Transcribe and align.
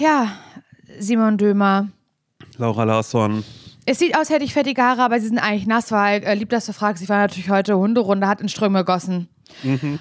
ja, 0.00 0.32
Simon 0.98 1.38
Dömer. 1.38 1.88
Laura 2.56 2.84
Larsson. 2.84 3.44
Es 3.86 3.98
sieht 3.98 4.16
aus, 4.16 4.30
hätte 4.30 4.44
ich 4.44 4.52
fettige 4.52 4.82
Haare, 4.82 5.02
aber 5.02 5.20
sie 5.20 5.28
sind 5.28 5.38
eigentlich 5.38 5.66
nass, 5.66 5.90
weil, 5.92 6.22
äh, 6.22 6.34
lieb, 6.34 6.50
dass 6.50 6.66
du 6.66 6.72
fragst, 6.72 7.02
ich 7.02 7.08
war 7.08 7.18
natürlich 7.18 7.50
heute 7.50 7.76
Hunderunde, 7.76 8.26
hat 8.26 8.40
in 8.40 8.48
Ströme 8.48 8.80
gegossen. 8.80 9.28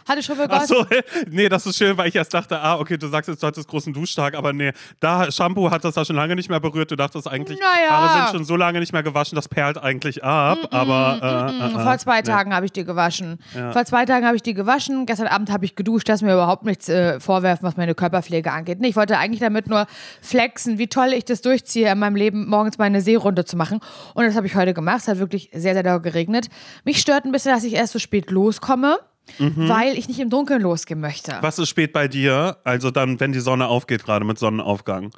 Hatte 0.07 0.23
Ströme 0.23 0.47
Ach 0.49 0.61
gegossen. 0.61 0.87
so, 0.89 0.97
nee, 1.29 1.49
das 1.49 1.65
ist 1.65 1.77
schön, 1.77 1.97
weil 1.97 2.09
ich 2.09 2.15
erst 2.15 2.33
dachte, 2.33 2.59
ah, 2.59 2.77
okay, 2.79 2.97
du 2.97 3.07
sagst 3.07 3.29
jetzt, 3.29 3.41
du 3.43 3.47
hattest 3.47 3.67
großen 3.67 3.93
Duschtag, 3.93 4.35
aber 4.35 4.53
nee, 4.53 4.71
da 4.99 5.31
Shampoo 5.31 5.69
hat 5.71 5.83
das 5.83 5.95
da 5.95 6.05
schon 6.05 6.15
lange 6.15 6.35
nicht 6.35 6.49
mehr 6.49 6.59
berührt. 6.59 6.91
Du 6.91 6.95
dachtest 6.95 7.27
eigentlich, 7.27 7.59
Naja. 7.59 7.89
Haare 7.89 8.27
sind 8.27 8.37
schon 8.37 8.45
so 8.45 8.55
lange 8.55 8.79
nicht 8.79 8.93
mehr 8.93 9.03
gewaschen, 9.03 9.35
das 9.35 9.47
perlt 9.47 9.77
eigentlich 9.77 10.23
ab, 10.23 10.57
aber 10.71 11.19
äh, 11.21 11.63
äh, 11.63 11.67
äh, 11.67 11.83
Vor 11.83 11.97
zwei 11.97 12.17
nee. 12.17 12.23
Tagen 12.23 12.53
habe 12.53 12.65
ich 12.65 12.71
die 12.71 12.83
gewaschen. 12.83 13.39
Vor 13.71 13.85
zwei 13.85 14.05
Tagen 14.05 14.25
habe 14.25 14.35
ich 14.35 14.43
die 14.43 14.53
gewaschen. 14.53 15.05
Gestern 15.05 15.27
Abend 15.27 15.51
habe 15.51 15.65
ich 15.65 15.75
geduscht. 15.75 16.09
Das 16.09 16.21
mir 16.21 16.33
überhaupt 16.33 16.65
nichts 16.65 16.89
äh, 16.89 17.19
vorwerfen, 17.19 17.67
was 17.67 17.77
meine 17.77 17.95
Körperpflege 17.95 18.51
angeht. 18.51 18.79
Nee, 18.79 18.89
ich 18.89 18.95
wollte 18.95 19.17
eigentlich 19.17 19.39
damit 19.39 19.67
nur 19.67 19.85
flexen, 20.21 20.77
wie 20.77 20.87
toll 20.87 21.13
ich 21.13 21.25
das 21.25 21.41
durchziehe, 21.41 21.91
in 21.91 21.99
meinem 21.99 22.15
Leben 22.15 22.47
morgens 22.47 22.77
meine 22.77 23.01
Seerunde 23.01 23.45
zu 23.45 23.57
machen. 23.57 23.79
Und 24.13 24.25
das 24.25 24.35
habe 24.35 24.47
ich 24.47 24.55
heute 24.55 24.73
gemacht. 24.73 24.99
Es 25.01 25.07
hat 25.07 25.19
wirklich 25.19 25.49
sehr, 25.53 25.73
sehr 25.73 25.83
doll 25.83 25.99
geregnet. 26.01 26.47
Mich 26.83 26.99
stört 26.99 27.25
ein 27.25 27.31
bisschen, 27.31 27.53
dass 27.53 27.63
ich 27.63 27.73
erst 27.73 27.93
so 27.93 27.99
spät 27.99 28.31
loskomme, 28.31 28.99
weil 29.37 29.97
ich 29.97 30.07
nicht 30.07 30.19
im 30.19 30.29
Dunkeln 30.29 30.61
losgehen 30.61 30.99
möchte. 30.99 31.37
Was 31.41 31.59
ist 31.59 31.69
spät 31.69 31.93
bei 31.93 32.07
dir? 32.07 32.57
Also 32.63 32.91
dann, 32.91 33.19
wenn 33.19 33.31
die 33.31 33.39
Sonne 33.39 33.67
aufgeht, 33.67 34.03
gerade 34.03 34.25
mit 34.25 34.39
Sonnenaufgang. 34.39 35.11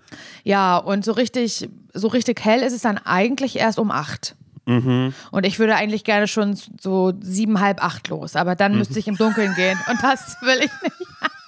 Ja, 0.44 0.78
und 0.78 1.06
so 1.06 1.14
richtig, 1.14 1.70
so 1.94 2.08
richtig 2.08 2.44
hell 2.44 2.62
ist 2.62 2.74
es 2.74 2.82
dann 2.82 2.98
eigentlich 2.98 3.58
erst 3.58 3.80
um 3.80 3.92
acht. 3.92 4.36
Und 4.66 5.46
ich 5.46 5.60
würde 5.60 5.76
eigentlich 5.76 6.04
gerne 6.04 6.28
schon 6.28 6.58
so 6.80 7.12
sieben, 7.20 7.60
halb 7.60 7.84
acht 7.84 8.08
los, 8.08 8.36
aber 8.36 8.56
dann 8.56 8.78
müsste 8.78 9.00
ich 9.00 9.08
im 9.08 9.18
Dunkeln 9.18 9.54
gehen 9.56 9.78
und 9.90 10.02
das 10.02 10.38
will 10.42 10.60
ich 10.60 10.72
nicht. 10.82 10.96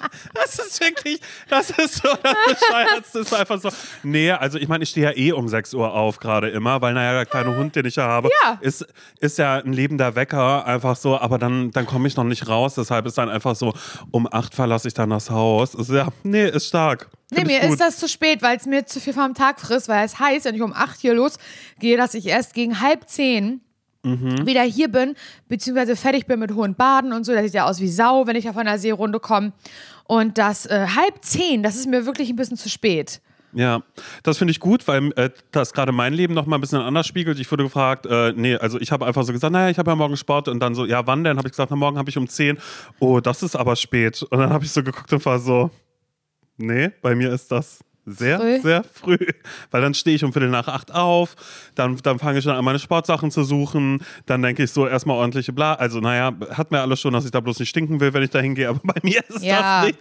Das 0.34 0.60
ist 0.60 0.80
wirklich, 0.82 1.20
das 1.50 1.70
ist 1.72 1.96
so, 1.96 2.10
das 2.22 2.36
Bescheuertste 2.60 3.20
ist 3.20 3.34
einfach 3.34 3.60
so. 3.62 3.70
Nee, 4.04 4.32
also 4.32 4.58
ich 4.58 4.68
meine, 4.68 4.84
ich 4.84 4.90
stehe 4.90 5.08
ja 5.12 5.16
eh 5.18 5.32
um 5.32 5.48
6 5.48 5.74
Uhr 5.74 5.94
auf 5.94 6.18
gerade 6.18 6.50
immer, 6.50 6.82
weil 6.82 6.94
naja, 6.94 7.14
der 7.14 7.26
kleine 7.26 7.56
Hund, 7.56 7.76
den 7.76 7.86
ich 7.86 7.96
ja 7.96 8.08
habe, 8.08 8.30
Ja. 8.44 8.58
ist, 8.62 8.86
ist 9.20 9.38
ja 9.38 9.56
ein 9.56 9.74
lebender 9.74 10.16
Wecker, 10.16 10.66
einfach 10.66 10.96
so, 10.96 11.18
aber 11.18 11.38
dann, 11.38 11.72
dann 11.72 11.86
komme 11.86 12.08
ich 12.08 12.16
noch 12.16 12.24
nicht 12.24 12.48
raus, 12.48 12.76
deshalb 12.76 13.06
ist 13.06 13.18
dann 13.18 13.30
einfach 13.30 13.56
so, 13.56 13.74
um 14.12 14.28
8 14.32 14.54
verlasse 14.54 14.88
ich 14.88 14.94
dann 14.94 15.10
das 15.10 15.30
Haus. 15.30 15.76
Ist 15.76 15.90
ja, 15.90 16.08
nee, 16.24 16.48
ist 16.48 16.68
stark. 16.68 17.10
Nee, 17.32 17.46
mir 17.46 17.62
ist 17.64 17.80
das 17.80 17.98
zu 17.98 18.08
spät, 18.08 18.42
weil 18.42 18.58
es 18.58 18.66
mir 18.66 18.86
zu 18.86 19.00
viel 19.00 19.14
vom 19.14 19.34
Tag 19.34 19.60
frisst, 19.60 19.88
weil 19.90 20.06
es 20.06 20.20
heißt, 20.20 20.46
wenn 20.46 20.56
ich 20.56 20.62
um 20.62 20.74
acht 20.74 21.00
hier 21.00 21.14
losgehe, 21.16 21.98
dass 21.98 22.14
ich 22.14 22.28
erst 22.28 22.54
gegen 22.54 22.80
halb 22.80 23.10
zehn 23.10 23.62
Mhm. 24.04 24.46
wieder 24.46 24.64
hier 24.64 24.90
bin, 24.90 25.16
beziehungsweise 25.48 25.96
fertig 25.96 26.26
bin 26.26 26.40
mit 26.40 26.54
hohen 26.54 26.76
Baden 26.76 27.14
und 27.14 27.26
so. 27.26 27.34
Das 27.34 27.44
sieht 27.44 27.54
ja 27.54 27.66
aus 27.66 27.80
wie 27.80 27.88
Sau, 27.88 28.28
wenn 28.28 28.36
ich 28.36 28.50
auf 28.50 28.58
einer 28.58 28.78
Seerunde 28.78 29.20
komme. 29.20 29.54
Und 30.06 30.38
das 30.38 30.66
äh, 30.66 30.88
halb 30.96 31.24
zehn, 31.24 31.64
das 31.64 31.76
ist 31.76 31.88
mir 31.88 32.06
wirklich 32.06 32.30
ein 32.30 32.36
bisschen 32.36 32.58
zu 32.58 32.70
spät. 32.70 33.22
Ja, 33.54 33.84
das 34.24 34.40
finde 34.40 34.52
ich 34.52 34.60
gut, 34.60 34.88
weil 34.88 35.12
äh, 35.16 35.30
das 35.52 35.74
gerade 35.74 35.92
mein 35.92 36.14
Leben 36.14 36.34
noch 36.34 36.46
mal 36.46 36.58
ein 36.58 36.62
bisschen 36.62 36.82
anders 36.82 37.06
spiegelt. 37.06 37.40
Ich 37.40 37.50
wurde 37.52 37.64
gefragt, 37.64 38.06
äh, 38.08 38.34
nee, 38.36 38.56
also 38.56 38.80
ich 38.80 38.92
habe 38.92 39.06
einfach 39.06 39.24
so 39.24 39.32
gesagt, 39.32 39.54
naja, 39.54 39.70
ich 39.70 39.78
habe 39.78 39.92
ja 39.92 39.96
morgen 39.96 40.18
Sport 40.18 40.48
und 40.48 40.60
dann 40.60 40.74
so, 40.76 40.86
ja, 40.86 41.06
wann 41.06 41.24
denn? 41.24 41.38
Habe 41.38 41.48
ich 41.48 41.54
gesagt, 41.54 41.70
na, 41.70 41.78
morgen 41.78 41.98
habe 41.98 42.10
ich 42.10 42.18
um 42.18 42.28
10. 42.28 42.58
Oh, 43.00 43.20
das 43.20 43.44
ist 43.44 43.56
aber 43.56 43.76
spät. 43.76 44.24
Und 44.24 44.40
dann 44.40 44.50
habe 44.50 44.66
ich 44.66 44.72
so 44.72 44.84
geguckt 44.84 45.14
und 45.14 45.24
war 45.26 45.40
so, 45.40 45.70
nee, 46.58 46.90
bei 47.02 47.16
mir 47.16 47.32
ist 47.32 47.52
das 47.52 47.80
sehr, 48.06 48.40
Früh? 48.40 48.60
sehr 48.62 48.84
früh. 48.84 49.18
Weil 49.72 49.82
dann 49.82 49.94
stehe 49.94 50.16
ich 50.16 50.24
um 50.24 50.34
Viertel 50.34 50.50
nach 50.50 50.68
acht 50.68 50.94
auf, 50.94 51.36
dann, 51.76 51.98
dann 52.04 52.20
fange 52.20 52.40
ich 52.40 52.44
schon 52.44 52.54
an, 52.54 52.64
meine 52.66 52.80
Sportsachen 52.80 53.32
zu 53.32 53.44
suchen, 53.44 54.04
dann 54.26 54.42
denke 54.42 54.64
ich 54.64 54.72
so 54.72 54.88
erstmal 54.88 55.18
ordentliche 55.18 55.54
Bla. 55.54 55.74
Also, 55.76 56.00
naja, 56.00 56.32
hat 56.52 56.72
mir 56.72 56.82
alles 56.82 57.00
schon, 57.00 57.14
dass 57.14 57.26
ich 57.26 57.32
da 57.32 57.40
bloß 57.40 57.60
nicht 57.60 57.70
stinken 57.70 58.00
will, 58.00 58.14
wenn 58.14 58.24
ich 58.24 58.30
da 58.30 58.40
hingehe, 58.40 58.70
aber 58.70 58.80
bei 58.84 59.00
mir 59.04 59.22
ist 59.30 59.44
Ja. 59.44 59.82
das 59.82 59.88
nicht. 59.88 60.00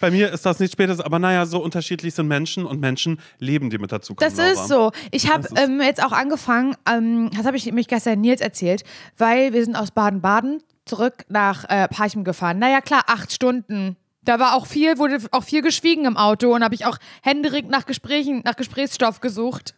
Bei 0.00 0.10
mir 0.10 0.30
ist 0.32 0.44
das 0.46 0.58
nicht 0.60 0.72
spätes, 0.72 1.00
aber 1.00 1.18
naja, 1.18 1.46
so 1.46 1.62
unterschiedlich 1.62 2.14
sind 2.14 2.28
Menschen 2.28 2.64
und 2.64 2.80
Menschen 2.80 3.20
leben, 3.38 3.70
die 3.70 3.78
mit 3.78 3.92
dazu 3.92 4.14
kommen. 4.14 4.34
Das 4.36 4.52
ist 4.52 4.68
so. 4.68 4.92
Ich 5.10 5.30
habe 5.32 5.48
ähm, 5.56 5.80
jetzt 5.80 6.02
auch 6.04 6.12
angefangen, 6.12 6.74
ähm, 6.88 7.30
das 7.36 7.46
habe 7.46 7.56
ich 7.56 7.70
mich 7.72 7.88
gestern 7.88 8.20
Nils 8.20 8.40
erzählt, 8.40 8.84
weil 9.18 9.52
wir 9.52 9.64
sind 9.64 9.76
aus 9.76 9.90
Baden-Baden 9.90 10.62
zurück 10.84 11.24
nach 11.28 11.64
äh, 11.68 11.86
Parchim 11.88 12.24
gefahren. 12.24 12.58
Naja, 12.58 12.80
klar, 12.80 13.02
acht 13.06 13.32
Stunden. 13.32 13.96
Da 14.24 14.38
war 14.38 14.54
auch 14.54 14.66
viel, 14.66 14.98
wurde 14.98 15.18
auch 15.32 15.42
viel 15.42 15.62
geschwiegen 15.62 16.04
im 16.04 16.16
Auto 16.16 16.54
und 16.54 16.62
habe 16.62 16.74
ich 16.74 16.86
auch 16.86 16.98
händeringend 17.22 17.70
nach 17.70 17.86
Gesprächen, 17.86 18.42
nach 18.44 18.56
Gesprächsstoff 18.56 19.20
gesucht, 19.20 19.74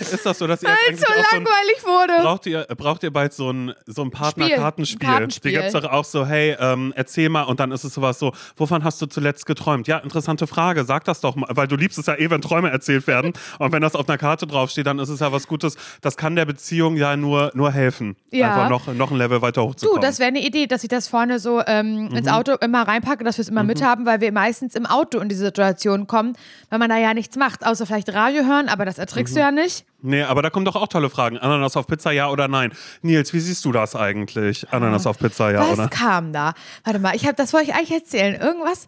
Ist 0.00 0.26
das 0.26 0.38
so, 0.38 0.46
dass 0.46 0.62
ihr 0.62 0.70
jetzt 0.88 1.00
so 1.00 1.06
auch 1.06 1.14
so 1.14 1.36
ein, 1.36 1.44
langweilig 1.44 1.84
wurde. 1.84 2.22
braucht 2.22 2.46
ihr, 2.46 2.64
braucht 2.76 3.02
ihr 3.04 3.12
bald 3.12 3.32
so 3.32 3.50
ein, 3.52 3.74
so 3.86 4.02
ein 4.02 4.10
Partnerkartenspiel? 4.10 4.98
Kartenspiel. 5.08 5.50
Die 5.52 5.56
gibt 5.56 5.66
es 5.66 5.72
doch 5.72 5.84
auch 5.84 6.04
so, 6.04 6.26
hey, 6.26 6.56
ähm, 6.58 6.92
erzähl 6.96 7.28
mal 7.28 7.42
und 7.44 7.60
dann 7.60 7.70
ist 7.72 7.84
es 7.84 7.94
sowas 7.94 8.18
so, 8.18 8.32
wovon 8.56 8.82
hast 8.84 9.00
du 9.00 9.06
zuletzt 9.06 9.46
geträumt? 9.46 9.86
Ja, 9.86 9.98
interessante 9.98 10.46
Frage, 10.46 10.84
sag 10.84 11.04
das 11.04 11.20
doch 11.20 11.36
mal, 11.36 11.48
weil 11.50 11.68
du 11.68 11.76
liebst 11.76 11.98
es 11.98 12.06
ja 12.06 12.16
eh, 12.16 12.28
wenn 12.30 12.40
Träume 12.40 12.70
erzählt 12.70 13.06
werden 13.06 13.32
und 13.58 13.72
wenn 13.72 13.82
das 13.82 13.94
auf 13.94 14.08
einer 14.08 14.18
Karte 14.18 14.46
draufsteht, 14.46 14.86
dann 14.86 14.98
ist 14.98 15.08
es 15.10 15.20
ja 15.20 15.30
was 15.32 15.46
Gutes. 15.46 15.76
Das 16.00 16.16
kann 16.16 16.34
der 16.34 16.44
Beziehung 16.44 16.96
ja 16.96 17.16
nur, 17.16 17.52
nur 17.54 17.70
helfen, 17.70 18.16
Ja. 18.32 18.48
einfach 18.48 18.68
noch, 18.70 18.92
noch 18.94 19.10
ein 19.10 19.16
Level 19.16 19.42
weiter 19.42 19.62
Du, 19.62 19.68
hochzukommen. 19.68 20.02
das 20.02 20.18
wäre 20.18 20.28
eine 20.28 20.40
Idee, 20.40 20.66
dass 20.66 20.82
ich 20.82 20.88
das 20.88 21.08
vorne 21.08 21.38
so 21.38 21.62
ähm, 21.66 22.08
ins 22.14 22.28
Auto 22.28 22.52
immer 22.60 22.86
reinpacke, 22.86 23.22
dass 23.24 23.38
wir 23.38 23.42
es 23.42 23.48
immer 23.48 23.62
mithaben, 23.62 24.06
weil 24.06 24.20
wir 24.20 24.32
meistens 24.32 24.74
im 24.74 24.86
Auto 24.86 25.18
in 25.20 25.28
diese 25.28 25.44
Situation 25.44 26.06
kommen, 26.06 26.34
weil 26.70 26.78
man 26.78 26.88
da 26.90 26.96
ja 26.96 27.14
nichts 27.14 27.36
macht, 27.36 27.64
außer 27.64 27.86
vielleicht 27.86 28.12
Radio 28.12 28.44
hören, 28.44 28.68
aber 28.68 28.84
das 28.84 28.98
erträgst 28.98 29.36
du 29.36 29.40
ja 29.40 29.50
nicht. 29.50 29.67
Nee, 30.02 30.22
aber 30.22 30.42
da 30.42 30.50
kommen 30.50 30.64
doch 30.64 30.76
auch 30.76 30.88
tolle 30.88 31.10
Fragen. 31.10 31.38
Ananas 31.38 31.76
auf 31.76 31.86
Pizza, 31.86 32.10
ja 32.12 32.28
oder 32.30 32.48
nein? 32.48 32.72
Nils, 33.02 33.32
wie 33.32 33.40
siehst 33.40 33.64
du 33.64 33.72
das 33.72 33.94
eigentlich? 33.96 34.70
Ananas 34.72 35.06
auf 35.06 35.18
Pizza, 35.18 35.50
ja 35.50 35.60
Was 35.60 35.72
oder? 35.78 35.88
kam 35.88 36.32
da? 36.32 36.54
Warte 36.84 36.98
mal, 36.98 37.14
ich 37.14 37.24
habe 37.24 37.34
das 37.34 37.52
wollte 37.52 37.70
ich 37.70 37.74
eigentlich 37.74 37.92
erzählen. 37.92 38.34
Irgendwas, 38.40 38.86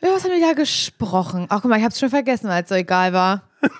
über 0.00 0.12
was 0.12 0.24
haben 0.24 0.32
wir 0.32 0.40
da 0.46 0.52
gesprochen? 0.52 1.46
Ach, 1.48 1.62
guck 1.62 1.70
mal, 1.70 1.76
ich 1.78 1.84
habe 1.84 1.92
es 1.92 1.98
schon 2.00 2.10
vergessen, 2.10 2.48
weil 2.48 2.62
es 2.62 2.68
so 2.68 2.74
egal 2.74 3.12
war. 3.12 3.42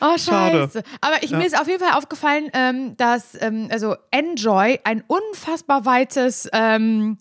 Oh, 0.00 0.16
Schade. 0.16 0.62
scheiße. 0.62 0.82
Aber 1.00 1.22
ich, 1.22 1.30
mir 1.30 1.44
ist 1.44 1.60
auf 1.60 1.66
jeden 1.66 1.82
Fall 1.84 1.98
aufgefallen, 1.98 2.48
ähm, 2.52 2.96
dass, 2.96 3.40
ähm, 3.40 3.68
also 3.70 3.96
Enjoy 4.12 4.78
ein 4.84 5.02
unfassbar 5.06 5.84
weites, 5.86 6.48
ähm, 6.52 7.18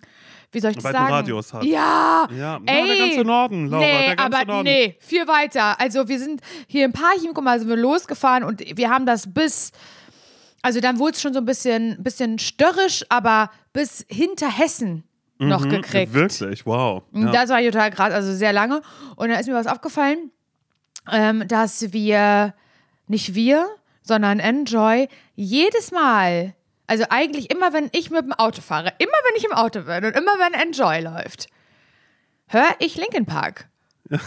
wie 0.58 0.62
soll 0.62 0.72
ich 0.72 0.78
das 0.78 0.86
Weiten 0.86 0.98
sagen? 0.98 1.14
Radius 1.14 1.54
hat. 1.54 1.64
Ja. 1.64 2.28
Ja, 2.36 2.60
na, 2.60 2.72
Ey. 2.72 2.88
der 2.88 2.98
ganze 2.98 3.24
Norden, 3.24 3.68
Laura, 3.68 3.86
nee, 3.86 4.06
der 4.08 4.16
ganze 4.16 4.38
aber 4.40 4.46
Norden. 4.52 4.64
nee, 4.64 4.96
viel 5.00 5.28
weiter. 5.28 5.80
Also 5.80 6.08
wir 6.08 6.18
sind 6.18 6.42
hier 6.66 6.84
in 6.86 6.92
Parchim, 6.94 7.32
guck 7.36 7.44
mal, 7.44 7.60
sind 7.60 7.70
wir 7.70 7.76
losgefahren 7.78 8.44
und 8.44 8.64
wir 8.76 8.90
haben 8.90 9.06
das 9.06 9.32
bis, 9.32 9.72
also 10.64 10.80
dann 10.82 10.98
wurde 10.98 11.12
es 11.14 11.22
schon 11.22 11.34
so 11.34 11.40
ein 11.40 11.46
bisschen, 11.46 12.02
bisschen 12.02 12.40
störrisch, 12.40 13.06
aber 13.10 13.52
bis 13.72 14.04
hinter 14.10 14.50
Hessen 14.50 15.04
noch 15.38 15.70
gekriegt. 15.70 16.12
Mhm, 16.12 16.16
Wirklich, 16.16 16.66
wow. 16.66 17.04
Ja. 17.14 17.32
Das 17.32 17.52
war 17.52 17.62
total 17.62 17.92
krass, 17.92 18.12
also 18.12 18.34
sehr 18.34 18.52
lange. 18.54 18.82
Und 19.16 19.30
da 19.30 19.36
ist 19.36 19.48
mir 19.48 19.54
was 19.54 19.68
aufgefallen, 19.68 20.32
ähm, 21.12 21.48
dass 21.48 21.94
wir, 21.94 22.56
nicht 23.06 23.36
wir, 23.36 23.68
sondern 24.02 24.40
Enjoy, 24.40 25.08
jedes 25.36 25.92
Mal, 25.92 26.56
also 26.88 27.06
eigentlich 27.10 27.52
immer, 27.52 27.74
wenn 27.74 27.90
ich 27.92 28.10
mit 28.10 28.24
dem 28.24 28.34
Auto 28.34 28.62
fahre, 28.62 28.94
immer 28.98 29.12
wenn 29.12 29.36
ich 29.36 29.46
im 29.46 29.54
Auto 29.54 29.82
bin 29.82 30.06
und 30.06 30.16
immer 30.16 30.40
wenn 30.40 30.54
Enjoy 30.54 31.02
läuft, 31.02 31.48
höre 32.48 32.76
ich 32.80 32.96
Linkin 32.96 33.26
Park. 33.26 33.68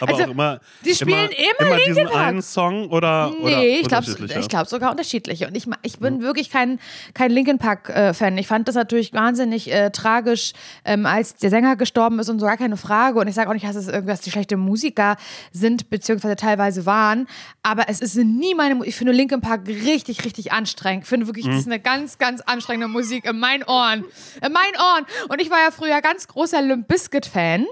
Aber 0.00 0.12
Also, 0.12 0.24
auch 0.24 0.30
immer. 0.30 0.60
die 0.84 0.94
spielen 0.94 1.30
immer 1.30 1.68
immer 1.72 1.84
diesen 1.86 2.06
Park. 2.06 2.26
einen 2.26 2.42
Song 2.42 2.88
oder. 2.90 3.32
oder 3.40 3.56
Nee, 3.58 3.78
ich 3.80 3.88
glaube 3.88 4.06
glaub 4.48 4.66
sogar 4.66 4.90
unterschiedliche. 4.90 5.46
Und 5.48 5.56
ich, 5.56 5.66
ich 5.82 5.98
bin 5.98 6.20
wirklich 6.22 6.50
kein, 6.50 6.78
kein 7.14 7.30
Linkin 7.30 7.58
Park-Fan. 7.58 8.36
ich 8.38 8.46
fand 8.46 8.68
das 8.68 8.74
natürlich 8.74 9.12
wahnsinnig 9.12 9.72
äh, 9.72 9.90
tragisch, 9.90 10.52
ähm, 10.84 11.06
als 11.06 11.34
der 11.36 11.50
Sänger 11.50 11.76
gestorben 11.76 12.18
ist 12.18 12.28
und 12.28 12.38
so 12.38 12.46
gar 12.46 12.56
keine 12.56 12.76
Frage. 12.76 13.18
Und 13.18 13.28
ich 13.28 13.34
sage 13.34 13.48
auch 13.50 13.54
nicht, 13.54 13.66
dass 13.66 13.76
es 13.76 13.88
irgendwas 13.88 14.20
die 14.20 14.30
schlechte 14.30 14.56
Musiker 14.56 15.16
sind, 15.52 15.90
beziehungsweise 15.90 16.36
teilweise 16.36 16.86
waren. 16.86 17.26
Aber 17.62 17.88
es 17.88 18.00
ist 18.00 18.16
nie 18.16 18.54
meine 18.54 18.74
Musik. 18.74 18.90
Ich 18.90 18.96
finde 18.96 19.12
Linkin 19.12 19.40
Park 19.40 19.66
richtig, 19.66 20.24
richtig 20.24 20.52
anstrengend. 20.52 21.04
Ich 21.04 21.08
finde 21.08 21.26
wirklich, 21.26 21.46
das 21.46 21.56
ist 21.56 21.66
eine 21.66 21.80
ganz, 21.80 22.18
ganz 22.18 22.40
anstrengende 22.40 22.88
Musik 22.88 23.24
in 23.24 23.38
meinen 23.38 23.62
Ohren. 23.64 24.04
In 24.44 24.52
meinen 24.52 24.76
Ohren. 24.76 25.06
Und 25.28 25.40
ich 25.40 25.50
war 25.50 25.58
ja 25.58 25.70
früher 25.70 26.00
ganz 26.00 26.28
großer 26.28 26.62
Limp 26.62 26.88
Bizkit-Fan. 26.88 27.66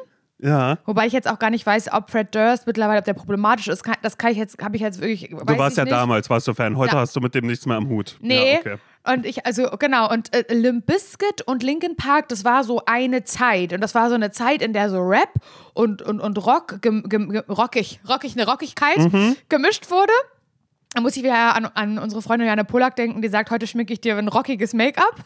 Ja. 0.44 0.76
Wobei 0.84 1.06
ich 1.06 1.12
jetzt 1.14 1.26
auch 1.28 1.38
gar 1.38 1.48
nicht 1.50 1.64
weiß, 1.64 1.90
ob 1.92 2.10
Fred 2.10 2.34
Durst 2.34 2.66
mittlerweile, 2.66 2.98
ob 2.98 3.04
der 3.06 3.14
problematisch 3.14 3.68
ist. 3.68 3.82
Das 4.02 4.18
kann 4.18 4.30
ich 4.32 4.36
jetzt, 4.36 4.62
habe 4.62 4.76
ich 4.76 4.82
jetzt 4.82 5.00
wirklich. 5.00 5.30
Du 5.30 5.58
warst 5.58 5.78
ja 5.78 5.84
nicht. 5.84 5.92
damals, 5.92 6.28
warst 6.28 6.46
du 6.46 6.52
Fan. 6.52 6.76
Heute 6.76 6.94
Ja. 6.94 7.00
hast 7.00 7.16
du 7.16 7.20
mit 7.20 7.34
dem 7.34 7.46
nichts 7.46 7.64
mehr 7.64 7.76
am 7.78 7.88
Hut. 7.88 8.16
Nee. 8.20 8.52
Ja, 8.54 8.58
okay. 8.58 8.76
Und 9.06 9.26
ich, 9.26 9.44
also 9.46 9.64
genau, 9.78 10.10
und 10.10 10.34
äh, 10.34 10.52
Limp 10.52 10.86
Bizkit 10.86 11.42
und 11.42 11.62
Linkin 11.62 11.96
Park, 11.96 12.28
das 12.28 12.44
war 12.44 12.62
so 12.64 12.82
eine 12.86 13.24
Zeit. 13.24 13.72
Und 13.72 13.80
das 13.80 13.94
war 13.94 14.08
so 14.08 14.14
eine 14.14 14.30
Zeit, 14.32 14.60
in 14.62 14.72
der 14.74 14.90
so 14.90 14.98
Rap 15.00 15.30
und, 15.74 16.02
und, 16.02 16.20
und 16.20 16.38
Rock, 16.46 16.80
gem, 16.82 17.02
gem, 17.08 17.30
gem, 17.30 17.42
rockig, 17.48 18.00
rockig, 18.08 18.34
eine 18.36 18.46
Rockigkeit 18.46 18.98
Mhm. 18.98 19.36
gemischt 19.48 19.90
wurde. 19.90 20.12
Da 20.94 21.00
muss 21.00 21.16
ich 21.16 21.22
wieder 21.22 21.56
an, 21.56 21.66
an 21.74 21.98
unsere 21.98 22.22
Freundin 22.22 22.46
Jana 22.48 22.64
Polak 22.64 22.96
denken, 22.96 23.20
die 23.20 23.28
sagt, 23.28 23.50
heute 23.50 23.66
schminke 23.66 23.92
ich 23.92 24.00
dir 24.00 24.16
ein 24.16 24.28
rockiges 24.28 24.72
Make-up. 24.74 25.16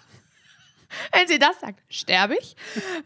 Wenn 1.12 1.28
sie 1.28 1.38
das 1.38 1.60
sagt, 1.60 1.80
sterbe 1.88 2.36
ich. 2.40 2.56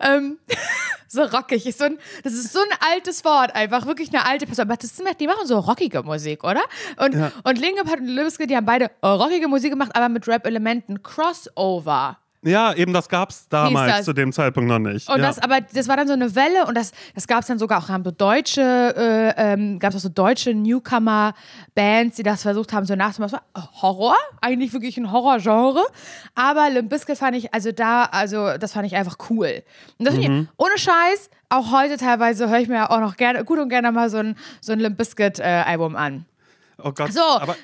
ähm, 0.01 0.39
so 1.09 1.23
rockig 1.23 1.67
ist 1.67 1.79
so 1.79 1.85
ein, 1.85 1.99
das 2.23 2.33
ist 2.33 2.53
so 2.53 2.61
ein 2.61 2.93
altes 2.93 3.25
Wort, 3.25 3.55
einfach 3.55 3.87
wirklich 3.87 4.09
eine 4.09 4.25
alte 4.25 4.47
Person. 4.47 4.67
Aber 4.67 4.77
das 4.77 4.97
sind, 4.97 5.09
die 5.21 5.27
machen 5.27 5.47
so 5.47 5.59
rockige 5.59 6.03
Musik, 6.03 6.45
oder? 6.45 6.63
Und, 6.99 7.15
und 7.45 7.59
Linkin 7.59 7.85
Park 7.85 8.01
und 8.01 8.17
Bizkit, 8.17 8.51
die 8.51 8.57
haben 8.57 8.67
beide 8.67 8.91
rockige 9.03 9.49
Musik 9.49 9.73
gemacht, 9.73 9.91
aber 9.95 10.09
mit 10.09 10.27
Rap-Elementen. 10.27 11.03
Crossover. 11.03 12.19
Ja, 12.45 12.75
eben 12.75 12.93
das 12.93 13.09
gab 13.09 13.31
es 13.31 13.49
damals 13.49 13.99
das. 13.99 14.05
zu 14.05 14.13
dem 14.13 14.33
Zeitpunkt 14.33 14.69
noch 14.69 14.81
nicht. 14.81 15.09
Und 15.09 15.19
ja. 15.21 15.27
das, 15.27 15.39
aber 15.39 15.61
das 15.61 15.87
war 15.87 15.97
dann 15.97 16.09
so 16.09 16.13
eine 16.13 16.35
Welle 16.35 16.67
und 16.67 16.77
das, 16.77 16.91
das 17.15 17.29
gab 17.29 17.43
es 17.43 17.47
dann 17.47 17.59
sogar 17.61 17.79
auch, 17.83 17.89
haben 17.89 18.03
so 18.05 18.11
deutsche, 18.11 18.61
äh, 18.61 19.53
ähm, 19.53 19.79
gab 19.79 19.91
es 19.91 19.97
auch 19.97 20.01
so 20.01 20.09
deutsche 20.09 20.53
Newcomer-Bands, 20.53 22.17
die 22.17 22.23
das 22.23 22.43
versucht 22.43 22.73
haben, 22.73 22.87
so 22.87 22.95
nachzumachen. 22.97 23.39
Das 23.55 23.63
war 23.63 23.73
Horror, 23.83 24.17
eigentlich 24.41 24.73
wirklich 24.73 24.97
ein 24.99 25.13
Horrorgenre. 25.13 25.85
Aber 26.35 26.69
Limp 26.71 26.91
Bizkit 26.91 27.19
fand 27.19 27.37
ich, 27.37 27.53
also 27.55 27.73
da, 27.73 28.05
also 28.05 28.57
das 28.59 28.73
fand 28.73 28.87
ich 28.87 28.97
einfach 28.97 29.17
cool. 29.31 29.63
Und 29.99 30.07
das 30.09 30.17
Mhm. 30.17 30.23
finde 30.23 30.41
ich, 30.43 30.49
ohne 30.59 30.79
Scheiß, 30.79 31.31
auch 31.49 31.71
heute 31.73 31.97
teilweise 31.97 32.49
höre 32.49 32.59
ich 32.59 32.69
mir 32.69 32.91
auch 32.91 33.01
noch 33.01 33.17
gerne, 33.17 33.45
gut 33.45 33.59
und 33.59 33.69
gerne 33.69 33.93
mal 33.93 34.11
so 34.11 34.19
ein, 34.19 34.37
so 34.61 34.73
ein 34.73 34.81
Limp 34.81 34.97
Bizkit-Album 34.99 35.97
an. 35.97 36.27
oh 36.83 36.93
Gott. 36.93 37.13
So, 37.13 37.21
aber 37.23 37.57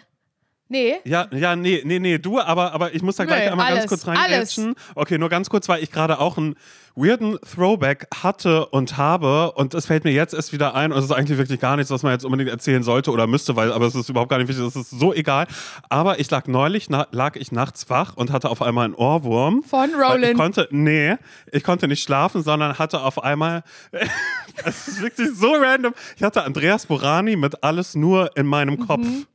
Nee. 0.68 0.96
Ja, 1.04 1.26
ja, 1.32 1.56
nee, 1.56 1.82
nee, 1.84 1.98
nee, 1.98 2.18
du, 2.18 2.38
aber, 2.40 2.72
aber 2.72 2.94
ich 2.94 3.02
muss 3.02 3.16
da 3.16 3.24
gleich 3.24 3.44
Nee, 3.44 3.50
einmal 3.50 3.66
alles, 3.66 3.88
ganz 3.88 3.88
kurz 3.88 4.06
reingrätschen. 4.06 4.74
Okay, 4.94 5.16
nur 5.16 5.30
ganz 5.30 5.48
kurz, 5.48 5.68
weil 5.68 5.82
ich 5.82 5.90
gerade 5.90 6.18
auch 6.20 6.36
einen 6.36 6.56
weirden 6.94 7.38
Throwback 7.40 8.06
hatte 8.22 8.66
und 8.66 8.96
habe 8.96 9.52
und 9.52 9.72
es 9.72 9.86
fällt 9.86 10.04
mir 10.04 10.10
jetzt 10.10 10.34
erst 10.34 10.52
wieder 10.52 10.74
ein 10.74 10.92
und 10.92 10.98
es 10.98 11.04
ist 11.06 11.12
eigentlich 11.12 11.38
wirklich 11.38 11.60
gar 11.60 11.76
nichts, 11.76 11.90
was 11.90 12.02
man 12.02 12.12
jetzt 12.12 12.24
unbedingt 12.24 12.50
erzählen 12.50 12.82
sollte 12.82 13.12
oder 13.12 13.26
müsste, 13.26 13.56
weil, 13.56 13.72
aber 13.72 13.86
es 13.86 13.94
ist 13.94 14.08
überhaupt 14.10 14.30
gar 14.30 14.38
nicht 14.38 14.48
wichtig, 14.48 14.66
es 14.66 14.76
ist 14.76 14.90
so 14.90 15.14
egal. 15.14 15.46
Aber 15.88 16.18
ich 16.18 16.30
lag 16.30 16.46
neulich, 16.48 16.90
na, 16.90 17.06
lag 17.12 17.36
ich 17.36 17.52
nachts 17.52 17.88
wach 17.88 18.16
und 18.16 18.32
hatte 18.32 18.50
auf 18.50 18.60
einmal 18.60 18.84
einen 18.84 18.94
Ohrwurm. 18.94 19.62
Von 19.62 19.94
Roland. 19.94 20.24
Ich 20.24 20.34
konnte, 20.34 20.68
nee, 20.70 21.16
ich 21.52 21.62
konnte 21.62 21.88
nicht 21.88 22.02
schlafen, 22.02 22.42
sondern 22.42 22.78
hatte 22.78 23.00
auf 23.00 23.22
einmal, 23.22 23.62
es 24.64 24.88
ist 24.88 25.00
wirklich 25.02 25.30
so 25.34 25.52
random, 25.54 25.94
ich 26.16 26.22
hatte 26.22 26.42
Andreas 26.42 26.86
Borani 26.86 27.36
mit 27.36 27.62
alles 27.62 27.94
nur 27.94 28.36
in 28.36 28.46
meinem 28.46 28.86
Kopf. 28.86 29.06
Mhm. 29.06 29.26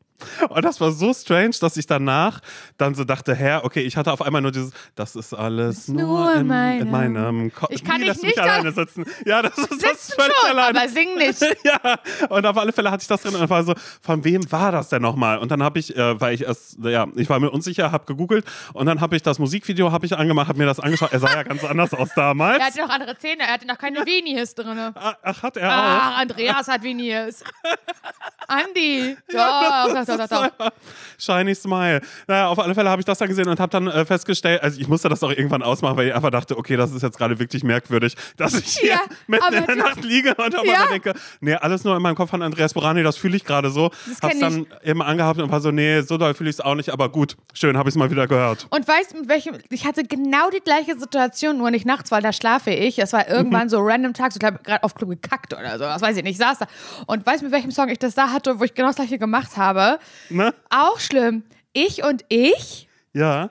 Und 0.49 0.63
das 0.65 0.79
war 0.81 0.91
so 0.91 1.13
strange, 1.13 1.55
dass 1.61 1.77
ich 1.77 1.85
danach 1.85 2.39
dann 2.77 2.95
so 2.95 3.03
dachte, 3.03 3.35
hä, 3.35 3.59
okay, 3.63 3.81
ich 3.81 3.97
hatte 3.97 4.11
auf 4.11 4.21
einmal 4.21 4.41
nur 4.41 4.51
dieses, 4.51 4.71
das 4.95 5.15
ist 5.15 5.33
alles 5.33 5.87
nur, 5.87 6.33
in, 6.35 6.47
meinem- 6.47 6.81
in 6.81 6.91
meinem 6.91 7.53
Kopf. 7.53 7.69
Ich 7.71 7.83
kann 7.83 8.01
Nie, 8.01 8.09
dich 8.09 8.21
nicht 8.21 8.39
alleine 8.39 8.71
sitzen. 8.71 9.05
Ja, 9.25 9.41
das 9.41 9.57
ist 9.57 9.83
das 9.83 10.13
völlig 10.15 10.35
schon, 10.41 10.49
alleine. 10.57 10.79
aber 10.79 10.89
sing 10.89 11.15
nicht. 11.17 11.41
ja, 11.63 11.99
und 12.29 12.45
auf 12.45 12.57
alle 12.57 12.71
Fälle 12.73 12.91
hatte 12.91 13.01
ich 13.01 13.07
das 13.07 13.21
drin 13.21 13.35
und 13.35 13.49
war 13.49 13.63
so, 13.63 13.73
von 14.01 14.23
wem 14.23 14.51
war 14.51 14.71
das 14.71 14.89
denn 14.89 15.01
nochmal? 15.01 15.37
Und 15.37 15.51
dann 15.51 15.61
habe 15.63 15.79
ich, 15.79 15.95
äh, 15.95 16.19
weil 16.19 16.33
ich 16.35 16.41
erst, 16.43 16.77
ja, 16.83 17.07
ich 17.15 17.29
war 17.29 17.39
mir 17.39 17.49
unsicher, 17.51 17.91
habe 17.91 18.05
gegoogelt 18.05 18.45
und 18.73 18.85
dann 18.85 19.01
habe 19.01 19.15
ich 19.15 19.23
das 19.23 19.39
Musikvideo 19.39 19.91
habe 19.91 20.05
ich 20.05 20.17
angemacht, 20.17 20.47
habe 20.47 20.57
mir 20.59 20.65
das 20.65 20.79
angeschaut. 20.79 21.11
Er 21.13 21.19
sah 21.19 21.29
ja 21.33 21.43
ganz 21.43 21.63
anders 21.63 21.93
aus 21.93 22.09
damals. 22.15 22.57
Er 22.63 22.65
hatte 22.67 22.79
noch 22.81 22.89
andere 22.89 23.17
Zähne, 23.17 23.43
er 23.43 23.53
hatte 23.53 23.67
noch 23.67 23.77
keine 23.77 23.99
Venies 24.05 24.55
drin. 24.55 24.77
Ah, 24.95 25.15
Ach, 25.21 25.43
hat 25.43 25.57
er 25.57 25.69
auch. 25.69 25.73
Ach, 25.75 26.17
Andreas 26.19 26.67
hat 26.67 26.83
Venies. 26.83 27.43
Andi. 28.47 29.17
Doch, 29.31 29.93
doch, 29.93 30.05
doch, 30.05 30.27
doch, 30.27 30.47
doch. 30.57 30.69
Shiny 31.17 31.55
Smile. 31.55 32.01
Naja, 32.27 32.47
auf 32.47 32.59
alle 32.59 32.75
Fälle 32.75 32.89
habe 32.89 33.01
ich 33.01 33.05
das 33.05 33.17
dann 33.17 33.27
gesehen 33.29 33.47
und 33.47 33.59
habe 33.59 33.69
dann 33.69 33.87
äh, 33.87 34.05
festgestellt, 34.05 34.61
also 34.61 34.79
ich 34.79 34.87
musste 34.87 35.09
das 35.09 35.23
auch 35.23 35.29
irgendwann 35.31 35.63
ausmachen, 35.63 35.97
weil 35.97 36.07
ich 36.07 36.15
einfach 36.15 36.31
dachte, 36.31 36.57
okay, 36.57 36.75
das 36.75 36.91
ist 36.91 37.01
jetzt 37.01 37.17
gerade 37.17 37.39
wirklich 37.39 37.63
merkwürdig, 37.63 38.15
dass 38.37 38.53
ich 38.55 38.77
hier 38.79 38.91
Ja, 38.91 38.99
mitten 39.27 39.43
aber 39.43 39.57
in 39.57 39.65
der 39.65 39.75
Nacht 39.75 40.03
liege 40.03 40.35
und 40.35 40.55
auf 40.57 40.65
Ja. 40.65 40.87
denke, 40.87 41.13
nee, 41.41 41.53
alles 41.55 41.83
nur 41.83 41.95
in 41.95 42.01
meinem 42.01 42.15
Kopf 42.15 42.29
von 42.31 42.41
Andreas 42.41 42.73
Borani, 42.73 43.03
das 43.03 43.17
fühle 43.17 43.35
ich 43.37 43.45
gerade 43.45 43.69
so. 43.69 43.89
Das 44.07 44.21
Hab's 44.21 44.39
dann 44.39 44.65
eben 44.83 45.01
angehabt 45.01 45.39
und 45.39 45.51
war 45.51 45.61
so, 45.61 45.71
nee, 45.71 46.01
so 46.01 46.17
doll 46.17 46.33
fühle 46.33 46.49
ich 46.49 46.55
es 46.57 46.61
auch 46.61 46.75
nicht, 46.75 46.89
aber 46.89 47.09
gut, 47.09 47.37
schön, 47.53 47.77
habe 47.77 47.89
ich 47.89 47.95
es 47.95 47.99
mal 47.99 48.09
wieder 48.11 48.27
gehört. 48.27 48.67
Und 48.69 48.87
weißt 48.87 49.13
du, 49.13 49.19
mit 49.19 49.29
welchem, 49.29 49.57
ich 49.69 49.85
hatte 49.85 50.03
genau 50.03 50.49
die 50.49 50.59
gleiche 50.61 50.97
Situation, 50.97 51.57
nur 51.57 51.71
nicht 51.71 51.85
nachts, 51.85 52.11
weil 52.11 52.21
da 52.21 52.33
schlafe 52.33 52.71
ich. 52.71 52.99
Es 52.99 53.13
war 53.13 53.27
irgendwann 53.29 53.69
so 53.69 53.79
random 53.79 54.13
Tag, 54.13 54.31
so 54.33 54.39
ich 54.41 54.45
habe 54.45 54.59
gerade 54.63 54.83
auf 54.83 54.95
Club 54.95 55.09
gekackt 55.11 55.53
oder 55.53 55.73
so, 55.73 55.83
das 55.85 56.01
weiß 56.01 56.17
ich 56.17 56.23
nicht, 56.23 56.33
ich 56.33 56.37
saß 56.37 56.59
da. 56.59 56.67
Und 57.07 57.25
weißt 57.25 57.41
du, 57.41 57.45
mit 57.45 57.53
welchem 57.53 57.71
Song 57.71 57.89
ich 57.89 57.99
das 57.99 58.15
da 58.15 58.29
hatte, 58.31 58.42
wo 58.59 58.63
ich 58.63 58.73
genau 58.73 58.87
das 58.89 58.95
gleiche 58.97 59.17
gemacht 59.19 59.57
habe? 59.57 59.99
Ne? 60.29 60.53
Auch 60.69 60.99
schlimm. 60.99 61.43
Ich 61.73 62.03
und 62.03 62.23
ich, 62.29 62.87
Ja. 63.13 63.49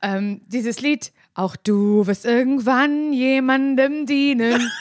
ähm, 0.00 0.40
dieses 0.46 0.80
Lied, 0.80 1.12
auch 1.34 1.56
du 1.56 2.06
wirst 2.06 2.24
irgendwann 2.24 3.12
jemandem 3.12 4.06
dienen. 4.06 4.70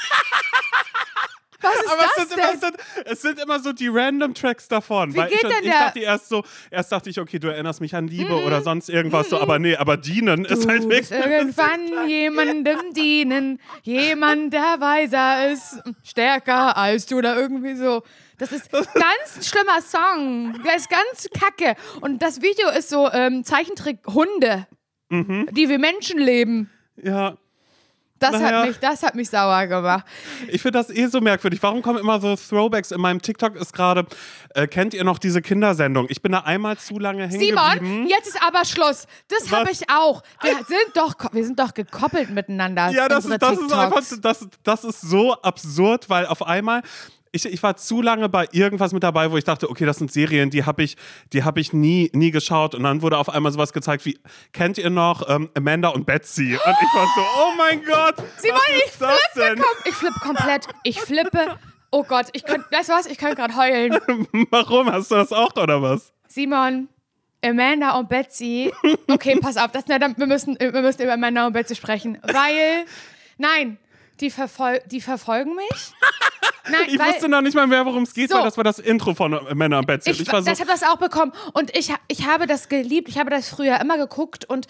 Was 1.64 1.76
ist 1.76 1.92
Aber 1.92 2.02
es 2.02 2.16
das 2.16 2.30
sind, 2.30 2.38
immer, 2.40 2.48
denn? 2.48 2.56
es, 2.56 2.62
sind, 2.62 2.76
es 3.06 3.22
sind 3.22 3.40
immer 3.40 3.60
so 3.60 3.72
die 3.72 3.88
random 3.88 4.34
Tracks 4.34 4.68
davon. 4.68 5.14
Wie 5.14 5.18
weil 5.18 5.28
ich, 5.32 5.40
geht 5.40 5.44
denn 5.44 5.60
ich 5.64 5.70
der- 5.70 5.80
dachte 5.80 6.00
erst 6.00 6.28
so, 6.30 6.44
erst 6.72 6.92
dachte 6.92 7.12
ich, 7.12 7.20
okay, 7.20 7.38
du 7.38 7.50
erinnerst 7.50 7.82
mich 7.82 7.94
an 7.94 8.08
Liebe 8.08 8.34
oder 8.44 8.64
sonst 8.64 8.90
irgendwas 8.90 9.30
so, 9.30 9.40
aber 9.40 9.60
nee, 9.60 9.76
aber 9.76 9.96
dienen 9.96 10.44
ist 10.46 10.68
halt 10.68 10.86
Du 10.86 10.90
wirklich. 10.90 11.12
irgendwann 11.12 12.10
jemandem 12.10 12.80
dienen. 12.96 13.60
Jemand, 13.84 14.52
der 14.54 14.78
weiser 14.80 15.52
ist, 15.52 15.80
stärker 16.02 16.76
als 16.78 17.06
du 17.06 17.20
oder 17.20 17.36
irgendwie 17.38 17.76
so. 17.76 18.02
Das 18.42 18.52
ist 18.52 18.72
ganz 18.72 19.38
ein 19.38 19.44
schlimmer 19.44 19.82
Song. 19.82 20.62
Der 20.64 20.76
ist 20.76 20.90
ganz 20.90 21.28
kacke. 21.40 21.76
Und 22.02 22.24
das 22.24 22.42
Video 22.42 22.70
ist 22.70 22.90
so 22.90 23.08
ähm, 23.12 23.44
Zeichentrick 23.44 24.00
Hunde, 24.08 24.66
Mhm. 25.10 25.48
die 25.52 25.70
wie 25.70 25.78
Menschen 25.78 26.20
leben. 26.20 26.70
Ja. 26.96 27.36
Das, 28.18 28.32
Naja. 28.34 28.60
hat 28.62 28.68
mich, 28.68 28.78
das 28.80 29.04
hat 29.04 29.16
mich 29.16 29.30
sauer 29.30 29.66
gemacht. 29.68 30.06
Ich 30.48 30.62
finde 30.62 30.78
das 30.80 30.90
eh 30.92 31.08
so 31.08 31.20
merkwürdig. 31.22 31.62
Warum 31.64 31.82
kommen 31.82 31.98
immer 32.00 32.20
so 32.22 32.36
Throwbacks? 32.36 32.92
In 32.92 33.02
meinem 33.02 33.20
TikTok 33.22 33.56
ist 33.56 33.74
gerade, 33.74 34.06
äh, 34.56 34.68
kennt 34.68 34.94
ihr 34.94 35.04
noch 35.04 35.18
diese 35.20 35.42
Kindersendung? 35.42 36.06
Ich 36.10 36.22
bin 36.22 36.32
da 36.32 36.40
einmal 36.42 36.78
zu 36.78 36.98
lange 37.00 37.28
hängen 37.28 37.40
Simon, 37.40 37.74
geblieben. 37.74 38.08
jetzt 38.08 38.28
ist 38.28 38.42
aber 38.44 38.64
Schluss. 38.66 39.06
Das 39.28 39.52
habe 39.52 39.72
ich 39.72 39.90
auch. 39.90 40.22
Wir 40.44 40.54
sind 40.66 40.96
doch, 40.96 41.16
wir 41.34 41.44
sind 41.46 41.60
doch 41.60 41.74
gekoppelt 41.74 42.30
miteinander. 42.30 42.90
Ja, 42.92 43.08
das 43.10 43.26
ist, 43.26 43.42
das 43.42 43.58
ist 43.60 43.74
einfach, 43.74 44.04
das, 44.22 44.48
das 44.64 44.84
ist 44.84 45.02
so 45.02 45.34
absurd, 45.42 46.08
weil 46.10 46.28
auf 46.28 46.46
einmal, 46.46 46.84
ich, 47.32 47.46
ich 47.46 47.64
war 47.64 47.78
zu 47.78 48.02
lange 48.02 48.28
bei 48.30 48.48
irgendwas 48.52 48.94
mit 48.94 49.04
dabei, 49.04 49.32
wo 49.32 49.38
ich 49.38 49.44
dachte, 49.44 49.70
okay, 49.70 49.86
das 49.86 49.98
sind 49.98 50.12
Serien, 50.12 50.50
die 50.50 50.66
habe 50.66 50.84
ich, 50.84 50.98
die 51.32 51.44
hab 51.44 51.58
ich 51.58 51.72
nie, 51.72 52.10
nie 52.14 52.32
geschaut. 52.32 52.76
Und 52.76 52.84
dann 52.84 53.02
wurde 53.02 53.18
auf 53.18 53.30
einmal 53.30 53.52
sowas 53.52 53.74
gezeigt 53.74 54.06
wie, 54.06 54.20
kennt 54.52 54.78
ihr 54.78 54.90
noch 54.90 55.28
ähm, 55.30 55.50
Amanda 55.56 55.90
und 55.90 56.06
Betsy? 56.06 56.54
Und 56.54 56.76
ich 56.82 56.94
war 56.94 57.08
so, 57.16 57.22
oh 57.22 57.52
mein 57.58 57.84
Gott, 57.86 58.16
Simon, 58.38 58.60
was 58.60 58.76
ich 58.76 58.86
ist 58.86 59.02
das 59.02 59.20
denn? 59.36 59.56
Komm, 59.56 59.78
ich 59.86 59.96
flippe 59.96 60.20
komplett. 60.20 60.68
Ich 60.84 61.00
flippe. 61.00 61.58
Oh 61.92 62.04
Gott, 62.04 62.28
ich 62.34 62.44
könnte, 62.44 62.66
weißt 62.72 62.90
du 62.90 62.94
was? 62.94 63.06
Ich 63.06 63.18
könnte 63.18 63.36
gerade 63.36 63.56
heulen. 63.56 63.98
Warum? 64.50 64.92
Hast 64.92 65.12
du 65.12 65.16
das 65.16 65.32
auch 65.32 65.56
oder 65.56 65.82
was? 65.82 66.14
Simon, 66.28 66.88
Amanda 67.44 67.98
und 67.98 68.10
Betsy. 68.10 68.72
Okay, 69.08 69.38
pass 69.42 69.58
auf, 69.58 69.72
das, 69.72 69.86
na, 69.88 70.00
dann, 70.00 70.18
wir, 70.18 70.28
müssen, 70.28 70.58
wir 70.60 70.72
müssen 70.72 71.02
über 71.02 71.14
Amanda 71.14 71.48
und 71.48 71.54
Betsy 71.54 71.76
sprechen. 71.76 72.18
Weil, 72.24 72.86
nein, 73.38 73.78
die, 74.22 74.30
verfol 74.32 74.80
die 74.86 75.02
verfolgen 75.02 75.56
mich. 75.56 75.68
Nein, 76.70 76.82
Ich 76.88 77.00
weil, 77.00 77.10
wusste 77.14 77.28
noch 77.28 77.42
nicht 77.42 77.56
mal 77.56 77.68
mehr, 77.68 77.86
worum 77.86 78.04
es 78.04 78.14
geht, 78.14 78.30
So. 78.30 78.38
weil 78.38 78.44
das 78.44 78.56
war 78.56 78.64
das 78.64 78.80
Intro 78.80 79.14
von 79.16 79.34
Amanda 79.48 79.80
und 79.80 79.88
Betsy. 79.88 80.10
Und 80.12 80.16
ich, 80.16 80.22
ich 80.22 80.32
war 80.32 80.42
so, 80.44 80.50
habe 80.52 80.66
das 80.66 80.84
auch 80.84 80.98
bekommen 80.98 81.34
und 81.54 81.76
ich, 81.76 81.92
ich 82.08 82.28
habe 82.28 82.46
das 82.48 82.70
geliebt. 82.70 83.10
Ich 83.10 83.18
habe 83.18 83.30
das 83.32 83.50
früher 83.50 83.80
immer 83.82 83.98
geguckt 83.98 84.46
und 84.46 84.68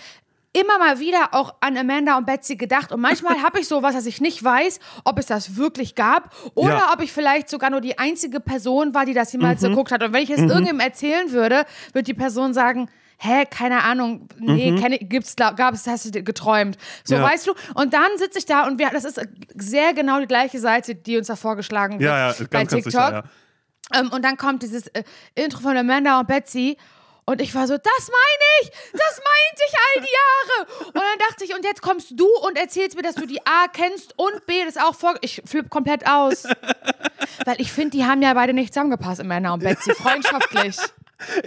immer 0.54 0.80
mal 0.80 1.00
wieder 1.00 1.30
auch 1.34 1.54
an 1.62 1.78
Amanda 1.78 2.18
und 2.18 2.26
Betsy 2.26 2.56
gedacht. 2.56 2.92
Und 2.92 3.02
manchmal 3.02 3.42
habe 3.44 3.60
ich 3.60 3.68
sowas, 3.68 3.94
dass 3.94 4.06
ich 4.06 4.20
nicht 4.22 4.44
weiß, 4.44 4.80
ob 5.04 5.20
es 5.20 5.26
das 5.26 5.56
wirklich 5.58 5.96
gab 5.96 6.34
oder 6.56 6.70
Ja. 6.78 6.94
ob 6.94 7.02
ich 7.02 7.12
vielleicht 7.12 7.50
sogar 7.50 7.70
nur 7.70 7.82
die 7.82 8.00
einzige 8.00 8.40
Person 8.40 8.94
war, 8.94 9.06
die 9.06 9.14
das 9.14 9.32
jemals 9.34 9.62
Mhm. 9.62 9.70
geguckt 9.70 9.92
hat. 9.92 10.02
Und 10.04 10.14
wenn 10.14 10.24
ich 10.24 10.30
es 10.30 10.40
irgendjemandem 10.40 10.80
erzählen 10.80 11.32
würde, 11.32 11.66
wird 11.94 12.08
die 12.08 12.14
Person 12.14 12.54
sagen, 12.54 12.90
Hä, 13.24 13.46
keine 13.46 13.84
Ahnung, 13.84 14.28
nee, 14.40 14.76
kenn 14.82 14.94
ich- 14.94 15.08
gibt's, 15.08 15.36
gab 15.36 15.74
es, 15.76 15.86
hast 15.86 16.14
du 16.16 16.24
geträumt. 16.24 16.78
So, 17.04 17.16
Mhm. 17.16 17.22
Ja. 17.22 17.30
weißt 17.30 17.46
du? 17.48 17.54
Und 17.76 17.94
dann 17.94 18.10
sitze 18.18 18.40
ich 18.40 18.46
da 18.48 18.66
und 18.66 18.80
wir, 18.80 18.90
das 18.90 19.04
ist 19.06 19.22
sehr 19.56 19.94
genau 19.94 20.20
die 20.20 20.26
gleiche 20.28 20.60
Seite, 20.60 20.96
die 20.96 21.18
uns 21.18 21.28
da 21.28 21.36
vorgeschlagen 21.36 22.00
wird 22.00 22.10
ja, 22.10 22.30
ja, 22.30 22.34
bei 22.34 22.46
ganz, 22.46 22.72
ganz 22.72 22.72
TikTok. 22.72 22.92
sicher, 22.92 23.24
ja. 23.94 24.00
Ähm, 24.00 24.10
und 24.12 24.24
dann 24.26 24.38
kommt 24.38 24.64
dieses 24.64 24.88
äh, 24.88 25.04
Intro 25.36 25.60
von 25.62 25.78
Amanda 25.78 26.20
und 26.20 26.28
Betsy. 26.28 26.78
Und 27.26 27.40
ich 27.42 27.54
war 27.54 27.68
so, 27.68 27.78
das 27.78 28.10
meine 28.10 28.48
ich, 28.64 28.70
das 28.94 29.22
meinte 29.22 29.62
ich 29.68 29.74
all 29.78 30.02
die 30.02 30.12
Jahre. 30.12 30.88
Und 30.88 30.96
dann 30.96 31.28
dachte 31.30 31.44
ich, 31.46 31.54
und 31.54 31.64
jetzt 31.64 31.82
kommst 31.84 32.14
du 32.20 32.26
und 32.48 32.58
erzählst 32.58 32.96
mir, 32.98 33.04
dass 33.04 33.14
du 33.16 33.28
die 33.28 33.40
A 33.46 33.68
kennst 33.72 34.18
und 34.18 34.46
B 34.48 34.66
das 34.66 34.78
auch 34.78 34.96
vor. 34.96 35.14
Ich 35.22 35.42
flipp 35.46 35.70
komplett 35.70 36.08
aus. 36.10 36.46
Weil 37.46 37.56
ich 37.60 37.72
finde, 37.72 37.92
die 37.92 38.06
haben 38.06 38.24
ja 38.24 38.34
beide 38.34 38.54
nicht 38.54 38.74
zusammengepasst, 38.74 39.22
Amanda 39.22 39.54
und 39.54 39.62
Betsy, 39.64 39.94
freundschaftlich. 39.96 40.78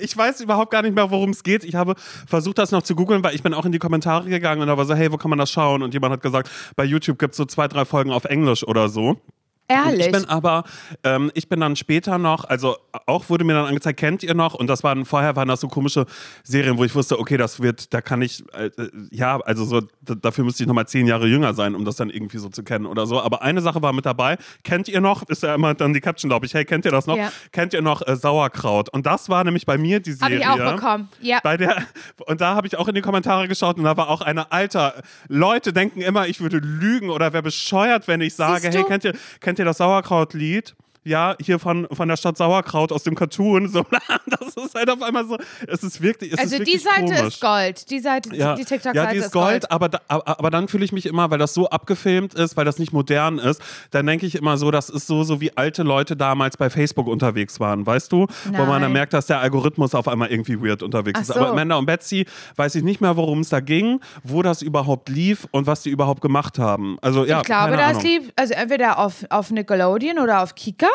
Ich 0.01 0.17
weiß 0.17 0.41
überhaupt 0.41 0.71
gar 0.71 0.83
nicht 0.83 0.95
mehr, 0.95 1.11
worum 1.11 1.31
es 1.31 1.43
geht. 1.43 1.65
Ich 1.65 1.75
habe 1.75 1.95
versucht, 2.27 2.59
das 2.59 2.71
noch 2.71 2.83
zu 2.83 2.95
googeln, 2.95 3.23
weil 3.25 3.35
ich 3.35 3.43
bin 3.43 3.55
auch 3.55 3.65
in 3.65 3.73
die 3.73 3.79
Kommentare 3.79 4.29
gegangen 4.29 4.63
und 4.63 4.69
da 4.69 4.77
war 4.77 4.85
so, 4.85 4.95
hey, 4.95 5.11
wo 5.13 5.17
kann 5.17 5.31
man 5.31 5.39
das 5.39 5.51
schauen? 5.51 5.83
Und 5.83 5.95
jemand 5.95 6.13
hat 6.13 6.23
gesagt, 6.23 6.51
bei 6.77 6.85
YouTube 6.85 7.19
gibt 7.19 7.33
es 7.33 7.37
so 7.37 7.45
zwei, 7.45 7.69
drei 7.69 7.85
Folgen 7.85 8.11
auf 8.11 8.25
Englisch 8.25 8.67
oder 8.67 8.89
so. 8.89 9.21
Ehrlich. 9.67 10.07
Ich 10.07 10.13
bin 10.13 10.27
aber, 10.27 10.65
ähm, 11.05 11.31
ich 11.35 11.49
bin 11.49 11.61
dann 11.61 11.75
später 11.75 12.19
noch, 12.19 12.45
also 12.45 12.77
auch 13.07 13.31
wurde 13.31 13.45
mir 13.45 13.55
dann 13.55 13.67
angezeigt, 13.67 13.99
kennt 13.99 14.23
ihr 14.23 14.35
noch? 14.35 14.55
Und 14.55 14.67
das 14.67 14.85
waren, 14.85 15.07
vorher 15.07 15.37
waren 15.37 15.49
das 15.49 15.61
so 15.61 15.69
komische 15.69 16.05
Serien, 16.43 16.77
wo 16.77 16.85
ich 16.85 16.95
wusste, 16.95 17.19
okay, 17.19 17.39
das 17.39 17.61
wird, 17.61 17.95
da 17.95 18.03
kann 18.03 18.21
ich, 18.21 18.45
äh, 18.53 18.71
ja, 19.11 19.41
also 19.41 19.65
so, 19.65 19.81
dafür 20.03 20.45
müsste 20.45 20.63
ich 20.63 20.67
nochmal 20.67 20.87
zehn 20.87 21.07
Jahre 21.07 21.27
jünger 21.27 21.55
sein, 21.55 21.75
um 21.75 21.87
das 21.87 21.97
dann 21.97 22.11
irgendwie 22.11 22.37
so 22.37 22.51
zu 22.51 22.63
kennen 22.63 22.85
oder 22.85 23.07
so. 23.07 23.23
Aber 23.23 23.41
eine 23.41 23.63
Sache 23.63 23.81
war 23.81 23.95
mit 23.95 24.05
dabei, 24.05 24.37
kennt 24.65 24.89
ihr 24.89 25.01
noch, 25.01 25.23
ist 25.29 25.43
ja 25.43 25.55
immer 25.55 25.73
dann 25.73 25.95
die 25.95 26.01
Caption, 26.01 26.29
glaube 26.29 26.45
ich, 26.45 26.53
hey, 26.53 26.67
kennt 26.67 26.85
ihr 26.85 26.91
das 26.91 27.07
noch? 27.07 27.17
Ja. 27.17 27.33
Kennt 27.51 27.73
ihr 27.73 27.81
noch 27.81 28.07
äh, 28.07 28.17
Sauerkraut? 28.17 28.91
Und 28.91 29.07
das 29.07 29.31
war 29.31 29.45
nämlich 29.45 29.65
bei 29.65 29.79
mir 29.79 30.01
die 30.01 30.13
Serie. 30.13 30.39
ich 30.39 30.47
auch 30.47 30.75
bekommen. 30.75 31.09
Ja. 31.21 31.39
Bei 31.43 31.57
der, 31.57 31.83
und 32.27 32.41
da 32.43 32.55
habe 32.55 32.67
ich 32.67 32.77
auch 32.77 32.89
in 32.89 32.95
die 32.95 33.01
Kommentare 33.01 33.49
geschaut 33.49 33.79
und 33.79 33.85
da 33.85 33.97
war 33.97 34.11
auch 34.11 34.21
eine 34.21 34.53
Alter. 34.53 35.03
Leute 35.29 35.73
denken 35.73 36.03
immer, 36.03 36.29
ich 36.29 36.41
würde 36.41 36.59
lügen 36.59 37.09
oder 37.09 37.33
wäre 37.33 37.43
bescheuert, 37.43 38.09
wenn 38.09 38.21
ich 38.21 38.35
sage, 38.35 38.69
hey, 38.69 38.85
kennt 38.85 39.05
ihr, 39.05 39.15
kennt 39.41 39.54
ihr 39.59 39.65
das 39.65 39.79
Sauerkraut-Lied? 39.79 40.75
Ja, 41.05 41.37
hier 41.41 41.59
von, 41.59 41.87
von 41.93 42.09
der 42.09 42.17
Stadt 42.17 42.37
Sauerkraut 42.37 42.91
aus 42.91 43.03
dem 43.03 43.15
Cartoon. 43.15 43.69
So, 43.69 43.85
das 44.27 44.57
ist 44.57 44.75
halt 44.75 44.91
auf 44.91 45.03
einmal 45.03 45.27
so, 45.27 45.37
es 45.69 45.83
ist 45.83 46.01
wirklich, 46.01 46.33
es 46.33 46.39
also 46.39 46.57
ist 46.57 46.67
die 46.67 46.73
wirklich 46.73 46.83
Seite 46.83 47.15
komisch. 47.15 47.35
ist 47.35 47.41
Gold. 47.41 47.91
Die 47.91 47.99
Seite, 48.01 48.35
Ja, 48.35 48.55
die 48.55 48.65
TikTok-Seite 48.65 48.97
ja, 48.97 49.13
die 49.13 49.19
ist 49.19 49.33
Gold, 49.33 49.71
Aber, 49.71 49.89
da, 49.89 50.01
aber, 50.09 50.51
dann 50.51 50.69
fühle 50.69 50.85
ich 50.85 50.93
mich 50.93 51.07
immer, 51.07 51.31
weil 51.31 51.39
das 51.39 51.55
so 51.55 51.69
abgefilmt 51.69 52.35
ist, 52.35 52.57
weil 52.57 52.65
das 52.65 52.79
nicht 52.79 52.93
modern 52.93 53.39
ist, 53.39 53.61
dann 53.91 54.07
denke 54.07 54.27
ich 54.27 54.35
immer 54.35 54.57
so, 54.57 54.71
das 54.71 54.89
ist 54.89 55.07
so, 55.07 55.25
so 55.25 55.41
wie 55.41 55.57
alte 55.57 55.83
Leute 55.83 56.17
damals 56.17 56.57
bei 56.57 56.71
Facebook 56.71 57.07
unterwegs 57.07 57.61
waren, 57.61 57.87
weißt 57.87 58.11
du? 58.11 58.27
Wo 58.45 58.53
man 58.53 58.69
dann 58.69 58.83
Nein. 58.83 58.93
merkt, 58.93 59.13
dass 59.13 59.27
der 59.27 59.41
Algorithmus 59.41 59.95
auf 59.95 60.09
einmal 60.09 60.31
irgendwie 60.31 60.61
weird 60.61 60.83
unterwegs 60.83 61.19
Ach 61.19 61.23
ist. 61.23 61.29
so. 61.29 61.41
Aber 61.41 61.51
Amanda 61.51 61.77
und 61.77 61.87
Betsy 61.87 62.27
weiß 62.57 62.75
ich 62.77 62.83
nicht 62.83 63.01
mehr, 63.01 63.17
worum 63.17 63.41
es 63.41 63.51
da 63.51 63.61
ging, 63.61 64.01
wo 64.23 64.43
das 64.43 64.63
überhaupt 64.63 65.09
lief 65.09 65.47
und 65.51 65.67
was 65.67 65.83
die 65.83 65.91
überhaupt 65.91 66.21
gemacht 66.21 66.59
haben. 66.59 66.97
Also 67.03 67.25
ja, 67.25 67.39
ich 67.41 67.45
glaube, 67.47 67.77
das 67.77 68.03
lief 68.03 68.33
also 68.37 68.55
entweder 68.55 68.99
auf, 68.99 69.25
auf 69.31 69.51
Nickelodeon 69.51 70.19
oder 70.19 70.43
auf 70.43 70.55
Kika. 70.55 70.89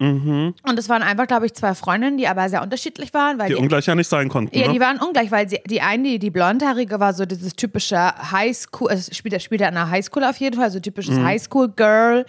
Mhm. 0.00 0.54
Und 0.66 0.78
es 0.78 0.88
waren 0.88 1.02
einfach, 1.02 1.26
glaube 1.26 1.44
ich, 1.46 1.54
zwei 1.54 1.74
Freundinnen, 1.74 2.16
die 2.16 2.26
aber 2.26 2.48
sehr 2.48 2.62
unterschiedlich 2.62 3.12
waren, 3.12 3.38
weil 3.38 3.48
die 3.48 3.54
die, 3.54 3.60
ungleich 3.60 3.84
ja 3.86 3.94
nicht 3.94 4.08
sein 4.08 4.28
konnten. 4.30 4.56
ja, 4.58 4.66
ne? 4.66 4.72
die 4.72 4.80
waren 4.80 4.98
ungleich, 4.98 5.30
weil 5.30 5.48
sie, 5.48 5.60
die 5.66 5.82
eine, 5.82 6.08
die, 6.08 6.18
die 6.18 6.30
blondhaarige, 6.30 6.98
war 6.98 7.12
so 7.12 7.26
dieses 7.26 7.54
typische 7.54 7.98
Highschool, 8.32 8.88
also 8.88 9.12
spielt, 9.12 9.40
spielt 9.42 9.62
an 9.62 9.76
einer 9.76 9.90
Highschool 9.90 10.24
auf 10.24 10.36
jeden 10.38 10.58
Fall, 10.58 10.70
so 10.70 10.80
typisches 10.80 11.16
Mhm. 11.16 11.24
Highschool-Girl. 11.26 12.24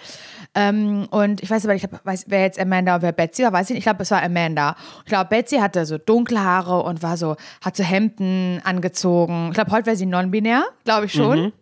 Ähm, 0.53 1.07
und 1.11 1.41
ich 1.41 1.49
weiß 1.49 1.63
aber, 1.65 1.75
ich 1.75 1.81
glaub, 1.87 2.05
weiß, 2.05 2.25
wer 2.27 2.41
jetzt 2.41 2.59
Amanda 2.59 2.95
und 2.95 3.03
wer 3.03 3.13
Betsy 3.13 3.43
war, 3.43 3.53
weiß 3.53 3.69
ich 3.69 3.75
nicht. 3.75 3.79
Ich 3.79 3.85
glaube, 3.85 4.03
es 4.03 4.11
war 4.11 4.21
Amanda. 4.21 4.75
Ich 5.05 5.09
glaube, 5.09 5.29
Betsy 5.29 5.57
hatte 5.57 5.85
so 5.85 5.97
dunkle 5.97 6.43
Haare 6.43 6.83
und 6.83 7.01
war 7.01 7.15
so, 7.15 7.37
hat 7.63 7.77
so 7.77 7.83
Hemden 7.83 8.59
angezogen. 8.65 9.47
Ich 9.49 9.53
glaube, 9.53 9.71
heute 9.71 9.85
wäre 9.85 9.95
sie 9.95 10.05
non-binär, 10.05 10.65
glaube 10.83 11.05
ich 11.05 11.13
schon. 11.13 11.39
Mhm. 11.41 11.53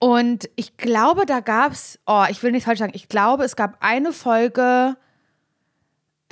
Und 0.00 0.50
ich 0.56 0.76
glaube, 0.78 1.26
da 1.26 1.38
gab 1.38 1.70
es, 1.70 2.00
oh, 2.06 2.24
ich 2.28 2.42
will 2.42 2.50
nicht 2.50 2.64
falsch 2.64 2.80
sagen, 2.80 2.92
ich 2.96 3.08
glaube, 3.08 3.44
es 3.44 3.54
gab 3.54 3.76
eine 3.78 4.12
Folge, 4.12 4.96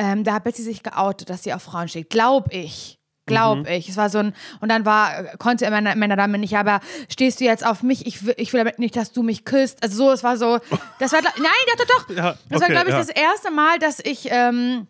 ähm, 0.00 0.24
da 0.24 0.32
hat 0.32 0.44
Betsy 0.44 0.62
sich 0.62 0.82
geoutet, 0.82 1.28
dass 1.28 1.42
sie 1.42 1.52
auf 1.52 1.62
Frauen 1.62 1.86
steht. 1.88 2.08
Glaub 2.08 2.52
ich. 2.54 2.98
Glaub 3.26 3.58
Mhm. 3.58 3.66
ich. 3.66 3.88
Es 3.90 3.98
war 3.98 4.08
so 4.08 4.18
ein, 4.18 4.34
und 4.60 4.70
dann 4.70 4.86
war, 4.86 5.24
konnte 5.36 5.66
Amanda, 5.66 5.92
Amanda 5.92 6.16
damit 6.16 6.40
nicht, 6.40 6.56
aber 6.56 6.80
stehst 7.10 7.38
du 7.38 7.44
jetzt 7.44 7.64
auf 7.64 7.82
mich? 7.82 8.06
Ich 8.06 8.24
will, 8.24 8.34
ich 8.38 8.52
will 8.54 8.60
damit 8.60 8.78
nicht, 8.78 8.96
dass 8.96 9.12
du 9.12 9.22
mich 9.22 9.44
küsst. 9.44 9.82
Also 9.82 9.96
so, 10.06 10.10
es 10.10 10.24
war 10.24 10.38
so, 10.38 10.58
das 10.98 11.12
war, 11.12 11.20
nein, 11.36 11.76
doch, 11.76 11.84
doch, 11.84 12.06
doch. 12.08 12.16
Ja, 12.16 12.34
das 12.48 12.60
war, 12.62 12.68
glaube 12.68 12.88
ich, 12.88 12.94
ja. 12.94 12.98
das 12.98 13.10
erste 13.10 13.50
Mal, 13.50 13.78
dass 13.78 14.00
ich, 14.00 14.28
ähm, 14.30 14.86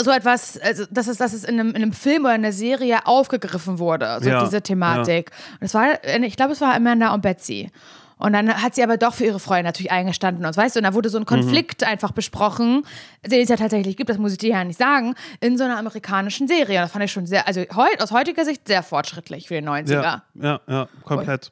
so 0.00 0.10
etwas, 0.10 0.58
also 0.58 0.84
dass 0.90 1.06
es, 1.06 1.18
dass 1.18 1.32
es 1.32 1.44
in, 1.44 1.60
einem, 1.60 1.70
in 1.70 1.76
einem 1.76 1.92
Film 1.92 2.24
oder 2.24 2.32
einer 2.34 2.52
Serie 2.52 3.06
aufgegriffen 3.06 3.78
wurde, 3.78 4.18
so 4.20 4.28
Ja, 4.28 4.42
diese 4.44 4.62
Thematik. 4.62 5.30
Und 5.60 5.66
es 5.66 5.74
war, 5.74 6.02
ich 6.04 6.36
glaube, 6.36 6.52
es 6.52 6.60
war 6.60 6.74
Amanda 6.74 7.14
und 7.14 7.22
Betsy. 7.22 7.70
Und 8.20 8.32
dann 8.34 8.62
hat 8.62 8.74
sie 8.74 8.82
aber 8.82 8.98
doch 8.98 9.14
für 9.14 9.24
ihre 9.24 9.40
Freunde 9.40 9.64
natürlich 9.64 9.90
eingestanden 9.90 10.44
und 10.44 10.52
so, 10.52 10.60
weißt 10.60 10.76
du, 10.76 10.80
und 10.80 10.84
da 10.84 10.94
wurde 10.94 11.08
so 11.08 11.18
ein 11.18 11.24
Konflikt 11.24 11.82
einfach 11.84 12.12
besprochen, 12.12 12.84
den 13.26 13.42
es 13.42 13.48
ja 13.48 13.56
tatsächlich 13.56 13.96
gibt, 13.96 14.10
das 14.10 14.18
muss 14.18 14.32
ich 14.32 14.38
dir 14.38 14.50
ja 14.50 14.64
nicht 14.64 14.78
sagen, 14.78 15.14
in 15.40 15.56
so 15.56 15.64
einer 15.64 15.78
amerikanischen 15.78 16.46
Serie. 16.46 16.78
Und 16.78 16.82
das 16.82 16.92
fand 16.92 17.04
ich 17.04 17.12
schon 17.12 17.26
sehr, 17.26 17.46
also 17.46 17.62
heu, 17.74 17.88
aus 17.98 18.12
heutiger 18.12 18.44
Sicht 18.44 18.68
sehr 18.68 18.82
fortschrittlich 18.82 19.48
für 19.48 19.60
die 19.60 19.66
90er. 19.66 20.02
ja, 20.02 20.22
ja, 20.34 20.60
ja, 20.68 20.88
komplett. 21.02 21.50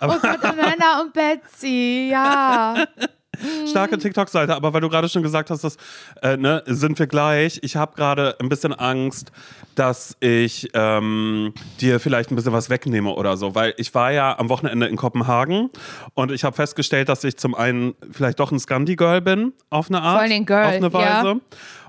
Oh 0.00 0.06
Gott, 0.06 0.44
Amanda 0.44 1.00
und 1.00 1.12
Betsy, 1.12 2.08
ja. 2.12 2.86
Starke 3.68 3.98
TikTok-Seite, 3.98 4.54
aber 4.54 4.72
weil 4.72 4.80
du 4.80 4.88
gerade 4.88 5.08
schon 5.08 5.22
gesagt 5.22 5.50
hast, 5.50 5.64
dass, 5.64 5.76
äh, 6.22 6.36
ne, 6.36 6.62
sind 6.66 6.98
wir 6.98 7.06
gleich. 7.06 7.58
Ich 7.62 7.76
habe 7.76 7.94
gerade 7.96 8.36
ein 8.40 8.48
bisschen 8.48 8.72
Angst, 8.72 9.32
dass 9.74 10.16
ich 10.20 10.68
ähm, 10.74 11.52
dir 11.80 12.00
vielleicht 12.00 12.30
ein 12.30 12.36
bisschen 12.36 12.52
was 12.52 12.70
wegnehme 12.70 13.10
oder 13.10 13.36
so, 13.36 13.54
weil 13.54 13.74
ich 13.76 13.94
war 13.94 14.12
ja 14.12 14.38
am 14.38 14.48
Wochenende 14.48 14.86
in 14.86 14.96
Kopenhagen 14.96 15.70
und 16.14 16.32
ich 16.32 16.44
habe 16.44 16.54
festgestellt, 16.54 17.08
dass 17.08 17.24
ich 17.24 17.36
zum 17.36 17.54
einen 17.54 17.94
vielleicht 18.10 18.40
doch 18.40 18.52
ein 18.52 18.58
Scandi-Girl 18.58 19.20
bin, 19.20 19.52
auf 19.70 19.88
eine 19.88 20.00
Art, 20.00 20.14
Vor 20.14 20.20
allen 20.20 20.30
Dingen 20.30 20.46
Girl, 20.46 20.64
auf 20.64 20.74
eine 20.74 20.92
Weise, 20.92 21.28
ja. 21.28 21.40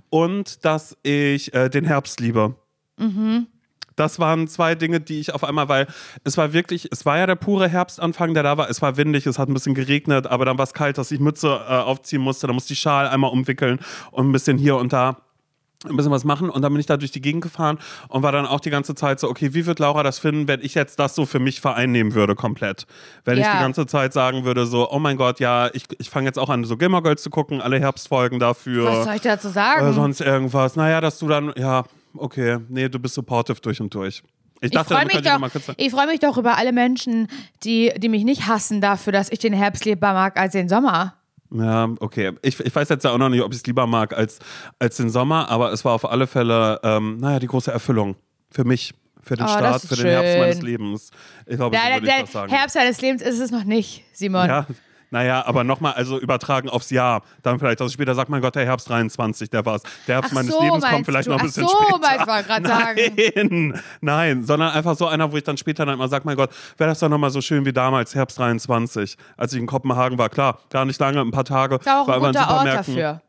und 0.09 0.65
dass 0.65 0.97
ich 1.03 1.53
äh, 1.53 1.69
den 1.69 1.85
Herbst 1.85 2.19
liebe. 2.19 2.55
Das 3.95 4.19
waren 4.19 4.47
zwei 4.47 4.75
Dinge, 4.75 4.99
die 4.99 5.19
ich 5.19 5.33
auf 5.33 5.43
einmal, 5.43 5.69
weil 5.69 5.87
es 6.23 6.37
war 6.37 6.53
wirklich, 6.53 6.89
es 6.91 7.05
war 7.05 7.17
ja 7.17 7.25
der 7.25 7.35
pure 7.35 7.67
Herbstanfang, 7.67 8.33
der 8.33 8.43
da 8.43 8.57
war. 8.57 8.69
Es 8.69 8.81
war 8.81 8.97
windig, 8.97 9.25
es 9.25 9.39
hat 9.39 9.49
ein 9.49 9.53
bisschen 9.53 9.75
geregnet, 9.75 10.27
aber 10.27 10.45
dann 10.45 10.57
war 10.57 10.63
es 10.63 10.73
kalt, 10.73 10.97
dass 10.97 11.11
ich 11.11 11.19
Mütze 11.19 11.47
äh, 11.47 11.71
aufziehen 11.73 12.21
musste. 12.21 12.47
Dann 12.47 12.55
musste 12.55 12.73
ich 12.73 12.79
Schal 12.79 13.07
einmal 13.07 13.31
umwickeln 13.31 13.79
und 14.11 14.27
ein 14.29 14.31
bisschen 14.31 14.57
hier 14.57 14.75
und 14.77 14.91
da 14.93 15.17
ein 15.87 15.95
bisschen 15.97 16.11
was 16.11 16.23
machen 16.23 16.49
und 16.49 16.61
dann 16.63 16.71
bin 16.73 16.79
ich 16.79 16.87
da 16.87 16.97
durch 16.97 17.11
die 17.11 17.21
Gegend 17.21 17.43
gefahren 17.43 17.77
und 18.07 18.23
war 18.23 18.31
dann 18.31 18.47
auch 18.47 18.59
die 18.59 18.71
ganze 18.71 18.95
Zeit 18.95 19.19
so, 19.19 19.29
okay, 19.29 19.53
wie 19.53 19.67
wird 19.67 19.77
Laura 19.77 20.01
das 20.01 20.17
finden, 20.17 20.47
wenn 20.47 20.61
ich 20.61 20.73
jetzt 20.73 20.97
das 20.99 21.13
so 21.13 21.25
für 21.27 21.37
mich 21.37 21.61
vereinnehmen 21.61 22.15
würde 22.15 22.33
komplett? 22.33 22.87
Wenn 23.23 23.37
ich 23.37 23.43
Ja. 23.45 23.53
die 23.53 23.59
ganze 23.59 23.85
Zeit 23.85 24.11
sagen 24.11 24.45
würde 24.45 24.65
so, 24.65 24.89
oh 24.89 24.97
mein 24.97 25.15
Gott, 25.17 25.39
ja, 25.39 25.69
ich, 25.73 25.83
ich 25.99 26.09
fange 26.09 26.25
jetzt 26.27 26.39
auch 26.39 26.49
an, 26.49 26.63
so 26.63 26.75
Gilmore 26.77 27.03
Girls 27.03 27.21
zu 27.21 27.29
gucken, 27.29 27.61
alle 27.61 27.79
Herbstfolgen 27.79 28.39
dafür. 28.39 28.85
Was 28.85 29.05
soll 29.05 29.15
ich 29.15 29.21
dazu 29.21 29.49
sagen? 29.49 29.81
Oder 29.81 29.93
sonst 29.93 30.21
irgendwas. 30.21 30.75
Naja, 30.75 31.01
dass 31.01 31.19
du 31.19 31.27
dann, 31.27 31.53
ja, 31.55 31.83
okay, 32.17 32.59
nee, 32.69 32.89
du 32.89 32.99
bist 32.99 33.15
supportive 33.15 33.59
durch 33.61 33.79
und 33.81 33.93
durch. 33.93 34.23
Ich 34.61 34.67
Ich 34.67 34.71
dachte, 34.71 34.93
freue 34.95 35.05
mich, 35.05 35.21
doch- 35.21 35.73
ich 35.77 35.91
freu 35.91 36.05
mich 36.07 36.19
doch 36.19 36.37
über 36.37 36.57
alle 36.57 36.71
Menschen, 36.71 37.27
die, 37.63 37.91
die 37.97 38.09
mich 38.09 38.23
nicht 38.23 38.47
hassen 38.47 38.79
dafür, 38.81 39.11
dass 39.13 39.29
ich 39.31 39.39
den 39.39 39.53
Herbst 39.53 39.85
lieber 39.85 40.13
mag 40.13 40.39
als 40.39 40.53
den 40.53 40.69
Sommer. 40.69 41.15
Ja, 41.51 41.89
okay. 41.99 42.31
Ich, 42.41 42.59
ich 42.59 42.75
weiß 42.75 42.89
jetzt 42.89 43.03
ja 43.05 43.11
auch 43.11 43.17
noch 43.17 43.29
nicht, 43.29 43.41
ob 43.41 43.51
ich 43.51 43.59
es 43.59 43.65
lieber 43.67 43.85
mag 43.85 44.15
als, 44.17 44.39
als 44.79 44.97
den 44.97 45.09
Sommer, 45.09 45.49
aber 45.49 45.71
es 45.71 45.85
war 45.85 45.93
auf 45.93 46.09
alle 46.09 46.25
Fälle, 46.25 46.79
ähm, 46.83 47.17
naja, 47.17 47.39
die 47.39 47.47
große 47.47 47.71
Erfüllung. 47.71 48.15
Für 48.49 48.63
mich, 48.63 48.93
für 49.21 49.35
den 49.35 49.45
Oh, 49.45 49.49
Start, 49.49 49.81
für 49.83 49.95
den 49.95 50.05
Herbst 50.07 50.31
schön. 50.31 50.39
meines 50.39 50.61
Lebens. 50.61 51.11
Ich 51.45 51.57
glaube, 51.57 51.75
so 51.77 51.81
Der, 51.83 51.99
der. 52.01 52.47
Herbst 52.47 52.75
deines 52.75 53.01
Lebens 53.01 53.21
ist 53.21 53.39
es 53.39 53.51
noch 53.51 53.63
nicht, 53.65 54.03
Simon. 54.13 54.47
Ja, 54.47 54.65
naja, 55.15 55.45
aber 55.45 55.63
nochmal, 55.63 55.93
also 55.93 56.19
übertragen 56.19 56.67
aufs 56.67 56.89
Jahr. 56.89 57.21
Dann 57.41 57.57
vielleicht, 57.57 57.79
dass 57.79 57.87
ich 57.87 57.93
später 57.93 58.13
sagt, 58.15 58.29
mein 58.29 58.41
Gott, 58.41 58.53
der 58.55 58.65
Herbst 58.65 58.89
23, 58.89 59.49
der 59.49 59.65
war's. 59.65 59.81
Der 60.09 60.15
Herbst 60.15 60.31
Ach 60.31 60.35
meines 60.35 60.51
so, 60.51 60.61
Lebens 60.61 60.83
kommt 60.83 61.05
vielleicht 61.05 61.27
du. 61.27 61.31
noch 61.31 61.37
ein 61.37 61.43
Ach 61.43 61.45
bisschen 61.45 61.65
so, 61.65 61.73
später. 61.73 61.99
du, 61.99 62.27
wollte 62.27 62.43
grad 62.43 62.67
sagen. 62.67 62.99
Nein, 63.35 63.81
nein, 64.01 64.43
sondern 64.43 64.73
einfach 64.73 64.97
so 64.97 65.07
einer, 65.07 65.31
wo 65.31 65.37
ich 65.37 65.45
dann 65.45 65.55
später 65.55 65.85
dann 65.85 65.95
immer 65.95 66.09
sage, 66.09 66.25
mein 66.25 66.35
Gott, 66.35 66.49
wäre 66.77 66.89
das 66.89 66.99
doch 66.99 67.07
nochmal 67.07 67.29
so 67.29 67.39
schön 67.39 67.63
wie 67.65 67.71
damals, 67.71 68.13
Herbst 68.13 68.37
23, 68.39 69.15
als 69.37 69.53
ich 69.53 69.59
in 69.59 69.67
Kopenhagen 69.67 70.17
war. 70.17 70.27
Klar, 70.27 70.59
gar 70.69 70.83
nicht 70.83 70.99
lange, 70.99 71.21
ein 71.21 71.31
paar 71.31 71.45
Tage. 71.45 71.79
Auch 71.85 72.09
war 72.09 72.15
ein 72.15 72.19
immer 72.19 72.27
in 72.27 72.33
guter 72.33 72.49
Ort 72.49 72.67
dafür. 72.67 73.21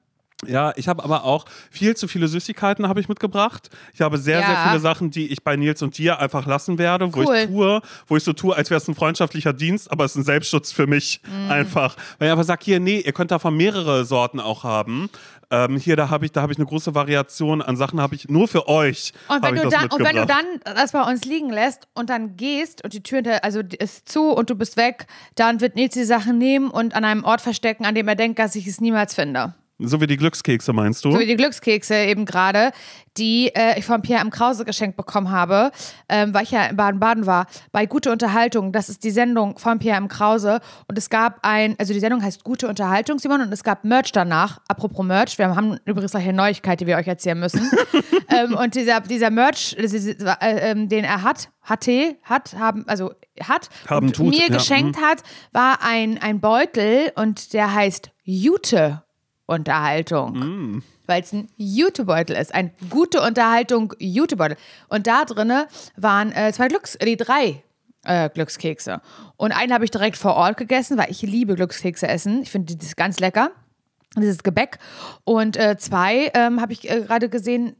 Ja, 0.47 0.75
ich 0.77 0.87
habe 0.87 1.03
aber 1.03 1.25
auch 1.25 1.47
viel 1.71 1.97
zu 1.97 2.09
viele 2.09 2.29
Süßigkeiten 2.29 2.87
habe 2.89 3.01
ich 3.01 3.09
mitgebracht. 3.09 3.71
Ich 3.95 4.03
habe 4.03 4.19
sehr, 4.19 4.41
sehr 4.41 4.53
Ja. 4.55 4.69
viele 4.69 4.81
Sachen, 4.81 5.11
die 5.11 5.29
ich 5.33 5.43
bei 5.43 5.57
Nils 5.57 5.81
und 5.81 5.97
dir 5.97 6.19
einfach 6.19 6.45
lassen 6.47 6.77
werde, 6.77 7.15
wo 7.15 7.21
Cool. 7.21 7.37
ich 7.37 7.47
tue, 7.47 7.81
wo 8.07 8.17
ich 8.19 8.23
so 8.23 8.35
tue, 8.35 8.55
als 8.55 8.69
wäre 8.69 8.79
es 8.79 8.87
ein 8.87 8.95
freundschaftlicher 8.95 9.55
Dienst, 9.55 9.91
aber 9.91 10.05
es 10.05 10.13
ist 10.13 10.19
ein 10.19 10.25
Selbstschutz 10.25 10.73
für 10.73 10.87
mich 10.87 11.23
Mhm. 11.27 11.51
einfach. 11.51 11.97
Weil 12.19 12.29
ich 12.29 12.33
einfach 12.33 12.45
sage, 12.45 12.61
hier, 12.67 12.81
nee, 12.81 13.01
ihr 13.01 13.13
könnt 13.13 13.31
davon 13.31 13.57
mehrere 13.57 14.05
Sorten 14.05 14.39
auch 14.39 14.63
haben. 14.63 15.09
Ähm, 15.51 15.79
hier, 15.79 15.97
da 15.97 16.11
habe 16.11 16.27
ich, 16.27 16.33
da 16.33 16.43
habe 16.43 16.53
ich 16.53 16.59
eine 16.59 16.67
große 16.67 16.95
Variation 16.95 17.63
an 17.63 17.77
Sachen, 17.79 17.99
habe 18.01 18.15
ich 18.15 18.29
nur 18.29 18.47
für 18.47 18.69
euch. 18.69 19.15
Und 19.29 19.43
wenn, 19.43 19.55
du 19.55 19.69
dann, 19.71 19.87
und 19.89 20.05
wenn 20.05 20.17
du 20.17 20.27
dann 20.27 20.45
das 20.65 20.93
bei 20.93 21.01
uns 21.03 21.25
liegen 21.25 21.49
lässt 21.51 21.89
und 21.95 22.11
dann 22.11 22.37
gehst 22.37 22.85
und 22.85 22.93
die 22.93 23.03
Tür 23.03 23.23
also 23.43 23.61
ist 23.79 24.07
zu 24.09 24.33
und 24.33 24.51
du 24.51 24.55
bist 24.55 24.77
weg, 24.77 25.07
dann 25.35 25.63
wird 25.63 25.77
Nils 25.77 25.95
die 25.95 26.05
Sachen 26.05 26.37
nehmen 26.37 26.69
und 26.71 26.95
an 26.95 27.05
einem 27.07 27.25
Ort 27.25 27.41
verstecken, 27.41 27.87
an 27.87 27.95
dem 27.95 28.07
er 28.07 28.17
denkt, 28.17 28.39
dass 28.39 28.55
ich 28.55 28.67
es 28.67 28.83
niemals 28.83 29.15
finde. 29.15 29.55
So 29.79 30.01
wie 30.01 30.07
die 30.07 30.17
Glückskekse, 30.17 30.73
meinst 30.73 31.05
du? 31.05 31.13
So 31.13 31.19
wie 31.19 31.27
die 31.27 31.37
Glückskekse 31.37 31.95
eben 31.95 32.25
gerade, 32.25 32.73
die 33.19 33.49
äh, 33.55 33.79
ich 33.79 33.85
von 33.85 34.01
Pierre 34.01 34.23
M. 34.23 34.31
Krause 34.31 34.65
geschenkt 34.65 34.97
bekommen 34.97 35.31
habe, 35.31 35.71
ähm, 36.09 36.33
weil 36.33 36.45
ich 36.45 36.51
ja 36.51 36.65
in 36.65 36.77
Baden-Baden 36.77 37.27
war, 37.27 37.47
bei 37.73 37.85
Gute 37.85 38.11
Unterhaltung. 38.11 38.73
Das 38.73 38.89
ist 38.89 39.05
die 39.05 39.11
Sendung 39.11 39.59
von 39.59 39.79
Pierre 39.79 39.99
M. 39.99 40.09
Krause. 40.09 40.61
Und 40.89 40.97
es 40.97 41.11
gab 41.11 41.41
ein, 41.43 41.77
also 41.79 41.93
die 41.93 42.01
Sendung 42.01 42.23
heißt 42.23 42.43
Gute 42.43 42.69
Unterhaltung, 42.69 43.19
Simon, 43.19 43.43
und 43.43 43.53
es 43.53 43.65
gab 43.65 43.85
Merch 43.85 44.13
danach. 44.13 44.61
Apropos 44.67 45.05
Merch, 45.05 45.37
wir 45.37 45.55
haben 45.55 45.79
übrigens 45.85 46.13
gleich 46.13 46.25
eine 46.25 46.33
Neuigkeit, 46.33 46.81
die 46.81 46.87
wir 46.87 46.97
euch 46.97 47.07
erzählen 47.07 47.39
müssen. 47.39 47.71
ähm, 48.31 48.55
und 48.55 48.75
dieser, 48.75 49.01
dieser 49.03 49.31
Merch, 49.31 49.77
äh, 49.79 50.71
ähm, 50.71 50.89
den 50.89 51.05
er 51.05 51.23
hat, 51.23 51.51
hatte, 51.61 52.17
hat, 52.23 52.55
haben, 52.59 52.89
also 52.89 53.13
hat, 53.43 53.69
Haben, 53.89 54.13
tut, 54.13 54.31
mir 54.31 54.41
ja, 54.41 54.49
mhm. 54.49 54.55
geschenkt 54.55 54.97
hat, 55.03 55.23
war 55.53 55.81
ein, 55.83 56.19
ein 56.23 56.41
Beutel 56.41 57.13
und 57.17 57.53
der 57.53 57.75
heißt 57.75 58.11
Jute 58.25 59.03
Unterhaltung. 59.47 60.33
Mm. 60.33 60.83
Weil 61.07 61.23
es 61.23 61.33
ein 61.33 61.49
Jutebeutel 61.57 62.37
ist. 62.37 62.55
Ein 62.55 62.73
gute 62.91 63.23
Unterhaltung 63.23 63.95
Jutebeutel. 63.99 64.57
Und 64.89 65.07
da 65.07 65.25
drinne 65.25 65.69
waren 65.97 66.33
äh, 66.33 66.53
zwei 66.53 66.69
Glücks, 66.69 66.99
die 67.01 67.17
drei 67.17 67.63
äh, 68.05 68.29
Glückskekse. 68.31 69.01
Und 69.37 69.53
einen 69.53 69.73
habe 69.73 69.85
ich 69.85 69.91
direkt 69.91 70.17
vor 70.17 70.35
Ort 70.35 70.57
gegessen, 70.57 70.99
weil 70.99 71.11
ich 71.11 71.23
liebe 71.23 71.55
Glückskekse 71.55 72.09
essen. 72.09 72.43
Ich 72.43 72.51
finde 72.51 72.77
das 72.77 72.97
ganz 72.97 73.21
lecker. 73.21 73.51
Dieses 74.17 74.43
Gebäck. 74.43 74.79
Und 75.25 75.57
äh, 75.57 75.77
zwei 75.77 76.31
ähm, 76.35 76.61
habe 76.61 76.73
ich 76.73 76.91
äh, 76.91 77.03
gerade 77.03 77.29
gesehen, 77.29 77.77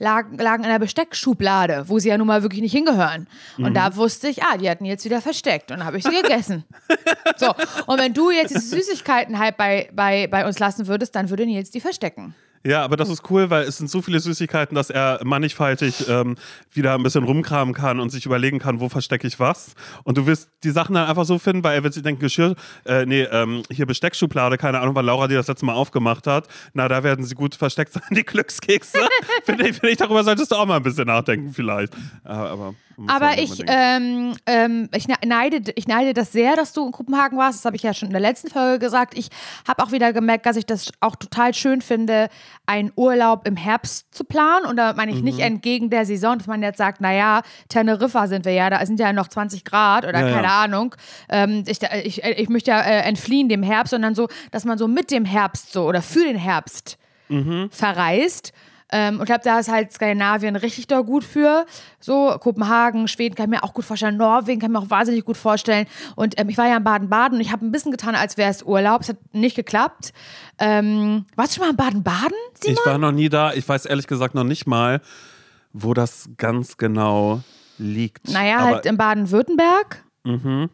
lagen, 0.00 0.36
lagen 0.38 0.64
in 0.64 0.70
der 0.70 0.78
Besteckschublade, 0.78 1.84
wo 1.86 2.00
sie 2.00 2.08
ja 2.08 2.18
nun 2.18 2.26
mal 2.26 2.42
wirklich 2.42 2.62
nicht 2.62 2.72
hingehören. 2.72 3.28
Und 3.58 3.74
da 3.74 3.94
wusste 3.94 4.28
ich, 4.28 4.42
ah, 4.42 4.56
die 4.56 4.68
hatten 4.68 4.84
jetzt 4.84 5.04
wieder 5.04 5.20
versteckt. 5.20 5.70
Und 5.70 5.78
dann 5.78 5.86
habe 5.86 5.98
ich 5.98 6.04
sie 6.04 6.22
gegessen. 6.22 6.64
so, 7.36 7.54
und 7.86 8.00
wenn 8.00 8.12
du 8.12 8.30
jetzt 8.30 8.50
diese 8.50 8.66
Süßigkeiten 8.66 9.38
halt 9.38 9.56
bei, 9.56 9.90
bei, 9.92 10.26
bei 10.26 10.46
uns 10.46 10.58
lassen 10.58 10.88
würdest, 10.88 11.14
dann 11.14 11.30
würde 11.30 11.46
Nils 11.46 11.70
die 11.70 11.80
verstecken. 11.80 12.34
Ja, 12.62 12.84
aber 12.84 12.96
das 12.96 13.08
ist 13.08 13.30
cool, 13.30 13.48
weil 13.48 13.62
es 13.62 13.78
sind 13.78 13.88
so 13.88 14.02
viele 14.02 14.20
Süßigkeiten, 14.20 14.74
dass 14.74 14.90
er 14.90 15.20
mannigfaltig 15.24 16.06
ähm, 16.08 16.36
wieder 16.72 16.94
ein 16.94 17.02
bisschen 17.02 17.24
rumkramen 17.24 17.74
kann 17.74 18.00
und 18.00 18.10
sich 18.10 18.26
überlegen 18.26 18.58
kann, 18.58 18.80
wo 18.80 18.90
verstecke 18.90 19.26
ich 19.26 19.40
was. 19.40 19.74
Und 20.04 20.18
du 20.18 20.26
wirst 20.26 20.50
die 20.62 20.70
Sachen 20.70 20.94
dann 20.94 21.08
einfach 21.08 21.24
so 21.24 21.38
finden, 21.38 21.64
weil 21.64 21.74
er 21.74 21.84
wird 21.84 21.94
sich 21.94 22.02
denken, 22.02 22.20
Geschirr, 22.20 22.54
äh, 22.84 23.06
nee, 23.06 23.22
ähm, 23.22 23.62
hier 23.70 23.86
Besteckschublade, 23.86 24.58
keine 24.58 24.80
Ahnung, 24.80 24.94
weil 24.94 25.06
Laura 25.06 25.26
die 25.26 25.34
das 25.34 25.48
letzte 25.48 25.64
Mal 25.64 25.72
aufgemacht 25.72 26.26
hat. 26.26 26.48
Na, 26.74 26.86
da 26.86 27.02
werden 27.02 27.24
sie 27.24 27.34
gut 27.34 27.54
versteckt 27.54 27.94
sein, 27.94 28.02
die 28.10 28.24
Glückskekse. 28.24 28.98
Finde 29.44 29.68
ich, 29.68 29.76
find 29.78 29.92
ich, 29.92 29.96
darüber 29.96 30.22
solltest 30.22 30.52
du 30.52 30.56
auch 30.56 30.66
mal 30.66 30.76
ein 30.76 30.82
bisschen 30.82 31.06
nachdenken, 31.06 31.54
vielleicht. 31.54 31.94
Aber 32.24 32.74
aber 33.06 33.38
ich, 33.38 33.62
ähm, 33.66 34.34
ähm, 34.46 34.88
ich, 34.94 35.06
neide, 35.24 35.72
ich 35.74 35.86
neide 35.86 36.12
das 36.12 36.32
sehr, 36.32 36.56
dass 36.56 36.72
du 36.72 36.86
in 36.86 36.92
Kopenhagen 36.92 37.38
warst. 37.38 37.60
Das 37.60 37.64
habe 37.64 37.76
ich 37.76 37.82
ja 37.82 37.94
schon 37.94 38.08
in 38.08 38.12
der 38.12 38.20
letzten 38.20 38.50
Folge 38.50 38.78
gesagt. 38.78 39.16
Ich 39.16 39.28
habe 39.66 39.82
auch 39.82 39.92
wieder 39.92 40.12
gemerkt, 40.12 40.46
dass 40.46 40.56
ich 40.56 40.66
das 40.66 40.90
auch 41.00 41.16
total 41.16 41.54
schön 41.54 41.82
finde, 41.82 42.28
einen 42.66 42.92
Urlaub 42.96 43.46
im 43.46 43.56
Herbst 43.56 44.14
zu 44.14 44.24
planen. 44.24 44.66
Und 44.66 44.76
da 44.76 44.92
meine 44.94 45.12
ich 45.12 45.18
mhm. 45.18 45.24
nicht 45.24 45.38
entgegen 45.40 45.90
der 45.90 46.04
Saison, 46.04 46.38
dass 46.38 46.46
man 46.46 46.62
jetzt 46.62 46.78
sagt, 46.78 47.00
naja, 47.00 47.42
Teneriffa 47.68 48.26
sind 48.26 48.44
wir 48.44 48.52
ja, 48.52 48.70
da 48.70 48.84
sind 48.84 49.00
ja 49.00 49.12
noch 49.12 49.28
20 49.28 49.64
Grad 49.64 50.04
oder 50.04 50.20
ja, 50.20 50.34
keine 50.34 50.48
ja. 50.48 50.62
Ahnung. 50.62 50.94
Ähm, 51.28 51.64
ich, 51.66 51.78
ich, 52.04 52.22
ich 52.22 52.48
möchte 52.48 52.70
ja 52.70 52.80
äh, 52.80 53.02
entfliehen 53.02 53.48
dem 53.48 53.62
Herbst, 53.62 53.90
sondern 53.90 54.14
so, 54.14 54.28
dass 54.50 54.64
man 54.64 54.78
so 54.78 54.88
mit 54.88 55.10
dem 55.10 55.24
Herbst 55.24 55.72
so 55.72 55.84
oder 55.84 56.02
für 56.02 56.24
den 56.24 56.36
Herbst 56.36 56.98
mhm. 57.28 57.68
verreist. 57.70 58.52
Ähm, 58.92 59.14
und 59.14 59.22
ich 59.22 59.26
glaube, 59.26 59.42
da 59.44 59.58
ist 59.58 59.70
halt 59.70 59.92
Skandinavien 59.92 60.56
richtig 60.56 60.86
da 60.86 61.00
gut 61.00 61.24
für. 61.24 61.66
So, 62.00 62.36
Kopenhagen, 62.40 63.08
Schweden 63.08 63.34
kann 63.34 63.44
ich 63.44 63.60
mir 63.60 63.64
auch 63.64 63.74
gut 63.74 63.84
vorstellen. 63.84 64.16
Norwegen 64.16 64.60
kann 64.60 64.70
ich 64.70 64.78
mir 64.78 64.84
auch 64.84 64.90
wahnsinnig 64.90 65.24
gut 65.24 65.36
vorstellen. 65.36 65.86
Und 66.16 66.38
ähm, 66.38 66.48
ich 66.48 66.58
war 66.58 66.66
ja 66.66 66.76
in 66.76 66.84
Baden-Baden 66.84 67.36
und 67.38 67.40
ich 67.40 67.52
habe 67.52 67.64
ein 67.64 67.72
bisschen 67.72 67.92
getan, 67.92 68.14
als 68.14 68.36
wäre 68.36 68.50
es 68.50 68.62
Urlaub. 68.62 69.02
Es 69.02 69.10
hat 69.10 69.16
nicht 69.32 69.56
geklappt. 69.56 70.12
Ähm, 70.58 71.26
warst 71.36 71.52
du 71.52 71.56
schon 71.56 71.66
mal 71.66 71.70
in 71.70 71.76
Baden-Baden, 71.76 72.38
Ich 72.64 72.78
war 72.84 72.98
noch 72.98 73.12
nie 73.12 73.28
da. 73.28 73.52
Ich 73.52 73.68
weiß 73.68 73.86
ehrlich 73.86 74.06
gesagt 74.06 74.34
noch 74.34 74.44
nicht 74.44 74.66
mal, 74.66 75.00
wo 75.72 75.94
das 75.94 76.28
ganz 76.36 76.76
genau 76.76 77.42
liegt. 77.78 78.28
Naja, 78.28 78.58
Aber 78.58 78.74
halt 78.74 78.86
in 78.86 78.96
Baden-Württemberg. 78.96 80.04
Mhm. 80.24 80.68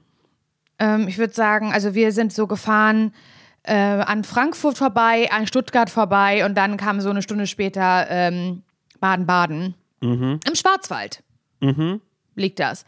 Ähm, 0.79 1.09
ich 1.09 1.19
würde 1.19 1.35
sagen, 1.35 1.73
also 1.73 1.95
wir 1.95 2.13
sind 2.13 2.33
so 2.33 2.47
gefahren 2.47 3.13
äh, 3.67 3.75
an 3.75 4.25
Frankfurt 4.25 4.79
vorbei, 4.79 5.29
an 5.31 5.47
Stuttgart 5.47 5.91
vorbei 5.91 6.45
und 6.45 6.55
dann 6.57 6.77
kam 6.77 7.01
so 7.01 7.11
eine 7.11 7.23
Stunde 7.23 7.47
später 7.47 8.07
ähm, 8.09 8.63
Baden-Baden. 9.01 9.75
Mhm. 10.01 10.41
Im 10.47 10.55
Schwarzwald 10.55 11.23
mhm. 11.61 12.01
liegt 12.35 12.61
das. 12.61 12.85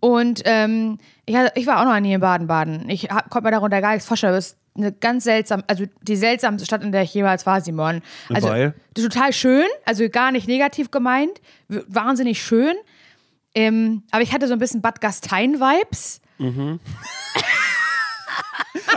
Und 0.00 0.42
ähm, 0.44 0.98
ich, 1.26 1.36
ich, 1.54 1.66
war 1.66 1.80
auch 1.80 1.84
noch 1.84 2.00
nie 2.00 2.14
in 2.14 2.20
Baden-Baden. 2.20 2.88
Ich 2.88 3.08
konnte 3.08 3.42
mir 3.42 3.50
darunter 3.50 3.80
gar 3.80 3.92
nichts 3.92 4.06
vorstellen. 4.06 4.32
Das 4.32 4.48
ist 4.48 4.56
eine 4.76 4.92
ganz 4.92 5.24
seltsam, 5.24 5.62
also 5.66 5.84
die 6.02 6.16
seltsamste 6.16 6.64
Stadt, 6.64 6.82
in 6.82 6.92
der 6.92 7.02
ich 7.02 7.12
jemals 7.12 7.44
war, 7.44 7.60
Simon. 7.60 8.02
Also 8.32 8.48
Weil? 8.48 8.74
total 8.94 9.32
schön, 9.32 9.66
also 9.84 10.08
gar 10.08 10.32
nicht 10.32 10.48
negativ 10.48 10.90
gemeint, 10.90 11.40
wahnsinnig 11.68 12.42
schön. 12.42 12.74
Ähm, 13.54 14.04
aber 14.10 14.22
ich 14.22 14.32
hatte 14.32 14.46
so 14.46 14.52
ein 14.52 14.58
bisschen 14.58 14.80
Bad 14.80 15.00
Gastein-Vibes. 15.00 16.20
Mhm. 16.38 16.80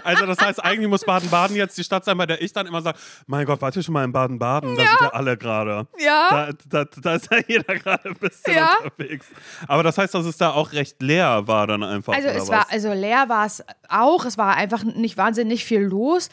Also 0.04 0.26
das 0.26 0.38
heißt, 0.40 0.64
eigentlich 0.64 0.90
muss 0.90 1.04
Baden-Baden 1.06 1.56
jetzt 1.56 1.78
die 1.78 1.84
Stadt 1.84 2.06
sein, 2.06 2.18
bei 2.18 2.26
der 2.26 2.42
ich 2.42 2.54
dann 2.54 2.68
immer 2.68 2.82
sage, 2.82 2.98
mein 3.28 3.46
Gott, 3.46 3.62
warte 3.62 3.82
schon 3.82 3.94
mal 3.94 4.04
in 4.04 4.12
Baden-Baden? 4.12 4.76
Da 4.76 4.82
ja. 4.82 4.90
sind 4.90 5.02
ja 5.02 5.10
alle 5.10 5.38
gerade. 5.38 5.88
Ja. 6.00 6.54
Da, 6.70 6.84
da, 6.84 6.90
da, 7.02 7.16
ist 7.16 7.32
ja 7.32 7.40
jeder 7.48 7.76
gerade 7.76 8.10
ein 8.10 8.16
bisschen 8.16 8.56
ja. 8.56 8.76
unterwegs. 8.84 9.28
Aber 9.68 9.84
das 9.84 9.98
heißt, 9.98 10.14
dass 10.14 10.26
es 10.26 10.38
da 10.38 10.52
auch 10.52 10.74
recht 10.74 11.02
leer 11.02 11.48
war 11.48 11.68
dann 11.68 11.84
einfach. 11.84 12.14
Also 12.14 12.28
es 12.28 12.50
war, 12.50 12.72
also 12.72 12.94
leer 12.94 13.30
war 13.30 13.46
es 13.46 13.64
auch. 13.90 14.26
Es 14.26 14.38
war 14.38 14.56
einfach 14.56 14.84
nicht 14.84 15.18
wahnsinnig 15.18 15.66
viel 15.66 15.82
los. 15.82 16.30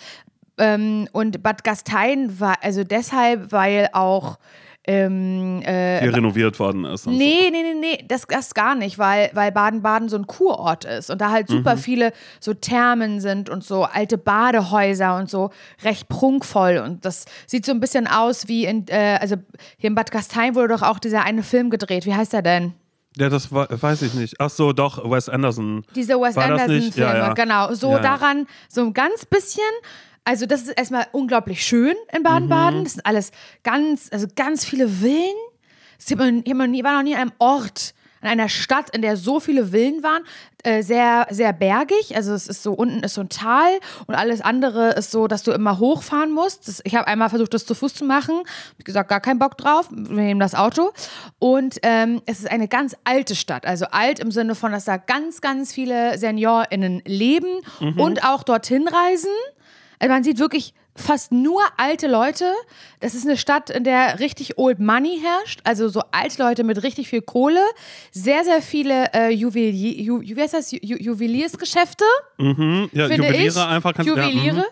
Ähm, 0.58 1.08
und 1.12 1.42
Bad 1.42 1.64
Gastein 1.64 2.38
war 2.38 2.56
also 2.62 2.84
deshalb, 2.84 3.52
weil 3.52 3.88
auch 3.92 4.38
ähm, 4.86 5.60
äh, 5.62 6.00
hier 6.00 6.14
renoviert 6.14 6.58
worden 6.58 6.84
ist. 6.84 7.06
Nee, 7.06 7.12
so. 7.12 7.50
nee, 7.50 7.62
nee, 7.62 7.74
nee, 7.74 8.04
das, 8.08 8.26
das 8.26 8.54
gar 8.54 8.74
nicht, 8.74 8.98
weil, 8.98 9.30
weil 9.34 9.52
Baden-Baden 9.52 10.08
so 10.08 10.16
ein 10.16 10.26
Kurort 10.26 10.84
ist 10.84 11.10
und 11.10 11.20
da 11.20 11.30
halt 11.30 11.48
super 11.48 11.76
mhm. 11.76 11.80
viele 11.80 12.12
so 12.40 12.54
Thermen 12.54 13.20
sind 13.20 13.50
und 13.50 13.62
so 13.62 13.84
alte 13.84 14.16
Badehäuser 14.16 15.16
und 15.16 15.28
so 15.28 15.50
recht 15.84 16.08
prunkvoll 16.08 16.82
und 16.84 17.04
das 17.04 17.26
sieht 17.46 17.66
so 17.66 17.72
ein 17.72 17.80
bisschen 17.80 18.06
aus 18.06 18.48
wie 18.48 18.64
in, 18.64 18.86
äh, 18.88 19.18
also 19.20 19.36
hier 19.76 19.88
in 19.88 19.94
Bad 19.94 20.10
Gastein 20.10 20.54
wurde 20.54 20.68
doch 20.68 20.82
auch 20.82 20.98
dieser 20.98 21.24
eine 21.24 21.42
Film 21.42 21.68
gedreht. 21.68 22.06
Wie 22.06 22.14
heißt 22.14 22.32
der 22.32 22.42
denn? 22.42 22.74
Ja, 23.16 23.28
das 23.28 23.52
weiß 23.52 24.02
ich 24.02 24.14
nicht. 24.14 24.36
Ach 24.38 24.50
so, 24.50 24.72
doch, 24.72 25.10
Wes 25.10 25.28
Anderson. 25.28 25.84
Diese 25.96 26.14
Wes 26.14 26.36
Anderson-Filme, 26.36 26.92
ja, 26.94 27.16
ja. 27.16 27.32
genau. 27.34 27.74
So 27.74 27.90
ja, 27.90 27.98
daran, 27.98 28.46
so 28.68 28.82
ein 28.82 28.94
ganz 28.94 29.26
bisschen 29.26 29.62
also, 30.24 30.46
das 30.46 30.62
ist 30.62 30.70
erstmal 30.70 31.06
unglaublich 31.12 31.64
schön 31.64 31.94
in 32.12 32.22
Baden-Baden. 32.22 32.80
Mhm. 32.80 32.84
Das 32.84 32.92
sind 32.94 33.06
alles 33.06 33.32
ganz, 33.62 34.08
also 34.12 34.26
ganz 34.34 34.64
viele 34.64 34.88
Villen. 34.88 35.36
Ich 35.98 36.16
war 36.18 36.30
noch 36.30 37.02
nie 37.02 37.14
an 37.14 37.20
einem 37.20 37.32
Ort, 37.38 37.94
in 38.22 38.28
einer 38.28 38.48
Stadt, 38.48 38.90
in 38.90 39.02
der 39.02 39.16
so 39.16 39.40
viele 39.40 39.66
Villen 39.66 40.02
waren, 40.02 40.22
äh, 40.62 40.82
sehr, 40.82 41.26
sehr 41.30 41.52
bergig. 41.52 42.14
Also 42.14 42.34
es 42.34 42.48
ist 42.48 42.62
so, 42.62 42.72
unten 42.72 43.02
ist 43.02 43.14
so 43.14 43.22
ein 43.22 43.30
Tal 43.30 43.70
und 44.06 44.14
alles 44.14 44.42
andere 44.42 44.90
ist 44.90 45.10
so, 45.10 45.26
dass 45.26 45.42
du 45.42 45.52
immer 45.52 45.78
hochfahren 45.78 46.30
musst. 46.32 46.68
Das, 46.68 46.82
ich 46.84 46.94
habe 46.94 47.06
einmal 47.06 47.30
versucht, 47.30 47.54
das 47.54 47.64
zu 47.64 47.74
Fuß 47.74 47.94
zu 47.94 48.04
machen. 48.04 48.42
Wie 48.76 48.84
gesagt, 48.84 49.08
gar 49.08 49.20
keinen 49.20 49.38
Bock 49.38 49.56
drauf. 49.56 49.88
Wir 49.90 50.22
nehmen 50.22 50.40
das 50.40 50.54
Auto. 50.54 50.92
Und 51.38 51.78
ähm, 51.82 52.20
es 52.26 52.40
ist 52.40 52.50
eine 52.50 52.68
ganz 52.68 52.94
alte 53.04 53.34
Stadt. 53.34 53.64
Also 53.64 53.86
alt 53.86 54.18
im 54.18 54.30
Sinne 54.30 54.54
von, 54.54 54.72
dass 54.72 54.84
da 54.84 54.98
ganz, 54.98 55.40
ganz 55.40 55.72
viele 55.72 56.18
SeniorInnen 56.18 57.02
leben 57.06 57.60
mhm. 57.80 57.98
und 57.98 58.24
auch 58.24 58.42
dorthin 58.42 58.86
reisen. 58.86 59.30
Also 60.00 60.12
man 60.12 60.24
sieht 60.24 60.38
wirklich 60.38 60.74
fast 60.96 61.30
nur 61.30 61.60
alte 61.76 62.08
Leute. 62.08 62.52
Das 63.00 63.14
ist 63.14 63.26
eine 63.26 63.36
Stadt, 63.36 63.70
in 63.70 63.84
der 63.84 64.18
richtig 64.18 64.58
Old 64.58 64.80
Money 64.80 65.20
herrscht, 65.22 65.60
also 65.64 65.88
so 65.88 66.02
alte 66.10 66.42
Leute 66.42 66.64
mit 66.64 66.82
richtig 66.82 67.08
viel 67.08 67.22
Kohle. 67.22 67.60
Sehr, 68.10 68.44
sehr 68.44 68.62
viele 68.62 69.12
äh, 69.12 69.30
Juwelier, 69.30 70.00
Ju, 70.00 70.20
wie 70.20 70.40
heißt 70.40 70.54
das? 70.54 70.72
Ju, 70.72 70.78
Juweliersgeschäfte. 70.80 72.04
Mhm. 72.38 72.90
Ja, 72.92 73.06
Juweliere 73.06 73.46
ich. 73.46 73.56
einfach. 73.56 73.94
Kann, 73.94 74.06
Juweliere. 74.06 74.66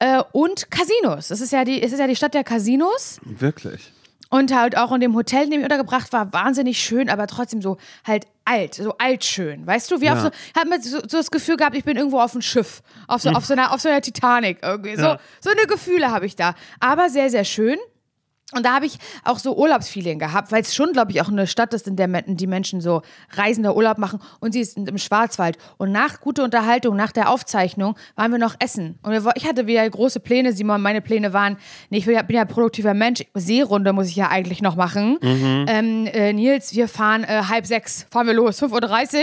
Ja, 0.00 0.18
mhm. 0.18 0.20
äh, 0.20 0.24
und 0.32 0.70
Casinos. 0.70 1.30
Es 1.30 1.40
ist, 1.40 1.52
ja 1.52 1.64
die, 1.64 1.82
es 1.82 1.92
ist 1.92 1.98
ja 1.98 2.06
die 2.06 2.16
Stadt 2.16 2.34
der 2.34 2.44
Casinos. 2.44 3.20
Wirklich. 3.24 3.92
Und 4.32 4.54
halt 4.54 4.78
auch 4.78 4.92
in 4.92 5.02
dem 5.02 5.14
Hotel, 5.14 5.44
in 5.44 5.50
dem 5.50 5.60
ich 5.60 5.64
untergebracht 5.66 6.10
war, 6.14 6.32
wahnsinnig 6.32 6.80
schön, 6.80 7.10
aber 7.10 7.26
trotzdem 7.26 7.60
so 7.60 7.76
halt 8.02 8.26
alt, 8.46 8.76
so 8.76 8.96
altschön. 8.96 9.66
Weißt 9.66 9.90
du, 9.90 10.00
wie 10.00 10.06
ja. 10.06 10.14
auf 10.14 10.20
so, 10.20 10.28
ich 10.28 10.58
habe 10.58 10.82
so, 10.82 11.00
so, 11.00 11.18
das 11.18 11.30
Gefühl 11.30 11.58
gehabt, 11.58 11.76
ich 11.76 11.84
bin 11.84 11.98
irgendwo 11.98 12.18
auf 12.18 12.32
einem 12.32 12.40
Schiff, 12.40 12.82
auf 13.08 13.20
so, 13.20 13.28
auf 13.28 13.44
so, 13.44 13.52
einer, 13.52 13.74
auf 13.74 13.82
so 13.82 13.90
einer 13.90 14.00
Titanic 14.00 14.60
irgendwie. 14.62 14.96
So, 14.96 15.02
ja. 15.02 15.18
so 15.38 15.50
eine 15.50 15.66
Gefühle 15.66 16.10
habe 16.10 16.24
ich 16.24 16.34
da. 16.34 16.54
Aber 16.80 17.10
sehr, 17.10 17.28
sehr 17.28 17.44
schön. 17.44 17.76
Und 18.52 18.64
da 18.64 18.74
habe 18.74 18.86
ich 18.86 18.98
auch 19.24 19.38
so 19.38 19.56
Urlaubsfeeling 19.56 20.18
gehabt, 20.18 20.52
weil 20.52 20.62
es 20.62 20.74
schon, 20.74 20.92
glaube 20.92 21.12
ich, 21.12 21.20
auch 21.20 21.28
eine 21.28 21.46
Stadt 21.46 21.74
ist, 21.74 21.86
in 21.86 21.96
der 21.96 22.08
die 22.22 22.46
Menschen 22.46 22.80
so 22.80 23.02
reisender 23.32 23.76
Urlaub 23.76 23.98
machen. 23.98 24.20
Und 24.40 24.52
sie 24.52 24.60
ist 24.60 24.76
im 24.76 24.98
Schwarzwald. 24.98 25.58
Und 25.78 25.92
nach 25.92 26.20
guter 26.20 26.44
Unterhaltung, 26.44 26.96
nach 26.96 27.12
der 27.12 27.30
Aufzeichnung, 27.30 27.96
waren 28.14 28.30
wir 28.30 28.38
noch 28.38 28.54
essen. 28.58 28.98
Und 29.02 29.12
ich 29.34 29.46
hatte 29.46 29.66
wieder 29.66 29.88
große 29.88 30.20
Pläne. 30.20 30.52
Simon, 30.52 30.82
meine 30.82 31.00
Pläne 31.00 31.32
waren, 31.32 31.56
nee, 31.90 31.98
ich 31.98 32.06
bin 32.06 32.14
ja, 32.14 32.22
bin 32.22 32.36
ja 32.36 32.44
produktiver 32.44 32.94
Mensch. 32.94 33.24
Seerunde 33.34 33.92
muss 33.92 34.08
ich 34.08 34.16
ja 34.16 34.28
eigentlich 34.28 34.62
noch 34.62 34.76
machen. 34.76 35.18
Mhm. 35.20 35.66
Ähm, 35.68 36.06
äh, 36.06 36.32
Nils, 36.32 36.74
wir 36.74 36.88
fahren 36.88 37.24
äh, 37.24 37.42
halb 37.48 37.66
sechs, 37.66 38.06
fahren 38.10 38.26
wir 38.26 38.34
los. 38.34 38.62
5.30 38.62 39.16
Uhr 39.16 39.22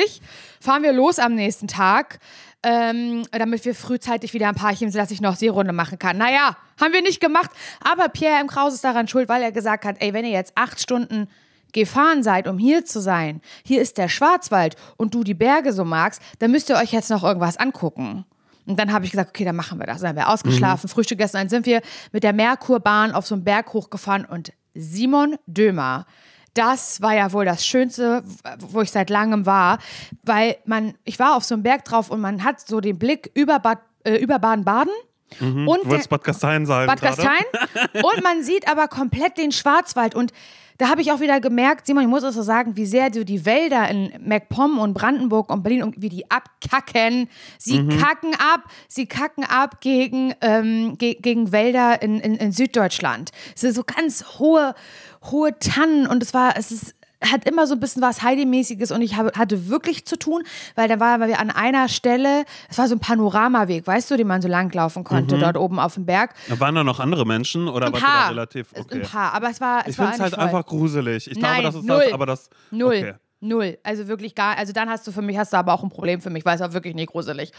fahren 0.59 0.83
wir 0.83 0.93
los 0.93 1.19
am 1.19 1.35
nächsten 1.35 1.67
Tag 1.67 2.19
ähm, 2.63 3.23
damit 3.31 3.63
wir 3.65 3.73
frühzeitig 3.73 4.33
wieder 4.33 4.49
ein 4.49 4.55
Paarchen 4.55 4.91
sind, 4.91 5.01
dass 5.01 5.11
ich 5.11 5.21
noch 5.21 5.35
Seerunde 5.35 5.73
machen 5.73 5.97
kann. 5.99 6.17
Naja, 6.17 6.57
haben 6.79 6.93
wir 6.93 7.01
nicht 7.01 7.21
gemacht. 7.21 7.51
Aber 7.81 8.09
Pierre 8.09 8.39
M. 8.39 8.47
Kraus 8.47 8.73
ist 8.73 8.83
daran 8.83 9.07
schuld, 9.07 9.29
weil 9.29 9.41
er 9.41 9.51
gesagt 9.51 9.85
hat, 9.85 9.97
ey, 9.99 10.13
wenn 10.13 10.25
ihr 10.25 10.31
jetzt 10.31 10.53
acht 10.55 10.79
Stunden 10.81 11.27
gefahren 11.71 12.23
seid, 12.23 12.47
um 12.47 12.57
hier 12.57 12.83
zu 12.83 12.99
sein, 12.99 13.41
hier 13.63 13.81
ist 13.81 13.97
der 13.97 14.09
Schwarzwald 14.09 14.75
und 14.97 15.13
du 15.13 15.23
die 15.23 15.33
Berge 15.33 15.71
so 15.71 15.85
magst, 15.85 16.21
dann 16.39 16.51
müsst 16.51 16.69
ihr 16.69 16.75
euch 16.75 16.91
jetzt 16.91 17.09
noch 17.09 17.23
irgendwas 17.23 17.57
angucken. 17.57 18.25
Und 18.65 18.77
dann 18.77 18.91
habe 18.91 19.05
ich 19.05 19.11
gesagt, 19.11 19.29
okay, 19.29 19.45
dann 19.45 19.55
machen 19.55 19.79
wir 19.79 19.87
das. 19.87 20.01
Dann 20.01 20.09
haben 20.09 20.17
wir 20.17 20.29
ausgeschlafen, 20.29 20.87
mhm. 20.87 20.91
Frühstück 20.91 21.17
gegessen, 21.17 21.37
dann 21.37 21.49
sind 21.49 21.65
wir 21.65 21.81
mit 22.11 22.23
der 22.23 22.33
Merkurbahn 22.33 23.13
auf 23.13 23.25
so 23.25 23.35
einen 23.35 23.43
Berg 23.43 23.73
hochgefahren 23.73 24.25
und 24.25 24.51
Simon 24.75 25.37
Dömer, 25.47 26.05
das 26.53 27.01
war 27.01 27.15
ja 27.15 27.31
wohl 27.31 27.45
das 27.45 27.65
Schönste, 27.65 28.23
wo 28.59 28.81
ich 28.81 28.91
seit 28.91 29.09
langem 29.09 29.45
war, 29.45 29.79
weil 30.23 30.57
man, 30.65 30.95
ich 31.03 31.19
war 31.19 31.35
auf 31.35 31.43
so 31.43 31.55
einem 31.55 31.63
Berg 31.63 31.85
drauf 31.85 32.09
und 32.09 32.21
man 32.21 32.43
hat 32.43 32.59
so 32.67 32.79
den 32.79 32.97
Blick 32.97 33.31
über 33.33 33.59
Bad, 33.59 33.79
äh, 34.03 34.15
über 34.15 34.39
Baden-Baden. 34.39 34.93
Mhm. 35.39 35.67
Und 35.67 35.83
du 35.83 35.89
wolltest 35.89 36.09
Bad 36.09 36.23
Gastein 36.23 36.65
sagen. 36.65 36.87
Bad 36.87 37.01
Gastein. 37.01 37.43
und 37.93 38.23
man 38.23 38.43
sieht 38.43 38.69
aber 38.69 38.87
komplett 38.87 39.37
den 39.37 39.51
Schwarzwald. 39.51 40.15
Und 40.15 40.33
da 40.79 40.87
habe 40.87 41.01
ich 41.01 41.11
auch 41.11 41.19
wieder 41.19 41.41
gemerkt, 41.41 41.85
Simon, 41.85 42.03
ich 42.03 42.09
muss 42.09 42.23
es 42.23 42.35
so 42.35 42.41
sagen, 42.41 42.77
wie 42.77 42.85
sehr 42.85 43.09
du 43.09 43.25
die 43.25 43.45
Wälder 43.45 43.89
in 43.89 44.13
MacPom 44.25 44.79
und 44.79 44.93
Brandenburg 44.93 45.51
und 45.51 45.61
Berlin 45.61 45.83
und 45.83 46.01
wie 46.01 46.07
die 46.07 46.31
abkacken. 46.31 47.27
Sie 47.57 47.81
mhm. 47.81 47.89
kacken 47.99 48.33
ab, 48.35 48.63
sie 48.87 49.05
kacken 49.05 49.43
ab 49.43 49.81
gegen, 49.81 50.33
ähm, 50.39 50.97
ge 50.97 51.15
gegen 51.15 51.51
Wälder 51.51 52.01
in, 52.01 52.21
in, 52.21 52.35
in 52.35 52.53
Süddeutschland. 52.53 53.31
Es 53.53 53.61
sind 53.61 53.75
so 53.75 53.83
ganz 53.83 54.23
hohe, 54.39 54.73
hohe 55.25 55.57
Tannen 55.59 56.07
und 56.07 56.23
es 56.23 56.33
war, 56.33 56.55
es 56.57 56.71
ist 56.71 56.95
hat 57.21 57.43
immer 57.45 57.67
so 57.67 57.73
ein 57.73 57.81
bisschen 57.81 58.01
was 58.01 58.21
Heidi-mäßiges 58.23 58.93
und 58.93 59.01
ich 59.01 59.17
habe, 59.17 59.33
hatte 59.37 59.67
wirklich 59.67 60.05
zu 60.05 60.17
tun, 60.17 60.43
weil 60.75 60.87
da 60.87 61.01
waren 61.01 61.19
wir 61.27 61.37
an 61.41 61.49
einer 61.51 61.89
Stelle, 61.89 62.45
es 62.69 62.77
war 62.77 62.87
so 62.87 62.95
ein 62.95 62.99
Panoramaweg, 63.01 63.85
weißt 63.85 64.09
du, 64.09 64.15
den 64.15 64.25
man 64.25 64.41
so 64.41 64.47
langlaufen 64.47 65.03
konnte, 65.03 65.35
Mhm. 65.35 65.41
dort 65.41 65.57
oben 65.57 65.79
auf 65.79 65.95
dem 65.95 66.05
Berg. 66.05 66.33
Waren 66.47 66.75
da 66.75 66.83
noch 66.85 67.01
andere 67.01 67.25
Menschen 67.25 67.67
oder 67.67 67.87
Ein 67.87 67.91
da 67.91 67.99
paar. 67.99 68.29
relativ? 68.29 68.67
Okay. 68.73 69.01
Ein 69.01 69.01
paar, 69.01 69.33
aber 69.33 69.49
es 69.49 69.59
war, 69.59 69.81
es 69.81 69.87
Ich 69.89 69.95
finde 69.97 70.13
es 70.13 70.19
halt 70.21 70.33
voll. 70.35 70.43
einfach 70.45 70.65
gruselig. 70.65 71.29
Ich 71.29 71.37
Nein, 71.37 71.59
glaube, 71.59 71.63
das 71.63 71.75
ist 71.75 71.83
null. 71.89 72.03
das, 72.05 72.13
aber 72.13 72.25
das. 72.25 72.49
Null. 72.71 72.87
Okay. 72.95 73.13
Null. 73.41 73.77
Also 73.83 74.07
wirklich 74.09 74.35
gar, 74.35 74.57
also 74.57 74.73
dann 74.73 74.89
hast 74.89 75.07
du 75.07 75.13
für 75.13 75.21
mich, 75.21 75.37
hast 75.37 75.53
du 75.53 75.57
aber 75.57 75.73
auch 75.73 75.81
ein 75.81 75.89
Problem 75.89 76.19
für 76.19 76.29
mich, 76.29 76.43
weil 76.43 76.55
es 76.55 76.61
war 76.61 76.73
wirklich 76.73 76.93
nicht 76.93 77.09
gruselig. 77.11 77.53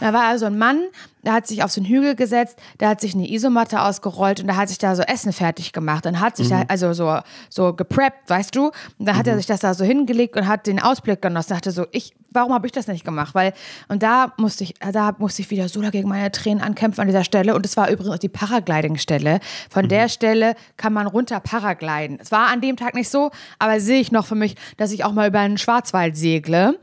Da 0.00 0.12
war 0.12 0.24
also 0.24 0.46
ein 0.46 0.58
Mann, 0.58 0.80
der 1.24 1.32
hat 1.32 1.46
sich 1.46 1.62
auf 1.62 1.70
so 1.70 1.80
einen 1.80 1.88
Hügel 1.88 2.16
gesetzt, 2.16 2.58
der 2.80 2.88
hat 2.88 3.00
sich 3.00 3.14
eine 3.14 3.30
Isomatte 3.30 3.82
ausgerollt 3.82 4.40
und 4.40 4.48
der 4.48 4.56
hat 4.56 4.68
sich 4.68 4.78
da 4.78 4.96
so 4.96 5.02
Essen 5.02 5.32
fertig 5.32 5.72
gemacht 5.72 6.06
und 6.06 6.18
hat 6.18 6.36
sich 6.36 6.46
Mhm. 6.48 6.50
da, 6.50 6.62
also 6.66 6.92
so, 6.92 7.18
so 7.48 7.72
gepreppt, 7.72 8.28
weißt 8.30 8.56
du? 8.56 8.72
Und 8.98 9.06
dann 9.06 9.16
hat 9.16 9.28
er 9.28 9.36
sich 9.36 9.46
das 9.46 9.60
da 9.60 9.74
so 9.74 9.84
hingelegt 9.84 10.36
und 10.36 10.48
hat 10.48 10.66
den 10.66 10.80
Ausblick 10.80 11.22
genossen. 11.22 11.50
Dachte 11.50 11.70
so, 11.70 11.86
ich, 11.92 12.14
warum 12.32 12.52
habe 12.52 12.66
ich 12.66 12.72
das 12.72 12.86
nicht 12.86 13.04
gemacht? 13.04 13.34
Weil, 13.34 13.52
und 13.88 14.02
da 14.02 14.32
musste 14.36 14.64
ich, 14.64 14.74
da 14.74 15.14
musste 15.18 15.42
ich 15.42 15.50
wieder 15.50 15.68
so 15.68 15.80
dagegen 15.80 16.08
meine 16.08 16.30
Tränen 16.32 16.62
ankämpfen 16.62 17.02
an 17.02 17.06
dieser 17.08 17.24
Stelle. 17.24 17.54
Und 17.54 17.66
es 17.66 17.76
war 17.76 17.90
übrigens 17.90 18.14
auch 18.14 18.18
die 18.18 18.28
Paragliding-Stelle. 18.28 19.40
Von 19.70 19.88
der 19.88 20.08
Stelle 20.08 20.54
kann 20.76 20.92
man 20.92 21.06
runter 21.06 21.40
paragliden. 21.40 22.18
Es 22.20 22.30
war 22.30 22.48
an 22.48 22.60
dem 22.60 22.76
Tag 22.76 22.94
nicht 22.94 23.08
so, 23.08 23.30
aber 23.58 23.80
sehe 23.80 24.00
ich 24.00 24.12
noch 24.12 24.26
für 24.26 24.34
mich, 24.34 24.56
dass 24.76 24.92
ich 24.92 25.04
auch 25.04 25.12
mal 25.12 25.28
über 25.28 25.40
einen 25.40 25.58
Schwarzwald 25.58 26.16
segle. 26.16 26.78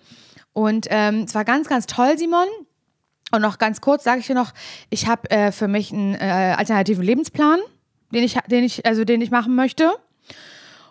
Und 0.54 0.88
ähm, 0.90 1.24
es 1.28 1.36
war 1.36 1.46
ganz, 1.46 1.68
ganz 1.68 1.86
toll, 1.86 2.18
Simon. 2.18 2.48
Und 3.32 3.42
noch 3.42 3.60
ganz 3.60 3.82
kurz 3.82 4.04
sage 4.04 4.20
ich 4.20 4.28
dir 4.28 4.36
noch, 4.36 4.54
ich 4.90 5.08
habe 5.08 5.30
äh, 5.30 5.52
für 5.52 5.68
mich 5.68 5.94
einen 5.94 6.16
äh, 6.16 6.56
alternativen 6.58 7.04
Lebensplan, 7.04 7.60
den 8.12 8.24
ich, 8.24 8.38
den 8.48 8.64
ich, 8.64 8.86
also 8.86 9.06
den 9.06 9.22
ich 9.22 9.30
machen 9.30 9.56
möchte. 9.56 9.92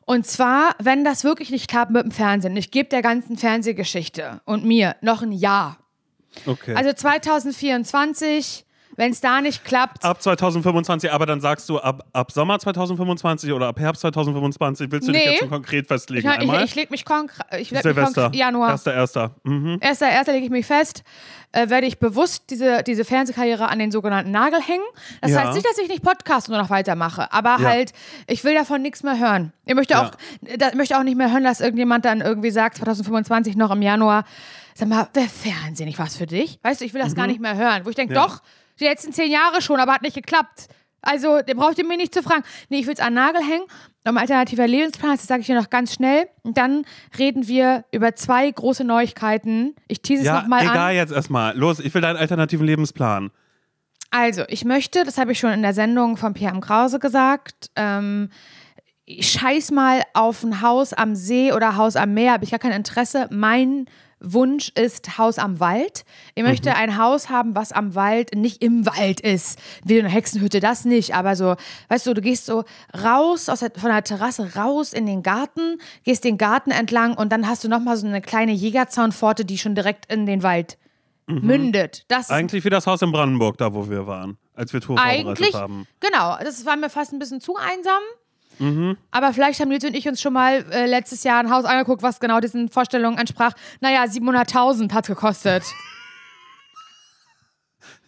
Und 0.08 0.26
zwar, 0.26 0.74
wenn 0.78 1.04
das 1.04 1.22
wirklich 1.22 1.50
nicht 1.50 1.68
klappt 1.68 1.90
mit 1.90 2.02
dem 2.02 2.12
Fernsehen, 2.12 2.56
ich 2.56 2.70
gebe 2.70 2.88
der 2.88 3.02
ganzen 3.02 3.36
Fernsehgeschichte 3.36 4.40
und 4.46 4.64
mir 4.64 4.96
noch 5.02 5.20
ein 5.20 5.32
Jahr. 5.32 5.76
okay. 6.46 6.74
Also 6.74 6.94
2024, 6.94 8.64
wenn 8.98 9.12
es 9.12 9.20
da 9.20 9.40
nicht 9.40 9.64
klappt, 9.64 10.04
ab 10.04 10.20
2025, 10.20 11.12
aber 11.12 11.24
dann 11.24 11.40
sagst 11.40 11.68
du 11.68 11.78
ab, 11.78 12.04
ab 12.12 12.32
Sommer 12.32 12.58
2025 12.58 13.52
oder 13.52 13.68
ab 13.68 13.78
Herbst 13.78 14.02
2025 14.02 14.90
willst 14.90 15.06
du 15.08 15.12
dich 15.12 15.24
Nee. 15.24 15.30
jetzt 15.30 15.38
schon 15.38 15.50
konkret 15.50 15.82
ich, 15.82 15.88
festlegen? 15.88 16.28
ich, 16.28 16.38
Einmal? 16.40 16.64
ich 16.64 16.74
lege 16.74 16.90
mich 16.90 17.04
konkret, 17.04 17.46
ich 17.60 17.68
Silvester. 17.68 18.22
konkret, 18.24 18.34
Januar. 18.34 18.70
Erster, 18.70 18.92
erster. 18.94 19.30
Mhm. 19.44 19.78
Erster, 19.80 20.08
erster 20.10 20.32
lege 20.32 20.46
ich 20.46 20.50
mich 20.50 20.66
fest, 20.66 21.04
äh, 21.52 21.68
werde 21.70 21.86
ich 21.86 21.98
bewusst 22.00 22.50
diese, 22.50 22.82
diese 22.82 23.04
Fernsehkarriere 23.04 23.68
an 23.68 23.78
den 23.78 23.90
sogenannten 23.92 24.32
Nagel 24.32 24.60
hängen. 24.60 24.82
Das 25.22 25.30
Ja. 25.30 25.44
heißt 25.44 25.54
nicht, 25.54 25.66
dass 25.66 25.78
ich 25.78 25.88
nicht 25.88 26.02
Podcast 26.02 26.48
nur 26.48 26.58
noch 26.58 26.68
weitermache, 26.68 27.32
aber 27.32 27.50
Ja. 27.60 27.68
halt, 27.68 27.92
ich 28.26 28.42
will 28.42 28.54
davon 28.54 28.82
nichts 28.82 29.04
mehr 29.04 29.18
hören. 29.18 29.52
Ich 29.64 29.74
möchte 29.76 29.94
Ja. 29.94 30.06
auch, 30.06 30.10
da, 30.58 30.74
möchte 30.74 30.98
auch 30.98 31.04
nicht 31.04 31.16
mehr 31.16 31.30
hören, 31.32 31.44
dass 31.44 31.60
irgendjemand 31.60 32.04
dann 32.04 32.20
irgendwie 32.20 32.50
sagt, 32.50 32.78
2025 32.78 33.56
noch 33.56 33.70
im 33.70 33.80
Januar, 33.80 34.24
sag 34.74 34.88
mal, 34.88 35.06
wäre 35.14 35.28
Fernsehen 35.28 35.86
nicht 35.86 36.00
was 36.00 36.16
für 36.16 36.26
dich? 36.26 36.58
Weißt 36.62 36.80
du, 36.80 36.84
ich 36.84 36.92
will 36.94 37.00
das 37.00 37.14
gar 37.14 37.28
nicht 37.28 37.40
mehr 37.40 37.56
hören. 37.56 37.84
Wo 37.84 37.90
ich 37.90 37.96
denke, 37.96 38.12
Mhm. 38.14 38.16
Doch, 38.18 38.40
die 38.80 38.84
letzten 38.84 39.12
zehn 39.12 39.30
Jahre 39.30 39.60
schon, 39.62 39.80
aber 39.80 39.92
hat 39.94 40.02
nicht 40.02 40.14
geklappt. 40.14 40.68
Also, 41.00 41.42
den 41.42 41.56
braucht 41.56 41.78
ihr 41.78 41.86
mir 41.86 41.96
nicht 41.96 42.12
zu 42.12 42.22
fragen. 42.24 42.42
Nee, 42.70 42.80
ich 42.80 42.86
will 42.86 42.94
es 42.94 43.00
an 43.00 43.14
den 43.14 43.22
Nagel 43.24 43.40
hängen. 43.40 43.64
Um 44.06 44.16
alternativer 44.16 44.66
Lebensplan, 44.66 45.12
das 45.12 45.26
sage 45.26 45.42
ich 45.42 45.46
dir 45.46 45.54
noch 45.54 45.70
ganz 45.70 45.94
schnell. 45.94 46.28
Und 46.42 46.58
dann 46.58 46.84
reden 47.18 47.46
wir 47.46 47.84
über 47.92 48.14
zwei 48.16 48.50
große 48.50 48.82
Neuigkeiten. 48.82 49.76
Ich 49.86 50.02
tease 50.02 50.22
es 50.22 50.26
Ja, 50.26 50.40
nochmal 50.40 50.62
egal 50.62 50.90
an. 50.90 50.96
jetzt 50.96 51.12
erstmal. 51.12 51.56
Los, 51.56 51.78
ich 51.78 51.94
will 51.94 52.02
deinen 52.02 52.16
alternativen 52.16 52.66
Lebensplan. 52.66 53.30
Also, 54.10 54.42
ich 54.48 54.64
möchte, 54.64 55.04
das 55.04 55.18
habe 55.18 55.32
ich 55.32 55.38
schon 55.38 55.50
in 55.52 55.62
der 55.62 55.74
Sendung 55.74 56.16
von 56.16 56.34
Pierre 56.34 56.54
M. 56.54 56.60
Krause 56.60 56.98
gesagt, 56.98 57.70
ähm, 57.76 58.30
ich 59.04 59.30
scheiß 59.30 59.70
mal 59.70 60.02
auf 60.14 60.42
ein 60.42 60.60
Haus 60.62 60.92
am 60.92 61.14
See 61.14 61.52
oder 61.52 61.76
Haus 61.76 61.94
am 61.94 62.12
Meer, 62.14 62.32
habe 62.32 62.44
ich 62.44 62.50
gar 62.50 62.58
kein 62.58 62.72
Interesse. 62.72 63.28
Mein 63.30 63.86
Wunsch 64.20 64.70
ist 64.74 65.18
Haus 65.18 65.38
am 65.38 65.60
Wald. 65.60 66.04
Ich 66.34 66.42
möchte 66.42 66.74
ein 66.74 66.98
Haus 66.98 67.28
haben, 67.28 67.54
was 67.54 67.72
am 67.72 67.94
Wald 67.94 68.34
nicht 68.34 68.62
im 68.62 68.84
Wald 68.86 69.20
ist. 69.20 69.58
Wie 69.84 69.98
eine 69.98 70.08
Hexenhütte, 70.08 70.60
das 70.60 70.84
nicht. 70.84 71.14
Aber 71.14 71.36
so, 71.36 71.54
weißt 71.88 72.06
du, 72.06 72.14
du 72.14 72.20
gehst 72.20 72.46
so 72.46 72.64
raus 73.02 73.48
aus 73.48 73.60
der, 73.60 73.70
von 73.76 73.90
der 73.90 74.02
Terrasse 74.02 74.54
raus 74.56 74.92
in 74.92 75.06
den 75.06 75.22
Garten, 75.22 75.78
gehst 76.04 76.24
den 76.24 76.38
Garten 76.38 76.70
entlang 76.70 77.16
und 77.16 77.30
dann 77.30 77.46
hast 77.46 77.64
du 77.64 77.68
nochmal 77.68 77.96
so 77.96 78.06
eine 78.06 78.20
kleine 78.20 78.52
Jägerzaunpforte, 78.52 79.44
die 79.44 79.58
schon 79.58 79.74
direkt 79.74 80.12
in 80.12 80.26
den 80.26 80.42
Wald 80.42 80.78
mündet. 81.28 82.04
Das 82.08 82.30
Eigentlich 82.30 82.64
wie 82.64 82.70
das 82.70 82.86
Haus 82.86 83.02
in 83.02 83.12
Brandenburg, 83.12 83.58
da 83.58 83.74
wo 83.74 83.88
wir 83.88 84.06
waren, 84.06 84.38
als 84.54 84.72
wir 84.72 84.80
Tour 84.80 84.96
vorbereitet 84.98 85.54
haben. 85.54 85.86
genau, 86.00 86.36
das 86.42 86.64
war 86.64 86.76
mir 86.76 86.90
fast 86.90 87.12
ein 87.12 87.18
bisschen 87.18 87.40
zu 87.40 87.56
einsam. 87.56 88.02
Mhm. 88.58 88.96
Aber 89.10 89.32
vielleicht 89.32 89.60
haben 89.60 89.68
Nils 89.68 89.84
und 89.84 89.94
ich 89.94 90.08
uns 90.08 90.20
schon 90.20 90.32
mal 90.32 90.64
äh, 90.70 90.86
letztes 90.86 91.24
Jahr 91.24 91.40
ein 91.40 91.50
Haus 91.50 91.64
angeguckt, 91.64 92.02
was 92.02 92.20
genau 92.20 92.40
diesen 92.40 92.68
Vorstellungen 92.68 93.18
entsprach. 93.18 93.52
Naja, 93.80 94.04
700.000 94.04 94.92
hat 94.92 95.06
gekostet. 95.06 95.64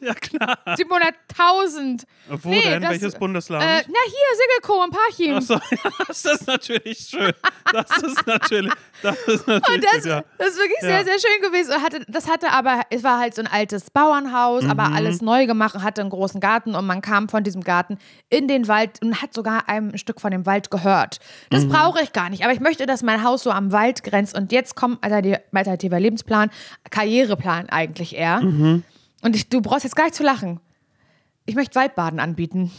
Ja, 0.07 0.15
klar. 0.15 0.59
700.000. 0.67 2.05
Wo 2.29 2.49
Nee, 2.49 2.63
denn? 2.63 2.81
das- 2.83 2.91
Welches 2.93 3.15
Bundesland? 3.17 3.63
Äh, 3.63 3.83
na 3.87 3.99
hier, 4.07 4.39
Siggelko 4.39 4.85
im 4.85 4.91
Parchim. 4.91 5.37
Achso, 5.37 5.55
ja, 5.85 5.91
das 6.09 6.25
ist 6.25 6.47
natürlich 6.47 6.99
schön. 6.99 7.33
Das 7.73 8.03
ist 8.03 8.27
natürlich, 8.27 8.73
das 9.03 9.17
ist 9.27 9.47
natürlich 9.47 9.77
Und 9.77 9.85
das, 9.85 9.93
gut, 9.95 10.05
ja. 10.07 10.25
das 10.39 10.49
ist 10.49 10.57
wirklich 10.59 10.79
Ja. 10.83 10.89
sehr, 10.89 11.05
sehr 11.05 11.19
schön 11.19 11.43
gewesen. 11.51 11.75
Und 11.75 11.83
hatte, 11.83 12.05
das 12.09 12.29
hatte 12.29 12.51
aber, 12.51 12.83
es 12.91 13.03
war 13.05 13.19
halt 13.19 13.35
so 13.35 13.43
ein 13.43 13.47
altes 13.47 13.91
Bauernhaus, 13.91 14.65
Mhm. 14.65 14.71
aber 14.71 14.85
alles 14.93 15.21
neu 15.23 15.47
gemacht 15.47 15.75
und 15.75 15.83
hatte 15.83 16.01
einen 16.01 16.11
großen 16.11 16.41
Garten 16.41 16.75
und 16.75 16.87
man 16.87 17.03
kam 17.03 17.29
von 17.29 17.45
diesem 17.45 17.63
Garten 17.63 17.99
in 18.29 18.49
den 18.49 18.69
Wald 18.69 19.03
und 19.03 19.21
hat 19.23 19.35
sogar 19.35 19.69
ein 19.69 19.97
Stück 19.99 20.21
von 20.21 20.31
dem 20.31 20.47
Wald 20.47 20.71
gehört. 20.71 21.19
Das 21.51 21.65
Mhm. 21.65 21.71
brauche 21.71 22.03
ich 22.03 22.13
gar 22.13 22.31
nicht, 22.31 22.43
aber 22.45 22.53
ich 22.53 22.61
möchte, 22.61 22.87
dass 22.87 23.03
mein 23.03 23.23
Haus 23.23 23.43
so 23.43 23.51
am 23.51 23.71
Wald 23.73 24.03
grenzt 24.03 24.37
und 24.37 24.51
jetzt 24.53 24.77
kommt 24.77 25.03
alternativ- 25.05 25.41
alternativer 25.53 26.01
Lebensplan, 26.01 26.51
Karriereplan 26.91 27.69
eigentlich 27.69 28.17
eher. 28.17 28.41
Mhm. 28.41 28.83
Und 29.22 29.37
ich, 29.37 29.48
du 29.48 29.61
brauchst 29.61 29.85
jetzt 29.85 29.96
gar 29.96 30.04
nicht 30.04 30.14
zu 30.14 30.22
lachen. 30.22 30.61
Ich 31.46 31.54
möchte 31.54 31.74
Waldbaden 31.74 32.20
anbieten. 32.20 32.70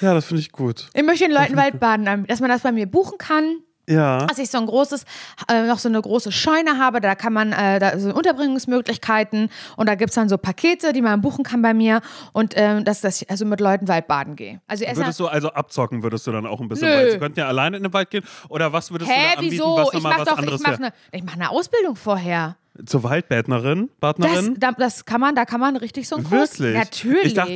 Ja, 0.00 0.12
das 0.14 0.26
finde 0.26 0.40
ich 0.42 0.52
gut. 0.52 0.88
Ich 0.94 1.02
möchte 1.02 1.24
den 1.24 1.32
Leuten 1.34 1.56
Waldbaden 1.56 2.06
anbieten, 2.08 2.28
dass 2.28 2.40
man 2.40 2.50
das 2.50 2.62
bei 2.62 2.72
mir 2.72 2.86
buchen 2.86 3.18
kann. 3.18 3.58
Ja. 3.86 4.24
dass 4.24 4.38
ich 4.38 4.48
so 4.48 4.56
ein 4.56 4.64
großes, 4.64 5.04
äh, 5.46 5.66
noch 5.66 5.78
so 5.78 5.90
eine 5.90 6.00
große 6.00 6.32
Scheune 6.32 6.78
habe, 6.78 7.02
da 7.02 7.14
kann 7.14 7.34
man, 7.34 7.52
äh, 7.52 7.78
da 7.78 7.98
so 7.98 8.14
Unterbringungsmöglichkeiten 8.14 9.50
und 9.76 9.86
da 9.90 9.94
gibt 9.94 10.08
es 10.08 10.14
dann 10.14 10.30
so 10.30 10.38
Pakete, 10.38 10.94
die 10.94 11.02
man 11.02 11.20
buchen 11.20 11.44
kann 11.44 11.60
bei 11.60 11.74
mir 11.74 12.00
und 12.32 12.54
ähm, 12.56 12.86
dass, 12.86 13.02
dass 13.02 13.20
ich 13.20 13.28
also 13.28 13.44
mit 13.44 13.60
Leuten 13.60 13.86
Waldbaden 13.86 14.36
gehe. 14.36 14.62
Also 14.66 14.86
Würdest 14.86 15.20
du 15.20 15.26
also 15.26 15.50
abzocken, 15.52 16.02
würdest 16.02 16.26
du 16.26 16.32
dann 16.32 16.46
auch 16.46 16.62
ein 16.62 16.68
bisschen, 16.68 16.88
Nö. 16.88 16.94
weil 16.94 17.10
sie 17.10 17.18
könnten 17.18 17.38
ja 17.40 17.46
alleine 17.46 17.76
in 17.76 17.82
den 17.82 17.92
Wald 17.92 18.08
gehen. 18.08 18.24
Oder 18.48 18.72
was 18.72 18.90
würdest 18.90 19.10
du 19.10 19.14
Hä, 19.14 19.20
da 19.22 19.32
anbieten, 19.34 19.52
wieso? 19.52 19.76
was 19.76 19.88
Ich 19.88 19.92
nochmal 19.94 20.12
mach 20.12 20.18
was 20.20 20.28
doch, 20.28 20.32
ich 20.32 20.38
anderes 20.38 20.60
mach 20.62 20.70
wäre? 20.70 20.82
eine, 20.84 20.92
ich 21.12 21.22
mach 21.22 21.34
eine 21.34 21.50
Ausbildung 21.50 21.94
vorher. 21.96 22.56
Zur 22.86 23.04
Waldbädnerin, 23.04 23.88
Das, 23.88 24.00
Partnerin? 24.00 24.56
da, 24.58 24.72
das 24.72 25.04
kann 25.04 25.20
man, 25.20 25.36
da 25.36 25.44
kann 25.44 25.60
man 25.60 25.76
richtig 25.76 26.08
so 26.08 26.16
einen 26.16 26.24
Kurs. 26.28 26.58
Wirklich? 26.58 26.74
Natürlich. 26.76 27.26
Ich 27.26 27.34
dachte, 27.34 27.52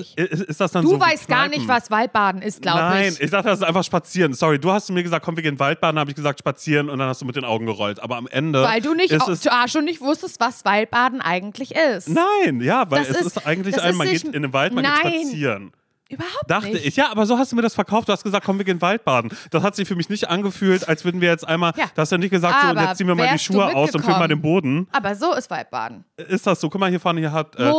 ist, 0.47 0.61
das 0.61 0.71
dann 0.71 0.85
du 0.85 0.91
so 0.91 1.01
weißt 1.01 1.27
gar 1.27 1.49
nicht, 1.49 1.67
was 1.67 1.91
Waldbaden 1.91 2.41
ist, 2.41 2.63
glaube 2.63 2.79
Nein, 2.79 3.13
ich. 3.15 3.21
ich 3.23 3.31
dachte, 3.31 3.49
das 3.49 3.59
ist 3.59 3.65
einfach 3.65 3.83
spazieren. 3.83 4.33
Sorry, 4.33 4.61
du 4.61 4.71
hast 4.71 4.89
mir 4.91 5.03
gesagt, 5.03 5.25
komm, 5.25 5.35
wir 5.35 5.43
gehen 5.43 5.59
Waldbaden, 5.59 5.99
habe 5.99 6.11
ich 6.11 6.15
gesagt, 6.17 6.39
spazieren 6.39 6.89
und 6.89 7.01
dann 7.01 7.09
hast 7.09 7.21
du 7.21 7.25
mit 7.27 7.35
den 7.35 7.45
Augen 7.45 7.67
gerollt. 7.67 8.01
Aber 8.01 8.17
am 8.17 8.29
Ende. 8.29 8.63
Weil 8.63 8.81
du 8.81 8.95
nicht, 8.95 9.11
ist 9.11 9.21
auch, 9.21 9.29
es, 9.67 9.75
und 9.75 9.85
nicht 9.87 10.01
wusstest, 10.01 10.39
was 10.39 10.65
Waldbaden 10.65 11.21
eigentlich 11.21 11.75
ist. 11.75 12.09
Nein, 12.09 12.61
ja, 12.61 12.89
weil 12.89 13.01
Das 13.01 13.11
es 13.11 13.21
ist- 13.27 13.37
ist, 13.39 13.47
eigentlich 13.47 13.75
das 13.75 13.85
ein, 13.85 13.97
man 13.97 14.09
geht 14.09 14.23
in 14.23 14.43
den 14.43 14.53
Wald, 14.53 14.73
man 14.73 14.85
Nein. 14.85 14.95
geht 15.03 15.23
spazieren. 15.23 15.73
Überhaupt 16.11 16.44
Dachte 16.51 16.71
nicht. 16.71 16.87
ich, 16.87 16.97
ja, 16.97 17.11
aber 17.11 17.27
so 17.27 17.37
hast 17.37 17.53
du 17.53 17.57
mir 17.57 17.61
das 17.62 17.75
verkauft. 17.75 18.09
Du 18.09 18.12
hast 18.12 18.23
gesagt, 18.25 18.47
komm, 18.47 18.57
wir 18.57 18.64
gehen 18.64 18.81
Waldbaden. 18.81 19.31
Das 19.51 19.62
hat 19.62 19.77
sich 19.77 19.87
für 19.87 19.94
mich 19.94 20.09
nicht 20.09 20.27
angefühlt, 20.29 20.88
als 20.88 21.05
würden 21.05 21.21
wir 21.21 21.29
jetzt 21.29 21.47
einmal. 21.47 21.73
Ja. 21.77 21.85
Du 21.94 22.01
hast 22.01 22.11
ja 22.11 22.16
nicht 22.16 22.31
gesagt, 22.31 22.55
so, 22.62 22.66
Aber 22.68 22.83
jetzt 22.83 22.97
ziehen 22.97 23.07
wir 23.09 23.14
mal 23.14 23.29
die 23.31 23.38
Schuhe 23.38 23.75
aus 23.77 23.94
und 23.94 24.03
füllen 24.03 24.18
mal 24.18 24.27
den 24.29 24.40
Boden. 24.40 24.88
Aber 24.90 25.14
so 25.14 25.35
ist 25.35 25.51
Waldbaden. 25.51 26.05
Ist 26.16 26.47
das 26.47 26.61
so? 26.61 26.71
Guck 26.71 26.81
mal, 26.81 26.88
hier 26.88 26.99
vorne, 27.01 27.21
hier 27.21 27.33
hat. 27.33 27.57
Äh, 27.57 27.71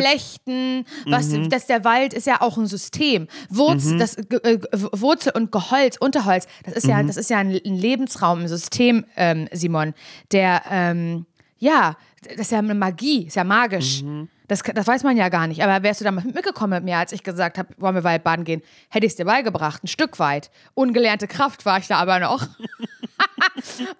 Flechten, 0.00 0.84
was, 1.06 1.28
Mhm. 1.28 1.50
das, 1.50 1.66
der 1.66 1.84
Wald 1.84 2.14
ist 2.14 2.26
ja 2.26 2.40
auch 2.40 2.56
ein 2.58 2.66
System. 2.66 3.28
Wurz, 3.48 3.84
das, 3.98 4.16
Ge- 4.16 4.40
äh, 4.42 4.58
Wurzel 4.72 5.32
und 5.36 5.52
Geholz, 5.52 5.96
Unterholz, 5.98 6.46
das 6.64 6.74
ist 6.74 6.84
Mhm. 6.84 6.90
ja, 6.90 7.02
das 7.04 7.16
ist 7.16 7.30
ja 7.30 7.38
ein, 7.38 7.50
ein 7.64 7.74
Lebensraum, 7.76 8.40
ein 8.40 8.48
System, 8.48 9.04
ähm, 9.16 9.48
Simon, 9.52 9.94
der, 10.32 10.62
ähm, 10.70 11.26
ja, 11.58 11.96
das 12.22 12.36
ist 12.38 12.50
ja 12.52 12.58
eine 12.58 12.74
Magie, 12.74 13.26
ist 13.26 13.36
ja 13.36 13.44
magisch. 13.44 14.02
Mhm. 14.02 14.28
Das, 14.48 14.62
das 14.62 14.86
weiß 14.86 15.04
man 15.04 15.16
ja 15.16 15.28
gar 15.28 15.46
nicht. 15.46 15.62
Aber 15.62 15.82
wärst 15.82 16.00
du 16.00 16.04
damals 16.04 16.26
mitgekommen 16.26 16.72
mit 16.72 16.84
mir, 16.84 16.98
als 16.98 17.12
ich 17.12 17.22
gesagt 17.22 17.58
habe, 17.58 17.68
wollen 17.76 17.94
wir 17.94 18.04
Waldbaden 18.04 18.44
gehen, 18.44 18.62
hätte 18.88 19.06
ich 19.06 19.12
es 19.12 19.16
dir 19.16 19.26
beigebracht, 19.26 19.84
ein 19.84 19.88
Stück 19.88 20.18
weit. 20.18 20.50
Ungelernte 20.74 21.28
Kraft 21.28 21.64
war 21.66 21.78
ich 21.78 21.86
da 21.86 21.98
aber 21.98 22.18
noch. 22.18 22.46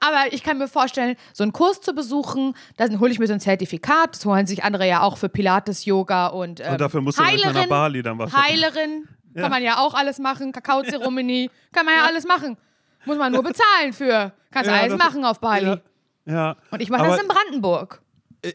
Aber 0.01 0.33
ich 0.33 0.43
kann 0.43 0.59
mir 0.59 0.69
vorstellen, 0.69 1.17
so 1.33 1.43
einen 1.43 1.53
Kurs 1.53 1.81
zu 1.81 1.93
besuchen, 1.93 2.55
dann 2.77 3.01
hole 3.01 3.11
ich 3.11 3.19
mir 3.19 3.27
so 3.27 3.33
ein 3.33 3.41
Zertifikat. 3.41 4.15
Das 4.15 4.25
holen 4.25 4.47
sich 4.47 4.65
andere 4.65 4.87
ja 4.87 5.03
auch 5.03 5.19
für 5.19 5.29
Pilates, 5.29 5.85
Yoga 5.85 6.29
und, 6.29 6.61
ähm, 6.61 6.73
Und 6.73 6.81
dafür 6.81 7.01
musst 7.01 7.19
du 7.19 7.25
nicht 7.25 7.45
mehr 7.45 7.53
nach 7.53 7.67
Bali 7.67 8.03
dann 8.03 8.19
wahrscheinlich. 8.19 8.65
Heilerin, 8.65 9.09
kann 9.37 9.51
man 9.51 9.63
ja 9.63 9.79
auch 9.79 9.95
alles 9.95 10.19
machen. 10.19 10.53
Kakaozeremonie, 10.53 11.51
kann 11.73 11.85
man 11.85 11.95
ja 11.95 12.05
alles 12.05 12.27
machen. 12.27 12.57
Muss 13.05 13.19
man 13.19 13.33
nur 13.33 13.43
bezahlen 13.43 13.93
für. 13.93 14.33
Kannst 14.51 14.71
Ja, 14.71 14.81
alles 14.81 14.99
machen 14.99 15.25
auf 15.25 15.41
Bali. 15.41 15.67
Ja. 15.67 15.81
ja. 16.27 16.57
Und 16.71 16.81
ich 16.81 16.91
mache 16.91 17.07
das 17.07 17.21
in 17.21 17.29
Brandenburg. 17.29 18.03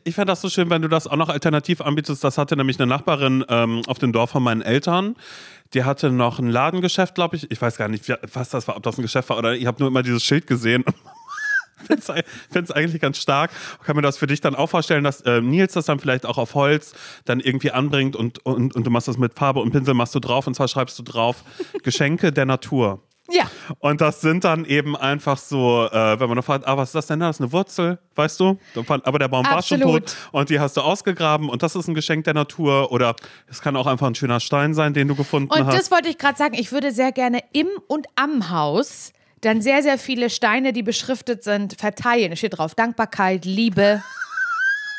Ich 0.05 0.15
fände 0.15 0.31
das 0.31 0.41
so 0.41 0.49
schön, 0.49 0.69
wenn 0.69 0.81
du 0.81 0.87
das 0.87 1.07
auch 1.07 1.17
noch 1.17 1.29
alternativ 1.29 1.81
anbietest. 1.81 2.23
Das 2.23 2.37
hatte 2.37 2.55
nämlich 2.55 2.79
eine 2.79 2.87
Nachbarin 2.87 3.43
ähm, 3.49 3.81
auf 3.87 3.99
dem 3.99 4.13
Dorf 4.13 4.29
von 4.29 4.41
meinen 4.41 4.61
Eltern. 4.61 5.15
Die 5.73 5.83
hatte 5.83 6.09
noch 6.09 6.39
ein 6.39 6.49
Ladengeschäft, 6.49 7.15
glaube 7.15 7.35
ich. 7.35 7.51
Ich 7.51 7.61
weiß 7.61 7.77
gar 7.77 7.89
nicht, 7.89 8.05
was 8.33 8.49
das 8.49 8.67
war, 8.67 8.77
ob 8.77 8.83
das 8.83 8.97
ein 8.97 9.01
Geschäft 9.01 9.29
war 9.29 9.37
oder 9.37 9.55
ich 9.55 9.65
habe 9.65 9.79
nur 9.79 9.89
immer 9.89 10.03
dieses 10.03 10.23
Schild 10.23 10.47
gesehen. 10.47 10.85
finde 11.83 12.23
es 12.53 12.71
eigentlich 12.71 13.01
ganz 13.01 13.17
stark. 13.17 13.51
Kann 13.83 13.95
mir 13.95 14.01
das 14.01 14.17
für 14.17 14.27
dich 14.27 14.39
dann 14.39 14.55
auch 14.55 14.69
vorstellen, 14.69 15.03
dass 15.03 15.21
äh, 15.21 15.41
Nils 15.41 15.73
das 15.73 15.85
dann 15.85 15.99
vielleicht 15.99 16.25
auch 16.25 16.37
auf 16.37 16.55
Holz 16.55 16.93
dann 17.25 17.39
irgendwie 17.39 17.71
anbringt 17.71 18.15
und, 18.15 18.45
und, 18.45 18.75
und 18.75 18.85
du 18.85 18.91
machst 18.91 19.07
das 19.07 19.17
mit 19.17 19.33
Farbe 19.33 19.59
und 19.59 19.71
Pinsel 19.71 19.93
machst 19.93 20.15
du 20.15 20.19
drauf 20.19 20.47
und 20.47 20.53
zwar 20.53 20.67
schreibst 20.67 20.97
du 20.99 21.03
drauf 21.03 21.43
Geschenke 21.83 22.31
der 22.31 22.45
Natur. 22.45 23.01
Ja. 23.33 23.45
Und 23.79 23.99
das 23.99 24.21
sind 24.21 24.43
dann 24.43 24.63
eben 24.65 24.95
einfach 24.95 25.37
so, 25.37 25.87
äh, 25.91 26.19
wenn 26.19 26.27
man 26.27 26.37
noch 26.37 26.45
fragt, 26.45 26.67
ah, 26.67 26.77
was 26.77 26.89
ist 26.89 26.95
das 26.95 27.07
denn 27.07 27.19
da? 27.19 27.27
Das 27.27 27.37
ist 27.37 27.41
eine 27.41 27.51
Wurzel, 27.51 27.97
weißt 28.15 28.39
du? 28.39 28.59
Aber 28.85 29.17
der 29.17 29.27
Baum 29.27 29.45
Absolut. 29.45 29.85
war 29.85 29.91
schon 29.91 30.01
tot 30.01 30.15
und 30.31 30.49
die 30.49 30.59
hast 30.59 30.77
du 30.77 30.81
ausgegraben 30.81 31.49
und 31.49 31.63
das 31.63 31.75
ist 31.75 31.87
ein 31.87 31.95
Geschenk 31.95 32.25
der 32.25 32.35
Natur 32.35 32.91
oder 32.91 33.15
es 33.47 33.61
kann 33.61 33.75
auch 33.75 33.87
einfach 33.87 34.05
ein 34.05 34.13
schöner 34.13 34.39
Stein 34.39 34.75
sein, 34.75 34.93
den 34.93 35.07
du 35.07 35.15
gefunden 35.15 35.51
Und 35.51 35.65
hast. 35.65 35.75
das 35.75 35.89
wollte 35.89 36.09
ich 36.09 36.19
gerade 36.19 36.37
sagen, 36.37 36.53
ich 36.53 36.71
würde 36.71 36.91
sehr 36.91 37.11
gerne 37.11 37.39
im 37.53 37.67
und 37.87 38.05
am 38.15 38.51
Haus 38.51 39.13
dann 39.41 39.61
sehr, 39.61 39.81
sehr 39.81 39.97
viele 39.97 40.29
Steine, 40.29 40.71
die 40.71 40.83
beschriftet 40.83 41.43
sind, 41.43 41.79
verteilen. 41.79 42.31
Es 42.31 42.39
steht 42.39 42.57
drauf 42.57 42.75
Dankbarkeit, 42.75 43.45
Liebe, 43.45 44.01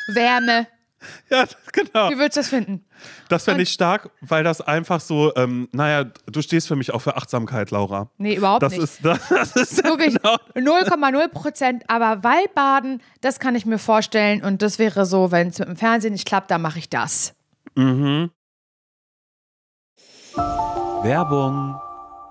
Wärme. 0.09 0.67
ja, 1.31 1.45
genau. 1.73 2.11
Wie 2.11 2.17
würdest 2.19 2.37
du 2.37 2.41
das 2.41 2.49
finden? 2.49 2.85
Das 3.29 3.45
fände 3.45 3.63
ich 3.63 3.71
stark, 3.71 4.11
weil 4.21 4.45
das 4.45 4.61
einfach 4.61 5.01
so, 5.01 5.35
ähm, 5.37 5.69
naja, 5.73 6.05
du 6.27 6.43
stehst 6.43 6.69
für 6.69 6.77
mich 6.77 6.93
auch 6.93 7.01
für 7.01 7.17
Achtsamkeit, 7.17 7.71
Laura. 7.71 8.11
Nee, 8.19 8.35
überhaupt 8.37 8.63
Das 8.63 8.73
nicht. 8.73 8.83
ist, 8.83 9.05
das, 9.05 9.29
das 9.29 9.57
ist 9.57 9.85
Wirklich 9.85 10.17
genau. 10.17 10.37
0,0 10.55 11.29
Prozent. 11.29 11.85
Aber 11.89 12.23
Waldbaden, 12.25 13.03
das 13.21 13.39
kann 13.39 13.55
ich 13.55 13.67
mir 13.67 13.79
vorstellen. 13.79 14.43
Und 14.43 14.63
das 14.63 14.79
wäre 14.79 15.07
so, 15.07 15.31
wenn 15.31 15.49
es 15.49 15.59
mit 15.59 15.69
dem 15.69 15.77
Fernsehen 15.77 16.13
nicht 16.13 16.27
klappt, 16.27 16.51
dann 16.51 16.63
mache 16.63 16.79
ich 16.79 16.89
das. 16.89 17.35
Werbung. 21.03 21.81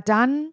dann 0.00 0.52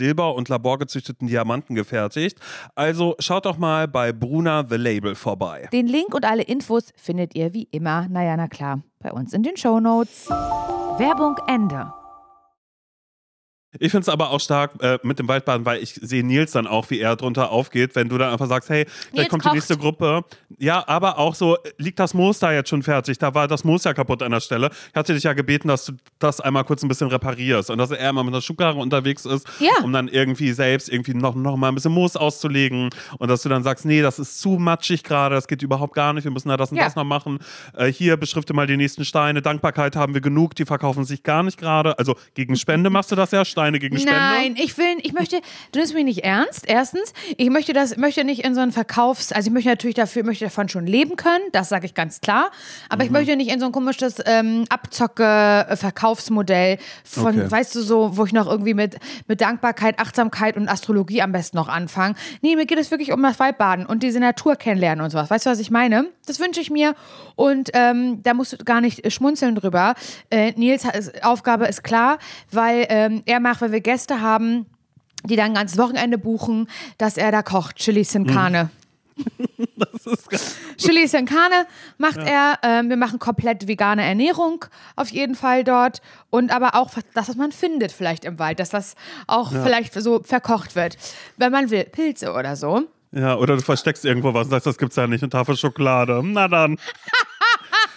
Silber 0.00 0.34
und 0.34 0.48
laborgezüchteten 0.48 1.28
Diamanten 1.28 1.74
gefertigt. 1.74 2.38
Also 2.74 3.16
schaut 3.18 3.44
doch 3.44 3.58
mal 3.58 3.86
bei 3.86 4.12
Bruna 4.12 4.64
The 4.66 4.76
Label 4.76 5.14
vorbei. 5.14 5.68
Den 5.72 5.86
Link 5.86 6.14
und 6.14 6.24
alle 6.24 6.42
Infos 6.42 6.92
findet 6.96 7.34
ihr 7.34 7.52
wie 7.52 7.68
immer, 7.70 8.08
naja, 8.08 8.34
na 8.36 8.48
klar, 8.48 8.80
bei 8.98 9.12
uns 9.12 9.34
in 9.34 9.42
den 9.42 9.58
Shownotes. 9.58 10.28
Werbung 10.98 11.36
Ende. 11.46 11.92
Ich 13.78 13.90
finde 13.92 14.02
es 14.02 14.08
aber 14.08 14.30
auch 14.30 14.40
stark 14.40 14.72
äh, 14.82 14.98
mit 15.04 15.18
dem 15.20 15.28
Waldbaden, 15.28 15.64
weil 15.64 15.80
ich 15.82 15.94
sehe 15.94 16.24
Nils 16.24 16.50
dann 16.52 16.66
auch, 16.66 16.90
wie 16.90 16.98
er 16.98 17.14
drunter 17.14 17.50
aufgeht, 17.52 17.94
wenn 17.94 18.08
du 18.08 18.18
dann 18.18 18.32
einfach 18.32 18.48
sagst, 18.48 18.68
hey, 18.68 18.84
Nils 19.12 19.28
kommt 19.28 19.42
kocht. 19.44 19.52
die 19.54 19.56
nächste 19.58 19.76
Gruppe. 19.76 20.24
Ja, 20.58 20.82
aber 20.88 21.18
auch 21.18 21.34
so, 21.36 21.56
liegt 21.78 22.00
das 22.00 22.12
Moos 22.12 22.40
da 22.40 22.52
jetzt 22.52 22.68
schon 22.68 22.82
fertig? 22.82 23.18
Da 23.18 23.32
war 23.34 23.46
das 23.46 23.62
Moos 23.62 23.84
ja 23.84 23.94
kaputt 23.94 24.22
an 24.24 24.32
der 24.32 24.40
Stelle. 24.40 24.70
Ich 24.90 24.96
hatte 24.96 25.14
dich 25.14 25.22
ja 25.22 25.32
gebeten, 25.34 25.68
dass 25.68 25.84
du 25.84 25.92
das 26.18 26.40
einmal 26.40 26.64
kurz 26.64 26.82
ein 26.82 26.88
bisschen 26.88 27.08
reparierst 27.08 27.70
und 27.70 27.78
dass 27.78 27.92
er 27.92 28.10
immer 28.10 28.24
mit 28.24 28.34
einer 28.34 28.42
Schubkarre 28.42 28.78
unterwegs 28.78 29.24
ist, 29.24 29.46
Ja. 29.60 29.70
um 29.84 29.92
dann 29.92 30.08
irgendwie 30.08 30.50
selbst 30.52 30.88
irgendwie 30.88 31.14
noch, 31.14 31.34
noch 31.36 31.56
mal 31.56 31.68
ein 31.68 31.74
bisschen 31.76 31.92
Moos 31.92 32.16
auszulegen 32.16 32.90
und 33.18 33.28
dass 33.28 33.42
du 33.42 33.48
dann 33.48 33.62
sagst, 33.62 33.84
nee, 33.84 34.02
das 34.02 34.18
ist 34.18 34.40
zu 34.40 34.50
matschig 34.58 35.04
gerade, 35.04 35.36
das 35.36 35.46
geht 35.46 35.62
überhaupt 35.62 35.94
gar 35.94 36.12
nicht, 36.12 36.24
wir 36.24 36.30
müssen 36.32 36.48
da 36.48 36.56
das 36.56 36.72
und 36.72 36.78
Ja. 36.78 36.84
das 36.84 36.96
noch 36.96 37.04
machen. 37.04 37.38
Äh, 37.76 37.92
hier 37.92 38.16
beschrifte 38.16 38.52
mal 38.52 38.66
die 38.66 38.76
nächsten 38.76 39.04
Steine. 39.04 39.42
Dankbarkeit 39.42 39.94
haben 39.94 40.14
wir 40.14 40.20
genug, 40.20 40.54
die 40.56 40.64
verkaufen 40.64 41.04
sich 41.04 41.22
gar 41.22 41.42
nicht 41.44 41.56
gerade. 41.58 41.98
Also 41.98 42.16
gegen 42.34 42.56
Spende 42.56 42.90
machst 42.90 43.12
du 43.12 43.16
das 43.16 43.30
ja, 43.30 43.44
Steine 43.60 43.78
gegen 43.78 43.98
Spende. 43.98 44.18
Nein, 44.20 44.54
ich 44.58 44.76
will, 44.78 44.96
ich 45.02 45.12
möchte, 45.12 45.40
du 45.72 45.78
nimmst 45.78 45.94
mich 45.94 46.04
nicht 46.04 46.24
ernst, 46.24 46.64
erstens. 46.66 47.12
Ich 47.36 47.50
möchte 47.50 47.72
das, 47.72 47.96
möchte 47.96 48.24
nicht 48.24 48.44
in 48.44 48.54
so 48.54 48.60
einen 48.60 48.72
Verkaufs, 48.72 49.32
also 49.32 49.48
ich 49.48 49.52
möchte 49.54 49.68
natürlich 49.68 49.96
dafür, 49.96 50.24
möchte 50.24 50.44
davon 50.44 50.68
schon 50.68 50.86
leben 50.86 51.16
können, 51.16 51.44
das 51.52 51.68
sage 51.68 51.86
ich 51.86 51.94
ganz 51.94 52.20
klar. 52.20 52.50
Aber 52.88 53.02
Mhm. 53.02 53.06
ich 53.06 53.10
möchte 53.12 53.36
nicht 53.36 53.50
in 53.52 53.60
so 53.60 53.66
ein 53.66 53.72
komisches 53.72 54.16
ähm, 54.26 54.64
Abzocke-Verkaufsmodell 55.60 56.78
von, 57.04 57.38
Okay. 57.40 57.50
weißt 57.50 57.74
du, 57.74 57.80
so, 57.82 58.16
wo 58.16 58.24
ich 58.24 58.32
noch 58.32 58.46
irgendwie 58.46 58.74
mit, 58.74 58.96
mit 59.26 59.40
Dankbarkeit, 59.40 59.98
Achtsamkeit 59.98 60.56
und 60.56 60.68
Astrologie 60.68 61.22
am 61.22 61.32
besten 61.32 61.56
noch 61.56 61.68
anfange. 61.68 62.14
Nee, 62.40 62.56
mir 62.56 62.66
geht 62.66 62.78
es 62.78 62.90
wirklich 62.90 63.12
um 63.12 63.22
das 63.22 63.38
Waldbaden 63.38 63.86
und 63.86 64.02
diese 64.02 64.20
Natur 64.20 64.56
kennenlernen 64.56 65.04
und 65.04 65.10
sowas. 65.10 65.30
Weißt 65.30 65.46
du, 65.46 65.50
was 65.50 65.58
ich 65.60 65.70
meine? 65.70 66.06
Das 66.26 66.40
wünsche 66.40 66.60
ich 66.60 66.70
mir 66.70 66.94
und 67.36 67.70
ähm, 67.74 68.22
da 68.22 68.34
musst 68.34 68.52
du 68.52 68.56
gar 68.58 68.80
nicht 68.80 69.10
schmunzeln 69.12 69.54
drüber. 69.54 69.94
Äh, 70.30 70.52
Nils 70.56 70.84
Aufgabe 71.22 71.66
ist 71.66 71.82
klar, 71.82 72.18
weil 72.50 72.86
ähm, 72.88 73.22
er 73.26 73.40
macht, 73.50 73.60
wenn 73.62 73.72
wir 73.72 73.80
Gäste 73.80 74.20
haben, 74.20 74.66
die 75.24 75.34
dann 75.34 75.54
ganzes 75.54 75.76
Wochenende 75.76 76.18
buchen, 76.18 76.68
dass 76.98 77.16
er 77.16 77.32
da 77.32 77.42
kocht, 77.42 77.76
Chili 77.76 78.04
Sin 78.04 78.26
Carne. 78.26 78.70
Das 79.76 80.06
ist 80.06 80.30
ganz 80.30 80.56
Chili 80.78 81.06
Sin 81.06 81.26
Carne 81.26 81.66
macht 81.98 82.16
er. 82.16 82.58
Ähm, 82.62 82.88
wir 82.88 82.96
machen 82.96 83.18
komplett 83.18 83.68
vegane 83.68 84.02
Ernährung 84.02 84.64
auf 84.96 85.10
jeden 85.10 85.34
Fall 85.34 85.62
dort. 85.62 86.00
Und 86.30 86.54
aber 86.54 86.74
auch 86.74 86.90
das, 87.12 87.28
was 87.28 87.36
man 87.36 87.52
findet 87.52 87.92
vielleicht 87.92 88.24
im 88.24 88.38
Wald, 88.38 88.60
dass 88.60 88.70
das 88.70 88.94
auch 89.26 89.52
vielleicht 89.52 89.92
so 89.92 90.22
verkocht 90.22 90.74
wird. 90.74 90.96
Wenn 91.36 91.52
man 91.52 91.70
will, 91.70 91.84
Pilze 91.84 92.32
oder 92.32 92.56
so. 92.56 92.84
Ja, 93.12 93.36
oder 93.36 93.56
du 93.56 93.62
versteckst 93.62 94.06
irgendwo 94.06 94.32
was 94.32 94.46
und 94.46 94.52
sagst, 94.52 94.66
das 94.66 94.78
gibt's 94.78 94.96
ja 94.96 95.06
nicht, 95.06 95.22
eine 95.22 95.30
Tafel 95.30 95.56
Schokolade. 95.56 96.22
Na 96.24 96.48
dann. 96.48 96.78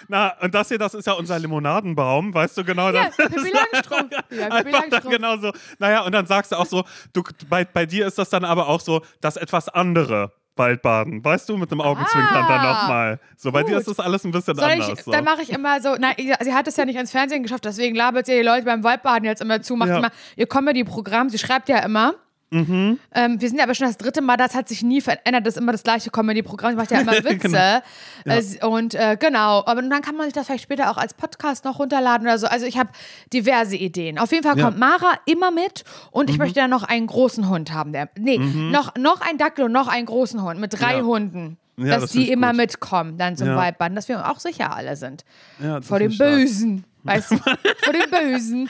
Na, 0.08 0.34
und 0.42 0.54
das 0.54 0.68
hier, 0.70 0.78
das 0.78 0.94
ist 0.94 1.06
ja 1.08 1.13
unser 1.13 1.39
Limonadenbaum, 1.39 2.34
weißt 2.34 2.58
du 2.58 2.63
genau? 2.63 2.89
Ja, 2.92 3.06
das 3.06 3.18
Pippi 3.18 3.36
ist 3.36 3.54
Langstrumpf. 3.72 4.12
Ja, 4.12 4.22
Pippi 4.22 4.50
dann 4.50 4.72
Langstrumpf. 4.72 5.10
genau 5.10 5.38
so. 5.38 5.52
Naja, 5.80 6.02
und 6.02 6.12
dann 6.12 6.26
sagst 6.26 6.52
du 6.52 6.56
auch 6.58 6.66
so, 6.66 6.84
du, 7.13 7.24
bei, 7.50 7.66
bei 7.66 7.86
dir 7.86 8.08
ist 8.08 8.18
das 8.18 8.30
dann 8.30 8.44
aber 8.46 8.68
auch 8.68 8.80
so, 8.82 9.02
das 9.22 9.38
etwas 9.38 9.70
andere 9.70 10.32
Waldbaden, 10.56 11.26
weißt 11.26 11.50
du, 11.50 11.58
mit 11.58 11.72
dem 11.72 11.82
Augenzwinkern 11.82 12.46
dann 12.48 12.60
Ah, 12.60 12.82
nochmal. 12.82 13.20
So, 13.38 13.52
bei 13.52 13.63
dir 13.63 13.78
ist 13.78 13.88
das 13.88 14.00
alles 14.00 14.24
ein 14.24 14.32
bisschen 14.32 14.54
Soll 14.56 14.70
anders. 14.70 14.89
ich, 14.89 15.02
so. 15.04 15.12
dann 15.12 15.24
mache 15.24 15.42
ich 15.42 15.50
immer 15.52 15.82
so, 15.82 15.96
na, 15.98 16.12
sie 16.18 16.54
hat 16.54 16.68
es 16.68 16.78
ja 16.78 16.86
nicht 16.86 16.98
ans 16.98 17.10
Fernsehen 17.12 17.42
geschafft, 17.42 17.66
deswegen 17.66 17.96
labert 17.96 18.28
sie 18.28 18.34
die 18.38 18.44
Leute 18.44 18.63
beim 18.66 18.84
Waldbaden 18.84 19.24
jetzt 19.26 19.42
immer 19.42 19.62
zu, 19.63 19.76
macht 19.76 19.89
Ja. 19.89 19.98
immer 19.98 20.12
ihr 20.36 20.46
Comedy-Programm, 20.48 21.30
sie 21.30 21.39
schreibt 21.39 21.70
ja 21.70 21.80
immer. 21.80 22.13
Mhm. 22.54 23.00
Ähm, 23.13 23.42
wir 23.42 23.50
sind 23.50 23.58
ja 23.58 23.63
aber 23.63 23.74
schon 23.74 23.88
das 23.88 23.98
dritte 23.98 24.22
Mal, 24.22 24.38
das 24.38 24.54
hat 24.56 24.70
sich 24.70 24.84
nie 24.84 25.02
verändert, 25.02 25.46
das 25.48 25.56
ist 25.56 25.62
immer 25.62 25.72
das 25.72 25.84
gleiche 25.84 26.12
Comedy-Programm, 26.12 26.72
sie 26.72 26.78
macht 26.78 26.92
ja 26.92 27.00
immer 27.02 27.12
Witze. 27.24 27.38
Genau. 27.50 27.82
Äh, 28.26 28.42
sie- 28.42 28.60
Und 28.62 28.94
äh, 28.96 29.18
genau, 29.20 29.63
aber 29.66 29.82
dann 29.82 30.02
kann 30.02 30.16
man 30.16 30.26
sich 30.28 30.34
das 30.34 30.46
vielleicht 30.48 30.63
später 30.63 30.92
auch 30.92 30.98
als 30.98 31.13
Podcast 31.13 31.66
noch 31.66 31.80
runterladen 31.80 32.28
oder 32.28 32.38
so. 32.38 32.48
Also 32.48 32.66
ich 32.66 32.78
habe 32.78 32.89
diverse 33.34 33.76
Ideen. 33.76 34.20
Auf 34.20 34.32
jeden 34.32 34.44
Fall 34.44 34.58
Ja. 34.58 34.66
kommt 34.66 34.78
Mara 34.78 35.13
immer 35.26 35.50
mit 35.52 35.84
und 36.12 36.28
Mhm. 36.30 36.34
ich 36.34 36.38
möchte 36.39 36.60
dann 36.60 36.70
noch 36.70 36.84
einen 36.84 37.08
großen 37.08 37.50
Hund 37.50 37.74
haben. 37.74 37.92
Der, 37.92 38.10
nee, 38.18 38.38
noch, 38.38 38.96
noch 38.96 39.22
einen 39.22 39.38
Dackel 39.39 39.66
und 39.66 39.72
noch 39.72 39.88
einen 39.88 40.06
großen 40.06 40.42
Hund 40.44 40.60
mit 40.60 40.80
drei 40.80 40.98
Ja. 40.98 41.04
Hunden. 41.04 41.58
Ja, 41.76 41.86
dass 41.96 42.02
das 42.04 42.12
die 42.12 42.24
ich 42.26 42.30
immer 42.30 42.50
gut. 42.50 42.58
mitkommen, 42.58 43.18
dann 43.18 43.36
zum 43.36 43.48
Ja. 43.48 43.56
Waldbaden, 43.56 43.96
dass 43.96 44.08
wir 44.08 44.30
auch 44.30 44.39
sicher 44.39 44.76
alle 44.76 44.96
sind. 44.96 45.26
Ja, 45.60 45.82
Vor 45.82 45.98
dem 45.98 46.12
ich 46.12 46.16
stark. 46.18 46.36
Bösen. 46.36 46.84
Weißt 47.02 47.32
du? 47.32 47.38
Vor 47.84 47.94
dem 47.94 48.10
Bösen. 48.12 48.70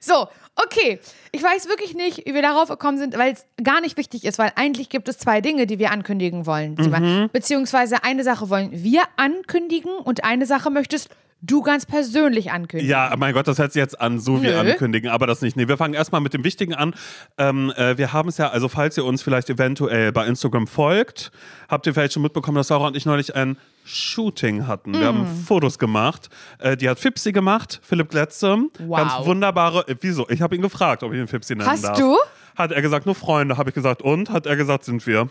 So, 0.00 0.26
okay. 0.64 0.98
Ich 1.32 1.42
weiß 1.42 1.68
wirklich 1.68 1.94
nicht, 1.94 2.26
wie 2.26 2.34
wir 2.34 2.42
darauf 2.42 2.68
gekommen 2.68 2.98
sind, 2.98 3.16
weil 3.16 3.32
es 3.32 3.46
gar 3.62 3.80
nicht 3.80 3.96
wichtig 3.96 4.24
ist, 4.24 4.38
weil 4.38 4.52
eigentlich 4.56 4.88
gibt 4.88 5.08
es 5.08 5.18
zwei 5.18 5.40
Dinge, 5.40 5.66
die 5.66 5.78
wir 5.78 5.90
ankündigen 5.90 6.46
wollen. 6.46 6.74
Mhm. 6.74 7.30
Beziehungsweise 7.32 8.02
eine 8.04 8.24
Sache 8.24 8.50
wollen 8.50 8.70
wir 8.72 9.02
ankündigen 9.16 9.92
und 9.92 10.24
eine 10.24 10.46
Sache 10.46 10.70
möchtest 10.70 11.08
du 11.42 11.62
ganz 11.62 11.86
persönlich 11.86 12.50
ankündigen. 12.50 12.90
Ja, 12.90 13.14
mein 13.18 13.32
Gott, 13.34 13.48
das 13.48 13.58
hört 13.58 13.72
sich 13.72 13.80
jetzt 13.80 14.00
an, 14.00 14.18
so 14.18 14.42
wie 14.42 14.46
Nö. 14.48 14.58
ankündigen, 14.58 15.10
aber 15.10 15.26
das 15.26 15.40
nicht. 15.42 15.56
Nee, 15.56 15.68
wir 15.68 15.76
fangen 15.76 15.94
erstmal 15.94 16.20
mit 16.20 16.34
dem 16.34 16.44
Wichtigen 16.44 16.74
an. 16.74 16.94
Ähm, 17.38 17.72
äh, 17.76 17.96
wir 17.98 18.12
haben 18.12 18.28
es 18.28 18.38
ja, 18.38 18.48
also 18.48 18.68
falls 18.68 18.96
ihr 18.96 19.04
uns 19.04 19.22
vielleicht 19.22 19.50
eventuell 19.50 20.12
bei 20.12 20.26
Instagram 20.26 20.66
folgt, 20.66 21.30
habt 21.68 21.86
ihr 21.86 21.94
vielleicht 21.94 22.12
schon 22.14 22.22
mitbekommen, 22.22 22.56
dass 22.56 22.68
Sarah 22.68 22.88
und 22.88 22.96
ich 22.96 23.06
neulich 23.06 23.34
ein 23.34 23.56
Shooting 23.84 24.66
hatten. 24.66 24.92
Wir 24.94 25.00
Mm. 25.00 25.04
haben 25.18 25.26
Fotos 25.46 25.78
gemacht. 25.78 26.28
Äh, 26.58 26.76
die 26.76 26.88
hat 26.88 26.98
Fipsi 27.00 27.32
gemacht, 27.32 27.80
Philipp 27.82 28.10
Gletze. 28.10 28.56
Wow. 28.78 28.96
Ganz 28.98 29.26
wunderbare, 29.26 29.86
äh, 29.88 29.96
wieso? 30.00 30.28
Ich 30.28 30.42
habe 30.42 30.54
ihn 30.54 30.62
gefragt, 30.62 31.02
ob 31.02 31.12
ich 31.12 31.18
ihn 31.18 31.26
Fipsi 31.28 31.54
nennen 31.56 31.68
Hast 31.68 31.84
darf. 31.84 31.98
du? 31.98 32.16
Hat 32.56 32.72
er 32.72 32.82
gesagt, 32.82 33.06
nur 33.06 33.14
Freunde. 33.14 33.56
Habe 33.56 33.70
ich 33.70 33.74
gesagt, 33.74 34.02
und? 34.02 34.30
Hat 34.30 34.46
er 34.46 34.56
gesagt, 34.56 34.84
sind 34.84 35.06
wir. 35.06 35.28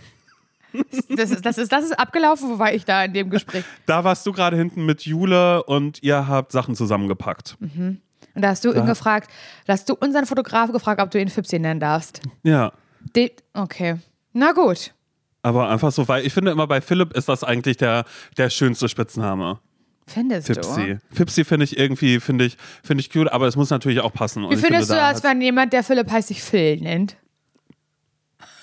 Das, 1.09 1.31
ist, 1.31 1.45
das, 1.45 1.57
ist, 1.57 1.71
das 1.71 1.85
ist 1.85 1.99
abgelaufen, 1.99 2.49
wo 2.49 2.59
war 2.59 2.73
ich 2.73 2.85
da 2.85 3.03
in 3.03 3.13
dem 3.13 3.29
Gespräch? 3.29 3.63
Da 3.85 4.03
warst 4.03 4.25
du 4.25 4.31
gerade 4.31 4.55
hinten 4.55 4.85
mit 4.85 5.01
Jule 5.01 5.63
und 5.63 6.01
ihr 6.03 6.27
habt 6.27 6.51
Sachen 6.51 6.75
zusammengepackt. 6.75 7.57
Und 7.59 8.01
da 8.35 8.49
hast 8.49 8.63
du 8.63 8.71
ihn 8.71 8.85
gefragt, 8.85 9.29
da 9.65 9.73
hast 9.73 9.89
du 9.89 9.95
unseren 9.95 10.25
Fotografen 10.25 10.73
gefragt, 10.73 11.01
ob 11.01 11.11
du 11.11 11.19
ihn 11.19 11.29
Fipsi 11.29 11.59
nennen 11.59 11.79
darfst. 11.79 12.21
Ja. 12.43 12.71
De 13.15 13.31
okay. 13.53 13.97
Na 14.33 14.51
gut. 14.51 14.93
Aber 15.41 15.69
einfach 15.69 15.91
so, 15.91 16.07
weil 16.07 16.25
ich 16.25 16.33
finde 16.33 16.51
immer 16.51 16.67
bei 16.67 16.81
Philipp 16.81 17.13
ist 17.13 17.29
das 17.29 17.43
eigentlich 17.43 17.77
der, 17.77 18.05
der 18.37 18.49
schönste 18.49 18.89
Spitzname. 18.89 19.59
Findest 20.05 20.47
Fipsi. 20.47 20.99
du? 21.09 21.15
Fipsi 21.15 21.45
finde 21.45 21.63
ich 21.65 21.77
irgendwie, 21.77 22.19
finde 22.19 22.45
ich, 22.45 22.57
finde 22.83 23.01
ich 23.01 23.11
cute, 23.11 23.31
aber 23.31 23.47
es 23.47 23.55
muss 23.55 23.69
natürlich 23.69 23.99
auch 24.01 24.11
passen. 24.11 24.43
Und 24.43 24.51
Wie 24.51 24.55
findest 24.55 24.89
du 24.89 24.93
finde, 24.93 25.07
da 25.07 25.13
das, 25.13 25.23
wenn 25.23 25.41
jemand, 25.41 25.71
der 25.71 25.83
Philipp 25.83 26.09
heißt, 26.09 26.29
sich 26.29 26.41
Phil 26.41 26.77
nennt? 26.77 27.15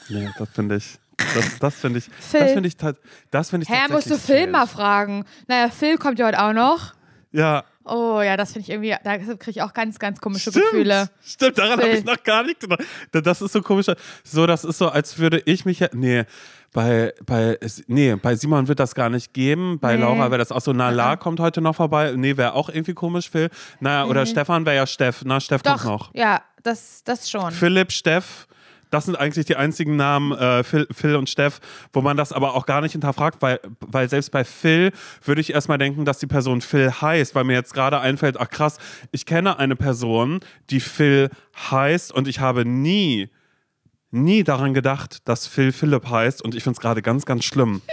Nee, 0.08 0.28
das 0.38 0.48
finde 0.50 0.76
ich. 0.76 0.98
Das, 1.34 1.58
das 1.58 1.74
finde 1.76 1.98
ich. 1.98 2.04
Phil. 2.18 2.40
Das 2.40 2.52
finde 2.52 2.68
ich, 2.68 2.76
das 3.30 3.50
finde 3.50 3.64
ich 3.64 3.70
Hä, 3.70 3.90
musst 3.90 4.10
du 4.10 4.18
Phil 4.18 4.46
mal 4.48 4.66
fragen. 4.66 5.24
Naja, 5.48 5.70
Phil 5.70 5.96
kommt 5.98 6.18
ja 6.18 6.26
heute 6.26 6.42
auch 6.42 6.52
noch. 6.52 6.94
Ja. 7.32 7.64
Oh 7.84 8.20
ja, 8.20 8.36
das 8.36 8.52
finde 8.52 8.64
ich 8.64 8.70
irgendwie, 8.70 8.94
da 9.04 9.16
kriege 9.18 9.50
ich 9.50 9.62
auch 9.62 9.72
ganz, 9.72 9.98
ganz 10.00 10.20
komische 10.20 10.50
Stimmt, 10.50 10.64
Gefühle. 10.72 11.08
stimmt, 11.24 11.56
daran 11.56 11.78
habe 11.80 11.88
ich 11.90 12.04
noch 12.04 12.20
gar 12.24 12.42
nicht 12.42 12.58
gedacht. 12.58 12.80
Das 13.12 13.40
ist 13.40 13.52
so 13.52 13.62
komisch. 13.62 13.86
So, 14.24 14.46
das 14.46 14.64
ist 14.64 14.78
so, 14.78 14.88
als 14.88 15.18
würde 15.18 15.40
ich 15.44 15.64
mich 15.64 15.78
ja. 15.80 15.88
Nee, 15.92 16.24
bei, 16.72 17.14
bei, 17.24 17.56
nee, 17.86 18.16
bei 18.16 18.34
Simon 18.34 18.66
wird 18.66 18.80
das 18.80 18.94
gar 18.94 19.08
nicht 19.08 19.32
geben. 19.32 19.78
Bei 19.78 19.94
Nee. 19.94 20.02
Laura 20.02 20.30
wäre 20.30 20.38
das 20.38 20.50
auch 20.50 20.60
so, 20.60 20.72
Nala 20.72 21.14
kommt 21.16 21.38
heute 21.38 21.60
noch 21.60 21.76
vorbei. 21.76 22.12
Nee, 22.16 22.36
wäre 22.36 22.54
auch 22.54 22.68
irgendwie 22.68 22.94
komisch, 22.94 23.30
Phil. 23.30 23.50
Naja, 23.78 24.04
oder 24.06 24.26
Stefan 24.26 24.66
wäre 24.66 24.76
ja 24.76 24.86
Steff. 24.86 25.22
Na, 25.24 25.38
Steff 25.40 25.62
Doch, 25.62 25.74
kommt 25.82 25.84
noch. 25.84 26.10
ja, 26.14 26.42
das, 26.64 27.04
das 27.04 27.30
schon. 27.30 27.52
Philipp, 27.52 27.92
Steff, 27.92 28.48
das 28.90 29.06
sind 29.06 29.16
eigentlich 29.16 29.46
die 29.46 29.56
einzigen 29.56 29.96
Namen, 29.96 30.32
äh, 30.32 30.62
Phil, 30.64 30.86
Phil 30.90 31.16
und 31.16 31.28
Steff, 31.28 31.60
wo 31.92 32.00
man 32.00 32.16
das 32.16 32.32
aber 32.32 32.54
auch 32.54 32.66
gar 32.66 32.80
nicht 32.80 32.92
hinterfragt, 32.92 33.42
weil, 33.42 33.60
weil 33.80 34.08
selbst 34.08 34.30
bei 34.30 34.44
Phil 34.44 34.92
würde 35.24 35.40
ich 35.40 35.52
erstmal 35.52 35.78
denken, 35.78 36.04
dass 36.04 36.18
die 36.18 36.26
Person 36.26 36.60
Phil 36.60 36.90
heißt, 36.92 37.34
weil 37.34 37.44
mir 37.44 37.54
jetzt 37.54 37.74
gerade 37.74 38.00
einfällt, 38.00 38.38
ach 38.38 38.48
krass, 38.48 38.78
ich 39.12 39.26
kenne 39.26 39.58
eine 39.58 39.76
Person, 39.76 40.40
die 40.70 40.80
Phil 40.80 41.30
heißt 41.70 42.12
und 42.12 42.28
ich 42.28 42.40
habe 42.40 42.64
nie, 42.64 43.28
nie 44.10 44.44
daran 44.44 44.74
gedacht, 44.74 45.28
dass 45.28 45.46
Phil 45.46 45.72
Philipp 45.72 46.08
heißt 46.08 46.42
und 46.42 46.54
ich 46.54 46.62
finde 46.62 46.76
es 46.76 46.80
gerade 46.80 47.02
ganz, 47.02 47.26
ganz 47.26 47.44
schlimm. 47.44 47.82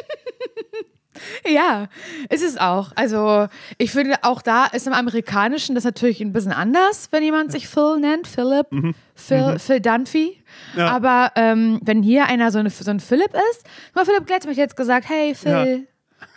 Ja, 1.48 1.88
ist 2.30 2.44
es 2.44 2.58
auch. 2.58 2.92
Also, 2.96 3.48
ich 3.78 3.92
finde, 3.92 4.16
auch 4.24 4.42
da 4.42 4.66
ist 4.66 4.88
im 4.88 4.94
Amerikanischen 4.94 5.76
das 5.76 5.84
natürlich 5.84 6.22
ein 6.22 6.34
bisschen 6.34 6.52
anders, 6.54 7.10
wenn 7.12 7.24
jemand 7.24 7.52
sich 7.52 7.68
Phil 7.68 8.00
nennt, 8.00 8.28
Philip, 8.28 8.68
Phil, 9.16 9.60
Phil 9.60 9.80
Dunphy. 9.80 10.38
Mhm. 10.74 10.80
Ja. 10.80 10.88
Aber 10.90 11.32
ähm, 11.36 11.80
wenn 11.84 12.04
hier 12.04 12.26
einer 12.26 12.52
so, 12.52 12.60
eine, 12.60 12.70
so 12.70 12.90
ein 12.90 13.00
Philipp 13.00 13.34
ist, 13.52 13.66
mal 13.94 14.06
Philipp 14.06 14.26
Gletz 14.26 14.46
mich 14.46 14.58
jetzt 14.58 14.76
gesagt, 14.76 15.08
hey 15.10 15.36
Phil, 15.36 15.88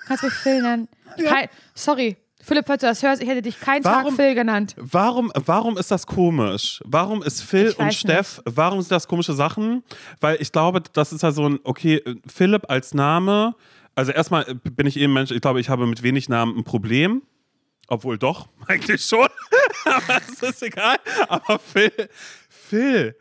kannst 0.06 0.22
du 0.22 0.26
mich 0.28 0.34
Phil 0.36 0.62
nennen? 0.62 0.88
Kein, 1.24 1.48
sorry, 1.74 2.16
Philipp, 2.42 2.66
falls 2.66 2.80
du 2.82 2.86
das 2.86 3.02
hörst, 3.02 3.20
ich 3.22 3.28
hätte 3.28 3.42
dich 3.42 3.58
keinen 3.58 3.82
Tag 3.82 4.04
Warum- 4.04 4.14
Phil 4.14 4.34
genannt. 4.34 4.74
Warum, 4.78 5.32
warum 5.34 5.76
ist 5.78 5.90
das 5.90 6.06
komisch? 6.06 6.80
Warum 6.84 7.22
ist 7.22 7.42
Phil 7.42 7.74
und 7.76 7.92
Steff, 7.92 8.40
warum 8.44 8.80
sind 8.82 8.92
das 8.92 9.08
komische 9.08 9.32
Sachen? 9.32 9.82
Weil 10.20 10.36
ich 10.40 10.52
glaube, 10.52 10.80
das 10.92 11.12
ist 11.12 11.22
ja 11.22 11.32
so 11.32 11.48
ein, 11.48 11.58
okay, 11.64 12.02
Philipp 12.32 12.70
als 12.70 12.94
Name, 12.94 13.54
also 13.96 14.12
erstmal 14.12 14.44
bin 14.54 14.86
ich 14.86 14.96
eben 14.98 15.12
Mensch, 15.12 15.30
ich 15.32 15.40
glaube, 15.40 15.58
ich 15.60 15.68
habe 15.68 15.86
mit 15.86 16.02
wenig 16.04 16.28
Namen 16.28 16.56
ein 16.58 16.64
Problem. 16.64 17.22
Obwohl 17.88 18.18
doch, 18.18 18.48
eigentlich 18.66 19.02
schon. 19.04 19.28
Aber 19.84 20.18
es 20.28 20.42
ist 20.42 20.62
egal. 20.62 20.96
Aber 21.28 21.58
Phil, 21.58 21.92
Phil 22.48 23.14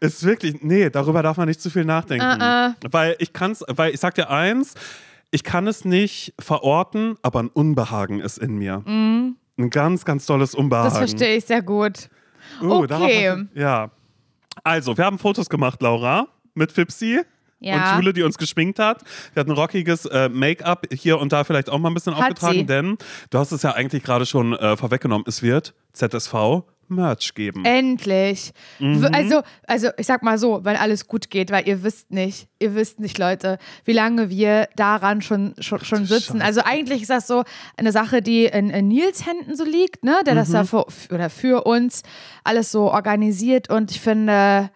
ist 0.00 0.22
wirklich, 0.24 0.62
nee, 0.62 0.90
darüber 0.90 1.22
darf 1.22 1.36
man 1.38 1.48
nicht 1.48 1.60
zu 1.62 1.70
viel 1.70 1.84
nachdenken. 1.84 2.26
Uh-uh. 2.42 2.74
Weil 2.90 3.16
ich 3.20 3.32
kann's, 3.32 3.64
weil 3.68 3.94
ich 3.94 4.00
sag 4.00 4.14
dir 4.14 4.28
eins, 4.28 4.74
ich 5.30 5.44
kann 5.44 5.66
es 5.66 5.84
nicht 5.86 6.34
verorten, 6.38 7.16
aber 7.22 7.42
ein 7.42 7.48
Unbehagen 7.48 8.20
ist 8.20 8.36
in 8.38 8.56
mir. 8.56 8.82
Ein 8.86 9.36
ganz, 9.70 10.04
ganz 10.04 10.26
tolles 10.26 10.54
Unbehagen. 10.54 10.90
Das 10.90 10.98
verstehe 10.98 11.36
ich 11.38 11.44
sehr 11.46 11.62
gut. 11.62 12.10
Uh, 12.60 12.84
darauf 12.86 13.06
Okay. 13.06 13.30
hat- 13.30 13.46
ja. 13.54 13.90
Also, 14.62 14.94
wir 14.98 15.04
haben 15.06 15.18
Fotos 15.18 15.48
gemacht, 15.48 15.80
Laura, 15.80 16.28
mit 16.52 16.70
Fipsi. 16.70 17.22
Ja. 17.62 17.92
Und 17.96 18.00
Jule, 18.02 18.12
die 18.12 18.22
uns 18.22 18.38
geschminkt 18.38 18.78
hat. 18.78 19.02
Wir 19.34 19.40
hatten 19.40 19.50
ein 19.52 19.56
rockiges 19.56 20.06
äh, 20.06 20.28
Make-up 20.28 20.86
hier 20.92 21.18
und 21.18 21.32
da 21.32 21.44
vielleicht 21.44 21.70
auch 21.70 21.78
mal 21.78 21.90
ein 21.90 21.94
bisschen 21.94 22.14
Hat 22.16 22.22
aufgetragen, 22.22 22.58
sie. 22.58 22.66
denn 22.66 22.98
du 23.30 23.38
hast 23.38 23.52
es 23.52 23.62
ja 23.62 23.72
eigentlich 23.72 24.02
gerade 24.02 24.26
schon 24.26 24.52
äh, 24.54 24.76
vorweggenommen. 24.76 25.24
Es 25.26 25.42
wird 25.42 25.74
ZSV 25.92 26.34
Merch 26.88 27.32
geben. 27.34 27.64
Endlich. 27.64 28.52
Mhm. 28.78 29.08
Also, 29.14 29.42
also 29.66 29.88
ich 29.96 30.06
sag 30.06 30.22
mal 30.22 30.36
so, 30.36 30.62
wenn 30.64 30.76
alles 30.76 31.06
gut 31.06 31.30
geht, 31.30 31.50
weil 31.50 31.66
ihr 31.66 31.82
wisst 31.82 32.10
nicht, 32.10 32.48
ihr 32.58 32.74
wisst 32.74 33.00
nicht, 33.00 33.16
Leute, 33.16 33.56
wie 33.86 33.92
lange 33.94 34.28
wir 34.28 34.68
daran 34.76 35.22
schon, 35.22 35.54
schon, 35.58 35.82
schon 35.84 36.04
sitzen. 36.04 36.34
Scheiße. 36.40 36.44
Also 36.44 36.60
eigentlich 36.64 37.00
ist 37.02 37.10
das 37.10 37.26
so 37.26 37.44
eine 37.78 37.92
Sache, 37.92 38.20
die 38.20 38.44
in, 38.44 38.68
in 38.68 38.88
Nils 38.88 39.24
Händen 39.26 39.56
so 39.56 39.64
liegt, 39.64 40.04
ne? 40.04 40.20
Der 40.26 40.34
das 40.34 40.48
Mhm. 40.48 40.52
da 40.52 40.64
für, 40.64 40.86
oder 41.14 41.30
für 41.30 41.64
uns 41.64 42.02
alles 42.44 42.70
so 42.72 42.90
organisiert 42.92 43.70
und 43.70 43.90
ich 43.90 44.00
finde, 44.00 44.68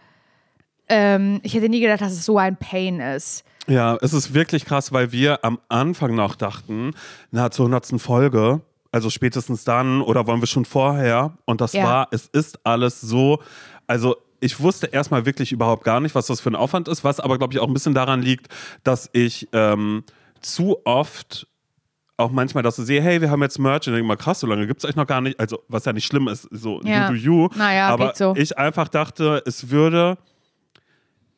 ähm, 0.89 1.41
ich 1.43 1.55
hätte 1.55 1.69
nie 1.69 1.81
gedacht, 1.81 2.01
dass 2.01 2.13
es 2.13 2.25
so 2.25 2.39
ein 2.39 2.57
Pain 2.57 3.01
ist. 3.01 3.45
Ja, 3.69 3.97
es 4.01 4.13
ist 4.13 4.33
wirklich 4.35 4.65
krass, 4.65 4.93
weil 4.93 5.11
wir 5.13 5.45
am 5.45 5.59
Anfang 5.69 6.15
noch 6.15 6.37
dachten, 6.37 6.93
na, 7.33 7.51
zur 7.51 7.67
100. 7.67 8.01
Folge, 8.01 8.61
also 8.93 9.11
spätestens 9.11 9.65
dann 9.65 10.01
oder 10.03 10.27
wollen 10.27 10.41
wir 10.41 10.47
schon 10.47 10.65
vorher? 10.65 11.33
Und 11.45 11.61
das 11.61 11.73
Ja. 11.73 11.83
war, 11.85 12.09
es 12.13 12.27
ist 12.29 12.61
alles 12.65 13.01
so, 13.01 13.43
also 13.87 14.17
ich 14.41 14.61
wusste 14.61 14.87
erstmal 14.87 15.27
wirklich 15.27 15.51
überhaupt 15.51 15.83
gar 15.83 15.99
nicht, 16.01 16.15
was 16.15 16.27
das 16.27 16.41
für 16.41 16.51
ein 16.51 16.55
Aufwand 16.57 16.87
ist, 16.89 17.03
was 17.03 17.19
aber, 17.21 17.39
glaube 17.39 17.55
ich, 17.55 17.59
auch 17.61 17.67
ein 17.67 17.73
bisschen 17.75 17.95
daran 17.95 18.23
liegt, 18.23 18.49
dass 18.85 19.11
ich 19.13 19.49
ähm, 19.53 20.05
zu 20.41 20.77
oft 20.85 21.49
auch 22.19 22.31
manchmal, 22.31 22.63
dass 22.63 22.77
du 22.77 22.83
siehst, 22.83 23.03
hey, 23.03 23.21
wir 23.21 23.31
haben 23.31 23.43
jetzt 23.43 23.59
Merch 23.59 23.87
und 23.89 23.95
denke 23.95 24.07
mal, 24.07 24.17
krass, 24.17 24.41
so 24.41 24.47
lange 24.47 24.67
gibt 24.67 24.83
es 24.83 24.89
euch 24.89 24.97
noch 24.97 25.07
gar 25.07 25.21
nicht. 25.21 25.39
Also, 25.41 25.59
was 25.69 25.85
ja 25.85 25.93
nicht 25.93 26.07
schlimm 26.07 26.29
ist, 26.29 26.49
so 26.51 26.81
Ja. 26.83 27.09
you 27.11 27.15
do 27.15 27.15
you. 27.15 27.49
Naja, 27.57 27.89
Aber 27.89 28.07
geht 28.09 28.17
so. 28.17 28.35
ich 28.37 28.57
einfach 28.57 28.89
dachte, 28.89 29.43
es 29.45 29.69
würde 29.71 30.17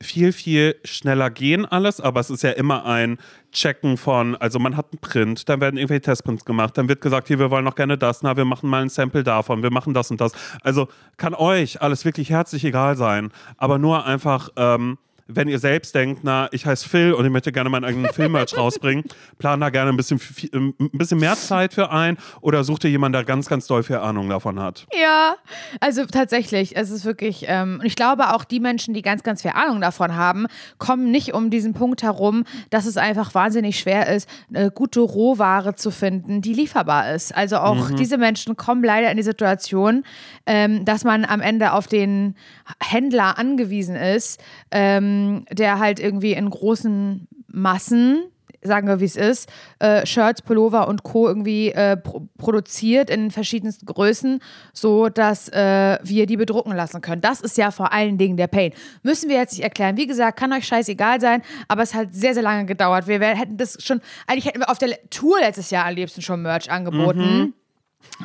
viel, 0.01 0.33
viel 0.33 0.77
schneller 0.85 1.31
gehen 1.31 1.65
alles, 1.65 2.01
aber 2.01 2.21
es 2.21 2.31
ist 2.31 2.43
ja 2.43 2.51
immer 2.51 2.85
ein 2.85 3.19
Checken 3.51 3.97
von, 3.97 4.37
also 4.37 4.59
man 4.59 4.77
hat 4.77 4.93
einen 4.93 5.01
Print, 5.01 5.49
dann 5.49 5.61
werden 5.61 5.77
irgendwelche 5.77 6.03
Testprints 6.03 6.45
gemacht, 6.45 6.79
dann 6.79 6.89
wird 6.89 7.01
gesagt, 7.01 7.29
hier, 7.29 7.39
wir 7.39 7.51
wollen 7.51 7.65
noch 7.65 7.75
gerne 7.75 7.99
das, 7.99 8.23
na, 8.23 8.37
wir 8.37 8.45
machen 8.45 8.71
mal 8.71 8.83
ein 8.83 8.91
Sample 8.91 9.25
davon, 9.25 9.63
wir 9.63 9.73
machen 9.73 9.95
das 9.95 10.11
und 10.11 10.21
das. 10.21 10.33
Also 10.63 10.89
kann 11.17 11.35
euch 11.35 11.83
alles 11.83 12.05
wirklich 12.05 12.31
herzlich 12.31 12.65
egal 12.65 12.97
sein, 12.97 13.31
aber 13.57 13.79
nur 13.79 14.07
einfach, 14.07 14.51
ähm, 14.57 14.99
wenn 15.31 15.47
ihr 15.47 15.59
selbst 15.59 15.95
denkt, 15.95 16.21
na, 16.25 16.49
ich 16.53 16.65
heiße 16.65 16.89
Phil 16.89 17.13
und 17.13 17.23
ich 17.25 17.31
möchte 17.31 17.53
gerne 17.53 17.69
meinen 17.69 17.85
eigenen 17.85 18.11
Filmmerch 18.13 18.57
rausbringen, 18.57 19.05
plan 19.39 19.61
da 19.61 19.69
gerne 19.69 19.91
ein 19.91 19.97
bisschen, 19.97 20.19
viel- 20.19 20.51
ein 20.55 20.75
bisschen 20.93 21.19
mehr 21.21 21.37
Zeit 21.37 21.75
für 21.75 21.91
ein 21.91 22.17
oder 22.41 22.65
sucht 22.65 22.85
ihr 22.85 22.91
jemanden, 22.91 23.13
der 23.13 23.25
ganz, 23.25 23.47
ganz 23.47 23.67
doll 23.67 23.83
viel 23.83 23.97
Ahnung 23.97 24.31
davon 24.31 24.59
hat. 24.59 24.87
Ja, 24.99 25.37
also 25.81 26.07
tatsächlich, 26.07 26.77
es 26.77 26.89
ist 26.91 27.05
wirklich, 27.05 27.45
ähm, 27.47 27.77
und 27.81 27.87
ich 27.87 27.95
glaube 27.95 28.35
auch 28.35 28.45
die 28.45 28.59
Menschen, 28.59 28.95
die 28.95 29.03
ganz, 29.03 29.23
ganz 29.23 29.43
viel 29.43 29.51
Ahnung 29.55 29.83
davon 29.83 30.17
haben, 30.17 30.47
kommen 30.79 31.11
nicht 31.11 31.35
um 31.35 31.51
diesen 31.51 31.75
Punkt 31.75 32.03
herum, 32.03 32.45
dass 32.71 32.87
es 32.87 32.97
einfach 32.97 33.35
wahnsinnig 33.35 33.79
schwer 33.79 34.09
ist, 34.15 34.29
eine 34.49 34.71
gute 34.71 35.01
Rohware 35.01 35.75
zu 35.75 35.91
finden, 35.91 36.41
die 36.41 36.55
lieferbar 36.55 37.13
ist. 37.13 37.37
Also 37.37 37.59
auch 37.59 37.91
diese 37.91 38.17
Menschen 38.17 38.57
kommen 38.57 38.83
leider 38.83 39.11
in 39.11 39.19
die 39.19 39.23
Situation, 39.23 40.05
ähm, 40.47 40.87
dass 40.87 41.05
man 41.05 41.27
am 41.27 41.43
Ende 41.43 41.73
auf 41.75 41.87
den 41.87 42.35
Händler 42.83 43.39
angewiesen 43.39 43.95
ist, 43.95 44.41
ähm, 44.71 45.18
der 45.51 45.79
halt 45.79 46.01
irgendwie 46.01 46.33
in 46.33 46.49
großen 46.49 47.29
Massen 47.47 48.25
sagen 48.63 48.89
wir, 48.89 49.01
wie 49.01 49.05
es 49.05 49.17
ist, 49.17 49.49
äh, 49.79 50.05
Shirts, 50.05 50.43
Pullover 50.43 50.89
und 50.89 51.03
Co. 51.03 51.29
irgendwie 51.29 51.71
äh, 51.71 51.97
pro 51.97 52.29
produziert 52.39 53.11
in 53.11 53.31
verschiedensten 53.31 53.87
Größen, 53.87 54.41
so 54.73 55.09
dass 55.09 55.49
äh, 55.49 55.99
wir 56.03 56.27
die 56.27 56.37
bedrucken 56.37 56.75
lassen 56.75 57.01
können. 57.01 57.21
Das 57.21 57.41
ist 57.41 57.57
ja 57.57 57.71
vor 57.71 57.93
allen 57.93 58.19
Dingen 58.19 58.37
der 58.37 58.47
Pain. 58.47 58.73
Müssen 59.03 59.29
wir 59.29 59.37
jetzt 59.37 59.53
nicht 59.53 59.63
erklären. 59.63 59.97
Wie 59.97 60.07
gesagt, 60.07 60.39
kann 60.39 60.53
euch 60.53 60.67
scheißegal 60.67 61.21
sein, 61.21 61.43
aber 61.69 61.83
es 61.83 61.95
hat 61.95 62.15
sehr, 62.15 62.35
sehr 62.35 62.43
lange 62.43 62.67
gedauert. 62.67 63.07
Wir 63.07 63.21
hätten 63.21 63.57
das 63.57 63.77
schon, 63.83 64.01
eigentlich 64.27 64.47
hätten 64.47 64.61
wir 64.61 64.71
auf 64.71 64.79
der 64.79 64.99
Tour 65.11 65.39
letztes 65.41 65.71
Jahr 65.71 65.87
am 65.87 65.95
liebsten 65.95 66.23
schon 66.23 66.43
Merch 66.43 66.71
angeboten. 66.71 67.55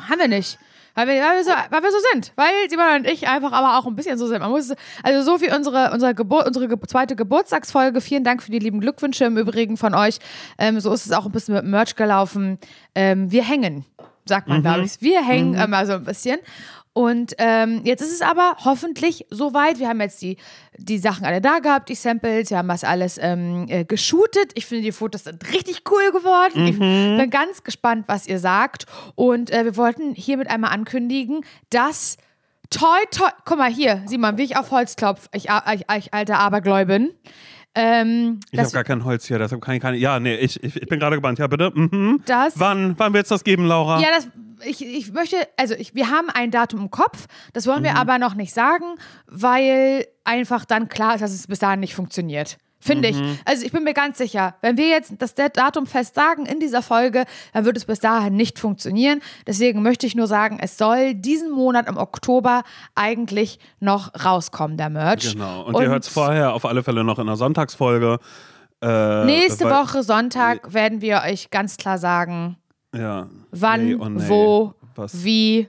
Haben 0.08 0.20
wir 0.20 0.28
nicht. 0.28 0.58
Weil 0.94 1.08
wir, 1.08 1.14
weil, 1.14 1.36
wir 1.36 1.44
so, 1.44 1.50
weil 1.70 1.82
wir 1.82 1.90
so 1.90 1.98
sind. 2.12 2.32
Weil 2.36 2.52
Simon 2.68 2.86
und 2.98 3.06
ich 3.06 3.26
einfach 3.26 3.52
aber 3.52 3.78
auch 3.78 3.86
ein 3.86 3.96
bisschen 3.96 4.16
so 4.16 4.26
sind. 4.26 4.40
Man 4.40 4.50
muss, 4.50 4.72
also 5.02 5.22
so 5.22 5.40
wie 5.40 5.52
unsere, 5.52 5.90
unsere, 5.92 6.14
Gebur 6.14 6.46
unsere 6.46 6.68
ge 6.68 6.78
zweite 6.86 7.16
Geburtstagsfolge. 7.16 8.00
Vielen 8.00 8.24
Dank 8.24 8.42
für 8.42 8.50
die 8.50 8.60
lieben 8.60 8.80
Glückwünsche 8.80 9.24
im 9.24 9.36
Übrigen 9.36 9.76
von 9.76 9.94
euch. 9.94 10.18
Ähm, 10.58 10.78
so 10.80 10.92
ist 10.92 11.06
es 11.06 11.12
auch 11.12 11.26
ein 11.26 11.32
bisschen 11.32 11.54
mit 11.54 11.64
Merch 11.64 11.96
gelaufen. 11.96 12.58
Ähm, 12.94 13.30
wir 13.32 13.44
hängen, 13.44 13.84
sagt 14.24 14.48
man, 14.48 14.62
glaube 14.62 14.82
ich. 14.82 15.00
Wir 15.00 15.26
hängen 15.26 15.54
immer 15.54 15.84
so 15.86 15.94
ein 15.94 16.04
bisschen. 16.04 16.38
Und 16.94 17.34
ähm, 17.38 17.80
jetzt 17.84 18.02
ist 18.02 18.12
es 18.12 18.22
aber 18.22 18.56
hoffentlich 18.64 19.26
soweit. 19.28 19.80
Wir 19.80 19.88
haben 19.88 20.00
jetzt 20.00 20.22
die, 20.22 20.36
die 20.78 20.98
Sachen 20.98 21.26
alle 21.26 21.40
da 21.40 21.58
gehabt, 21.58 21.88
die 21.88 21.96
Samples, 21.96 22.50
wir 22.50 22.58
haben 22.58 22.68
das 22.68 22.84
alles 22.84 23.18
ähm, 23.20 23.66
äh, 23.68 23.84
geshootet. 23.84 24.52
Ich 24.54 24.64
finde, 24.66 24.84
die 24.84 24.92
Fotos 24.92 25.24
sind 25.24 25.52
richtig 25.52 25.82
cool 25.90 26.12
geworden. 26.12 26.66
Ich 26.68 26.78
bin 26.78 27.30
ganz 27.30 27.64
gespannt, 27.64 28.04
was 28.06 28.28
ihr 28.28 28.38
sagt. 28.38 28.86
Und 29.16 29.50
äh, 29.50 29.64
wir 29.64 29.76
wollten 29.76 30.14
hiermit 30.14 30.48
einmal 30.48 30.70
ankündigen, 30.70 31.44
dass 31.70 32.16
toi, 32.70 32.98
toi, 33.10 33.28
guck 33.44 33.58
mal 33.58 33.70
hier, 33.70 34.02
sieh 34.06 34.16
mal, 34.18 34.38
wie 34.38 34.44
ich 34.44 34.56
auf 34.56 34.70
Holz 34.70 34.94
klopf, 34.94 35.28
ich, 35.32 35.48
ich, 35.48 35.84
ich 35.98 36.14
alte 36.14 36.36
Abergläubin. 36.36 37.10
Ähm, 37.74 38.38
Ich 38.52 38.58
habe 38.60 38.70
gar 38.70 38.84
kein 38.84 39.04
Holz 39.04 39.26
hier, 39.26 39.38
deshalb 39.40 39.60
kann 39.60 39.74
ich 39.74 39.82
keine. 39.82 39.96
Ja, 39.96 40.20
nee, 40.20 40.36
ich, 40.36 40.62
ich, 40.62 40.76
ich 40.76 40.88
bin 40.88 41.00
gerade 41.00 41.16
gebannt. 41.16 41.40
Ja, 41.40 41.48
bitte. 41.48 41.72
Mhm. 41.74 42.22
das, 42.24 42.58
Wann, 42.60 42.96
wann 42.98 43.12
wird 43.12 43.24
es 43.24 43.30
das 43.30 43.42
geben, 43.42 43.66
Laura? 43.66 44.00
Ja, 44.00 44.08
das, 44.14 44.28
ich, 44.66 44.84
ich 44.84 45.12
möchte, 45.12 45.36
also 45.56 45.74
ich, 45.74 45.94
wir 45.94 46.10
haben 46.10 46.28
ein 46.30 46.50
Datum 46.50 46.80
im 46.80 46.90
Kopf, 46.90 47.26
das 47.52 47.66
wollen 47.66 47.80
Mhm. 47.80 47.84
wir 47.84 47.96
aber 47.96 48.18
noch 48.18 48.34
nicht 48.34 48.52
sagen, 48.54 48.84
weil 49.26 50.06
einfach 50.24 50.64
dann 50.64 50.88
klar 50.88 51.14
ist, 51.14 51.20
dass 51.20 51.32
es 51.32 51.46
bis 51.46 51.58
dahin 51.58 51.80
nicht 51.80 51.94
funktioniert. 51.94 52.58
Finde 52.80 53.10
Mhm. 53.12 53.18
ich. 53.32 53.38
Also 53.46 53.64
ich 53.64 53.72
bin 53.72 53.82
mir 53.84 53.94
ganz 53.94 54.18
sicher, 54.18 54.56
wenn 54.60 54.76
wir 54.76 54.88
jetzt 54.88 55.14
das 55.18 55.34
Datum 55.34 55.86
fest 55.86 56.14
sagen 56.14 56.44
in 56.44 56.60
dieser 56.60 56.82
Folge, 56.82 57.24
dann 57.54 57.64
wird 57.64 57.78
es 57.78 57.86
bis 57.86 57.98
dahin 57.98 58.34
nicht 58.36 58.58
funktionieren. 58.58 59.20
Deswegen 59.46 59.80
möchte 59.82 60.06
ich 60.06 60.14
nur 60.14 60.26
sagen, 60.26 60.58
es 60.60 60.76
soll 60.76 61.14
diesen 61.14 61.50
Monat 61.50 61.88
im 61.88 61.96
Oktober 61.96 62.62
eigentlich 62.94 63.58
noch 63.80 64.12
rauskommen, 64.22 64.76
der 64.76 64.90
Merch. 64.90 65.32
Genau. 65.32 65.62
Und, 65.62 65.80
ihr 65.80 65.88
hört 65.88 66.02
es 66.04 66.10
vorher 66.10 66.52
auf 66.52 66.66
alle 66.66 66.82
Fälle 66.82 67.04
noch 67.04 67.18
in 67.18 67.26
der 67.26 67.36
Sonntagsfolge. 67.36 68.18
Äh, 68.82 69.24
Nächste 69.24 69.64
Woche 69.70 70.02
Sonntag 70.02 70.74
werden 70.74 71.00
wir 71.00 71.22
euch 71.26 71.48
ganz 71.50 71.78
klar 71.78 71.96
sagen, 71.96 72.58
Ja. 72.94 73.28
wann, 73.50 73.86
Nee 73.86 73.94
und 73.94 74.14
nee. 74.16 74.28
wo, 74.28 74.74
Was? 74.94 75.24
wie 75.24 75.68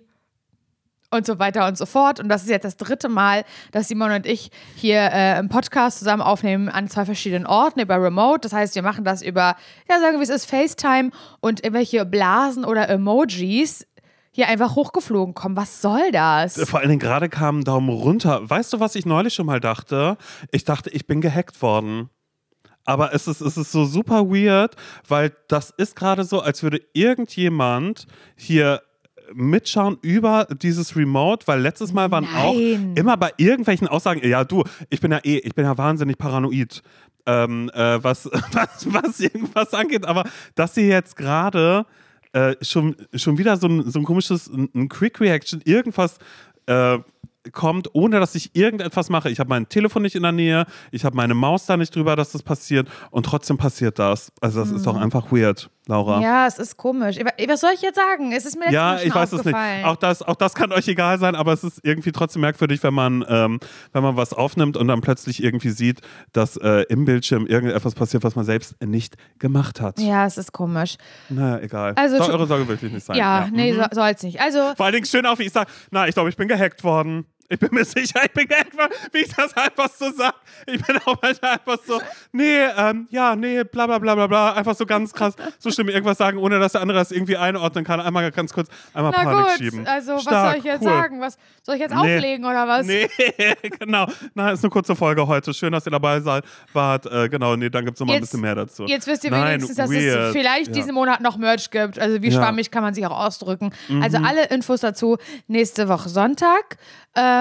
und 1.11 1.26
so 1.26 1.39
weiter 1.39 1.67
und 1.67 1.78
so 1.78 1.86
fort. 1.86 2.19
Und 2.19 2.30
das 2.30 2.43
ist 2.43 2.49
jetzt 2.49 2.63
das 2.63 2.78
dritte 2.78 3.09
Mal, 3.09 3.43
dass 3.71 3.88
Simon 3.88 4.11
und 4.11 4.26
ich 4.26 4.51
hier 4.76 5.09
äh, 5.11 5.39
im 5.39 5.49
Podcast 5.49 5.99
zusammen 5.99 6.21
aufnehmen 6.21 6.69
an 6.69 6.88
zwei 6.88 7.05
verschiedenen 7.05 7.45
Orten 7.45 7.80
über 7.80 8.01
Remote. 8.01 8.41
Das 8.41 8.53
heißt, 8.53 8.76
wir 8.76 8.82
machen 8.82 9.03
das 9.03 9.21
über, 9.21 9.55
ja, 9.89 9.99
sagen 9.99 10.17
wir 10.17 10.23
es 10.23 10.30
ist, 10.30 10.49
FaceTime 10.49 11.11
und 11.39 11.63
irgendwelche 11.63 12.05
Blasen 12.05 12.65
oder 12.65 12.89
Emojis 12.89 13.88
hier 14.32 14.49
einfach 14.49 14.76
hochgeflogen 14.76 15.34
kommen. 15.34 15.55
Was 15.55 15.82
soll 15.82 16.11
das? 16.11 16.61
Vor 16.69 16.80
allen 16.80 16.89
Dingen 16.89 16.99
gerade 16.99 17.30
kam 17.30 17.59
ein 17.59 17.63
Daumen 17.63 17.89
runter. 17.89 18.41
Weißt 18.49 18.73
du, 18.73 18.82
was 18.82 18.95
ich 18.95 19.05
neulich 19.05 19.34
schon 19.34 19.45
mal 19.45 19.61
dachte? 19.61 20.17
Ich 20.51 20.65
dachte, 20.65 20.89
ich 20.89 21.07
bin 21.07 21.21
gehackt 21.21 21.61
worden. 21.61 22.09
Aber 22.86 23.14
es 23.14 23.28
ist, 23.28 23.42
es 23.42 23.58
ist 23.58 23.72
so 23.72 23.86
super 23.86 24.30
weird, 24.30 24.76
weil 25.08 25.34
das 25.48 25.72
ist 25.72 25.96
gerade 25.96 26.24
so, 26.24 26.40
als 26.40 26.64
würde 26.64 26.82
irgendjemand 26.94 28.06
hier 28.36 28.82
mitschauen 29.34 29.98
über 30.02 30.48
dieses 30.62 30.96
Remote, 30.96 31.48
weil 31.48 31.60
letztes 31.60 31.94
Mal 31.94 32.12
waren 32.12 32.26
auch 32.26 32.54
Nein. 32.54 32.94
immer 32.96 33.18
bei 33.18 33.32
irgendwelchen 33.38 33.88
Aussagen, 33.88 34.28
ja 34.28 34.44
du, 34.44 34.64
ich 34.90 35.02
bin 35.02 35.12
ja 35.12 35.20
eh, 35.24 35.40
ich 35.40 35.56
bin 35.56 35.66
ja 35.66 35.78
wahnsinnig 35.78 36.18
paranoid, 36.18 36.84
ähm, 37.26 37.72
äh, 37.74 38.04
was, 38.04 38.26
was, 38.52 38.94
was 38.94 39.20
irgendwas 39.20 39.74
angeht, 39.74 40.06
aber 40.06 40.24
dass 40.54 40.76
sie 40.76 40.88
jetzt 40.88 41.16
gerade 41.16 41.86
äh, 42.34 42.56
schon, 42.62 42.96
schon 43.14 43.38
wieder 43.38 43.58
so 43.58 43.68
ein, 43.68 43.90
so 43.90 44.00
ein 44.00 44.06
komisches, 44.06 44.48
ein, 44.48 44.70
ein 44.76 44.90
Quick 44.90 45.20
Reaction, 45.20 45.62
irgendwas 45.64 46.18
äh, 46.68 47.00
kommt, 47.52 47.89
ohne 47.93 48.20
dass 48.20 48.36
ich 48.36 48.56
irgendetwas 48.56 49.10
mache. 49.10 49.30
Ich 49.30 49.39
habe 49.39 49.50
mein 49.50 49.68
Telefon 49.70 50.02
nicht 50.02 50.16
in 50.16 50.24
der 50.24 50.32
Nähe, 50.32 50.66
ich 50.91 51.06
habe 51.06 51.16
meine 51.16 51.34
Maus 51.34 51.66
da 51.66 51.78
nicht 51.78 51.96
drüber, 51.96 52.16
dass 52.16 52.32
das 52.32 52.43
passiert 52.43 52.88
und 53.12 53.26
trotzdem 53.26 53.58
passiert 53.58 54.00
das. 54.00 54.32
Also 54.41 54.60
das 54.62 54.72
ist 54.72 54.86
doch 54.86 54.96
einfach 54.96 55.32
weird, 55.32 55.70
Laura. 55.88 56.18
Mhm. 56.18 56.24
Ja, 56.24 56.48
es 56.48 56.58
ist 56.58 56.78
komisch. 56.78 57.18
Was 57.48 57.62
soll 57.62 57.72
ich 57.76 57.82
jetzt 57.82 57.96
sagen? 57.96 58.32
Es 58.32 58.46
ist 58.46 58.58
mir 58.58 58.72
Ja, 58.72 59.00
ich 59.02 59.14
weiß 59.14 59.34
es 59.34 59.46
nicht. 59.46 59.56
Auch 59.84 59.96
das, 59.96 60.22
auch 60.22 60.36
das 60.36 60.54
kann 60.56 60.72
euch 60.72 60.88
egal 60.88 61.20
sein, 61.20 61.36
aber 61.36 61.54
es 61.54 61.64
ist 61.64 61.80
irgendwie 61.84 62.12
trotzdem 62.12 62.41
merkwürdig, 62.41 62.82
wenn 62.84 62.93
man, 62.93 63.26
ähm, 63.28 63.60
wenn 63.93 64.04
man 64.04 64.16
was 64.18 64.34
aufnimmt 64.34 64.78
und 64.78 64.88
dann 64.88 65.02
plötzlich 65.02 65.43
irgendwie 65.43 65.70
sieht, 65.70 66.02
dass 66.34 66.58
äh, 66.58 66.84
im 66.89 67.06
Bildschirm 67.06 67.46
irgendetwas 67.48 67.93
passiert, 67.96 68.24
was 68.24 68.36
man 68.36 68.46
selbst 68.46 68.76
nicht 68.84 69.16
gemacht 69.39 69.82
hat. 69.82 70.00
ja, 70.00 70.26
es 70.26 70.38
ist 70.38 70.52
komisch. 70.52 70.96
Naja, 71.30 71.60
egal. 71.62 71.93
Also 71.96 72.18
Soll 72.18 72.32
eure 72.32 72.48
Sorge 72.48 72.68
wirklich 72.68 72.91
nicht 72.91 73.06
sein. 73.06 73.16
Ja, 73.18 73.48
nee, 73.52 73.74
Mhm. 73.74 73.78
so, 73.78 73.84
soll's 73.91 74.24
nicht. 74.24 74.39
Also, 74.39 74.74
Vor 74.76 74.86
allen 74.86 74.93
Dingen 74.93 75.06
schön 75.06 75.26
auch, 75.26 75.38
wie 75.39 75.43
ich 75.43 75.52
sage, 75.52 75.70
na, 75.91 76.08
ich 76.08 76.14
glaube, 76.14 76.30
ich 76.30 76.38
bin 76.38 76.48
gehackt 76.48 76.84
worden. 76.84 77.26
Ich 77.48 77.60
bin 77.60 77.70
mir 77.72 77.86
sicher, 77.86 78.22
ich 78.26 78.32
bin 78.32 78.50
worden, 78.50 78.91
wie 79.12 79.20
ich 79.20 79.34
das 79.36 79.56
einfach 79.56 79.89
so 79.89 80.12
sage. 80.12 80.36
Ich 80.66 80.82
bin 80.84 80.98
auch 81.06 81.16
manchmal 81.22 81.52
einfach 81.52 81.78
so, 81.86 82.02
nee, 82.32 82.64
ähm, 82.78 83.08
ja, 83.12 83.36
nee, 83.36 83.64
bla 83.64 83.86
bla 83.86 84.00
bla 84.00 84.16
bla 84.16 84.28
bla. 84.28 84.54
Einfach 84.54 84.76
so 84.76 84.86
ganz 84.86 85.14
krass, 85.14 85.36
so 85.60 85.70
schlimm 85.70 85.89
irgendwas 85.89 86.18
sagen, 86.18 86.38
ohne 86.39 86.60
dass 86.60 86.72
der 86.72 86.82
andere 86.82 86.98
das 86.98 87.12
irgendwie 87.12 87.38
einordnen 87.38 87.84
kann. 87.86 88.00
Einmal 88.02 88.32
ganz 88.32 88.52
kurz, 88.52 88.68
einmal 88.93 89.14
na 89.16 89.24
Panik 89.24 89.46
gut. 89.48 89.58
schieben. 89.58 89.88
Also, 89.88 90.14
was 90.16 90.22
Stark, 90.24 90.50
soll 90.52 90.58
ich 90.60 90.64
jetzt 90.66 90.82
cool. 90.82 90.88
sagen? 90.89 91.22
Was 91.22 91.38
soll 91.64 91.76
ich 91.76 91.82
jetzt 91.82 91.93
Nee. 91.96 92.16
auflegen 92.16 92.46
oder 92.46 92.68
was? 92.68 92.86
Nee, 92.88 93.10
genau. 93.80 94.08
Na, 94.34 94.52
ist 94.52 94.64
eine 94.64 94.72
kurze 94.72 94.96
Folge 94.96 95.28
heute. 95.28 95.54
Schön, 95.54 95.72
dass 95.72 95.86
ihr 95.86 95.91
dabei 95.91 96.20
seid. 96.22 96.43
Wart, 96.74 97.06
äh, 97.06 97.30
genau, 97.30 97.56
nee, 97.56 97.70
dann 97.70 97.86
gibt 97.86 97.96
es 97.98 98.00
noch 98.00 98.08
mal 98.08 98.14
ein 98.16 98.22
bisschen 98.22 98.41
mehr 98.41 98.56
dazu. 98.56 98.86
Jetzt 98.86 99.06
wisst 99.08 99.24
ihr 99.24 99.32
Nein, 99.32 99.50
wenigstens, 99.62 99.78
dass 99.78 99.89
weird. 99.91 100.20
es 100.20 100.32
vielleicht 100.32 100.68
Ja. 100.68 100.74
diesen 100.74 100.93
Monat 100.96 101.22
noch 101.22 101.38
Merch 101.38 101.70
gibt. 101.70 102.00
Also 102.00 102.22
wie 102.22 102.30
Ja. 102.30 102.39
Mhm. 102.39 102.43
schwammig 102.43 102.72
kann 102.72 102.82
man 102.84 102.93
sich 102.96 103.06
auch 103.06 103.18
ausdrücken. 103.26 103.72
Also 104.02 104.18
alle 104.18 104.46
Infos 104.48 104.82
dazu 104.82 105.18
nächste 105.48 105.88
Woche 105.89 106.10
Sonntag. 106.10 106.78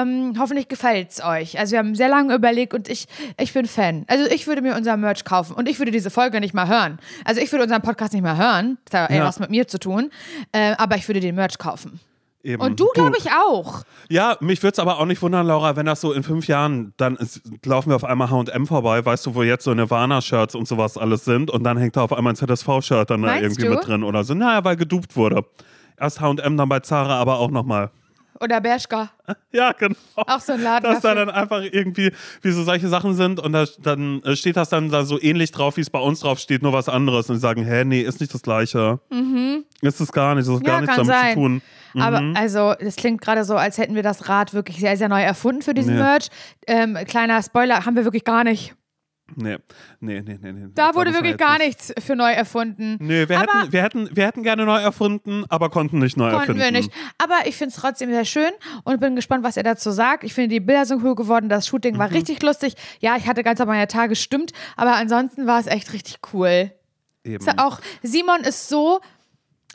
Ähm, 0.02 0.34
hoffentlich 0.38 0.68
gefällt 0.68 1.10
es 1.10 1.22
euch. 1.24 1.58
Also 1.58 1.72
wir 1.72 1.78
haben 1.78 1.94
sehr 1.94 2.08
lange 2.08 2.34
überlegt 2.34 2.74
und 2.74 2.88
ich, 2.88 3.06
ich 3.40 3.52
bin 3.52 3.66
Fan. 3.66 4.04
Also 4.08 4.26
ich 4.30 4.46
würde 4.46 4.62
mir 4.62 4.74
unser 4.76 4.96
Merch 4.96 5.24
kaufen 5.24 5.54
und 5.54 5.68
ich 5.68 5.78
würde 5.78 5.90
diese 5.92 6.10
Folge 6.10 6.40
nicht 6.40 6.54
mal 6.54 6.68
hören. 6.68 6.98
Also 7.24 7.40
ich 7.40 7.50
würde 7.52 7.64
unseren 7.64 7.82
Podcast 7.82 8.12
nicht 8.12 8.22
mehr 8.22 8.36
hören. 8.36 8.78
Das 8.90 9.02
hat 9.02 9.10
Ja. 9.10 9.24
was 9.24 9.40
mit 9.40 9.50
mir 9.50 9.66
zu 9.68 9.78
tun. 9.78 10.10
Äh, 10.52 10.74
aber 10.78 10.96
ich 10.96 11.08
würde 11.08 11.20
den 11.20 11.34
Merch 11.34 11.58
kaufen. 11.58 12.00
Eben. 12.42 12.60
Und 12.60 12.78
du, 12.78 12.86
glaube 12.92 13.16
ich, 13.18 13.30
auch. 13.32 13.84
Ja, 14.10 14.36
mich 14.40 14.62
würde 14.62 14.74
es 14.74 14.78
aber 14.78 14.98
auch 15.00 15.06
nicht 15.06 15.22
wundern, 15.22 15.46
Laura, 15.46 15.76
wenn 15.76 15.86
das 15.86 16.02
so 16.02 16.12
in 16.12 16.22
fünf 16.22 16.46
Jahren, 16.46 16.92
dann 16.98 17.16
ist, 17.16 17.40
laufen 17.64 17.88
wir 17.88 17.96
auf 17.96 18.04
einmal 18.04 18.28
H&M 18.30 18.66
vorbei, 18.66 19.02
weißt 19.02 19.24
du, 19.24 19.34
wo 19.34 19.42
jetzt 19.42 19.64
so 19.64 19.72
Nirvana-Shirts 19.72 20.54
und 20.54 20.68
sowas 20.68 20.98
alles 20.98 21.24
sind 21.24 21.50
und 21.50 21.64
dann 21.64 21.78
hängt 21.78 21.96
da 21.96 22.02
auf 22.02 22.12
einmal 22.12 22.34
ein 22.34 22.36
ZSV-Shirt 22.36 23.08
dann 23.08 23.22
da 23.22 23.28
Meinst 23.28 23.42
irgendwie 23.44 23.62
du? 23.62 23.70
mit 23.70 23.86
drin 23.86 24.02
oder 24.04 24.24
so. 24.24 24.34
Naja, 24.34 24.62
weil 24.62 24.76
gedupt 24.76 25.16
wurde. 25.16 25.42
Erst 25.98 26.20
H&M, 26.20 26.56
dann 26.58 26.68
bei 26.68 26.80
Zara, 26.80 27.18
aber 27.18 27.38
auch 27.38 27.50
nochmal. 27.50 27.90
Oder 28.40 28.60
Bershka. 28.60 29.10
Ja, 29.52 29.72
genau. 29.72 29.94
Auch 30.16 30.40
so 30.40 30.52
ein 30.52 30.62
Laden 30.62 30.84
Dass 30.90 31.00
da 31.00 31.14
dafür. 31.14 31.26
dann 31.26 31.34
einfach 31.34 31.62
irgendwie, 31.62 32.12
wie 32.42 32.50
so 32.50 32.62
solche 32.64 32.88
Sachen 32.88 33.14
sind 33.14 33.40
und 33.40 33.52
da, 33.52 33.64
dann 33.82 34.22
äh, 34.22 34.36
steht 34.36 34.56
das 34.56 34.68
dann 34.68 34.90
da 34.90 35.04
so 35.04 35.20
ähnlich 35.20 35.50
drauf, 35.52 35.76
wie 35.76 35.80
es 35.80 35.90
bei 35.90 35.98
uns 35.98 36.20
drauf 36.20 36.38
steht, 36.38 36.62
nur 36.62 36.72
was 36.72 36.88
anderes. 36.88 37.28
Und 37.30 37.36
die 37.36 37.40
sagen, 37.40 37.64
hä, 37.64 37.84
nee, 37.84 38.00
ist 38.02 38.20
nicht 38.20 38.34
das 38.34 38.42
Gleiche. 38.42 39.00
Ist 39.80 40.00
es 40.00 40.12
gar 40.12 40.34
nicht, 40.34 40.48
das 40.48 40.54
hat 40.54 40.60
Mhm. 40.62 40.66
Ja, 40.66 40.72
gar 40.72 40.80
nichts 40.80 40.96
damit 40.96 41.14
sein. 41.14 41.28
zu 41.30 41.34
tun. 41.34 41.62
Aber 41.96 42.22
also, 42.34 42.74
das 42.80 42.96
klingt 42.96 43.20
gerade 43.20 43.44
so, 43.44 43.54
als 43.56 43.78
hätten 43.78 43.94
wir 43.94 44.02
das 44.02 44.28
Rad 44.28 44.52
wirklich 44.52 44.78
sehr, 44.78 44.96
sehr 44.96 45.08
neu 45.08 45.22
erfunden 45.22 45.62
für 45.62 45.74
diesen 45.74 45.94
Nee. 45.94 46.00
Merch. 46.02 46.28
Ähm, 46.66 46.98
kleiner 47.06 47.40
Spoiler, 47.42 47.86
haben 47.86 47.94
wir 47.96 48.04
wirklich 48.04 48.24
gar 48.24 48.42
nicht. 48.44 48.74
Nee, 49.36 49.56
nee, 50.00 50.20
nee, 50.20 50.38
nee. 50.40 50.52
nee. 50.52 50.66
Da 50.74 50.94
wurde 50.94 51.14
wirklich 51.14 51.38
gar 51.38 51.56
nicht. 51.58 51.66
nichts 51.88 51.94
für 52.04 52.14
neu 52.14 52.30
erfunden. 52.32 52.98
Nee, 53.00 53.26
wir 53.28 53.40
Aber- 53.40 53.60
hätten, 53.60 53.72
wir, 53.72 53.82
hätten, 53.82 54.08
wir 54.16 54.26
hätten 54.26 54.42
gerne 54.42 54.66
neu 54.66 54.78
erfunden, 54.78 55.44
aber 55.48 55.70
konnten 55.70 55.98
nicht 55.98 56.16
neu 56.18 56.30
Konnten 56.30 56.58
erfinden. 56.58 56.60
wir 56.62 56.70
nicht. 56.72 56.90
Aber 57.16 57.46
ich 57.46 57.56
finde 57.56 57.70
es 57.74 57.80
trotzdem 57.80 58.10
sehr 58.10 58.26
schön 58.26 58.50
und 58.84 59.00
bin 59.00 59.16
gespannt, 59.16 59.42
was 59.42 59.56
er 59.56 59.62
dazu 59.62 59.90
sagt. 59.92 60.24
Ich 60.24 60.34
finde, 60.34 60.48
die 60.48 60.60
Bilder 60.60 60.84
sind 60.84 61.02
cool 61.02 61.14
geworden. 61.14 61.48
Das 61.48 61.66
Shooting 61.66 61.94
Mhm. 61.94 61.98
war 61.98 62.10
richtig 62.10 62.42
lustig. 62.42 62.74
Ja, 63.00 63.16
ich 63.16 63.26
hatte 63.26 63.42
ganz 63.42 63.60
auf 63.62 63.66
meine 63.66 63.88
Tage 63.88 64.14
stimmt, 64.14 64.52
aber 64.76 64.94
ansonsten 64.96 65.46
war 65.46 65.58
es 65.58 65.66
echt 65.66 65.92
richtig 65.94 66.16
cool. 66.34 66.70
Eben. 67.24 67.46
Auch 67.58 67.80
Simon 68.02 68.40
ist 68.40 68.68
so. 68.68 69.00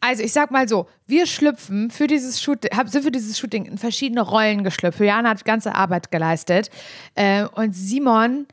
Also 0.01 0.23
ich 0.23 0.31
sag 0.31 0.51
mal 0.51 0.69
so, 0.69 0.87
wir 1.07 1.25
schlüpfen 1.25 1.89
für 1.91 2.07
dieses 2.07 2.41
Shooting, 2.41 2.69
sind 2.85 3.03
für 3.03 3.11
dieses 3.11 3.37
Shooting 3.37 3.65
in 3.65 3.77
verschiedene 3.77 4.21
Rollen 4.21 4.63
geschlüpft. 4.63 4.99
Juliana 4.99 5.29
hat 5.31 5.43
ganze 5.43 5.75
Arbeit 5.75 6.09
geleistet. 6.11 6.69
Äh, 7.15 7.43
und 7.45 7.75
Simon, 7.75 8.45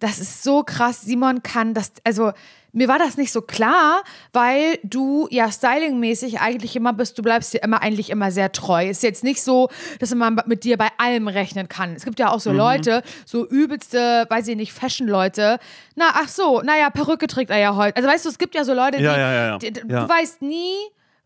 das 0.00 0.18
ist 0.18 0.42
so 0.42 0.62
krass. 0.64 1.02
Simon 1.02 1.42
kann 1.42 1.74
das, 1.74 1.92
also 2.04 2.32
mir 2.72 2.88
war 2.88 2.98
das 2.98 3.16
nicht 3.16 3.32
so 3.32 3.42
klar, 3.42 4.02
weil 4.32 4.78
du 4.82 5.26
ja 5.30 5.50
stylingmäßig 5.50 6.40
eigentlich 6.40 6.76
immer 6.76 6.92
bist, 6.92 7.18
du 7.18 7.22
bleibst 7.22 7.52
dir 7.52 7.62
immer 7.62 7.82
eigentlich 7.82 8.10
immer 8.10 8.30
sehr 8.30 8.52
treu. 8.52 8.88
Ist 8.88 9.02
jetzt 9.02 9.24
nicht 9.24 9.42
so, 9.42 9.68
dass 9.98 10.14
man 10.14 10.40
mit 10.46 10.64
dir 10.64 10.76
bei 10.76 10.88
allem 10.98 11.28
rechnen 11.28 11.68
kann. 11.68 11.94
Es 11.94 12.04
gibt 12.04 12.18
ja 12.18 12.30
auch 12.30 12.40
so 12.40 12.52
Leute, 12.52 13.02
so 13.26 13.46
übelste, 13.46 14.26
weiß 14.28 14.48
ich 14.48 14.56
nicht, 14.56 14.72
Fashion-Leute. 14.72 15.58
Na, 15.96 16.10
ach 16.14 16.28
so, 16.28 16.62
naja, 16.62 16.90
Perücke 16.90 17.26
trägt 17.26 17.50
er 17.50 17.58
ja 17.58 17.74
heute. 17.74 17.96
Also 17.96 18.08
weißt 18.08 18.24
du, 18.24 18.28
es 18.28 18.38
gibt 18.38 18.54
ja 18.54 18.64
so 18.64 18.72
Leute, 18.72 18.98
die, 18.98 19.04
Ja, 19.04 19.18
ja, 19.18 19.32
ja, 19.32 19.58
die 19.58 19.72
du 19.72 19.88
weißt 19.88 20.42
nie, 20.42 20.74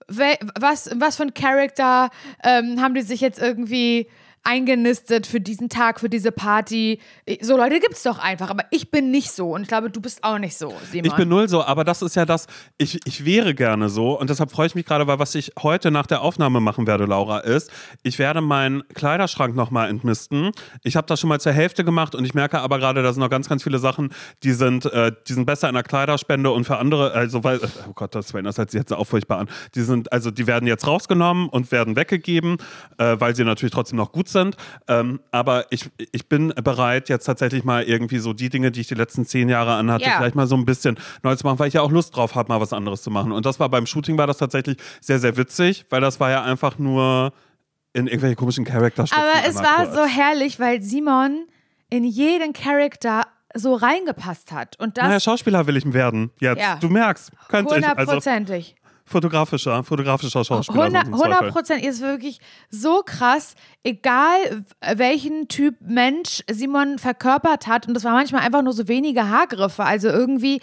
was, 0.08 0.90
was 0.94 1.16
für 1.16 1.24
ein 1.24 1.34
Charakter 1.34 2.10
ähm, 2.42 2.80
haben 2.80 2.94
die 2.94 3.02
sich 3.02 3.20
jetzt 3.20 3.40
irgendwie 3.40 4.06
eingenistet 4.44 5.26
für 5.26 5.40
diesen 5.40 5.68
Tag, 5.68 6.00
für 6.00 6.10
diese 6.10 6.30
Party. 6.30 7.00
So 7.40 7.56
Leute 7.56 7.80
gibt 7.80 7.94
es 7.94 8.02
doch 8.02 8.18
einfach, 8.18 8.50
aber 8.50 8.64
ich 8.70 8.90
bin 8.90 9.10
nicht 9.10 9.30
so 9.32 9.54
und 9.54 9.62
ich 9.62 9.68
glaube, 9.68 9.90
du 9.90 10.00
bist 10.00 10.22
auch 10.22 10.38
nicht 10.38 10.56
so, 10.56 10.74
Simon. 10.90 11.06
Ich 11.06 11.14
bin 11.14 11.28
null 11.28 11.48
so, 11.48 11.64
aber 11.64 11.82
das 11.82 12.02
ist 12.02 12.14
ja 12.14 12.26
das, 12.26 12.46
ich, 12.76 13.00
ich 13.06 13.24
wäre 13.24 13.54
gerne 13.54 13.88
so 13.88 14.18
und 14.18 14.28
deshalb 14.28 14.52
freue 14.52 14.66
ich 14.66 14.74
mich 14.74 14.84
gerade, 14.84 15.06
weil 15.06 15.18
was 15.18 15.34
ich 15.34 15.52
heute 15.62 15.90
nach 15.90 16.06
der 16.06 16.20
Aufnahme 16.20 16.60
machen 16.60 16.86
werde, 16.86 17.06
Laura, 17.06 17.38
ist, 17.38 17.70
ich 18.02 18.18
werde 18.18 18.42
meinen 18.42 18.86
Kleiderschrank 18.88 19.56
nochmal 19.56 19.88
entmisten. 19.88 20.50
Ich 20.82 20.96
habe 20.96 21.06
das 21.06 21.20
schon 21.20 21.28
mal 21.28 21.40
zur 21.40 21.52
Hälfte 21.52 21.82
gemacht 21.82 22.14
und 22.14 22.24
ich 22.26 22.34
merke 22.34 22.60
aber 22.60 22.78
gerade, 22.78 23.02
da 23.02 23.12
sind 23.12 23.20
noch 23.20 23.30
ganz, 23.30 23.48
ganz 23.48 23.62
viele 23.62 23.78
Sachen, 23.78 24.10
die 24.42 24.52
sind, 24.52 24.84
äh, 24.86 25.12
die 25.26 25.32
sind 25.32 25.46
besser 25.46 25.68
in 25.68 25.74
der 25.74 25.84
Kleiderspende 25.84 26.50
und 26.50 26.64
für 26.64 26.76
andere, 26.76 27.12
also 27.12 27.42
weil, 27.44 27.60
oh 27.88 27.92
Gott, 27.94 28.14
das 28.14 28.34
hört 28.34 28.70
sich 28.70 28.78
jetzt 28.78 28.92
auch 28.92 29.06
furchtbar 29.06 29.38
an. 29.38 29.48
Die 29.74 29.82
sind, 29.82 30.12
also 30.12 30.30
die 30.30 30.46
werden 30.46 30.66
jetzt 30.66 30.86
rausgenommen 30.86 31.48
und 31.48 31.72
werden 31.72 31.96
weggegeben, 31.96 32.58
äh, 32.98 33.16
weil 33.18 33.34
sie 33.34 33.44
natürlich 33.44 33.72
trotzdem 33.72 33.96
noch 33.96 34.12
gut 34.12 34.28
sind. 34.28 34.33
Ähm, 34.88 35.20
aber 35.30 35.66
ich, 35.70 35.90
ich 36.12 36.28
bin 36.28 36.48
bereit, 36.62 37.08
jetzt 37.08 37.24
tatsächlich 37.24 37.64
mal 37.64 37.82
irgendwie 37.84 38.18
so 38.18 38.32
die 38.32 38.48
Dinge, 38.50 38.70
die 38.70 38.80
ich 38.80 38.88
die 38.88 38.94
letzten 38.94 39.24
zehn 39.26 39.48
Jahre 39.48 39.74
anhatte, 39.74 40.04
Ja. 40.04 40.16
vielleicht 40.18 40.34
mal 40.34 40.46
so 40.46 40.56
ein 40.56 40.64
bisschen 40.64 40.98
neu 41.22 41.34
zu 41.36 41.44
machen, 41.46 41.58
weil 41.58 41.68
ich 41.68 41.74
ja 41.74 41.82
auch 41.82 41.90
Lust 41.90 42.16
drauf 42.16 42.34
habe, 42.34 42.48
mal 42.48 42.60
was 42.60 42.72
anderes 42.72 43.02
zu 43.02 43.10
machen. 43.10 43.32
Und 43.32 43.46
das 43.46 43.60
war 43.60 43.68
beim 43.68 43.86
Shooting 43.86 44.18
war 44.18 44.26
das 44.26 44.38
tatsächlich 44.38 44.76
sehr, 45.00 45.18
sehr 45.18 45.36
witzig, 45.36 45.86
weil 45.90 46.00
das 46.00 46.20
war 46.20 46.30
ja 46.30 46.42
einfach 46.42 46.78
nur 46.78 47.32
in 47.92 48.06
irgendwelche 48.06 48.36
komischen 48.36 48.64
Charakter 48.64 49.04
aber 49.12 49.48
es 49.48 49.54
war 49.56 49.92
so 49.94 50.04
herrlich, 50.04 50.58
weil 50.58 50.82
Simon 50.82 51.46
in 51.90 52.04
jeden 52.04 52.52
Charakter 52.52 53.22
so 53.54 53.74
reingepasst 53.74 54.50
hat 54.50 54.78
und 54.80 54.96
Naja, 54.96 55.10
das 55.14 55.22
Schauspieler 55.24 55.66
will 55.68 55.76
ich 55.76 55.92
werden 55.92 56.32
jetzt. 56.40 56.60
Ja. 56.60 56.76
Du 56.76 56.88
merkst. 56.88 57.30
Also 57.48 57.74
hundertprozentig. 57.74 58.74
Fotografischer, 59.04 59.84
fotografischer 59.84 60.44
Schauspieler. 60.44 60.90
so 60.90 60.96
im 60.96 61.14
100 61.14 61.18
Zweifel. 61.38 61.52
Prozent 61.52 61.84
ist 61.84 62.00
wirklich 62.00 62.40
so 62.70 63.02
krass, 63.04 63.54
egal 63.82 64.64
welchen 64.94 65.48
Typ 65.48 65.76
Mensch 65.80 66.42
Simon 66.50 66.98
verkörpert 66.98 67.66
hat. 67.66 67.86
Und 67.86 67.94
das 67.94 68.04
war 68.04 68.12
manchmal 68.12 68.42
einfach 68.42 68.62
nur 68.62 68.72
so 68.72 68.88
wenige 68.88 69.28
Haargriffe. 69.28 69.84
Also 69.84 70.08
irgendwie 70.08 70.60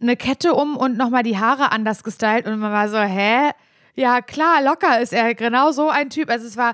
eine 0.00 0.16
Kette 0.16 0.54
um 0.54 0.76
und 0.76 0.96
nochmal 0.96 1.22
die 1.22 1.38
Haare 1.38 1.72
anders 1.72 2.02
gestylt. 2.02 2.46
Und 2.46 2.58
man 2.58 2.72
war 2.72 2.88
so, 2.88 2.98
hä? 2.98 3.50
Ja, 3.94 4.20
klar, 4.20 4.62
locker 4.62 5.00
ist 5.00 5.12
er 5.12 5.34
genau 5.34 5.72
so 5.72 5.88
ein 5.88 6.10
Typ. 6.10 6.30
Also 6.30 6.46
es 6.46 6.56
war, 6.56 6.72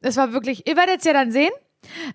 es 0.00 0.16
war 0.16 0.32
wirklich, 0.32 0.68
ihr 0.68 0.76
werdet 0.76 0.98
es 0.98 1.04
ja 1.04 1.12
dann 1.12 1.30
sehen. 1.32 1.52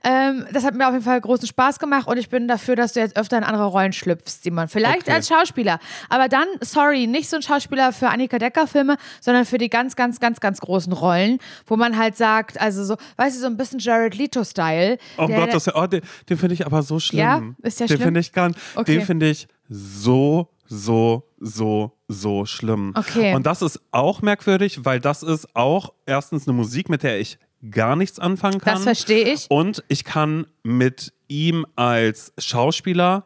Ähm, 0.04 0.46
das 0.54 0.64
hat 0.64 0.76
mir 0.76 0.88
auf 0.88 0.94
jeden 0.94 1.04
Fall 1.06 1.20
großen 1.20 1.48
Spaß 1.48 1.80
gemacht 1.80 2.08
und 2.08 2.18
ich 2.18 2.30
bin 2.30 2.48
dafür, 2.48 2.76
dass 2.76 2.94
du 2.94 3.00
jetzt 3.00 3.18
öfter 3.18 3.38
in 3.38 3.44
andere 3.44 3.66
Rollen 3.66 3.94
schlüpfst, 3.94 4.44
Simon. 4.44 4.68
Vielleicht 4.68 5.04
Okay. 5.04 5.12
als 5.12 5.28
Schauspieler. 5.28 5.80
Aber 6.10 6.28
dann, 6.28 6.48
sorry, 6.62 7.08
nicht 7.08 7.30
so 7.30 7.36
ein 7.38 7.42
Schauspieler 7.42 7.92
für 7.94 8.10
Annika 8.10 8.38
Decker-Filme, 8.40 8.98
sondern 9.20 9.46
für 9.46 9.58
die 9.58 9.70
ganz, 9.70 9.96
ganz, 9.96 10.20
ganz, 10.20 10.40
ganz 10.40 10.60
großen 10.62 10.94
Rollen, 10.94 11.40
wo 11.68 11.76
man 11.78 11.98
halt 11.98 12.18
sagt, 12.18 12.60
also 12.60 12.84
so, 12.84 12.96
weißt 13.18 13.38
du, 13.38 13.42
so 13.42 13.48
ein 13.48 13.58
bisschen 13.58 13.80
Jared 13.80 14.16
Leto-Style. 14.16 14.98
Oh 15.18 15.28
der- 15.28 15.40
Gott, 15.40 15.54
das, 15.54 15.74
oh, 15.76 15.88
den, 15.88 16.02
den 16.30 16.38
finde 16.38 16.54
ich 16.54 16.66
aber 16.66 16.84
so 16.84 17.00
schlimm. 17.00 17.20
Ja? 17.20 17.42
Ist 17.62 17.80
den 17.80 17.88
schlimm? 17.88 18.00
finde 18.02 18.20
ich 18.20 18.32
ganz, 18.34 18.58
Okay. 18.76 18.96
den 18.98 19.06
finde 19.06 19.30
ich 19.30 19.48
so, 19.70 20.50
so, 20.68 21.24
so, 21.40 21.92
so 22.08 22.46
schlimm. 22.46 22.94
Okay. 22.96 23.34
Und 23.36 23.46
das 23.46 23.62
ist 23.62 23.80
auch 23.92 24.22
merkwürdig, 24.22 24.86
weil 24.86 25.00
das 25.00 25.24
ist 25.24 25.56
auch 25.56 25.94
erstens 26.06 26.48
eine 26.48 26.56
Musik, 26.56 26.90
mit 26.90 27.04
der 27.04 27.20
ich 27.20 27.38
gar 27.70 27.96
nichts 27.96 28.20
anfangen 28.20 28.60
kann. 28.60 28.76
Das 28.76 28.84
verstehe 28.84 29.34
ich. 29.34 29.46
Und 29.50 29.84
ich 29.88 30.04
kann 30.04 30.48
mit 30.64 31.14
ihm 31.28 31.66
als 31.76 32.34
Schauspieler 32.38 33.26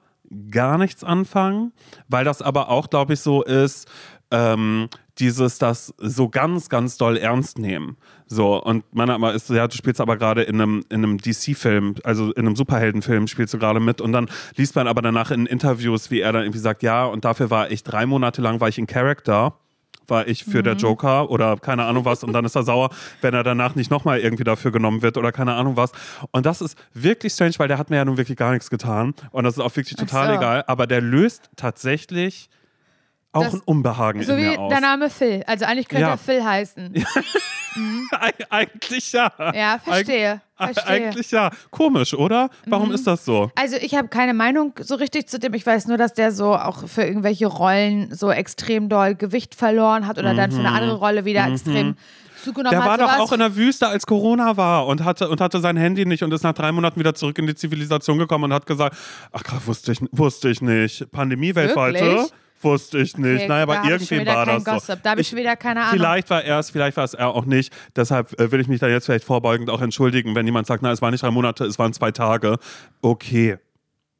gar 0.52 0.78
nichts 0.78 1.04
anfangen, 1.04 1.72
weil 2.08 2.26
das 2.26 2.42
aber 2.42 2.70
auch, 2.70 2.90
glaube 2.90 3.14
ich, 3.14 3.20
so 3.20 3.44
ist, 3.44 3.88
ähm, 4.32 4.90
dieses, 5.20 5.60
das 5.60 5.94
so 5.98 6.28
ganz, 6.28 6.68
ganz 6.68 6.98
doll 6.98 7.18
ernst 7.18 7.58
nehmen. 7.58 7.96
So, 8.28 8.62
und 8.62 8.84
man 8.94 9.10
hat 9.10 9.20
mal 9.20 9.34
ist, 9.34 9.50
ja, 9.50 9.68
du 9.68 9.78
spielst 9.78 10.02
aber 10.02 10.18
gerade 10.18 10.44
in 10.44 10.60
einem, 10.60 10.84
in 10.90 11.04
einem 11.04 11.18
DC-Film, 11.20 11.96
also 12.04 12.32
in 12.34 12.46
einem 12.46 12.56
Superheldenfilm 12.56 13.28
spielst 13.28 13.54
du 13.54 13.60
gerade 13.60 13.80
mit 13.80 14.02
und 14.02 14.12
dann 14.12 14.30
liest 14.56 14.76
man 14.76 14.88
aber 14.88 15.02
danach 15.02 15.32
in 15.32 15.46
Interviews, 15.46 16.12
wie 16.12 16.20
er 16.20 16.34
dann 16.34 16.44
irgendwie 16.44 16.60
sagt, 16.60 16.84
ja, 16.84 17.06
und 17.06 17.24
dafür 17.24 17.50
war 17.50 17.72
ich 17.72 17.84
drei 17.84 18.06
Monate 18.06 18.42
lang, 18.42 18.60
war 18.60 18.68
ich 18.68 18.78
in 18.78 18.88
Character 18.88 19.58
war 20.08 20.28
ich 20.28 20.44
für 20.44 20.60
Mhm. 20.60 20.64
der 20.64 20.74
Joker 20.76 21.30
oder 21.30 21.58
keine 21.58 21.86
Ahnung 21.86 22.06
was 22.06 22.24
und 22.24 22.34
dann 22.34 22.46
ist 22.46 22.56
er 22.56 22.64
sauer, 22.64 22.90
wenn 23.22 23.34
er 23.34 23.44
danach 23.44 23.76
nicht 23.76 23.92
nochmal 23.92 24.20
irgendwie 24.20 24.44
dafür 24.44 24.72
genommen 24.72 25.02
wird 25.02 25.18
oder 25.18 25.32
keine 25.32 25.54
Ahnung 25.54 25.78
was. 25.78 25.92
Und 26.32 26.46
das 26.46 26.62
ist 26.62 26.78
wirklich 26.94 27.34
strange, 27.34 27.54
weil 27.58 27.68
der 27.68 27.78
hat 27.78 27.90
mir 27.90 27.98
ja 27.98 28.06
nun 28.06 28.18
wirklich 28.18 28.38
gar 28.38 28.52
nichts 28.52 28.70
getan 28.70 29.14
und 29.32 29.44
das 29.44 29.56
ist 29.58 29.60
auch 29.64 29.76
wirklich 29.76 29.96
total 29.96 30.28
so. 30.30 30.34
egal, 30.36 30.64
aber 30.68 30.88
der 30.88 31.02
löst 31.02 31.50
tatsächlich 31.56 32.50
auch 33.36 33.44
Das- 33.44 33.54
ein 33.56 33.62
Unbehagen 33.66 34.24
So 34.24 34.34
in 34.34 34.38
wie 34.40 34.42
mir 34.50 34.60
aus. 34.60 34.70
der 34.72 34.82
Name 34.82 35.10
Phil. 35.10 35.44
Also 35.48 35.66
eigentlich 35.66 35.88
könnte 35.88 36.04
Ja. 36.04 36.12
er 36.12 36.18
Phil 36.18 36.44
heißen. 36.44 36.94
Eig 38.12 38.36
eigentlich 38.50 39.12
ja. 39.12 39.32
Ja, 39.54 39.80
verstehe. 39.84 40.42
Eig 40.58 40.74
verstehe. 40.76 40.86
Eigentlich 41.08 41.32
ja. 41.32 41.50
Komisch, 41.72 42.14
oder? 42.14 42.50
Warum 42.68 42.92
ist 42.94 43.06
das 43.06 43.26
so? 43.26 43.52
Also 43.56 43.76
ich 43.76 43.96
habe 43.96 44.08
keine 44.08 44.34
Meinung 44.34 44.74
so 44.80 44.96
richtig 44.96 45.28
zu 45.28 45.40
dem. 45.40 45.54
Ich 45.54 45.66
weiß 45.66 45.88
nur, 45.88 45.98
dass 45.98 46.14
der 46.14 46.32
so 46.32 46.56
auch 46.56 46.88
für 46.88 47.04
irgendwelche 47.04 47.48
Rollen 47.48 48.14
so 48.16 48.32
extrem 48.32 48.88
doll 48.88 49.16
Gewicht 49.16 49.56
verloren 49.56 50.08
hat 50.08 50.18
oder 50.18 50.34
dann 50.34 50.52
für 50.52 50.60
eine 50.60 50.72
andere 50.72 50.96
Rolle 50.96 51.26
wieder 51.26 51.46
extrem 51.48 51.98
zugenommen 52.44 52.78
Mhm. 52.78 52.80
Der 52.82 52.88
war 52.88 52.94
hat. 52.94 53.02
doch 53.02 53.20
auch 53.20 53.32
in 53.34 53.40
der 53.40 53.56
Wüste, 53.56 53.88
als 53.88 54.06
Corona 54.06 54.56
war 54.56 54.86
und 54.88 55.04
hatte, 55.04 55.28
und 55.30 55.42
hatte 55.42 55.60
sein 55.60 55.76
Handy 55.78 56.06
nicht 56.06 56.22
und 56.24 56.32
ist 56.32 56.44
nach 56.44 56.54
drei 56.54 56.72
Monaten 56.72 57.00
wieder 57.00 57.16
zurück 57.16 57.38
in 57.40 57.48
die 57.48 57.56
Zivilisation 57.56 58.20
gekommen 58.20 58.46
und 58.46 58.54
hat 58.54 58.68
gesagt, 58.68 58.96
ach 59.34 59.44
krass, 59.44 59.66
wusste 59.66 59.92
ich, 59.94 60.00
wusste 60.12 60.50
ich 60.50 60.62
nicht. 60.62 61.12
Pandemie 61.12 61.56
weltweite? 61.56 62.00
Wirklich? 62.06 62.32
Wusste 62.62 63.00
ich 63.00 63.18
nicht. 63.18 63.36
Okay, 63.36 63.48
naja, 63.48 63.66
da 63.66 63.74
aber 63.74 63.84
ich 63.84 64.12
irgendwie 64.12 64.26
war 64.28 64.46
das 64.46 64.86
so. 64.86 64.96
Da 65.02 65.12
hab 65.12 65.20
ich 65.20 65.28
schon 65.28 65.38
wieder 65.38 65.56
keine 65.56 65.82
Ahnung. 65.82 65.94
Vielleicht 65.94 66.30
war 66.30 66.44
er 66.44 66.60
es, 66.60 66.70
vielleicht 66.70 66.98
war 66.98 67.04
es 67.04 67.14
er 67.14 67.30
auch 67.30 67.46
nicht. 67.46 67.72
Deshalb 67.96 68.40
äh, 68.40 68.52
will 68.52 68.60
ich 68.60 68.68
mich 68.68 68.80
da 68.80 68.88
jetzt 68.88 69.06
vielleicht 69.06 69.26
vorbeugend 69.26 69.70
auch 69.70 69.82
entschuldigen, 69.82 70.36
wenn 70.36 70.46
jemand 70.46 70.68
sagt, 70.68 70.82
na, 70.82 70.92
es 70.92 71.02
waren 71.02 71.12
nicht 71.12 71.24
drei 71.24 71.32
Monate, 71.32 71.66
es 71.66 71.78
waren 71.78 71.94
zwei 71.94 72.12
Tage. 72.12 72.58
Okay. 73.02 73.58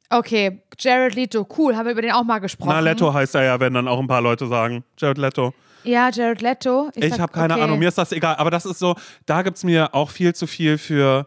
Okay, 0.08 0.62
Jared 0.78 1.16
Leto, 1.16 1.46
cool, 1.58 1.74
haben 1.74 1.86
wir 1.86 1.92
über 1.92 2.02
den 2.02 2.12
auch 2.12 2.22
mal 2.22 2.38
gesprochen. 2.38 2.70
Na, 2.70 2.80
Leto 2.80 3.12
heißt 3.12 3.34
er 3.34 3.42
ja, 3.42 3.60
wenn 3.60 3.74
dann 3.74 3.88
auch 3.88 3.98
ein 3.98 4.06
paar 4.06 4.20
Leute 4.20 4.46
sagen. 4.46 4.84
Jared 4.96 5.18
Leto. 5.18 5.52
Ja, 5.82 6.10
Jared 6.10 6.42
Leto. 6.42 6.90
Ich 6.94 7.10
sag, 7.10 7.20
habe 7.20 7.32
keine 7.32 7.54
okay. 7.54 7.62
Ahnung, 7.62 7.78
mir 7.78 7.88
ist 7.88 7.98
das 7.98 8.12
egal. 8.12 8.36
Aber 8.36 8.50
das 8.50 8.66
ist 8.66 8.78
so, 8.78 8.94
da 9.24 9.42
gibt 9.42 9.56
es 9.56 9.64
mir 9.64 9.94
auch 9.94 10.10
viel 10.10 10.34
zu 10.34 10.46
viel 10.46 10.78
für, 10.78 11.26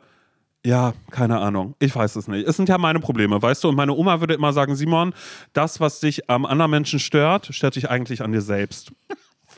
ja, 0.66 0.94
keine 1.12 1.40
Ahnung. 1.40 1.76
Ich 1.80 1.96
weiß 1.96 2.16
es 2.18 2.28
nicht. 2.28 2.48
Es 2.48 2.58
sind 2.58 2.68
ja 2.68 2.78
meine 2.78 3.00
Probleme, 3.00 3.42
weißt 3.42 3.64
du? 3.64 3.70
Und 3.70 3.76
meine 3.76 3.94
Oma 3.94 4.20
würde 4.20 4.34
immer 4.34 4.52
sagen, 4.52 4.76
Simon, 4.76 5.14
das, 5.54 5.80
was 5.80 6.00
dich 6.00 6.30
am 6.30 6.46
anderen 6.46 6.72
Menschen 6.72 7.00
stört, 7.00 7.48
stört 7.52 7.76
dich 7.76 7.90
eigentlich 7.90 8.22
an 8.22 8.32
dir 8.32 8.42
selbst. 8.42 8.92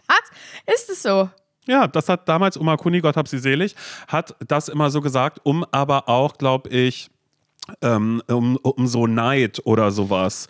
Was? 0.08 0.76
Ist 0.76 0.90
es 0.90 1.04
so? 1.04 1.30
Ja, 1.68 1.88
das 1.88 2.10
hat 2.10 2.28
damals 2.28 2.60
Oma 2.60 2.78
Kuni, 2.78 3.02
Gott 3.02 3.18
hab 3.18 3.28
sie 3.28 3.38
selig, 3.38 3.76
hat 4.08 4.36
das 4.48 4.68
immer 4.68 4.90
so 4.90 5.02
gesagt, 5.02 5.40
um 5.44 5.66
aber 5.72 6.10
auch, 6.10 6.38
glaube 6.38 6.70
ich, 6.70 7.10
ähm, 7.82 8.22
um, 8.28 8.58
um 8.58 8.88
so 8.88 9.06
Neid 9.06 9.62
oder 9.66 9.92
sowas 9.92 10.48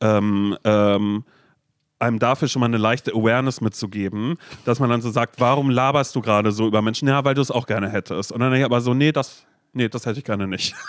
ähm, 0.00 0.56
ähm, 0.64 1.24
einem 1.98 2.18
dafür 2.18 2.48
schon 2.48 2.60
mal 2.60 2.66
eine 2.66 2.78
leichte 2.78 3.12
Awareness 3.12 3.60
mitzugeben, 3.60 4.36
dass 4.64 4.80
man 4.80 4.90
dann 4.90 5.00
so 5.00 5.10
sagt, 5.10 5.40
warum 5.40 5.70
laberst 5.70 6.14
du 6.16 6.20
gerade 6.20 6.52
so 6.52 6.66
über 6.66 6.82
Menschen? 6.82 7.08
Ja, 7.08 7.24
weil 7.24 7.34
du 7.34 7.40
es 7.40 7.50
auch 7.50 7.66
gerne 7.66 7.88
hättest. 7.88 8.32
Und 8.32 8.40
dann 8.40 8.50
denke 8.50 8.60
ich 8.60 8.64
aber 8.64 8.80
so, 8.80 8.94
nee, 8.94 9.12
das, 9.12 9.46
nee, 9.74 9.88
das 9.88 10.06
hätte 10.06 10.18
ich 10.18 10.24
gerne 10.24 10.46
nicht. 10.46 10.74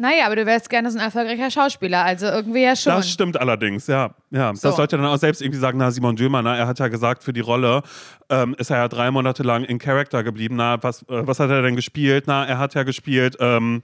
Naja, 0.00 0.26
aber 0.26 0.36
du 0.36 0.44
wärst 0.44 0.68
gerne 0.68 0.90
so 0.90 0.98
ein 0.98 1.04
erfolgreicher 1.04 1.50
Schauspieler, 1.50 2.04
also 2.04 2.26
irgendwie 2.26 2.62
ja 2.62 2.74
schon. 2.74 2.92
Das 2.92 3.08
stimmt 3.08 3.40
allerdings, 3.40 3.86
ja. 3.86 4.10
ja. 4.30 4.54
So. 4.54 4.68
Das 4.68 4.76
sollte 4.76 4.96
dann 4.96 5.06
auch 5.06 5.16
selbst 5.16 5.40
irgendwie 5.40 5.60
sagen, 5.60 5.78
na, 5.78 5.90
Simon 5.90 6.16
Dömer, 6.16 6.42
na, 6.42 6.56
er 6.56 6.66
hat 6.66 6.78
ja 6.78 6.88
gesagt, 6.88 7.22
für 7.22 7.32
die 7.32 7.40
Rolle 7.40 7.82
ähm, 8.28 8.54
ist 8.58 8.70
er 8.70 8.78
ja 8.78 8.88
drei 8.88 9.10
Monate 9.10 9.44
lang 9.44 9.64
in 9.64 9.78
Character 9.78 10.24
geblieben. 10.24 10.56
Na, 10.56 10.82
was, 10.82 11.02
äh, 11.02 11.26
was 11.26 11.38
hat 11.38 11.50
er 11.50 11.62
denn 11.62 11.76
gespielt? 11.76 12.24
Na, 12.26 12.44
er 12.44 12.58
hat 12.58 12.74
ja 12.74 12.82
gespielt, 12.82 13.36
ähm, 13.40 13.82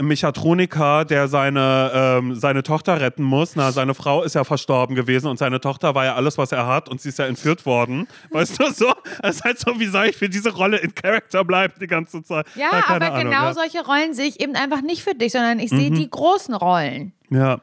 Mechatroniker, 0.00 1.04
der 1.04 1.28
seine, 1.28 1.90
ähm, 1.94 2.34
seine 2.34 2.62
Tochter 2.62 3.00
retten 3.00 3.22
muss. 3.22 3.56
Na, 3.56 3.72
seine 3.72 3.94
Frau 3.94 4.22
ist 4.22 4.34
ja 4.34 4.42
verstorben 4.44 4.96
gewesen 4.96 5.28
und 5.28 5.38
seine 5.38 5.60
Tochter 5.60 5.94
war 5.94 6.04
ja 6.04 6.14
alles, 6.14 6.38
was 6.38 6.50
er 6.52 6.66
hat 6.66 6.88
und 6.88 7.00
sie 7.00 7.10
ist 7.10 7.18
ja 7.18 7.26
entführt 7.26 7.66
worden. 7.66 8.08
Weißt 8.30 8.58
du 8.60 8.70
so? 8.72 8.92
Das 9.20 9.36
ist 9.36 9.44
halt 9.44 9.58
so, 9.60 9.78
wie 9.78 9.86
soll 9.86 10.06
ich 10.06 10.16
für 10.16 10.28
diese 10.28 10.52
Rolle 10.54 10.78
in 10.78 10.94
Character 10.94 11.44
bleiben 11.44 11.74
die 11.80 11.86
ganze 11.86 12.22
Zeit? 12.22 12.46
ja, 12.56 12.70
keine 12.70 13.06
aber 13.06 13.14
Ahnung, 13.16 13.30
genau 13.30 13.44
ja. 13.44 13.54
solche 13.54 13.84
Rollen 13.84 14.14
sehe 14.14 14.26
ich 14.26 14.40
eben 14.40 14.54
einfach 14.56 14.80
nicht 14.82 15.02
für 15.04 15.14
dich, 15.14 15.32
sondern 15.32 15.58
ich 15.58 15.70
sehe 15.70 15.90
Mhm. 15.90 15.94
die 15.94 16.10
großen 16.10 16.54
Rollen. 16.54 17.12
Ja, 17.30 17.60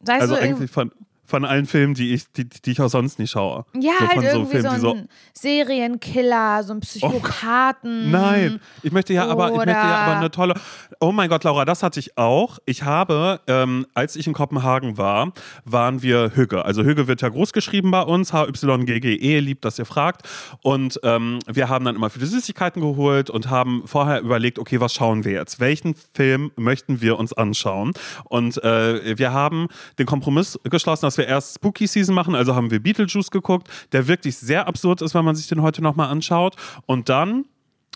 Sei 0.00 0.20
also 0.20 0.34
so 0.36 0.40
eigentlich 0.40 0.70
von, 0.70 0.92
von 1.28 1.44
allen 1.44 1.66
Filmen, 1.66 1.92
die 1.92 2.14
ich, 2.14 2.32
die, 2.32 2.48
die 2.48 2.70
ich 2.70 2.80
auch 2.80 2.88
sonst 2.88 3.18
nicht 3.18 3.30
schaue. 3.30 3.66
ja, 3.78 3.92
so 4.00 4.08
halt 4.08 4.22
irgendwie 4.24 4.60
so, 4.60 4.70
Filmen, 4.70 4.98
ein 5.00 5.08
Serienkiller, 5.34 6.64
so 6.64 6.72
ein 6.72 6.80
Psychopathen. 6.80 8.10
Nein, 8.10 8.60
ich 8.82 8.92
möchte 8.92 9.12
ja 9.12 9.28
aber, 9.28 9.50
ich 9.50 9.56
möchte 9.56 9.72
ja 9.72 10.06
aber 10.06 10.16
eine 10.16 10.30
tolle. 10.30 10.54
Oh 11.00 11.12
mein 11.12 11.28
Gott, 11.28 11.44
Laura, 11.44 11.66
das 11.66 11.82
hatte 11.82 12.00
ich 12.00 12.16
auch. 12.16 12.58
Ich 12.64 12.82
habe, 12.82 13.40
ähm, 13.46 13.86
als 13.92 14.16
ich 14.16 14.26
in 14.26 14.32
Kopenhagen 14.32 14.96
war, 14.96 15.32
waren 15.66 16.00
wir 16.00 16.32
Hügge. 16.34 16.64
Also 16.64 16.82
Hügge 16.82 17.08
wird 17.08 17.20
ja 17.20 17.28
groß 17.28 17.52
geschrieben 17.52 17.90
bei 17.90 18.02
uns, 18.02 18.32
H-Y-G-G-E, 18.32 19.40
liebt, 19.40 19.66
dass 19.66 19.78
ihr 19.78 19.84
fragt. 19.84 20.26
Und 20.62 20.98
ähm, 21.02 21.40
wir 21.46 21.68
haben 21.68 21.84
dann 21.84 21.96
immer 21.96 22.08
viele 22.08 22.24
Süßigkeiten 22.24 22.80
geholt 22.80 23.28
und 23.28 23.50
haben 23.50 23.82
vorher 23.84 24.22
überlegt, 24.22 24.58
okay, 24.58 24.80
was 24.80 24.94
schauen 24.94 25.24
wir 25.26 25.32
jetzt? 25.32 25.60
Welchen 25.60 25.94
Film 26.14 26.52
möchten 26.56 27.02
wir 27.02 27.18
uns 27.18 27.34
anschauen? 27.34 27.92
Und 28.24 28.64
äh, 28.64 29.18
wir 29.18 29.34
haben 29.34 29.68
den 29.98 30.06
Kompromiss 30.06 30.58
geschlossen, 30.64 31.02
dass 31.02 31.17
wir 31.18 31.26
erst 31.26 31.56
Spooky 31.56 31.86
Season 31.86 32.14
machen, 32.14 32.34
also 32.34 32.54
haben 32.54 32.70
wir 32.70 32.80
Beetlejuice 32.80 33.30
geguckt, 33.30 33.68
der 33.92 34.08
wirklich 34.08 34.36
sehr 34.36 34.66
absurd 34.66 35.02
ist, 35.02 35.14
wenn 35.14 35.24
man 35.24 35.36
sich 35.36 35.48
den 35.48 35.62
heute 35.62 35.82
nochmal 35.82 36.08
anschaut. 36.08 36.56
Und 36.86 37.08
dann 37.08 37.44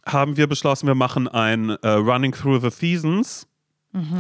haben 0.05 0.37
wir 0.37 0.47
beschlossen, 0.47 0.87
wir 0.87 0.95
machen 0.95 1.29
ein 1.29 1.70
äh, 1.70 1.89
Running 1.89 2.33
Through 2.33 2.61
the 2.61 2.70
Seasons. 2.70 3.47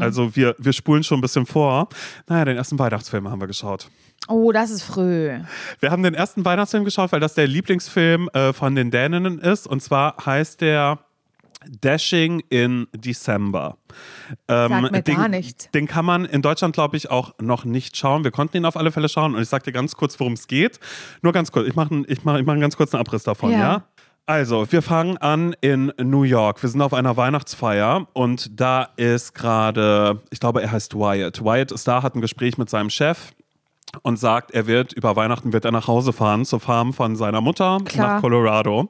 Also 0.00 0.36
wir, 0.36 0.54
wir 0.58 0.72
spulen 0.74 1.02
schon 1.02 1.18
ein 1.18 1.22
bisschen 1.22 1.46
vor. 1.46 1.88
Naja, 2.28 2.44
den 2.44 2.56
ersten 2.58 2.78
Weihnachtsfilm 2.78 3.30
haben 3.30 3.40
wir 3.40 3.46
geschaut. 3.46 3.88
Oh, 4.28 4.52
das 4.52 4.70
ist 4.70 4.82
früh. 4.82 5.30
Wir 5.80 5.90
haben 5.90 6.02
den 6.02 6.14
ersten 6.14 6.44
Weihnachtsfilm 6.44 6.84
geschaut, 6.84 7.10
weil 7.10 7.20
das 7.20 7.34
der 7.34 7.46
Lieblingsfilm 7.48 8.28
äh, 8.34 8.52
von 8.52 8.74
den 8.74 8.90
Däninnen 8.90 9.38
ist. 9.38 9.66
Und 9.66 9.82
zwar 9.82 10.16
heißt 10.24 10.60
der 10.60 10.98
Dashing 11.80 12.42
in 12.48 12.86
December. 12.94 13.76
Ähm, 14.48 14.68
Sagt 14.70 14.92
mir 14.92 15.02
den, 15.02 15.16
gar 15.16 15.28
nichts. 15.28 15.70
Den 15.72 15.86
kann 15.86 16.04
man 16.04 16.24
in 16.24 16.42
Deutschland, 16.42 16.74
glaube 16.74 16.96
ich, 16.96 17.10
auch 17.10 17.34
noch 17.40 17.64
nicht 17.64 17.96
schauen. 17.96 18.24
Wir 18.24 18.30
konnten 18.30 18.56
ihn 18.56 18.64
auf 18.64 18.76
alle 18.76 18.92
Fälle 18.92 19.08
schauen. 19.08 19.34
Und 19.34 19.42
ich 19.42 19.48
sage 19.48 19.64
dir 19.64 19.72
ganz 19.72 19.94
kurz, 19.96 20.18
worum 20.20 20.32
es 20.34 20.46
geht. 20.48 20.80
Nur 21.22 21.32
ganz 21.32 21.52
kurz. 21.52 21.68
Ich 21.68 21.74
mache 21.74 22.02
ich 22.06 22.24
mach, 22.24 22.38
ich 22.38 22.44
mach 22.46 22.52
einen 22.52 22.60
ganz 22.62 22.76
kurzen 22.76 22.96
Abriss 22.96 23.22
davon, 23.24 23.50
Ja. 23.52 23.58
ja? 23.58 23.82
Also, 24.24 24.70
wir 24.70 24.82
fangen 24.82 25.18
an 25.18 25.52
in 25.62 25.92
New 26.00 26.22
York. 26.22 26.62
Wir 26.62 26.68
sind 26.70 26.80
auf 26.80 26.94
einer 26.94 27.16
Weihnachtsfeier 27.16 28.06
und 28.12 28.60
da 28.60 28.88
ist 28.96 29.34
gerade, 29.34 30.22
ich 30.30 30.38
glaube, 30.38 30.62
er 30.62 30.70
heißt 30.70 30.94
Wyatt. 30.94 31.44
Wyatt 31.44 31.72
ist 31.72 31.88
da, 31.88 32.04
hat 32.04 32.14
ein 32.14 32.20
Gespräch 32.20 32.56
mit 32.56 32.70
seinem 32.70 32.88
Chef 32.88 33.32
und 34.02 34.18
sagt, 34.18 34.52
er 34.52 34.68
wird 34.68 34.92
über 34.92 35.16
Weihnachten 35.16 35.52
wird 35.52 35.64
er 35.64 35.72
nach 35.72 35.88
Hause 35.88 36.12
fahren 36.12 36.44
zur 36.44 36.60
Farm 36.60 36.92
von 36.94 37.16
seiner 37.16 37.40
Mutter 37.40 37.78
Klar. 37.84 38.14
nach 38.14 38.20
Colorado. 38.22 38.88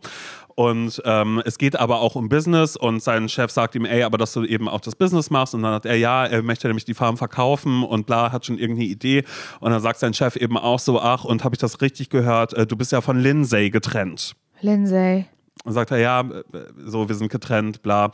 Und 0.55 1.01
ähm, 1.05 1.43
es 1.45 1.59
geht 1.59 1.77
aber 1.77 2.01
auch 2.01 2.15
um 2.15 2.29
Business 2.29 2.77
und 2.77 3.03
sein 3.03 3.29
Chef 3.29 3.51
sagt 3.51 3.75
ihm, 3.75 3.85
ey, 3.85 4.03
aber 4.03 4.19
dass 4.19 4.33
du 4.33 4.45
eben 4.45 4.69
auch 4.69 4.81
das 4.81 4.95
Business 4.97 5.31
machst. 5.31 5.55
Und 5.55 5.63
dann 5.63 5.75
hat 5.75 5.87
er, 5.87 5.97
ja, 5.97 6.27
er 6.27 6.43
möchte 6.43 6.67
nämlich 6.67 6.85
die 6.85 6.95
Farm 6.95 7.17
verkaufen 7.17 7.83
und 7.83 8.07
bla, 8.07 8.33
hat 8.33 8.47
schon 8.47 8.59
irgendeine 8.59 8.89
Idee. 8.89 9.25
Und 9.61 9.73
dann 9.73 9.81
sagt 9.81 9.99
sein 9.99 10.15
Chef 10.15 10.37
eben 10.37 10.57
auch 10.57 10.79
so, 10.79 11.01
ach, 11.01 11.25
und 11.25 11.45
habe 11.45 11.55
ich 11.55 11.61
das 11.61 11.81
richtig 11.81 12.11
gehört, 12.11 12.53
äh, 12.55 12.67
du 12.67 12.77
bist 12.77 12.93
ja 12.93 13.01
von 13.01 13.19
Lindsay 13.19 13.71
getrennt. 13.71 14.35
Lindsay. 14.61 15.27
Und 15.65 15.75
sagt 15.75 15.93
er, 15.93 15.99
ja, 15.99 16.21
äh, 16.21 16.43
so, 16.85 17.09
wir 17.09 17.15
sind 17.15 17.31
getrennt, 17.31 17.83
bla. 17.83 18.11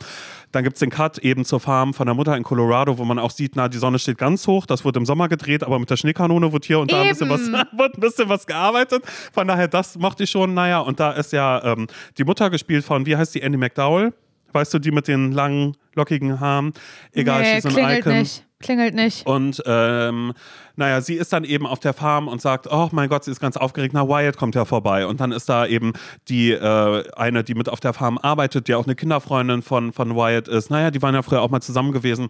Dann 0.51 0.63
gibt 0.63 0.75
es 0.75 0.81
den 0.81 0.91
Cut 0.91 1.17
eben 1.19 1.45
zur 1.45 1.59
Farm 1.59 1.95
von 1.95 2.05
der 2.05 2.13
Mutter 2.13 2.37
in 2.37 2.43
Colorado, 2.43 2.97
wo 2.99 3.05
man 3.05 3.17
auch 3.17 3.31
sieht, 3.31 3.55
na, 3.55 3.67
die 3.67 3.79
Sonne 3.79 3.97
steht 3.97 4.19
ganz 4.19 4.45
hoch, 4.45 4.67
das 4.67 4.85
wurde 4.85 4.99
im 4.99 5.05
Sommer 5.05 5.29
gedreht, 5.29 5.63
aber 5.63 5.79
mit 5.79 5.89
der 5.89 5.97
Schneekanone 5.97 6.51
wurde 6.51 6.67
hier 6.67 6.79
und 6.79 6.91
da 6.91 7.01
ein 7.01 7.09
bisschen, 7.09 7.29
was, 7.29 7.41
wurde 7.71 7.97
ein 7.97 8.01
bisschen 8.01 8.29
was 8.29 8.45
gearbeitet. 8.45 9.03
Von 9.33 9.47
daher, 9.47 9.67
das 9.67 9.97
mochte 9.97 10.25
ich 10.25 10.29
schon, 10.29 10.53
naja, 10.53 10.79
und 10.79 10.99
da 10.99 11.11
ist 11.13 11.33
ja 11.33 11.63
ähm, 11.63 11.87
die 12.17 12.23
Mutter 12.23 12.51
gespielt 12.51 12.85
von, 12.85 13.05
wie 13.07 13.17
heißt 13.17 13.33
die, 13.33 13.41
Andy 13.41 13.57
McDowell? 13.57 14.13
Weißt 14.51 14.73
du, 14.73 14.79
die 14.79 14.91
mit 14.91 15.07
den 15.07 15.31
langen, 15.31 15.75
lockigen 15.95 16.39
Haaren? 16.39 16.73
Egal, 17.13 17.41
nee, 17.41 17.55
she's 17.55 17.65
an 17.65 17.73
klingelt 17.73 17.99
Icon. 17.99 18.19
nicht. 18.19 18.45
Klingelt 18.61 18.93
nicht. 18.93 19.25
Und 19.25 19.63
ähm, 19.65 20.33
naja, 20.75 20.99
sie 20.99 21.15
ist 21.15 21.31
dann 21.31 21.45
eben 21.45 21.65
auf 21.65 21.79
der 21.79 21.93
Farm 21.93 22.27
und 22.27 22.41
sagt, 22.41 22.67
oh 22.69 22.89
mein 22.91 23.07
Gott, 23.07 23.23
sie 23.23 23.31
ist 23.31 23.39
ganz 23.39 23.55
aufgeregt, 23.55 23.93
na 23.93 24.07
Wyatt 24.07 24.35
kommt 24.35 24.53
ja 24.53 24.65
vorbei. 24.65 25.05
Und 25.05 25.21
dann 25.21 25.31
ist 25.31 25.47
da 25.47 25.65
eben 25.65 25.93
die 26.27 26.51
äh, 26.51 27.09
eine, 27.15 27.45
die 27.45 27.55
mit 27.55 27.69
auf 27.69 27.79
der 27.79 27.93
Farm 27.93 28.17
arbeitet, 28.17 28.67
die 28.67 28.75
auch 28.75 28.85
eine 28.85 28.95
Kinderfreundin 28.95 29.61
von, 29.61 29.93
von 29.93 30.13
Wyatt 30.13 30.49
ist. 30.49 30.69
Naja, 30.71 30.91
die 30.91 31.01
waren 31.01 31.15
ja 31.15 31.21
früher 31.21 31.41
auch 31.41 31.49
mal 31.49 31.61
zusammen 31.61 31.93
gewesen. 31.93 32.27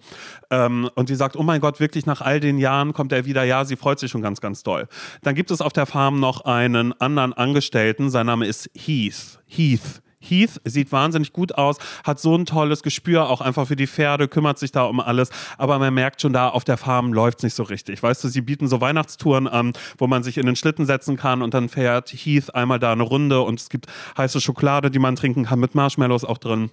Ähm, 0.51 0.88
und 0.93 1.09
die 1.09 1.15
sagt, 1.15 1.36
oh 1.36 1.43
mein 1.43 1.61
Gott, 1.61 1.80
wirklich 1.80 2.05
nach 2.05 2.21
all 2.21 2.39
den 2.39 2.59
Jahren 2.59 2.93
kommt 2.93 3.11
er 3.11 3.25
wieder. 3.25 3.43
Ja, 3.43 3.65
sie 3.65 3.75
freut 3.75 3.97
sich 3.97 4.11
schon 4.11 4.21
ganz, 4.21 4.39
ganz 4.39 4.61
doll. 4.61 4.88
Dann 5.23 5.34
gibt 5.34 5.49
es 5.49 5.61
auf 5.61 5.73
der 5.73 5.88
Farm 5.88 6.19
noch 6.19 6.41
einen 6.41 6.93
anderen 7.01 7.34
Angestellten, 7.34 8.11
sein 8.11 8.27
Name 8.27 8.45
ist 8.45 8.69
Heath. 8.75 9.39
Heath. 9.47 10.01
Heath 10.20 10.61
sieht 10.65 10.91
wahnsinnig 10.91 11.34
gut 11.34 11.55
aus, 11.55 11.78
hat 12.03 12.20
so 12.20 12.36
ein 12.36 12.45
tolles 12.45 12.84
Gespür 12.84 13.30
auch 13.30 13.41
einfach 13.41 13.67
für 13.67 13.76
die 13.76 13.88
Pferde, 13.88 14.28
kümmert 14.28 14.59
sich 14.59 14.72
da 14.72 14.84
um 14.84 14.99
alles, 14.99 15.30
aber 15.57 15.80
man 15.80 15.93
merkt 15.93 16.22
schon 16.22 16.34
da, 16.34 16.49
auf 16.49 16.63
der 16.63 16.78
Farm 16.78 17.13
läuft 17.13 17.39
es 17.39 17.43
nicht 17.43 17.55
so 17.55 17.63
richtig. 17.63 18.03
Weißt 18.03 18.24
du, 18.24 18.28
sie 18.28 18.41
bieten 18.41 18.67
so 18.67 18.82
Weihnachtstouren 18.82 19.47
an, 19.47 19.74
wo 19.97 20.07
man 20.07 20.24
sich 20.24 20.38
in 20.38 20.45
den 20.45 20.55
Schlitten 20.55 20.86
setzen 20.86 21.17
kann 21.17 21.41
und 21.41 21.53
dann 21.53 21.70
fährt 21.70 22.09
Heath 22.09 22.53
einmal 22.53 22.80
da 22.80 22.91
eine 22.91 23.03
Runde 23.03 23.41
und 23.41 23.59
es 23.59 23.70
gibt 23.70 23.88
heiße 24.17 24.41
Schokolade, 24.41 24.91
die 24.91 24.99
man 24.99 25.15
trinken 25.15 25.45
kann 25.45 25.59
mit 25.59 25.76
Marshmallows 25.76 26.26
auch 26.26 26.38
drin. 26.38 26.70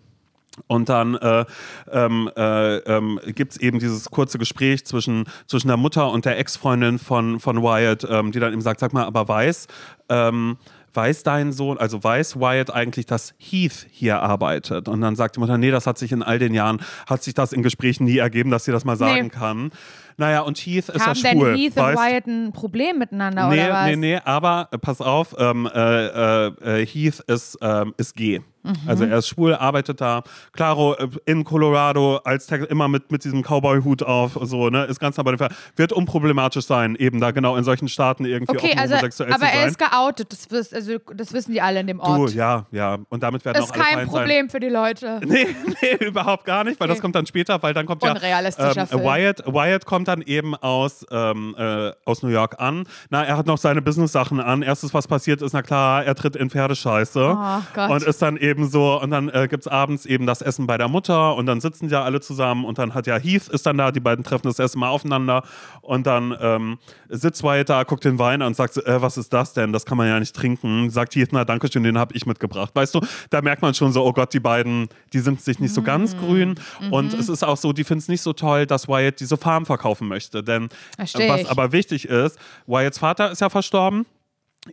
Und 0.69 0.89
dann 0.89 1.15
äh, 1.17 1.45
ähm, 1.91 2.31
äh, 2.37 2.77
ähm, 2.79 3.21
gibt 3.27 3.53
es 3.53 3.61
eben 3.61 3.79
dieses 3.79 4.11
kurze 4.11 4.39
Gespräch 4.39 4.87
zwischen, 4.87 5.25
zwischen 5.47 5.69
der 5.69 5.77
Mutter 5.77 6.11
und 6.11 6.25
der 6.25 6.39
Ex-Freundin 6.39 6.99
von, 6.99 7.41
von 7.41 7.63
Wyatt, 7.63 8.07
ähm, 8.09 8.33
die 8.33 8.41
dann 8.41 8.53
eben 8.53 8.63
sagt, 8.63 8.81
sag 8.81 8.93
mal, 8.93 9.05
aber 9.05 9.29
weiß, 9.29 9.67
ähm, 10.09 10.57
weiß 10.97 11.23
dein 11.23 11.53
Sohn, 11.53 11.79
also 11.79 12.03
weiß 12.03 12.41
Wyatt 12.41 12.73
eigentlich, 12.75 13.07
dass 13.07 13.35
Heath 13.39 13.87
hier 13.91 14.21
arbeitet? 14.23 14.89
Und 14.89 15.01
dann 15.03 15.15
sagt 15.15 15.37
die 15.37 15.41
Mutter, 15.41 15.59
nee, 15.59 15.71
das 15.71 15.87
hat 15.87 15.99
sich 15.99 16.11
in 16.13 16.23
all 16.23 16.39
den 16.39 16.55
Jahren, 16.55 16.81
hat 17.07 17.23
sich 17.23 17.35
das 17.35 17.53
in 17.53 17.63
Gesprächen 17.63 18.05
nie 18.05 18.19
ergeben, 18.19 18.51
dass 18.51 18.65
sie 18.65 18.73
das 18.73 18.85
mal 18.85 18.97
sagen 18.97 19.25
Nee. 19.25 19.29
kann. 19.29 19.71
Naja, 20.19 20.41
und 20.41 20.57
Heath 20.59 20.89
ist 20.89 21.07
Haben 21.07 21.15
ja 21.19 21.31
denn 21.31 21.39
schwul. 21.39 21.57
Heath 21.57 21.77
und 21.77 21.83
weißt? 21.83 21.99
Wyatt 22.01 22.27
ein 22.27 22.53
Problem 22.53 22.99
miteinander 22.99 23.49
Nee, 23.49 23.65
oder 23.65 23.73
was? 23.75 23.87
nee, 23.87 23.97
nee, 23.97 24.21
aber 24.25 24.69
äh, 24.73 24.79
pass 24.79 25.01
auf, 25.03 25.35
ähm, 25.39 25.69
äh, 25.73 26.47
äh, 26.47 26.87
Heath 26.87 27.21
ist, 27.27 27.59
ähm, 27.61 27.93
ist 27.99 28.15
gay. 28.17 28.41
Mhm. 28.67 28.89
Also 28.89 29.05
er 29.05 29.19
ist 29.19 29.29
schwul, 29.29 29.55
arbeitet 29.55 30.01
da. 30.01 30.23
Claro, 30.53 30.95
äh, 30.95 31.09
in 31.25 31.45
Colorado, 31.45 32.17
als 32.25 32.51
immer 32.51 32.89
mit, 32.89 33.11
mit 33.11 33.25
diesem 33.25 33.43
Cowboy-Hut 33.43 34.03
auf, 34.03 34.39
so, 34.43 34.69
ne, 34.71 34.85
ist 34.85 35.01
ganz 35.01 35.17
nah 35.17 35.23
bei 35.23 35.33
dem 35.33 35.39
Fall. 35.39 35.51
Wird 35.77 35.93
unproblematisch 35.93 36.65
sein, 36.67 36.97
eben 36.97 37.21
da 37.21 37.31
genau 37.31 37.57
in 37.57 37.65
solchen 37.65 37.89
Staaten 37.89 38.25
irgendwie 38.25 38.57
Okay, 38.57 38.75
auch 38.75 38.81
also, 38.83 38.95
homosexuell 38.95 39.33
aber 39.33 39.47
sein. 39.47 39.59
er 39.59 39.67
ist 39.69 39.79
geoutet, 39.79 40.33
das, 40.33 40.51
wiss, 40.51 40.73
also, 40.73 40.99
das 41.15 41.33
wissen 41.33 41.53
die 41.53 41.61
alle 41.61 41.81
in 41.81 41.87
dem 41.87 41.99
du, 41.99 42.05
Ort. 42.05 42.35
ja, 42.35 42.67
ja. 42.71 42.99
Und 43.09 43.23
damit 43.23 43.45
werden 43.45 43.57
das 43.61 43.71
auch 43.71 43.75
ist 43.75 43.81
alle 43.81 43.85
kein 43.85 43.95
fein 43.99 44.11
sein. 44.11 44.21
Problem 44.21 44.51
für 44.51 44.61
die 44.61 44.69
Leute. 44.69 45.21
Nee, 45.27 45.47
nee, 45.83 46.07
überhaupt 46.07 46.45
gar 46.45 46.65
nicht, 46.65 46.79
weil 46.81 46.89
das 46.89 46.97
Okay. 46.97 47.03
kommt 47.03 47.15
dann 47.17 47.27
später, 47.27 47.63
weil 47.63 47.75
dann 47.75 47.85
kommt 47.85 48.03
ja 48.03 48.15
ähm, 48.15 48.87
Film. 48.87 49.03
Wyatt, 49.05 49.43
Wyatt 49.47 49.85
kommt 49.85 50.09
dann 50.09 50.23
eben 50.23 50.55
aus, 50.55 51.05
ähm, 51.11 51.55
äh, 51.59 51.91
aus 52.05 52.23
New 52.23 52.29
York 52.29 52.57
an. 52.59 52.85
Na, 53.11 53.25
er 53.25 53.37
hat 53.37 53.47
noch 53.47 53.59
seine 53.59 53.83
Business-Sachen 53.83 54.41
an. 54.41 54.63
Erstes, 54.63 54.95
was 54.95 55.07
passiert 55.09 55.43
ist, 55.43 55.53
na 55.53 55.63
klar, 55.63 56.05
er 56.05 56.15
tritt 56.15 56.37
in 56.37 56.49
Pferdescheiße. 56.51 57.37
Oh 57.37 57.63
Gott. 57.75 57.91
Und 57.91 58.03
ist 58.05 58.23
dann 58.23 58.37
eben 58.37 58.56
so, 58.65 59.01
und 59.01 59.11
dann 59.11 59.29
äh, 59.29 59.47
gibt 59.49 59.65
es 59.67 59.69
abends 59.69 60.07
eben 60.07 60.27
das 60.27 60.41
Essen 60.43 60.67
bei 60.67 60.79
der 60.79 60.89
Mutter 60.89 61.37
und 61.37 61.47
dann 61.47 61.61
sitzen 61.61 61.89
ja 61.89 62.03
alle 62.03 62.21
zusammen 62.21 62.65
und 62.65 62.79
dann 62.79 62.95
hat 62.95 63.07
ja 63.07 63.17
Heath 63.19 63.49
ist 63.49 63.67
dann 63.67 63.77
da, 63.79 63.93
die 63.93 64.01
beiden 64.01 64.25
treffen 64.25 64.47
das 64.49 64.59
erste 64.59 64.79
Mal 64.79 64.89
aufeinander 64.89 65.43
und 65.83 66.07
dann 66.07 66.37
ähm, 66.41 66.79
sitzt 67.09 67.43
Wyatt 67.43 67.69
da, 67.69 67.83
guckt 67.85 68.05
den 68.05 68.19
Wein 68.19 68.43
an 68.43 68.49
und 68.49 68.57
sagt, 68.57 68.77
äh, 68.79 69.03
was 69.03 69.17
ist 69.19 69.33
das 69.33 69.53
denn? 69.53 69.73
Das 69.73 69.85
kann 69.85 69.99
man 69.99 70.09
ja 70.09 70.19
nicht 70.19 70.35
trinken. 70.35 70.91
Sagt 70.91 71.15
Heath, 71.15 71.29
na 71.33 71.45
danke 71.45 71.71
schön, 71.71 71.83
den 71.83 71.99
habe 71.99 72.15
ich 72.15 72.27
mitgebracht. 72.27 72.71
Weißt 72.75 72.95
du, 72.95 73.01
da 73.31 73.43
merkt 73.43 73.63
man 73.63 73.75
schon 73.75 73.93
so, 73.93 74.05
oh 74.05 74.13
Gott, 74.13 74.33
die 74.33 74.41
beiden, 74.41 74.89
die 75.13 75.21
sind 75.21 75.41
sich 75.41 75.59
nicht 75.61 75.75
so 75.75 75.83
ganz 75.83 76.15
Mhm. 76.15 76.19
grün 76.19 76.55
und 76.91 77.15
es 77.15 77.29
ist 77.29 77.43
auch 77.45 77.57
so, 77.57 77.73
die 77.73 77.85
finden 77.85 78.01
es 78.01 78.09
nicht 78.09 78.23
so 78.23 78.33
toll, 78.33 78.67
dass 78.67 78.89
Wyatt 78.89 79.21
diese 79.21 79.37
Farm 79.37 79.67
verkaufen 79.67 80.09
möchte, 80.09 80.43
denn 80.43 80.69
Versteh 80.97 81.29
was 81.29 81.41
ich. 81.43 81.51
aber 81.51 81.73
wichtig 81.73 82.09
ist, 82.09 82.39
Wyatts 82.67 82.99
Vater 82.99 83.31
ist 83.31 83.41
ja 83.41 83.51
verstorben 83.51 84.07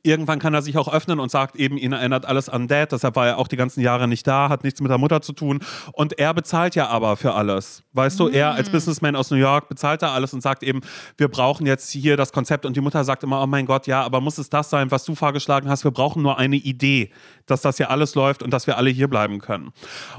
Irgendwann 0.02 0.40
kann 0.40 0.54
er 0.54 0.62
sich 0.62 0.78
auch 0.78 0.92
öffnen 0.92 1.20
und 1.20 1.30
sagt 1.30 1.56
eben, 1.56 1.78
ihn 1.78 1.94
erinnert 1.94 2.26
alles 2.26 2.50
an 2.50 2.68
Dad, 2.68 2.92
deshalb 2.92 3.16
war 3.16 3.28
er 3.28 3.38
auch 3.38 3.48
die 3.48 3.58
ganzen 3.58 3.82
Jahre 3.82 4.08
nicht 4.08 4.26
da, 4.26 4.50
hat 4.50 4.64
nichts 4.64 4.82
mit 4.82 4.90
der 4.90 4.98
Mutter 4.98 5.22
zu 5.22 5.34
tun. 5.34 5.60
Und 5.92 6.18
er 6.20 6.34
bezahlt 6.34 6.76
ja 6.76 6.88
aber 6.88 7.16
für 7.18 7.34
alles. 7.34 7.84
Weißt 7.94 8.20
du, 8.20 8.28
er 8.28 8.54
als 8.54 8.70
Businessman 8.70 9.16
aus 9.16 9.30
New 9.30 9.38
York 9.38 9.70
bezahlt 9.70 10.02
da 10.02 10.14
alles 10.14 10.34
und 10.34 10.42
sagt 10.42 10.64
eben, 10.64 10.82
wir 11.18 11.28
brauchen 11.28 11.66
jetzt 11.66 11.92
hier 11.92 12.18
das 12.18 12.32
Konzept. 12.32 12.66
Und 12.66 12.76
die 12.76 12.82
Mutter 12.82 13.04
sagt 13.04 13.24
immer, 13.24 13.42
oh 13.42 13.48
mein 13.48 13.66
Gott, 13.66 13.88
ja, 13.88 14.02
aber 14.04 14.20
muss 14.20 14.38
es 14.38 14.50
das 14.50 14.70
sein, 14.70 14.90
was 14.90 15.04
du 15.04 15.14
vorgeschlagen 15.16 15.70
hast? 15.70 15.84
Wir 15.84 15.92
brauchen 15.92 16.24
nur 16.24 16.38
eine 16.38 16.56
Idee, 16.56 17.12
dass 17.46 17.62
das 17.62 17.78
hier 17.78 17.92
alles 17.92 18.16
läuft 18.16 18.42
und 18.42 18.52
dass 18.52 18.68
wir 18.68 18.78
alle 18.78 18.90
hier 18.90 19.08
bleiben 19.08 19.40
können. 19.40 19.72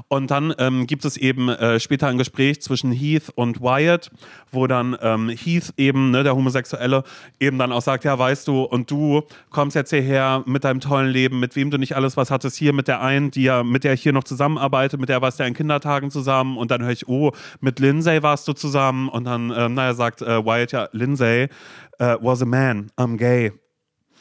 Und 0.07 0.31
dann 0.31 0.53
ähm, 0.57 0.87
gibt 0.87 1.05
es 1.05 1.17
eben 1.17 1.49
äh, 1.49 1.79
später 1.79 2.07
ein 2.07 2.17
Gespräch 2.17 2.61
zwischen 2.61 2.91
Heath 2.91 3.29
und 3.35 3.61
Wyatt, 3.61 4.11
wo 4.51 4.67
dann 4.67 4.95
ähm, 5.01 5.29
Heath 5.29 5.73
eben, 5.77 6.11
ne, 6.11 6.23
der 6.23 6.35
Homosexuelle, 6.35 7.03
eben 7.39 7.57
dann 7.57 7.71
auch 7.71 7.81
sagt, 7.81 8.03
ja, 8.03 8.17
weißt 8.17 8.47
du, 8.47 8.63
und 8.63 8.89
du 8.89 9.23
kommst 9.49 9.64
jetzt 9.73 9.89
hierher 9.89 10.43
mit 10.45 10.63
deinem 10.63 10.79
tollen 10.79 11.09
Leben, 11.09 11.39
mit 11.39 11.55
wem 11.55 11.71
du 11.71 11.77
nicht 11.77 11.95
alles 11.95 12.15
was 12.17 12.31
hattest, 12.31 12.57
hier 12.57 12.73
mit 12.73 12.87
der 12.87 13.01
einen, 13.01 13.31
die 13.31 13.43
ja, 13.43 13.63
mit 13.63 13.83
der 13.83 13.93
ich 13.93 14.03
hier 14.03 14.13
noch 14.13 14.23
zusammenarbeite, 14.23 14.97
mit 14.97 15.09
der 15.09 15.21
warst 15.21 15.39
du 15.39 15.43
ja 15.43 15.47
in 15.47 15.53
Kindertagen 15.53 16.11
zusammen 16.11 16.57
und 16.57 16.71
dann 16.71 16.83
höre 16.83 16.91
ich, 16.91 17.07
oh, 17.07 17.31
mit 17.59 17.79
Lindsay 17.79 18.21
warst 18.23 18.47
du 18.47 18.53
zusammen 18.53 19.09
und 19.09 19.25
dann, 19.25 19.51
ähm, 19.55 19.73
naja, 19.73 19.93
sagt 19.93 20.21
äh, 20.21 20.45
Wyatt 20.45 20.71
ja, 20.71 20.89
Lindsay 20.91 21.49
äh, 21.99 22.17
was 22.21 22.41
a 22.41 22.45
man, 22.45 22.91
I'm 22.97 23.17
gay. 23.17 23.51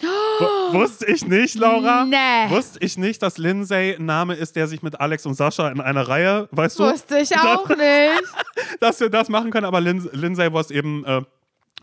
W 0.01 0.07
wusste 0.72 1.07
ich 1.07 1.26
nicht, 1.26 1.55
Laura. 1.55 2.05
Nee. 2.05 2.51
Wusste 2.51 2.78
ich 2.80 2.99
nicht, 2.99 3.22
dass 3.22 3.38
Lindsay 3.38 3.95
ein 3.95 4.07
Name 4.07 4.34
ist, 4.34 4.57
der 4.57 4.66
sich 4.66 4.82
mit 4.82 5.01
Alex 5.01 5.26
und 5.26 5.34
Sascha 5.34 5.68
in 5.68 5.80
einer 5.80 6.09
Reihe, 6.09 6.49
weißt 6.51 6.78
du? 6.78 6.84
Wusste 6.84 7.18
ich 7.18 7.36
auch 7.38 7.68
nicht. 7.68 8.24
dass 8.80 9.01
wir 9.01 9.11
das 9.11 9.28
machen 9.28 9.51
können, 9.51 9.66
aber 9.66 9.80
Lin 9.80 10.09
Lindsay 10.12 10.53
was 10.53 10.70
eben. 10.70 11.05
Äh, 11.05 11.22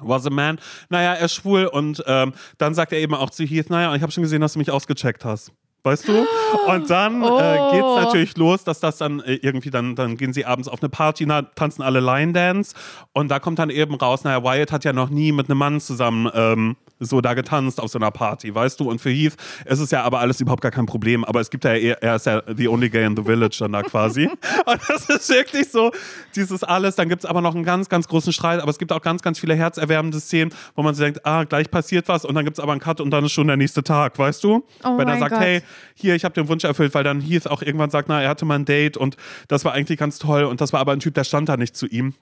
Was 0.03 0.25
a 0.25 0.29
man. 0.29 0.59
Naja, 0.89 1.13
er 1.13 1.25
ist 1.25 1.33
schwul 1.35 1.65
und 1.65 2.03
ähm, 2.07 2.33
dann 2.57 2.73
sagt 2.73 2.91
er 2.93 2.99
eben 2.99 3.13
auch 3.13 3.29
zu 3.29 3.43
Heath, 3.43 3.69
naja, 3.69 3.93
ich 3.95 4.01
habe 4.01 4.11
schon 4.11 4.23
gesehen, 4.23 4.41
dass 4.41 4.53
du 4.53 4.59
mich 4.59 4.71
ausgecheckt 4.71 5.25
hast. 5.25 5.51
Weißt 5.83 6.07
du? 6.07 6.27
Und 6.67 6.91
dann 6.91 7.23
Oh. 7.23 7.39
äh, 7.39 7.71
geht 7.71 7.83
es 7.83 7.95
natürlich 8.03 8.37
los, 8.37 8.63
dass 8.63 8.79
das 8.79 8.97
dann 8.97 9.19
äh, 9.21 9.33
irgendwie 9.41 9.71
dann, 9.71 9.95
dann 9.95 10.15
gehen 10.15 10.31
sie 10.31 10.45
abends 10.45 10.67
auf 10.67 10.79
eine 10.83 10.89
Party, 10.89 11.25
na, 11.25 11.41
tanzen 11.41 11.81
alle 11.81 11.99
Line 12.01 12.33
Dance 12.33 12.75
und 13.13 13.29
da 13.29 13.39
kommt 13.39 13.57
dann 13.57 13.71
eben 13.71 13.95
raus, 13.95 14.23
naja, 14.23 14.43
Wyatt 14.43 14.71
hat 14.71 14.83
ja 14.83 14.93
noch 14.93 15.09
nie 15.09 15.31
mit 15.31 15.49
einem 15.49 15.57
Mann 15.57 15.79
zusammen 15.81 16.29
ähm, 16.35 16.75
so 17.01 17.19
da 17.19 17.33
getanzt 17.33 17.79
auf 17.81 17.91
so 17.91 17.99
einer 17.99 18.11
Party, 18.11 18.53
weißt 18.55 18.79
du? 18.79 18.89
Und 18.89 19.01
für 19.01 19.09
Heath 19.09 19.35
ist 19.65 19.79
es 19.79 19.91
ja 19.91 20.03
aber 20.03 20.19
alles 20.19 20.39
überhaupt 20.39 20.61
gar 20.61 20.71
kein 20.71 20.85
Problem, 20.85 21.25
aber 21.25 21.41
es 21.41 21.49
gibt 21.49 21.63
ja, 21.65 21.73
eher- 21.73 22.01
er 22.01 22.15
ist 22.15 22.25
ja 22.25 22.41
the 22.55 22.67
only 22.67 22.89
gay 22.89 23.05
in 23.05 23.15
the 23.17 23.23
village 23.23 23.57
dann 23.59 23.73
da 23.73 23.81
quasi. 23.83 24.25
und 24.65 24.79
das 24.87 25.09
ist 25.09 25.29
wirklich 25.29 25.69
so, 25.69 25.91
dieses 26.35 26.63
alles, 26.63 26.95
dann 26.95 27.09
gibt 27.09 27.23
es 27.23 27.29
aber 27.29 27.41
noch 27.41 27.55
einen 27.55 27.63
ganz, 27.63 27.89
ganz 27.89 28.07
großen 28.07 28.31
Streit, 28.31 28.61
aber 28.61 28.69
es 28.69 28.77
gibt 28.77 28.91
auch 28.91 29.01
ganz, 29.01 29.21
ganz 29.21 29.39
viele 29.39 29.55
herzerwärmende 29.55 30.19
Szenen, 30.19 30.53
wo 30.75 30.83
man 30.83 30.93
so 30.95 31.03
denkt, 31.03 31.25
ah, 31.25 31.43
gleich 31.43 31.69
passiert 31.69 32.07
was 32.07 32.23
und 32.23 32.35
dann 32.35 32.45
gibt 32.45 32.57
es 32.57 32.63
aber 32.63 32.71
einen 32.71 32.81
Cut 32.81 33.01
und 33.01 33.11
dann 33.11 33.25
ist 33.25 33.31
schon 33.31 33.47
der 33.47 33.57
nächste 33.57 33.83
Tag, 33.83 34.17
weißt 34.17 34.43
du? 34.43 34.63
Oh 34.83 34.97
Wenn 34.97 35.07
er 35.07 35.17
sagt, 35.17 35.31
Gott. 35.31 35.41
hey, 35.41 35.61
hier, 35.95 36.15
ich 36.15 36.23
habe 36.23 36.33
den 36.35 36.47
Wunsch 36.47 36.63
erfüllt, 36.63 36.93
weil 36.93 37.03
dann 37.03 37.19
Heath 37.21 37.47
auch 37.47 37.61
irgendwann 37.61 37.89
sagt, 37.89 38.07
na, 38.09 38.21
er 38.21 38.29
hatte 38.29 38.45
mal 38.45 38.55
ein 38.55 38.65
Date 38.65 38.97
und 38.97 39.17
das 39.47 39.65
war 39.65 39.73
eigentlich 39.73 39.97
ganz 39.97 40.19
toll 40.19 40.43
und 40.43 40.61
das 40.61 40.71
war 40.73 40.79
aber 40.79 40.91
ein 40.93 40.99
Typ, 40.99 41.13
der 41.15 41.23
stand 41.23 41.49
da 41.49 41.57
nicht 41.57 41.75
zu 41.75 41.87
ihm. 41.87 42.13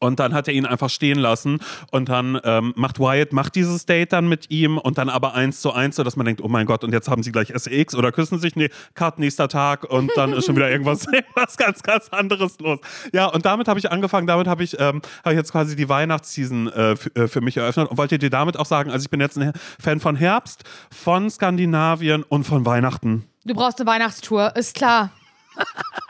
Und 0.00 0.18
dann 0.18 0.34
hat 0.34 0.48
er 0.48 0.54
ihn 0.54 0.66
einfach 0.66 0.90
stehen 0.90 1.18
lassen 1.18 1.60
und 1.92 2.08
dann 2.08 2.40
ähm, 2.42 2.72
macht 2.76 2.98
Wyatt, 2.98 3.32
macht 3.32 3.54
dieses 3.54 3.86
Date 3.86 4.12
dann 4.12 4.28
mit 4.28 4.50
ihm 4.50 4.78
und 4.78 4.98
dann 4.98 5.08
aber 5.08 5.34
eins 5.34 5.60
zu 5.60 5.72
eins, 5.72 5.96
so 5.96 6.02
dass 6.02 6.16
man 6.16 6.26
denkt, 6.26 6.42
oh 6.42 6.48
mein 6.48 6.66
Gott, 6.66 6.82
und 6.82 6.92
jetzt 6.92 7.08
haben 7.08 7.22
sie 7.22 7.30
gleich 7.30 7.50
SX 7.50 7.94
oder 7.94 8.10
küssen 8.10 8.40
sich, 8.40 8.56
nee, 8.56 8.68
Cut, 8.94 9.18
nächster 9.18 9.48
Tag 9.48 9.84
und 9.84 10.10
dann 10.16 10.32
ist 10.32 10.46
schon 10.46 10.56
wieder 10.56 10.70
irgendwas, 10.70 11.06
irgendwas 11.12 11.56
ganz, 11.56 11.82
ganz 11.82 12.08
anderes 12.08 12.58
los. 12.58 12.80
Ja, 13.12 13.26
und 13.26 13.44
damit 13.46 13.68
habe 13.68 13.78
ich 13.78 13.90
angefangen, 13.90 14.26
damit 14.26 14.48
habe 14.48 14.64
ich, 14.64 14.78
ähm, 14.80 15.02
hab 15.24 15.32
ich 15.32 15.38
jetzt 15.38 15.52
quasi 15.52 15.76
die 15.76 15.88
Weihnachtsseason 15.88 16.68
äh, 16.72 16.92
äh, 17.14 17.28
für 17.28 17.40
mich 17.40 17.56
eröffnet 17.56 17.88
und 17.88 17.96
wollte 17.96 18.18
dir 18.18 18.30
damit 18.30 18.58
auch 18.58 18.66
sagen, 18.66 18.90
also 18.90 19.04
ich 19.04 19.10
bin 19.10 19.20
jetzt 19.20 19.38
ein 19.38 19.52
Fan 19.80 20.00
von 20.00 20.16
Herbst, 20.16 20.64
von 20.90 21.30
Skandinavien 21.30 22.24
und 22.24 22.44
von 22.44 22.66
Weihnachten. 22.66 23.24
Du 23.44 23.54
brauchst 23.54 23.80
eine 23.80 23.88
Weihnachtstour, 23.88 24.56
ist 24.56 24.74
klar. 24.74 25.12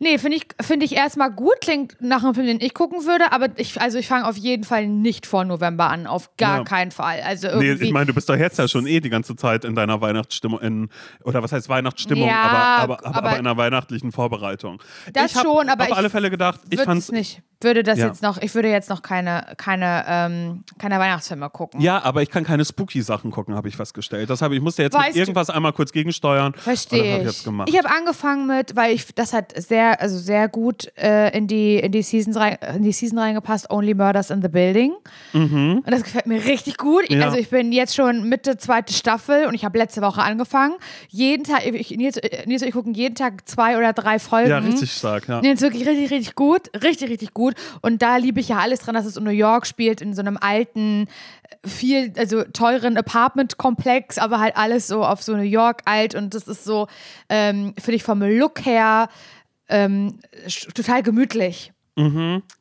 Nee, 0.00 0.18
finde 0.18 0.36
ich, 0.36 0.46
find 0.64 0.82
ich 0.84 0.94
erstmal 0.94 1.30
gut, 1.32 1.60
klingt 1.60 1.96
nach 2.00 2.22
einem 2.22 2.34
Film, 2.34 2.46
den 2.46 2.60
ich 2.60 2.72
gucken 2.72 3.04
würde, 3.04 3.32
aber 3.32 3.48
ich, 3.56 3.80
also 3.80 3.98
ich 3.98 4.06
fange 4.06 4.26
auf 4.28 4.36
jeden 4.36 4.62
Fall 4.62 4.86
nicht 4.86 5.26
vor 5.26 5.44
November 5.44 5.90
an, 5.90 6.06
auf 6.06 6.36
gar 6.36 6.58
Ja. 6.58 6.64
keinen 6.64 6.92
Fall. 6.92 7.20
Also 7.24 7.48
Nee, 7.58 7.66
irgendwie. 7.66 7.86
ich 7.86 7.92
meine, 7.92 8.06
du 8.06 8.14
bist 8.14 8.28
doch 8.28 8.36
jetzt 8.36 8.58
ja 8.58 8.68
schon 8.68 8.86
eh 8.86 9.00
die 9.00 9.10
ganze 9.10 9.34
Zeit 9.34 9.64
in 9.64 9.74
deiner 9.74 10.00
Weihnachtsstimmung, 10.00 10.60
in, 10.60 10.88
oder 11.24 11.42
was 11.42 11.50
heißt 11.50 11.68
Weihnachtsstimmung, 11.68 12.28
Ja, 12.28 12.42
aber, 12.78 13.02
aber, 13.04 13.06
aber, 13.06 13.16
aber- 13.18 13.30
in 13.38 13.46
einer 13.46 13.56
weihnachtlichen 13.56 14.12
Vorbereitung. 14.12 14.80
Das 15.12 15.34
ich 15.34 15.40
schon, 15.40 15.68
aber 15.68 15.82
auf 15.84 15.90
ich 15.90 15.96
alle 15.96 16.10
Fälle 16.10 16.30
gedacht, 16.30 16.60
ich 16.70 16.78
würde 16.78 16.84
fand's 16.84 17.06
es 17.06 17.12
nicht. 17.12 17.42
Würde 17.60 17.82
das 17.82 17.98
Ja. 17.98 18.06
jetzt 18.06 18.22
noch, 18.22 18.38
ich 18.40 18.54
würde 18.54 18.68
jetzt 18.70 18.88
noch 18.88 19.02
keine, 19.02 19.54
keine, 19.56 20.04
ähm, 20.06 20.62
keine 20.78 21.00
Weihnachtsfilme 21.00 21.50
gucken. 21.50 21.80
Ja, 21.80 22.00
aber 22.04 22.22
ich 22.22 22.30
kann 22.30 22.44
keine 22.44 22.64
spooky 22.64 23.02
Sachen 23.02 23.32
gucken, 23.32 23.56
habe 23.56 23.68
ich 23.68 23.74
festgestellt. 23.76 24.30
Das 24.30 24.42
habe 24.42 24.54
ich 24.54 24.62
musste 24.62 24.84
jetzt 24.84 24.94
Weißt 24.94 25.06
mit 25.08 25.16
du- 25.16 25.20
irgendwas 25.22 25.50
einmal 25.50 25.72
kurz 25.72 25.90
gegensteuern. 25.90 26.54
Verstehe 26.54 27.22
ich. 27.28 27.44
Ich 27.66 27.76
habe 27.76 27.90
angefangen 27.90 28.46
mit, 28.46 28.76
weil 28.76 28.92
ich 28.94 29.12
das 29.12 29.32
hat 29.32 29.54
sehr, 29.60 29.87
also 29.92 30.18
sehr 30.18 30.48
gut 30.48 30.90
äh, 30.96 31.36
in 31.36 31.46
die 31.46 31.78
in 31.78 31.92
die 31.92 32.02
Seasons 32.02 32.36
rein, 32.36 32.58
in 32.76 32.82
die 32.82 32.92
Season 32.92 33.18
reingepasst. 33.18 33.70
Only 33.70 33.94
Murders 33.94 34.30
in 34.30 34.42
the 34.42 34.48
Building. 34.48 34.94
Und 35.32 35.90
das 35.90 36.02
gefällt 36.02 36.26
mir 36.26 36.44
richtig 36.44 36.76
gut. 36.76 37.08
Mhm. 37.10 37.20
Ja. 37.20 37.26
Also 37.26 37.38
ich 37.38 37.50
bin 37.50 37.72
jetzt 37.72 37.94
schon 37.94 38.28
Mitte 38.28 38.56
zweite 38.56 38.92
Staffel 38.92 39.46
und 39.46 39.54
ich 39.54 39.64
habe 39.64 39.78
letzte 39.78 40.00
Woche 40.00 40.22
angefangen. 40.22 40.74
Jeden 41.08 41.44
Tag, 41.44 41.66
ich, 41.66 41.90
Nils, 41.90 42.16
äh, 42.16 42.46
Nils 42.46 42.62
und 42.62 42.68
ich 42.68 42.74
gucken 42.74 42.94
jeden 42.94 43.14
Tag 43.14 43.48
zwei 43.48 43.76
oder 43.76 43.92
drei 43.92 44.18
Folgen. 44.18 44.50
ja, 44.50 44.58
richtig 44.58 44.92
stark, 44.92 45.28
ja. 45.28 45.40
Ist 45.40 45.62
wirklich 45.62 45.86
richtig, 45.86 46.10
richtig 46.10 46.34
gut. 46.34 46.70
Richtig, 46.82 47.10
richtig 47.10 47.34
gut. 47.34 47.54
Und 47.82 48.02
da 48.02 48.16
liebe 48.16 48.40
ich 48.40 48.48
ja 48.48 48.58
alles 48.58 48.80
dran, 48.80 48.94
dass 48.94 49.06
es 49.06 49.16
in 49.16 49.24
New 49.24 49.30
York 49.30 49.66
spielt, 49.66 50.00
in 50.00 50.14
so 50.14 50.20
einem 50.20 50.38
alten, 50.40 51.06
viel, 51.64 52.12
also 52.16 52.44
teuren 52.44 52.96
Apartment-Komplex, 52.96 54.18
aber 54.18 54.40
halt 54.40 54.56
alles 54.56 54.86
so 54.86 55.04
auf 55.04 55.22
so 55.22 55.36
New 55.36 55.42
York 55.42 55.82
alt. 55.84 56.14
Und 56.14 56.34
das 56.34 56.46
ist 56.48 56.64
so, 56.64 56.88
ähm, 57.28 57.74
finde 57.78 57.96
ich 57.96 58.02
vom 58.02 58.22
Look 58.22 58.64
her 58.64 59.08
ähm, 59.68 60.20
total 60.74 61.02
gemütlich. 61.02 61.72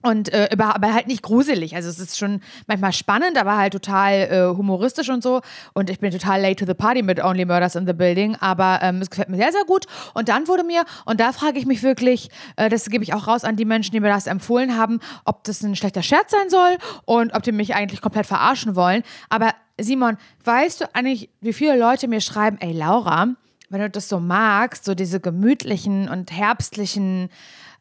Und 0.02 0.34
äh, 0.34 0.50
aber 0.52 0.76
aber 0.76 0.94
halt 0.96 1.06
nicht 1.06 1.22
gruselig. 1.22 1.76
Also 1.76 1.90
es 1.90 2.00
ist 2.00 2.18
schon 2.18 2.42
manchmal 2.66 2.92
spannend, 2.92 3.38
aber 3.38 3.56
halt 3.56 3.74
total 3.74 4.14
äh, 4.14 4.58
humoristisch 4.58 5.10
und 5.10 5.22
so. 5.22 5.42
Und 5.74 5.92
ich 5.92 6.00
bin 6.00 6.12
total 6.12 6.42
late 6.42 6.56
to 6.56 6.66
the 6.66 6.74
party 6.74 7.04
mit 7.04 7.24
Only 7.24 7.46
Murders 7.46 7.76
in 7.76 7.86
the 7.86 7.94
Building. 7.94 8.36
Aber 8.38 8.80
ähm, 8.82 9.00
es 9.00 9.12
gefällt 9.12 9.30
mir 9.30 9.38
sehr, 9.38 9.52
sehr 9.52 9.64
gut. 9.66 9.86
Und 10.16 10.30
dann 10.30 10.48
wurde 10.48 10.64
mir, 10.64 10.86
und 11.06 11.20
da 11.20 11.34
frage 11.34 11.60
ich 11.60 11.68
mich 11.68 11.84
wirklich, 11.84 12.30
äh, 12.56 12.68
das 12.68 12.90
gebe 12.90 13.04
ich 13.04 13.14
auch 13.14 13.28
raus 13.28 13.44
an 13.44 13.56
die 13.56 13.66
Menschen, 13.66 13.92
die 13.92 14.00
mir 14.00 14.10
das 14.10 14.26
empfohlen 14.26 14.76
haben, 14.76 15.00
ob 15.24 15.44
das 15.44 15.62
ein 15.62 15.76
schlechter 15.76 16.02
Scherz 16.02 16.32
sein 16.32 16.50
soll 16.50 16.78
und 17.06 17.36
ob 17.36 17.44
die 17.44 17.52
mich 17.52 17.76
eigentlich 17.76 18.02
komplett 18.02 18.26
verarschen 18.26 18.76
wollen. 18.76 19.04
Aber 19.30 19.52
Simon, 19.80 20.18
weißt 20.46 20.82
du 20.82 20.86
eigentlich, 20.96 21.30
wie 21.42 21.54
viele 21.54 21.78
Leute 21.78 22.08
mir 22.08 22.22
schreiben, 22.22 22.58
ey 22.60 22.72
Laura, 22.72 23.36
wenn 23.70 23.82
du 23.82 23.90
das 23.90 24.10
so 24.10 24.20
magst, 24.20 24.86
so 24.86 24.96
diese 24.96 25.20
gemütlichen 25.20 26.10
und 26.10 26.32
herbstlichen 26.32 27.30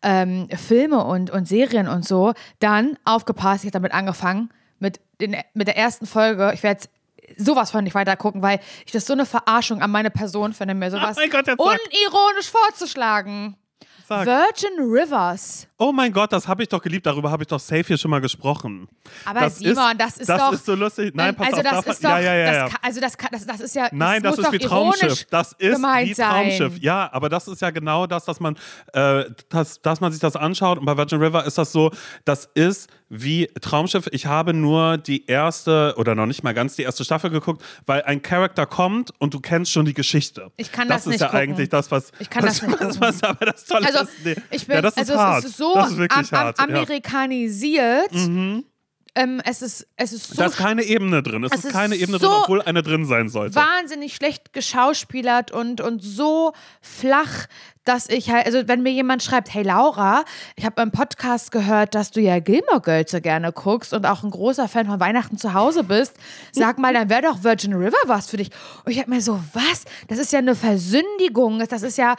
ähm, 0.02 0.48
Filme 0.50 1.04
und, 1.04 1.30
und 1.30 1.48
Serien 1.48 1.88
und 1.88 2.06
so, 2.06 2.34
dann 2.58 2.98
aufgepasst, 3.04 3.64
ich 3.64 3.68
habe 3.68 3.72
damit 3.72 3.92
angefangen, 3.92 4.50
mit, 4.78 5.00
den, 5.20 5.36
mit 5.54 5.68
der 5.68 5.76
ersten 5.76 6.06
Folge, 6.06 6.52
ich 6.54 6.62
werde 6.62 6.80
jetzt 6.80 6.90
sowas 7.36 7.70
von 7.70 7.84
nicht 7.84 7.94
weiter 7.94 8.16
gucken, 8.16 8.42
weil 8.42 8.60
ich 8.84 8.92
das 8.92 9.06
so 9.06 9.12
eine 9.12 9.26
Verarschung 9.26 9.82
an 9.82 9.90
meine 9.90 10.10
Person 10.10 10.52
finde, 10.52 10.74
mir 10.74 10.90
sowas 10.90 11.16
mein 11.16 11.30
Gott, 11.30 11.48
unironisch 11.48 12.50
vorzuschlagen. 12.50 13.56
Sag. 14.08 14.26
Virgin 14.26 14.78
Rivers. 14.78 15.66
Oh 15.78 15.92
mein 15.92 16.10
Gott, 16.10 16.32
das 16.32 16.48
habe 16.48 16.62
ich 16.62 16.70
doch 16.70 16.80
geliebt. 16.80 17.04
Darüber 17.04 17.30
habe 17.30 17.42
ich 17.42 17.48
doch 17.48 17.60
safe 17.60 17.84
hier 17.84 17.98
schon 17.98 18.10
mal 18.10 18.20
gesprochen. 18.22 18.88
Aber 19.26 19.40
das 19.40 19.58
Simon, 19.58 19.98
das 19.98 20.16
ist 20.16 20.26
das 20.28 20.38
doch- 20.40 20.52
ist 20.54 20.64
so 20.64 20.74
lustig. 20.74 21.14
Nein, 21.14 21.34
pass 21.36 21.48
also 21.52 21.68
auf. 21.68 21.84
das 21.84 21.96
ist 21.96 22.04
doch, 22.04 22.08
ja, 22.10 22.18
ja, 22.20 22.34
ja, 22.34 22.44
ja. 22.52 22.62
Das, 22.62 22.70
kann- 22.72 22.80
also 22.82 23.00
das, 23.00 23.18
kann, 23.18 23.28
das, 23.32 23.46
das 23.46 23.60
ist 23.60 23.74
ja, 23.74 23.88
Nein, 23.92 24.22
das, 24.22 24.38
ist 24.38 24.52
wie 24.52 24.58
Traumschiff. 24.58 25.24
Das 25.30 25.52
ist 25.58 25.78
wie 25.78 26.14
sein. 26.14 26.30
Traumschiff. 26.32 26.78
Ja, 26.78 27.10
aber 27.12 27.28
das 27.28 27.46
ist 27.46 27.60
ja 27.60 27.68
genau 27.70 28.06
das, 28.06 28.24
dass 28.24 28.40
man, 28.40 28.56
äh, 28.94 29.24
dass, 29.50 29.82
dass 29.82 30.00
man 30.00 30.12
sich 30.12 30.20
das 30.20 30.34
anschaut. 30.34 30.78
Und 30.78 30.86
bei 30.86 30.96
Virgin 30.96 31.20
River 31.22 31.44
ist 31.44 31.58
das 31.58 31.72
so, 31.72 31.90
das 32.24 32.48
ist 32.54 32.88
wie 33.10 33.46
Traumschiff. 33.60 34.08
Ich 34.12 34.24
habe 34.26 34.54
nur 34.54 34.96
die 34.96 35.26
erste 35.26 35.94
oder 35.98 36.14
noch 36.14 36.26
nicht 36.26 36.42
mal 36.42 36.54
ganz 36.54 36.74
die 36.76 36.82
erste 36.82 37.04
Staffel 37.04 37.28
geguckt, 37.30 37.62
weil 37.84 38.02
ein 38.02 38.22
Charakter 38.22 38.64
kommt 38.66 39.10
und 39.18 39.34
du 39.34 39.40
kennst 39.40 39.70
schon 39.72 39.84
die 39.84 39.94
Geschichte. 39.94 40.50
Ich 40.56 40.72
kann 40.72 40.88
das 40.88 40.96
das 41.04 41.06
ist 41.06 41.10
nicht 41.12 41.20
ja 41.20 41.26
gucken. 41.28 41.40
eigentlich 41.40 41.68
das, 41.68 41.90
was. 41.90 42.10
Ich 42.18 42.30
kann 42.30 42.42
was, 42.44 42.60
das 42.60 42.66
nicht 42.68 42.80
was, 43.00 43.00
was 43.00 43.22
aber 43.22 43.44
das 43.46 43.64
Tolle 43.66 43.86
Also 43.86 44.00
ist. 44.00 44.10
Nee. 44.24 44.34
ich 44.50 44.66
bin, 44.66 44.76
ja, 44.76 44.82
das 44.82 44.94
ist 44.94 44.98
also 45.10 45.18
hart. 45.20 45.44
es 45.44 45.50
ist 45.50 45.56
so 45.58 45.65
das 45.74 45.90
ist 45.92 45.98
wirklich 45.98 46.32
am, 46.32 46.38
am, 46.38 46.44
hart. 46.46 46.58
ja. 46.58 46.66
Mhm. 46.66 46.74
amerikanisiert. 46.74 48.12
Ähm, 49.18 49.40
es 49.46 49.62
ist, 49.62 49.86
es 49.96 50.12
ist 50.12 50.28
so 50.28 50.34
Da 50.36 50.44
ist 50.44 50.58
keine 50.58 50.82
Ebene 50.82 51.22
drin. 51.22 51.42
Es, 51.42 51.52
Es 51.52 51.58
ist 51.60 51.64
ist 51.66 51.72
keine 51.72 51.96
Ebene 51.96 52.18
so 52.18 52.28
drin, 52.28 52.36
obwohl 52.42 52.62
eine 52.62 52.82
drin 52.82 53.06
sein 53.06 53.30
sollte. 53.30 53.56
wahnsinnig 53.56 54.14
schlecht 54.14 54.52
geschauspielert 54.52 55.50
und, 55.52 55.80
und 55.80 56.02
so 56.02 56.52
flach, 56.82 57.46
dass 57.84 58.10
ich 58.10 58.30
halt, 58.30 58.44
also 58.44 58.68
wenn 58.68 58.82
mir 58.82 58.92
jemand 58.92 59.22
schreibt, 59.22 59.54
hey 59.54 59.62
Laura, 59.62 60.24
ich 60.56 60.66
habe 60.66 60.82
im 60.82 60.90
Podcast 60.90 61.50
gehört, 61.50 61.94
dass 61.94 62.10
du 62.10 62.20
ja 62.20 62.40
Gilmore 62.40 62.82
Girls 62.82 63.10
so 63.10 63.22
gerne 63.22 63.52
guckst 63.52 63.94
und 63.94 64.04
auch 64.04 64.22
ein 64.22 64.30
großer 64.30 64.68
Fan 64.68 64.84
von 64.86 65.00
Weihnachten 65.00 65.38
zu 65.38 65.54
Hause 65.54 65.82
bist, 65.82 66.12
sag 66.52 66.78
mal, 66.78 66.92
dann 66.92 67.08
wäre 67.08 67.22
doch 67.22 67.42
Virgin 67.42 67.72
River 67.72 67.96
was 68.04 68.28
für 68.28 68.36
dich. 68.36 68.50
Und 68.84 68.92
ich 68.92 68.98
hab 68.98 69.08
mir 69.08 69.22
so, 69.22 69.40
was? 69.54 69.84
Das 70.08 70.18
ist 70.18 70.30
ja 70.30 70.40
eine 70.40 70.54
Versündigung, 70.54 71.58
das 71.66 71.82
ist 71.82 71.96
ja, 71.96 72.16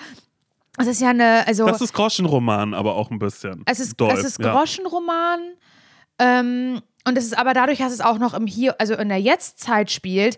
das 0.78 0.88
ist 0.88 1.02
ja 1.02 1.10
eine, 1.10 1.46
also 1.48 1.66
Das 1.66 1.82
ist 1.82 1.94
Groschenroman, 1.94 2.74
aber 2.74 2.96
auch 2.96 3.10
ein 3.12 3.20
bisschen. 3.20 3.64
es 3.66 3.80
ist, 3.80 4.00
Doll, 4.00 4.12
es 4.12 4.24
ist 4.24 4.40
ja. 4.40 4.52
Groschenroman. 4.54 5.40
Ähm, 6.20 6.82
Und 7.08 7.18
es 7.18 7.26
ist 7.26 7.38
aber 7.38 7.54
dadurch, 7.54 7.80
dass 7.80 7.94
es 7.94 8.02
auch 8.02 8.18
noch 8.20 8.34
im 8.34 8.48
Hier, 8.48 8.80
also 8.80 8.96
in 8.96 9.10
der 9.10 9.20
Jetztzeit 9.20 9.92
spielt, 9.92 10.38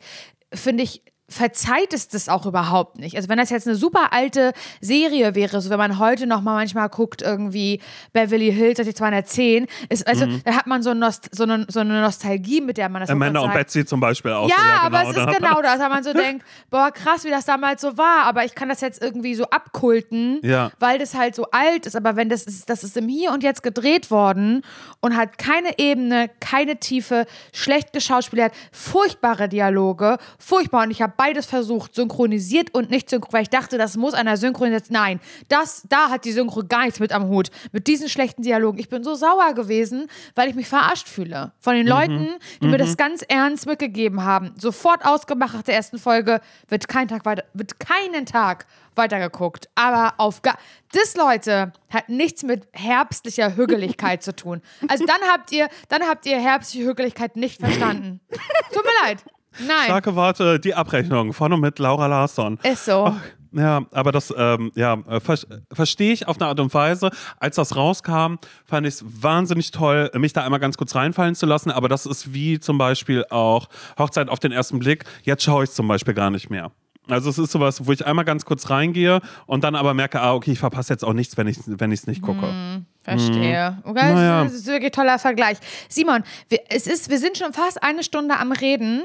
finde 0.54 0.84
ich, 0.84 1.02
verzeiht 1.30 1.94
es 1.94 2.08
das 2.08 2.28
auch 2.30 2.46
überhaupt 2.46 2.98
nicht. 3.00 3.16
Also 3.16 3.30
wenn 3.30 3.38
das 3.38 3.50
jetzt 3.50 3.68
eine 3.68 3.76
super 3.76 4.12
alte 4.14 4.54
Serie 4.82 5.36
wäre, 5.36 5.62
so 5.62 5.70
wenn 5.70 5.78
man 5.78 6.00
heute 6.00 6.28
noch 6.28 6.42
mal 6.42 6.56
manchmal 6.56 6.90
guckt, 6.90 7.22
irgendwie 7.22 7.80
Beverly 8.14 8.52
Hills 8.52 8.80
210, 8.80 9.68
ist, 9.90 10.08
also 10.08 10.26
Mhm. 10.26 10.42
da 10.44 10.54
hat 10.56 10.68
man 10.68 10.82
so, 10.84 10.94
Nost 10.94 11.30
so, 11.32 11.44
eine, 11.44 11.66
so 11.70 11.80
eine 11.82 12.02
Nostalgie, 12.02 12.62
mit 12.62 12.78
der 12.78 12.90
man 12.90 13.02
das 13.02 13.10
Amanda 13.10 13.40
und. 13.42 13.54
Betsy 13.54 13.86
zum 13.86 14.00
Beispiel 14.00 14.32
auch. 14.32 14.50
Ja, 14.50 14.56
aber 14.82 15.00
genau, 15.00 15.10
es 15.12 15.18
ist 15.18 15.38
genau 15.38 15.62
das, 15.62 15.80
weil 15.80 15.90
man 15.90 16.04
so 16.04 16.14
denkt, 16.14 16.46
boah, 16.70 16.92
krass, 16.92 17.24
wie 17.24 17.30
das 17.30 17.46
damals 17.46 17.82
so 17.82 17.98
war, 17.98 18.24
aber 18.26 18.44
ich 18.46 18.56
kann 18.56 18.70
das 18.70 18.82
jetzt 18.82 19.02
irgendwie 19.02 19.36
so 19.36 19.46
abkulten, 19.46 20.40
Ja. 20.44 20.72
weil 20.80 21.00
das 21.00 21.14
halt 21.16 21.36
so 21.36 21.46
alt 21.52 21.86
ist, 21.86 21.96
aber 21.96 22.16
wenn 22.16 22.30
das 22.30 22.44
ist, 22.44 22.70
das 22.70 22.84
ist 22.84 22.98
im 22.98 23.08
Hier 23.08 23.32
und 23.32 23.44
Jetzt 23.44 23.64
gedreht 23.64 24.12
worden 24.12 24.64
und 25.00 25.16
hat 25.16 25.38
keine 25.38 25.78
Ebene, 25.80 26.30
keine 26.40 26.78
Tiefe, 26.78 27.26
schlecht 27.54 27.94
geschauspielert, 27.94 28.54
furchtbare 28.72 29.48
Dialoge, 29.50 30.18
furchtbar 30.38 30.84
und 30.84 30.92
ich 30.92 31.02
habe 31.02 31.14
beides 31.20 31.48
versucht, 31.48 31.96
synchronisiert 31.96 32.74
und 32.74 32.90
nicht 32.90 33.10
synchronisiert, 33.10 33.34
weil 33.34 33.42
ich 33.42 33.50
dachte, 33.50 33.78
das 33.78 33.98
muss 33.98 34.14
einer 34.14 34.38
synchronisiert. 34.38 34.90
Nein, 34.90 35.20
das, 35.50 35.84
da 35.90 36.10
hat 36.10 36.24
die 36.24 36.32
Synchro 36.32 36.64
gar 36.64 36.86
nichts 36.86 37.02
mit 37.02 37.12
am 37.12 37.28
Hut, 37.28 37.52
mit 37.74 37.88
diesen 37.88 38.08
schlechten 38.08 38.42
Dialogen. 38.42 38.80
Ich 38.80 38.88
bin 38.88 39.04
so 39.04 39.16
sauer 39.16 39.54
gewesen, 39.54 40.08
weil 40.36 40.48
ich 40.48 40.56
mich 40.56 40.70
verarscht 40.70 41.10
fühle 41.10 41.52
von 41.60 41.76
den 41.76 41.86
Leuten, 41.86 42.30
die 42.62 42.68
mir 42.68 42.78
das 42.78 42.96
ganz 42.96 43.22
ernst 43.28 43.66
mitgegeben 43.66 44.24
haben. 44.24 44.54
Sofort 44.58 45.04
ausgemacht 45.06 45.56
nach 45.56 45.64
der 45.64 45.76
ersten 45.76 45.98
Folge, 45.98 46.40
wird 46.70 46.88
kein 46.88 47.10
Tag 47.10 47.26
weiter, 47.26 47.44
wird 47.54 47.82
keinen 47.82 48.26
Tag 48.26 48.66
weitergeguckt. 48.96 49.68
Aber 49.76 50.14
auf 50.20 50.42
gar. 50.42 50.58
Das, 50.94 51.18
Leute, 51.18 51.74
hat 51.90 52.08
nichts 52.08 52.44
mit 52.44 52.66
herbstlicher 52.72 53.58
Hügeligkeit 53.58 54.24
zu 54.24 54.34
tun. 54.34 54.62
Also 54.88 55.06
dann 55.06 55.22
habt 55.30 55.52
ihr, 55.52 55.68
dann 55.90 56.04
habt 56.04 56.26
ihr 56.26 56.40
herbstliche 56.40 56.88
Hügeligkeit 56.88 57.36
nicht 57.36 57.60
verstanden. 57.60 58.22
Tut 58.74 58.86
mir 58.86 59.08
leid. 59.08 59.24
Nein. 59.60 59.86
Starke 59.86 60.16
Worte, 60.16 60.60
die 60.60 60.76
Abrechnung 60.76 61.34
von 61.34 61.54
und 61.54 61.62
mit 61.62 61.80
Laura 61.80 62.08
Larsson. 62.08 62.60
Ist 62.64 62.86
so. 62.86 63.16
Ja, 63.52 63.82
aber 63.92 64.12
das 64.12 64.32
ähm, 64.38 64.72
ja, 64.76 64.94
äh, 65.10 65.20
ver 65.20 65.36
verstehe 65.72 66.14
ich 66.14 66.28
auf 66.28 66.40
eine 66.40 66.48
Art 66.50 66.60
und 66.60 66.72
Weise. 66.74 67.10
Als 67.40 67.56
das 67.56 67.76
rauskam, 67.76 68.36
fand 68.66 68.86
ich 68.86 68.96
es 68.96 69.06
wahnsinnig 69.24 69.72
toll, 69.72 70.12
mich 70.16 70.34
da 70.34 70.44
einmal 70.44 70.60
ganz 70.60 70.78
kurz 70.78 70.94
reinfallen 70.94 71.34
zu 71.34 71.48
lassen. 71.48 71.72
Aber 71.72 71.90
das 71.90 72.06
ist 72.06 72.32
wie 72.34 72.60
zum 72.60 72.78
Beispiel 72.78 73.26
auch 73.32 73.68
Hochzeit 73.98 74.30
auf 74.30 74.40
den 74.40 74.52
ersten 74.52 74.78
Blick. 74.80 75.06
Jetzt 75.24 75.44
schaue 75.44 75.64
ich 75.64 75.72
es 75.72 75.76
zum 75.76 75.88
Beispiel 75.88 76.14
gar 76.14 76.30
nicht 76.30 76.52
mehr. 76.52 76.72
Also 77.08 77.32
es 77.32 77.40
ist 77.40 77.52
sowas, 77.52 77.88
wo 77.88 77.92
ich 77.92 78.06
einmal 78.06 78.24
ganz 78.24 78.46
kurz 78.46 78.70
reingehe 78.70 79.20
und 79.48 79.64
dann 79.64 79.74
aber 79.74 79.96
merke, 79.96 80.22
ah, 80.22 80.36
okay, 80.36 80.52
ich 80.52 80.60
verpasse 80.60 80.94
jetzt 80.94 81.04
auch 81.04 81.14
nichts, 81.14 81.36
wenn 81.38 81.48
ich 81.48 81.58
es 81.58 81.64
wenn 81.68 81.92
ich's 81.92 82.06
nicht 82.06 82.22
gucke. 82.22 82.84
Verstehe. 83.04 83.80
Okay, 83.84 84.14
Naja. 84.14 84.44
das 84.44 84.54
ist 84.54 84.68
wirklich 84.68 84.92
ein 84.92 84.92
toller 84.92 85.18
Vergleich. 85.18 85.58
Simon, 85.88 86.24
wir, 86.50 86.60
es 86.70 86.86
ist, 86.86 87.10
wir 87.10 87.18
sind 87.18 87.36
schon 87.38 87.52
fast 87.54 87.82
eine 87.82 88.04
Stunde 88.04 88.38
am 88.38 88.52
Reden. 88.52 89.02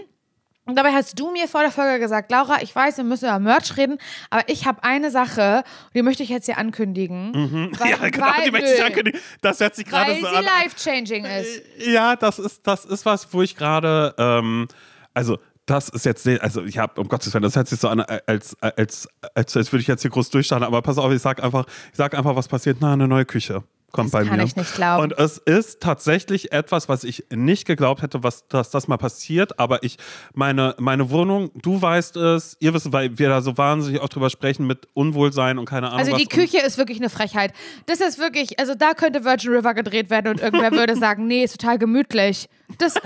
Und 0.66 0.76
dabei 0.76 0.92
hast 0.92 1.18
du 1.20 1.30
mir 1.30 1.46
vor 1.46 1.60
der 1.60 1.70
Folge 1.70 1.98
gesagt, 2.00 2.30
Laura, 2.30 2.62
ich 2.62 2.74
weiß, 2.74 2.96
wir 2.96 3.04
müssen 3.04 3.26
über 3.26 3.38
Merch 3.38 3.76
reden, 3.76 3.98
aber 4.30 4.48
ich 4.48 4.66
habe 4.66 4.82
eine 4.82 5.10
Sache, 5.10 5.62
die 5.94 6.00
möchte 6.02 6.22
ich 6.22 6.30
jetzt 6.30 6.46
hier 6.46 6.56
ankündigen. 6.56 7.32
Weil, 7.78 7.90
Ja, 7.90 7.96
genau, 8.08 8.26
die 8.38 8.44
weil- 8.44 8.50
möchte 8.52 8.74
ich 8.74 8.82
ankündigen. 8.84 9.20
Das 9.42 9.60
hört 9.60 9.74
sich 9.74 9.84
gerade 9.84 10.12
Weil 10.12 10.20
so 10.22 10.28
sie 10.28 10.36
an. 10.36 10.44
life-changing 10.44 11.24
ist. 11.26 11.62
Ja, 11.86 12.16
das 12.16 12.38
ist, 12.38 12.66
das 12.66 12.84
ist 12.86 13.04
was, 13.04 13.32
wo 13.34 13.42
ich 13.42 13.56
gerade, 13.56 14.14
ähm, 14.16 14.66
also 15.12 15.38
das 15.66 15.88
ist 15.90 16.04
jetzt, 16.04 16.26
also 16.26 16.62
ich 16.64 16.78
habe, 16.78 17.00
um 17.00 17.08
Gottes 17.08 17.32
Willen, 17.34 17.42
das 17.42 17.56
hört 17.56 17.68
sich 17.68 17.78
so 17.80 17.88
an, 17.88 18.00
als, 18.00 18.56
als, 18.60 19.08
als, 19.34 19.56
als 19.56 19.72
würde 19.72 19.80
ich 19.82 19.86
jetzt 19.86 20.02
hier 20.02 20.10
groß 20.10 20.30
durchstarten, 20.30 20.66
aber 20.66 20.80
pass 20.82 20.98
auf, 20.98 21.10
ich 21.12 21.22
sag 21.22 21.42
einfach, 21.42 21.64
ich 21.90 21.96
sag 21.96 22.14
einfach, 22.14 22.36
was 22.36 22.48
passiert, 22.48 22.78
na, 22.80 22.92
eine 22.94 23.08
neue 23.08 23.24
Küche 23.24 23.62
kommt 23.95 24.12
Das 24.12 24.20
bei 24.20 24.28
kann 24.28 24.36
mir. 24.38 24.45
ich 24.45 24.57
nicht 24.57 24.74
glauben. 24.74 25.05
Und 25.05 25.18
es 25.18 25.38
ist 25.38 25.80
tatsächlich 25.80 26.53
etwas, 26.53 26.88
was 26.88 27.05
ich 27.05 27.24
nicht 27.30 27.64
geglaubt 27.64 28.03
hätte, 28.03 28.22
was, 28.22 28.47
dass 28.49 28.70
das 28.70 28.88
mal 28.88 28.97
passiert, 28.99 29.59
aber 29.59 29.82
ich, 29.84 29.97
meine, 30.34 30.74
meine 30.78 31.09
Wohnung, 31.11 31.51
du 31.55 31.80
weißt 31.80 32.16
es, 32.16 32.57
ihr 32.61 32.74
wisst, 32.74 32.92
weil 32.92 33.18
wir 33.18 33.28
da 33.28 33.40
so 33.40 33.57
wahnsinnig 33.57 34.03
oft 34.03 34.14
drüber 34.14 34.28
sprechen 34.30 34.66
mit 34.66 34.88
Unwohlsein 34.95 35.59
und 35.59 35.64
keine 35.64 35.86
Ahnung 35.86 36.01
Also 36.01 36.16
die 36.16 36.26
Küche 36.26 36.59
ist 36.59 36.76
wirklich 36.76 36.99
eine 36.99 37.09
Frechheit. 37.09 37.53
Das 37.86 38.01
ist 38.01 38.18
wirklich, 38.18 38.59
also 38.59 38.74
da 38.74 38.95
könnte 38.95 39.24
Virgin 39.24 39.53
River 39.53 39.74
gedreht 39.74 40.11
werden 40.11 40.28
und 40.28 40.40
irgendwer 40.40 40.72
würde 40.72 40.97
sagen, 40.97 41.26
nee, 41.26 41.45
ist 41.45 41.59
total 41.59 41.78
gemütlich. 41.78 42.49
Das, 42.78 42.97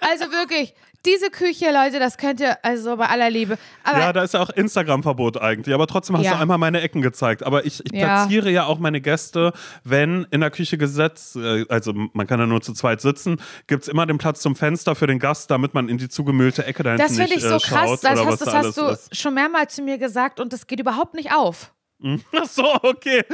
also 0.00 0.32
wirklich, 0.32 0.74
diese 1.04 1.30
Küche, 1.30 1.72
Leute, 1.72 1.98
das 1.98 2.16
könnt 2.16 2.40
ihr, 2.40 2.64
also 2.64 2.96
bei 2.96 3.06
aller 3.06 3.28
Liebe. 3.30 3.58
Aber 3.84 3.98
Ja, 3.98 4.12
da 4.12 4.22
ist 4.22 4.34
ja 4.34 4.40
auch 4.40 4.50
Instagram-Verbot 4.50 5.40
eigentlich. 5.40 5.74
Aber 5.74 5.86
trotzdem 5.86 6.16
hast 6.16 6.24
Ja. 6.26 6.34
du 6.34 6.38
einmal 6.38 6.58
meine 6.58 6.80
Ecken 6.80 7.02
gezeigt. 7.02 7.42
Aber 7.42 7.66
ich, 7.66 7.84
ich 7.84 7.92
Ja. 7.92 8.06
platziere 8.24 8.50
ja 8.50 8.64
auch 8.66 8.78
meine 8.78 9.00
Gäste, 9.00 9.52
wenn 9.84 10.26
in 10.30 10.40
der 10.40 10.50
Küche 10.50 10.78
gesetzt, 10.78 11.36
äh, 11.36 11.64
also 11.68 11.92
man 12.12 12.26
kann 12.26 12.38
ja 12.40 12.46
nur 12.46 12.60
zu 12.60 12.72
zweit 12.72 13.00
sitzen, 13.00 13.40
gibt 13.66 13.82
es 13.82 13.88
immer 13.88 14.06
den 14.06 14.18
Platz 14.18 14.40
zum 14.40 14.54
Fenster 14.56 14.94
für 14.94 15.06
den 15.06 15.18
Gast, 15.18 15.50
damit 15.50 15.74
man 15.74 15.88
in 15.88 15.98
die 15.98 16.08
zugemüllte 16.08 16.64
Ecke 16.66 16.82
da 16.82 16.96
das 16.96 17.16
finde 17.16 17.34
ich 17.34 17.42
so 17.42 17.56
äh, 17.56 17.58
krass. 17.58 18.00
Das 18.00 18.18
hast, 18.24 18.40
das 18.42 18.48
da 18.48 18.58
hast 18.58 18.76
du 18.76 18.86
ist. 18.86 19.16
schon 19.16 19.34
mehrmals 19.34 19.74
zu 19.74 19.82
mir 19.82 19.98
gesagt 19.98 20.38
und 20.40 20.52
das 20.52 20.66
geht 20.66 20.80
überhaupt 20.80 21.14
nicht 21.14 21.32
auf. 21.32 21.72
Ach 22.36 22.46
so, 22.48 22.64
okay. 22.82 23.24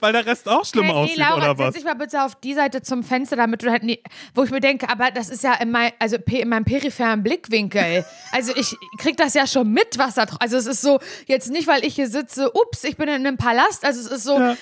Weil, 0.00 0.12
der 0.12 0.24
Rest 0.26 0.48
auch 0.48 0.64
schlimm 0.64 0.84
Hey, 0.84 0.92
aussieht, 0.92 1.16
Laura, 1.18 1.36
oder 1.36 1.46
setz 1.48 1.58
was? 1.58 1.74
dich 1.74 1.84
mal 1.84 1.94
bitte 1.94 2.22
auf 2.24 2.34
die 2.36 2.54
Seite 2.54 2.82
zum 2.82 3.02
Fenster, 3.02 3.36
damit 3.36 3.62
du 3.62 3.70
halt 3.70 3.82
nie, 3.82 4.02
wo 4.34 4.42
ich 4.44 4.50
mir 4.50 4.60
denke, 4.60 4.88
aber 4.88 5.10
das 5.10 5.28
ist 5.28 5.42
ja 5.42 5.54
in, 5.54 5.70
mein, 5.70 5.92
also 5.98 6.16
in 6.16 6.48
meinem 6.48 6.64
peripheren 6.64 7.22
Blickwinkel. 7.22 8.04
Also 8.32 8.52
ich 8.56 8.74
krieg 8.98 9.16
das 9.16 9.34
ja 9.34 9.46
schon 9.46 9.70
mit, 9.70 9.98
was 9.98 10.14
da 10.14 10.26
dr- 10.26 10.40
Also 10.40 10.56
es 10.56 10.66
ist 10.66 10.80
so, 10.82 10.98
jetzt 11.26 11.50
nicht, 11.50 11.66
weil 11.66 11.84
ich 11.84 11.94
hier 11.94 12.08
sitze, 12.08 12.50
ups, 12.54 12.84
ich 12.84 12.96
bin 12.96 13.08
in 13.08 13.26
einem 13.26 13.36
Palast. 13.36 13.84
Also 13.84 14.00
es 14.00 14.06
ist 14.06 14.24
so, 14.24 14.38
Ja. 14.38 14.56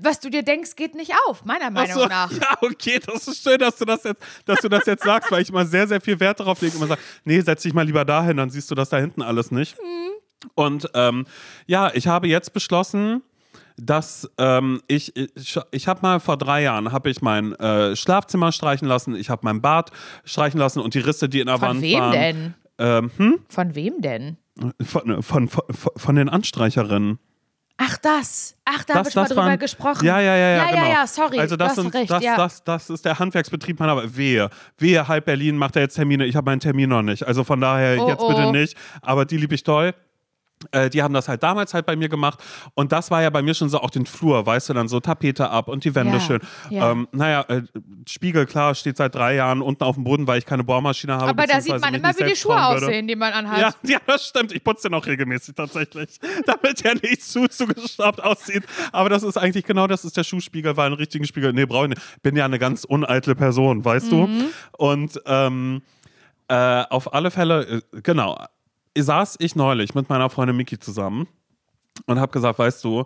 was 0.00 0.20
du 0.20 0.30
dir 0.30 0.42
denkst, 0.42 0.74
geht 0.74 0.94
nicht 0.94 1.12
auf, 1.28 1.44
meiner 1.44 1.70
Meinung 1.70 1.92
so, 2.00 2.06
nach. 2.06 2.32
Ja, 2.32 2.58
okay, 2.60 2.98
das 3.04 3.28
ist 3.28 3.42
schön, 3.42 3.58
dass 3.58 3.76
du 3.76 3.84
das 3.84 4.02
jetzt, 4.04 4.22
dass 4.46 4.60
du 4.60 4.68
das 4.68 4.84
jetzt 4.86 5.04
sagst, 5.04 5.30
weil 5.30 5.42
ich 5.42 5.48
immer 5.50 5.64
sehr, 5.66 5.86
sehr 5.86 6.00
viel 6.00 6.18
Wert 6.18 6.40
darauf 6.40 6.60
lege. 6.60 6.76
Immer 6.76 6.86
sage, 6.88 7.00
nee, 7.24 7.40
setz 7.40 7.62
dich 7.62 7.72
mal 7.74 7.86
lieber 7.86 8.04
dahin, 8.04 8.36
dann 8.36 8.50
siehst 8.50 8.70
du 8.70 8.74
das 8.74 8.88
da 8.88 8.98
hinten 8.98 9.22
alles 9.22 9.50
nicht. 9.50 9.76
Mhm. 9.80 10.48
Und 10.54 10.90
ähm, 10.94 11.26
ja, 11.66 11.90
ich 11.94 12.06
habe 12.08 12.26
jetzt 12.28 12.52
beschlossen, 12.52 13.22
dass 13.76 14.30
ähm, 14.38 14.80
ich, 14.88 15.14
ich, 15.16 15.58
ich 15.70 15.88
habe 15.88 16.00
mal 16.02 16.20
vor 16.20 16.36
drei 16.36 16.62
Jahren, 16.62 16.92
habe 16.92 17.10
ich 17.10 17.20
mein 17.22 17.52
äh, 17.56 17.94
Schlafzimmer 17.94 18.52
streichen 18.52 18.88
lassen, 18.88 19.14
ich 19.14 19.30
habe 19.30 19.42
mein 19.44 19.60
Bad 19.60 19.90
streichen 20.24 20.58
lassen 20.58 20.80
und 20.80 20.94
die 20.94 21.00
Risse, 21.00 21.28
die 21.28 21.40
in 21.40 21.46
der 21.46 21.58
Von 21.58 21.68
Wand 21.68 21.82
wem 21.82 22.00
waren. 22.00 22.12
denn? 22.12 22.54
Ähm, 22.78 23.10
hm? 23.16 23.38
Von 23.48 23.74
wem 23.74 24.00
denn? 24.00 24.36
von, 24.82 25.22
von, 25.22 25.48
von, 25.48 25.64
von 25.96 26.14
den 26.16 26.28
Anstreicherinnen. 26.28 27.18
Ach, 27.78 27.98
das. 27.98 28.56
Ach, 28.64 28.84
da 28.84 28.94
habe 28.94 29.08
ich 29.10 29.14
mal 29.14 29.26
drüber 29.26 29.42
waren- 29.42 29.58
gesprochen. 29.58 30.02
Ja, 30.06 30.18
ja, 30.18 30.34
ja, 30.34 30.48
ja. 30.48 30.56
Ja, 30.56 30.70
genau. 30.70 30.82
ja, 30.82 30.88
ja, 30.92 31.06
sorry. 31.06 31.38
Also 31.38 31.56
das, 31.56 31.74
sind, 31.74 31.92
recht, 31.94 32.10
das, 32.10 32.22
ja. 32.22 32.34
das, 32.34 32.64
das 32.64 32.88
ist 32.88 33.04
der 33.04 33.18
Handwerksbetrieb 33.18 33.78
meiner 33.78 34.16
Wehe. 34.16 34.48
Wehe, 34.78 35.06
halb 35.06 35.26
Berlin 35.26 35.58
macht 35.58 35.76
er 35.76 35.82
jetzt 35.82 35.94
Termine. 35.96 36.24
Ich 36.24 36.36
habe 36.36 36.50
meinen 36.50 36.60
Termin 36.60 36.88
noch 36.88 37.02
nicht. 37.02 37.26
Also 37.26 37.44
von 37.44 37.60
daher 37.60 38.02
Oh, 38.02 38.08
jetzt 38.08 38.20
oh. 38.22 38.28
bitte 38.28 38.50
nicht. 38.50 38.78
Aber 39.02 39.26
die 39.26 39.36
liebe 39.36 39.54
ich 39.54 39.62
toll. 39.62 39.94
Äh, 40.72 40.88
die 40.88 41.02
haben 41.02 41.12
das 41.12 41.28
halt 41.28 41.42
damals 41.42 41.74
halt 41.74 41.84
bei 41.84 41.96
mir 41.96 42.08
gemacht. 42.08 42.42
Und 42.74 42.90
das 42.92 43.10
war 43.10 43.22
ja 43.22 43.30
bei 43.30 43.42
mir 43.42 43.54
schon 43.54 43.68
so 43.68 43.80
auch 43.80 43.90
den 43.90 44.06
Flur, 44.06 44.46
weißt 44.46 44.70
du, 44.70 44.74
dann 44.74 44.88
so 44.88 45.00
Tapete 45.00 45.50
ab 45.50 45.68
und 45.68 45.84
die 45.84 45.94
Wände 45.94 46.14
Ja, 46.14 46.20
schön. 46.20 46.40
ja. 46.70 46.92
Ähm, 46.92 47.08
naja, 47.12 47.42
äh, 47.48 47.62
Spiegel, 48.08 48.46
klar, 48.46 48.74
steht 48.74 48.96
seit 48.96 49.14
drei 49.14 49.34
Jahren 49.34 49.60
unten 49.60 49.84
auf 49.84 49.96
dem 49.96 50.04
Boden, 50.04 50.26
weil 50.26 50.38
ich 50.38 50.46
keine 50.46 50.64
Bohrmaschine 50.64 51.14
habe. 51.14 51.28
Aber 51.28 51.46
da 51.46 51.60
sieht 51.60 51.78
man 51.78 51.94
immer, 51.94 52.10
wie 52.18 52.24
die 52.24 52.36
Schuhe 52.36 52.64
aussehen, 52.64 53.06
die 53.06 53.16
man 53.16 53.32
anhat. 53.32 53.60
Ja, 53.60 53.70
ja, 53.82 53.98
das 54.06 54.26
stimmt. 54.26 54.52
Ich 54.52 54.64
putze 54.64 54.88
den 54.88 54.94
auch 54.94 55.06
regelmäßig 55.06 55.54
tatsächlich, 55.54 56.18
damit 56.46 56.84
er 56.84 56.94
nicht 56.94 57.22
zu 57.22 57.46
zugeschraubt 57.48 58.22
aussieht. 58.22 58.64
Aber 58.92 59.10
das 59.10 59.22
ist 59.22 59.36
eigentlich 59.36 59.64
genau 59.64 59.86
das 59.86 60.04
ist 60.04 60.16
der 60.16 60.24
Schuhspiegel, 60.24 60.76
weil 60.76 60.86
einen 60.86 60.94
richtigen 60.96 61.26
Spiegel, 61.26 61.52
nee, 61.52 61.66
brauche 61.66 61.84
ich 61.84 61.90
nicht. 61.90 62.22
Bin 62.22 62.34
ja 62.34 62.46
eine 62.46 62.58
ganz 62.58 62.84
uneitle 62.84 63.34
Person, 63.34 63.84
weißt 63.84 64.10
du? 64.10 64.28
Und 64.78 65.20
ähm, 65.26 65.82
äh, 66.48 66.84
auf 66.88 67.12
alle 67.12 67.30
Fälle, 67.30 67.82
äh, 67.92 68.00
genau, 68.02 68.38
saß 69.02 69.36
ich 69.38 69.56
neulich 69.56 69.94
mit 69.94 70.08
meiner 70.08 70.30
Freundin 70.30 70.56
Miki 70.56 70.78
zusammen 70.78 71.26
und 72.06 72.20
habe 72.20 72.32
gesagt, 72.32 72.58
weißt 72.58 72.82
du, 72.84 73.04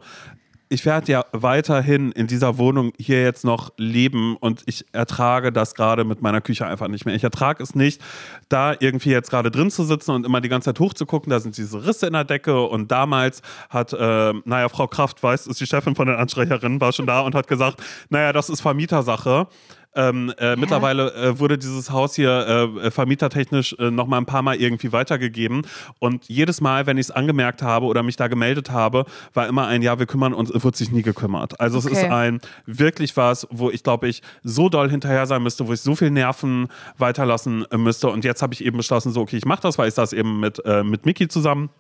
ich 0.72 0.86
werde 0.86 1.11
ja 1.11 1.24
weiterhin 1.32 2.12
in 2.12 2.28
dieser 2.28 2.57
Wohnung 2.57 2.93
hier 2.97 3.24
jetzt 3.24 3.45
noch 3.45 3.72
leben 3.76 4.36
und 4.36 4.62
ich 4.66 4.84
ertrage 4.93 5.51
das 5.51 5.74
gerade 5.74 6.05
mit 6.05 6.22
meiner 6.22 6.41
Küche 6.41 6.64
einfach 6.64 6.86
nicht 6.86 7.05
mehr. 7.05 7.14
Ich 7.16 7.24
ertrage 7.24 7.61
es 7.61 7.74
nicht, 7.74 8.01
da 8.49 8.74
irgendwie 8.78 9.11
jetzt 9.11 9.30
gerade 9.30 9.51
drin 9.51 9.72
zu 9.72 9.82
sitzen 9.82 10.12
und 10.12 10.24
immer 10.24 10.41
die 10.41 10.49
ganze 10.49 10.66
Zeit 10.66 10.78
hochzugucken. 10.78 11.28
Da 11.30 11.41
sind 11.41 11.57
diese 11.57 11.84
Risse 11.84 12.07
in 12.07 12.12
der 12.12 12.22
Decke 12.22 12.62
und 12.62 12.93
damals 12.93 13.43
hat, 13.68 13.93
äh, 13.93 14.32
naja, 14.45 14.68
Frau 14.68 14.86
Kraft, 14.86 15.20
weiß, 15.20 15.49
ist 15.49 15.61
die 15.61 15.66
Chefin 15.66 15.97
von 15.97 16.07
den 16.07 16.14
Anstreicherinnen, 16.14 16.80
war 16.80 16.93
schon 16.93 17.07
da 17.07 17.20
und 17.22 17.34
hat 17.34 17.49
gesagt, 17.49 17.82
naja, 18.09 18.32
das 18.32 18.49
ist 18.49 18.61
Vermietersache. 18.61 19.49
Ähm, 19.95 20.32
äh, 20.38 20.55
Mittlerweile 20.57 21.12
äh, 21.14 21.38
wurde 21.41 21.59
dieses 21.59 21.91
Haus 21.91 22.14
hier 22.14 22.70
äh, 22.84 22.91
vermietertechnisch 22.93 23.74
äh, 23.78 23.91
noch 23.91 24.07
mal 24.07 24.18
ein 24.18 24.26
paar 24.26 24.43
Mal 24.43 24.57
irgendwie 24.57 24.93
weitergegeben. 24.93 25.62
Und 25.99 26.28
jedes 26.28 26.61
Mal, 26.61 26.86
wenn 26.86 26.97
ich 26.97 27.07
es 27.07 27.11
angemerkt 27.11 27.62
habe 27.62 27.86
oder 27.86 28.03
mich 28.05 28.16
da 28.16 28.28
gemeldet 28.28 28.70
habe, 28.70 29.05
war 29.34 29.49
immer 29.49 29.66
ein 29.66 29.82
Ja, 29.82 29.99
wir 29.99 30.07
kümmern 30.07 30.32
uns, 30.32 30.51
es 30.51 30.62
wird 30.62 30.76
sich 30.76 30.93
nie 30.93 31.03
gekümmert. 31.03 31.61
Also 31.61 31.78
es 31.78 31.86
Okay. 31.86 31.95
ist 31.97 32.05
ein 32.05 32.41
wirklich 32.66 33.16
was, 33.16 33.49
wo 33.51 33.70
ich 33.70 33.82
glaube 33.82 34.07
ich 34.09 34.22
so 34.45 34.68
doll 34.68 34.88
hinterher 34.91 35.26
sein 35.26 35.43
müsste, 35.43 35.66
wo 35.66 35.72
ich 35.72 35.80
so 35.80 35.97
viel 35.97 36.11
Nerven 36.11 36.68
weiterlassen 36.99 37.64
äh, 37.70 37.76
müsste. 37.76 38.09
Und 38.09 38.24
jetzt 38.24 38.43
habe 38.43 38.55
ich 38.55 38.64
eben 38.64 38.76
beschlossen, 38.76 39.12
so 39.12 39.20
okay, 39.22 39.36
ich 39.38 39.45
mache 39.45 39.62
das, 39.62 39.76
weil 39.76 39.88
ich 39.88 39.95
saß 39.95 40.12
eben 40.12 40.38
mit, 40.38 40.64
äh, 40.64 40.84
mit 40.84 41.05
Miki 41.05 41.26
zusammen. 41.28 41.70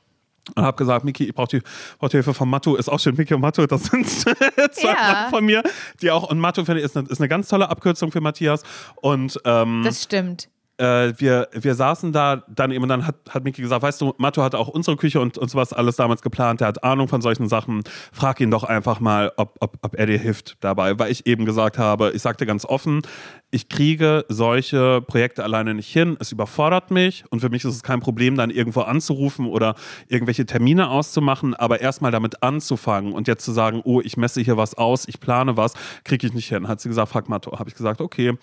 Und 0.54 0.62
habe 0.64 0.76
gesagt, 0.76 1.04
Miki, 1.04 1.24
ich 1.24 1.34
brauche 1.34 1.48
die, 1.58 1.62
brauch 1.98 2.08
die 2.08 2.16
Hilfe 2.16 2.34
von 2.34 2.48
Matto. 2.48 2.74
Ist 2.76 2.88
auch 2.88 2.98
schön, 3.00 3.14
Miki 3.16 3.34
und 3.34 3.40
Matto, 3.40 3.66
das 3.66 3.84
sind 3.84 4.08
zwei 4.10 4.34
Ja. 4.82 5.26
von 5.30 5.44
mir, 5.44 5.62
die 6.02 6.10
auch, 6.10 6.30
und 6.30 6.38
Matto 6.38 6.64
finde 6.64 6.80
ich, 6.80 6.84
ist 6.86 6.96
eine, 6.96 7.08
ist 7.08 7.20
eine 7.20 7.28
ganz 7.28 7.48
tolle 7.48 7.68
Abkürzung 7.68 8.10
für 8.10 8.20
Matthias. 8.20 8.62
Und 8.96 9.38
ähm, 9.44 9.82
Das 9.84 10.02
stimmt. 10.02 10.48
äh, 10.78 11.12
wir, 11.18 11.48
wir 11.52 11.74
saßen 11.74 12.10
da 12.12 12.42
dann 12.48 12.70
eben 12.72 12.82
und 12.82 12.88
dann 12.88 13.06
hat, 13.06 13.16
hat 13.28 13.44
Miki 13.44 13.60
gesagt, 13.60 13.82
weißt 13.82 14.00
du, 14.00 14.14
Matto 14.16 14.42
hat 14.42 14.54
auch 14.54 14.68
unsere 14.68 14.96
Küche 14.96 15.20
und, 15.20 15.36
und 15.36 15.50
sowas 15.50 15.72
alles 15.74 15.96
damals 15.96 16.22
geplant, 16.22 16.60
der 16.62 16.68
hat 16.68 16.82
Ahnung 16.82 17.06
von 17.06 17.20
solchen 17.20 17.48
Sachen. 17.48 17.82
Frag 18.12 18.40
ihn 18.40 18.50
doch 18.50 18.64
einfach 18.64 18.98
mal, 18.98 19.30
ob, 19.36 19.56
ob, 19.60 19.76
ob 19.82 19.94
er 19.94 20.06
dir 20.06 20.18
hilft 20.18 20.56
dabei. 20.60 20.98
Weil 20.98 21.12
ich 21.12 21.26
eben 21.26 21.44
gesagt 21.44 21.76
habe, 21.78 22.12
ich 22.14 22.22
sagte 22.22 22.46
ganz 22.46 22.64
offen, 22.64 23.02
ich 23.50 23.68
kriege 23.68 24.24
solche 24.28 25.00
Projekte 25.02 25.42
alleine 25.42 25.74
nicht 25.74 25.92
hin. 25.92 26.16
Es 26.20 26.30
überfordert 26.32 26.90
mich 26.90 27.24
und 27.30 27.40
für 27.40 27.48
mich 27.48 27.64
ist 27.64 27.74
es 27.74 27.82
kein 27.82 28.00
Problem, 28.00 28.36
dann 28.36 28.50
irgendwo 28.50 28.82
anzurufen 28.82 29.46
oder 29.46 29.74
irgendwelche 30.08 30.46
Termine 30.46 30.88
auszumachen, 30.88 31.54
aber 31.54 31.80
erstmal 31.80 32.12
damit 32.12 32.42
anzufangen 32.42 33.12
und 33.12 33.26
jetzt 33.28 33.44
zu 33.44 33.52
sagen, 33.52 33.80
oh, 33.84 34.00
ich 34.00 34.16
messe 34.16 34.40
hier 34.40 34.56
was 34.56 34.74
aus, 34.74 35.08
ich 35.08 35.20
plane 35.20 35.56
was, 35.56 35.74
kriege 36.04 36.26
ich 36.26 36.32
nicht 36.32 36.48
hin. 36.48 36.68
Hat 36.68 36.80
sie 36.80 36.88
gesagt, 36.88 37.10
frag 37.10 37.28
Matto. 37.28 37.58
Habe 37.58 37.68
ich 37.68 37.74
gesagt, 37.74 38.00
okay. 38.00 38.34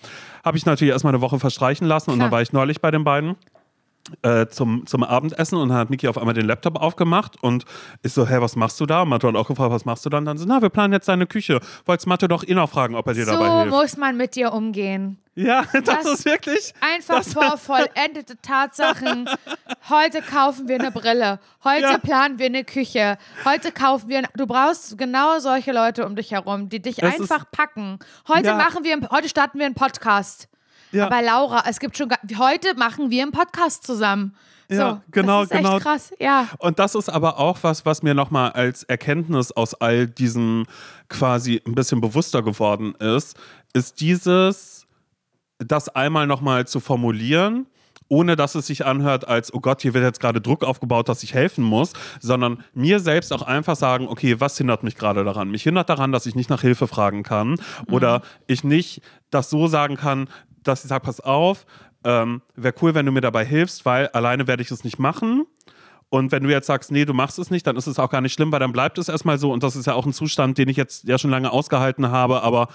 Habe 0.44 0.58
ich 0.58 0.66
natürlich 0.66 0.92
erstmal 0.92 1.14
eine 1.14 1.22
Woche 1.22 1.38
verstreichen 1.38 1.86
lassen 1.86 2.10
und 2.10 2.18
dann 2.18 2.28
Klar. 2.28 2.38
war 2.38 2.42
ich 2.42 2.52
neulich 2.52 2.80
bei 2.80 2.90
den 2.90 3.04
beiden 3.04 3.36
äh, 4.22 4.46
zum, 4.46 4.86
zum 4.86 5.02
Abendessen 5.04 5.56
und 5.58 5.68
dann 5.68 5.78
hat 5.78 5.90
Miki 5.90 6.08
auf 6.08 6.18
einmal 6.18 6.34
den 6.34 6.46
Laptop 6.46 6.80
aufgemacht 6.80 7.42
und 7.42 7.64
ich 8.02 8.12
so, 8.12 8.26
hey, 8.26 8.40
was 8.40 8.56
machst 8.56 8.80
du 8.80 8.86
da? 8.86 9.02
Und 9.02 9.08
Mathe 9.10 9.26
hat 9.28 9.34
auch 9.36 9.48
gefragt, 9.48 9.70
was 9.70 9.84
machst 9.84 10.04
du 10.06 10.10
dann? 10.10 10.24
Dann 10.24 10.38
so, 10.38 10.44
na, 10.46 10.62
wir 10.62 10.70
planen 10.70 10.92
jetzt 10.92 11.08
deine 11.08 11.26
Küche. 11.26 11.60
Wollt's 11.86 12.06
Mathe 12.06 12.28
doch 12.28 12.46
eh 12.46 12.54
noch 12.54 12.70
fragen, 12.70 12.94
ob 12.94 13.06
er 13.06 13.14
dir 13.14 13.26
dabei 13.26 13.46
So 13.46 13.58
hilft. 13.60 13.70
muss 13.70 13.96
man 13.96 14.16
mit 14.16 14.34
dir 14.36 14.52
umgehen. 14.52 15.18
Ja, 15.34 15.62
das, 15.72 15.84
Das- 15.84 16.06
ist 16.06 16.24
wirklich. 16.24 16.74
Einfach 16.80 17.22
vor 17.22 17.56
vollendete 17.58 18.36
Tatsachen. 18.42 19.28
Heute 19.88 20.20
kaufen 20.22 20.66
wir 20.68 20.80
eine 20.80 20.90
Brille. 20.90 21.38
Heute 21.62 21.82
Ja. 21.82 21.98
planen 21.98 22.38
wir 22.38 22.46
eine 22.46 22.64
Küche. 22.64 23.18
Heute 23.44 23.70
kaufen 23.70 24.08
wir. 24.08 24.22
Du 24.36 24.46
brauchst 24.46 24.98
genau 24.98 25.38
solche 25.38 25.72
Leute 25.72 26.04
um 26.06 26.16
dich 26.16 26.32
herum, 26.32 26.68
die 26.68 26.80
dich 26.82 26.96
Das 26.96 27.14
ist- 27.14 27.20
einfach 27.30 27.44
packen. 27.52 27.98
Heute 28.26 28.48
Ja. 28.48 28.56
machen 28.56 28.82
wir, 28.84 28.98
heute 29.10 29.28
starten 29.28 29.58
wir 29.60 29.66
einen 29.66 29.74
Podcast. 29.76 30.48
Ja. 30.92 31.06
Aber 31.06 31.22
Laura, 31.22 31.64
es 31.68 31.80
gibt 31.80 31.96
schon. 31.96 32.08
Heute 32.38 32.74
machen 32.76 33.10
wir 33.10 33.22
einen 33.22 33.32
Podcast 33.32 33.84
zusammen. 33.84 34.34
So, 34.70 34.76
Ja, 34.76 35.02
genau, 35.10 35.42
das 35.42 35.50
ist 35.50 35.56
genau. 35.56 35.76
Echt 35.76 35.82
krass, 35.82 36.12
ja. 36.20 36.48
Und 36.58 36.78
das 36.78 36.94
ist 36.94 37.08
aber 37.08 37.38
auch 37.38 37.58
was, 37.62 37.86
was 37.86 38.02
mir 38.02 38.12
nochmal 38.14 38.50
als 38.52 38.82
Erkenntnis 38.82 39.50
aus 39.50 39.74
all 39.74 40.06
diesem 40.06 40.66
quasi 41.08 41.62
ein 41.66 41.74
bisschen 41.74 42.02
bewusster 42.02 42.42
geworden 42.42 42.94
ist, 42.96 43.38
ist 43.72 44.00
dieses, 44.00 44.86
das 45.58 45.88
einmal 45.88 46.26
nochmal 46.26 46.66
zu 46.66 46.80
formulieren, 46.80 47.66
ohne 48.08 48.36
dass 48.36 48.54
es 48.54 48.66
sich 48.66 48.84
anhört 48.84 49.26
als, 49.26 49.52
oh 49.52 49.60
Gott, 49.60 49.82
hier 49.82 49.94
wird 49.94 50.04
jetzt 50.04 50.20
gerade 50.20 50.40
Druck 50.40 50.64
aufgebaut, 50.64 51.08
dass 51.08 51.22
ich 51.22 51.34
helfen 51.34 51.64
muss, 51.64 51.92
sondern 52.20 52.62
mir 52.74 53.00
selbst 53.00 53.32
auch 53.32 53.42
einfach 53.42 53.76
sagen, 53.76 54.06
okay, 54.08 54.40
was 54.40 54.56
hindert 54.58 54.82
mich 54.82 54.96
gerade 54.96 55.24
daran? 55.24 55.50
Mich 55.50 55.62
hindert 55.62 55.88
daran, 55.88 56.12
dass 56.12 56.26
ich 56.26 56.34
nicht 56.34 56.50
nach 56.50 56.62
Hilfe 56.62 56.86
fragen 56.86 57.22
kann 57.22 57.60
oder 57.90 58.22
ich 58.46 58.64
nicht 58.64 59.02
das 59.30 59.50
so 59.50 59.66
sagen 59.66 59.96
kann, 59.96 60.28
dass 60.68 60.84
ich 60.84 60.88
sage, 60.88 61.04
pass 61.04 61.20
auf, 61.20 61.66
ähm, 62.04 62.42
wäre 62.54 62.74
cool, 62.82 62.94
wenn 62.94 63.06
du 63.06 63.12
mir 63.12 63.20
dabei 63.20 63.44
hilfst, 63.44 63.84
weil 63.84 64.08
alleine 64.08 64.46
werde 64.46 64.62
ich 64.62 64.70
es 64.70 64.84
nicht 64.84 64.98
machen. 64.98 65.46
Und 66.10 66.32
wenn 66.32 66.42
du 66.42 66.48
jetzt 66.48 66.66
sagst, 66.66 66.90
nee, 66.90 67.04
du 67.04 67.12
machst 67.12 67.38
es 67.38 67.50
nicht, 67.50 67.66
dann 67.66 67.76
ist 67.76 67.86
es 67.86 67.98
auch 67.98 68.08
gar 68.08 68.22
nicht 68.22 68.32
schlimm, 68.32 68.50
weil 68.50 68.60
dann 68.60 68.72
bleibt 68.72 68.96
es 68.96 69.08
erstmal 69.10 69.36
so. 69.38 69.52
Und 69.52 69.62
das 69.62 69.76
ist 69.76 69.86
ja 69.86 69.92
auch 69.92 70.06
ein 70.06 70.14
Zustand, 70.14 70.56
den 70.56 70.68
ich 70.68 70.76
jetzt 70.78 71.04
ja 71.06 71.18
schon 71.18 71.30
lange 71.30 71.52
ausgehalten 71.52 72.10
habe, 72.10 72.42
aber 72.42 72.68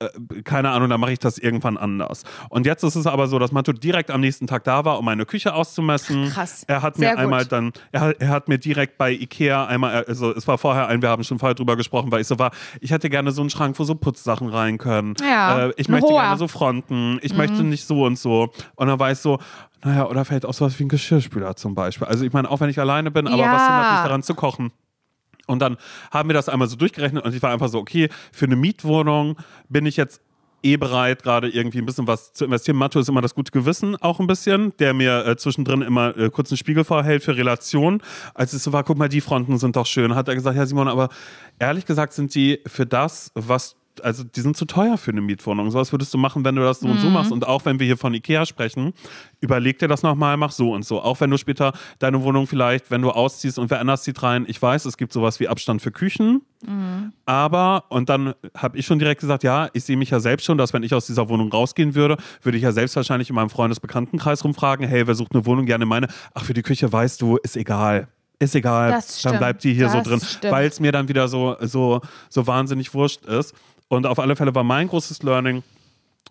äh, 0.00 0.08
keine 0.42 0.70
Ahnung, 0.70 0.88
dann 0.90 0.98
mache 0.98 1.12
ich 1.12 1.20
das 1.20 1.38
irgendwann 1.38 1.76
anders. 1.76 2.24
Und 2.48 2.66
jetzt 2.66 2.82
ist 2.82 2.96
es 2.96 3.06
aber 3.06 3.28
so, 3.28 3.38
dass 3.38 3.52
Matto 3.52 3.72
direkt 3.72 4.10
am 4.10 4.20
nächsten 4.20 4.48
Tag 4.48 4.64
da 4.64 4.84
war, 4.84 4.98
um 4.98 5.04
meine 5.04 5.24
Küche 5.24 5.54
auszumessen. 5.54 6.30
Krass. 6.30 6.64
Er 6.66 6.82
hat 6.82 6.96
Sehr 6.96 7.12
mir 7.12 7.18
einmal 7.18 7.42
gut. 7.44 7.52
dann, 7.52 7.72
er, 7.92 8.00
hat- 8.00 8.16
er 8.20 8.28
hat 8.30 8.48
mir 8.48 8.58
direkt 8.58 8.98
bei 8.98 9.12
Ikea 9.12 9.66
einmal, 9.66 10.04
also 10.06 10.34
es 10.34 10.48
war 10.48 10.58
vorher 10.58 10.88
ein, 10.88 11.00
wir 11.00 11.10
haben 11.10 11.22
schon 11.22 11.38
vorher 11.38 11.54
drüber 11.54 11.76
gesprochen, 11.76 12.10
weil 12.10 12.22
ich 12.22 12.26
so 12.26 12.40
war, 12.40 12.50
ich 12.80 12.90
hätte 12.90 13.08
gerne 13.08 13.30
so 13.30 13.40
einen 13.40 13.50
Schrank, 13.50 13.78
wo 13.78 13.84
so 13.84 13.94
Putzsachen 13.94 14.48
rein 14.48 14.78
können. 14.78 15.14
Ja, 15.20 15.66
Äh, 15.66 15.72
ich 15.76 15.88
möchte 15.88 16.08
hoher. 16.12 16.22
gerne 16.22 16.36
so 16.38 16.48
Fronten, 16.48 17.20
ich 17.22 17.32
Mhm. 17.32 17.38
möchte 17.38 17.62
nicht 17.62 17.86
so 17.86 18.02
und 18.04 18.18
so. 18.18 18.50
Und 18.74 18.88
dann 18.88 18.98
war 18.98 19.12
ich 19.12 19.18
so, 19.18 19.38
naja, 19.84 20.06
oder 20.08 20.24
vielleicht 20.24 20.44
auch 20.46 20.54
sowas 20.54 20.78
wie 20.78 20.84
ein 20.84 20.88
Geschirrspüler 20.88 21.56
zum 21.56 21.74
Beispiel. 21.74 22.06
Also 22.06 22.24
ich 22.24 22.32
meine, 22.32 22.50
auch 22.50 22.60
wenn 22.60 22.70
ich 22.70 22.78
alleine 22.78 23.10
bin, 23.10 23.26
aber 23.26 23.36
Ja. 23.42 23.52
was 23.52 23.66
hindert 23.66 23.90
mich 23.92 24.00
daran 24.00 24.22
zu 24.22 24.34
kochen? 24.34 24.72
Und 25.46 25.60
dann 25.60 25.78
haben 26.12 26.28
wir 26.28 26.34
das 26.34 26.48
einmal 26.48 26.68
so 26.68 26.76
durchgerechnet 26.76 27.24
und 27.24 27.34
ich 27.34 27.42
war 27.42 27.50
einfach 27.52 27.68
so, 27.68 27.78
okay, 27.78 28.08
für 28.32 28.44
eine 28.46 28.56
Mietwohnung 28.56 29.36
bin 29.68 29.84
ich 29.86 29.96
jetzt 29.96 30.20
eh 30.62 30.76
bereit, 30.76 31.22
gerade 31.22 31.48
irgendwie 31.48 31.78
ein 31.78 31.86
bisschen 31.86 32.06
was 32.06 32.34
zu 32.34 32.44
investieren. 32.44 32.76
Matto 32.76 33.00
ist 33.00 33.08
immer 33.08 33.22
das 33.22 33.34
gute 33.34 33.50
Gewissen 33.50 33.96
auch 33.96 34.20
ein 34.20 34.26
bisschen, 34.26 34.76
der 34.78 34.92
mir 34.92 35.26
äh, 35.26 35.36
zwischendrin 35.36 35.80
immer 35.80 36.14
äh, 36.18 36.28
kurz 36.30 36.50
einen 36.50 36.58
Spiegel 36.58 36.84
vorhält 36.84 37.24
für 37.24 37.34
Relationen. 37.36 38.02
Als 38.34 38.52
es 38.52 38.62
so 38.64 38.72
war, 38.72 38.84
guck 38.84 38.98
mal, 38.98 39.08
die 39.08 39.22
Fronten 39.22 39.56
sind 39.58 39.74
doch 39.76 39.86
schön, 39.86 40.14
hat 40.14 40.28
er 40.28 40.34
gesagt, 40.34 40.56
ja 40.58 40.66
Simon, 40.66 40.86
aber 40.88 41.08
ehrlich 41.58 41.86
gesagt 41.86 42.12
sind 42.12 42.34
die 42.34 42.60
für 42.66 42.84
das, 42.84 43.32
was 43.34 43.76
also 44.02 44.24
die 44.24 44.40
sind 44.40 44.56
zu 44.56 44.64
teuer 44.64 44.96
für 44.96 45.10
eine 45.10 45.20
Mietwohnung. 45.20 45.70
Sowas 45.70 45.92
würdest 45.92 46.14
du 46.14 46.18
machen, 46.18 46.44
wenn 46.44 46.56
du 46.56 46.62
das 46.62 46.80
so 46.80 46.88
und 46.88 46.98
so 47.00 47.10
machst. 47.10 47.32
Und 47.32 47.46
auch 47.46 47.64
wenn 47.64 47.78
wir 47.78 47.86
hier 47.86 47.96
von 47.96 48.14
Ikea 48.14 48.46
sprechen, 48.46 48.92
überleg 49.40 49.78
dir 49.78 49.88
das 49.88 50.02
nochmal, 50.02 50.36
mach 50.36 50.52
so 50.52 50.72
und 50.72 50.84
so. 50.84 51.02
Auch 51.02 51.20
wenn 51.20 51.30
du 51.30 51.36
später 51.36 51.72
deine 51.98 52.22
Wohnung 52.22 52.46
vielleicht, 52.46 52.90
wenn 52.90 53.02
du 53.02 53.10
ausziehst 53.10 53.58
und 53.58 53.70
wer 53.70 53.80
anders 53.80 54.02
zieht 54.02 54.22
rein, 54.22 54.44
ich 54.48 54.60
weiß, 54.60 54.84
es 54.86 54.96
gibt 54.96 55.12
sowas 55.12 55.40
wie 55.40 55.48
Abstand 55.48 55.82
für 55.82 55.90
Küchen. 55.90 56.42
Aber, 57.24 57.84
und 57.88 58.08
dann 58.08 58.34
habe 58.56 58.76
ich 58.78 58.86
schon 58.86 58.98
direkt 58.98 59.20
gesagt, 59.20 59.42
ja, 59.44 59.68
ich 59.72 59.84
sehe 59.84 59.96
mich 59.96 60.10
ja 60.10 60.20
selbst 60.20 60.44
schon, 60.44 60.58
dass 60.58 60.72
wenn 60.72 60.82
ich 60.82 60.94
aus 60.94 61.06
dieser 61.06 61.28
Wohnung 61.28 61.50
rausgehen 61.50 61.94
würde, 61.94 62.16
würde 62.42 62.58
ich 62.58 62.64
ja 62.64 62.72
selbst 62.72 62.96
wahrscheinlich 62.96 63.30
in 63.30 63.34
meinem 63.34 63.50
Freundesbekanntenkreis 63.50 64.44
rumfragen, 64.44 64.86
hey, 64.86 65.06
wer 65.06 65.14
sucht 65.14 65.34
eine 65.34 65.46
Wohnung? 65.46 65.66
Gerne 65.66 65.86
meine. 65.86 66.08
Ach, 66.34 66.44
für 66.44 66.54
die 66.54 66.62
Küche 66.62 66.92
weißt 66.92 67.20
du, 67.22 67.36
ist 67.38 67.56
egal. 67.56 68.08
Ist 68.42 68.54
egal, 68.54 69.02
dann 69.22 69.36
bleibt 69.36 69.64
die 69.64 69.74
hier 69.74 69.90
so 69.90 69.98
Das 69.98 70.06
drin, 70.08 70.20
stimmt. 70.20 70.52
weil 70.52 70.66
es 70.66 70.80
mir 70.80 70.92
dann 70.92 71.08
wieder 71.08 71.28
so, 71.28 71.56
so, 71.60 72.00
so 72.30 72.46
wahnsinnig 72.46 72.94
wurscht 72.94 73.26
ist. 73.26 73.54
Und 73.90 74.06
auf 74.06 74.20
alle 74.20 74.36
Fälle 74.36 74.54
war 74.54 74.62
mein 74.62 74.86
großes 74.86 75.24
Learning 75.24 75.64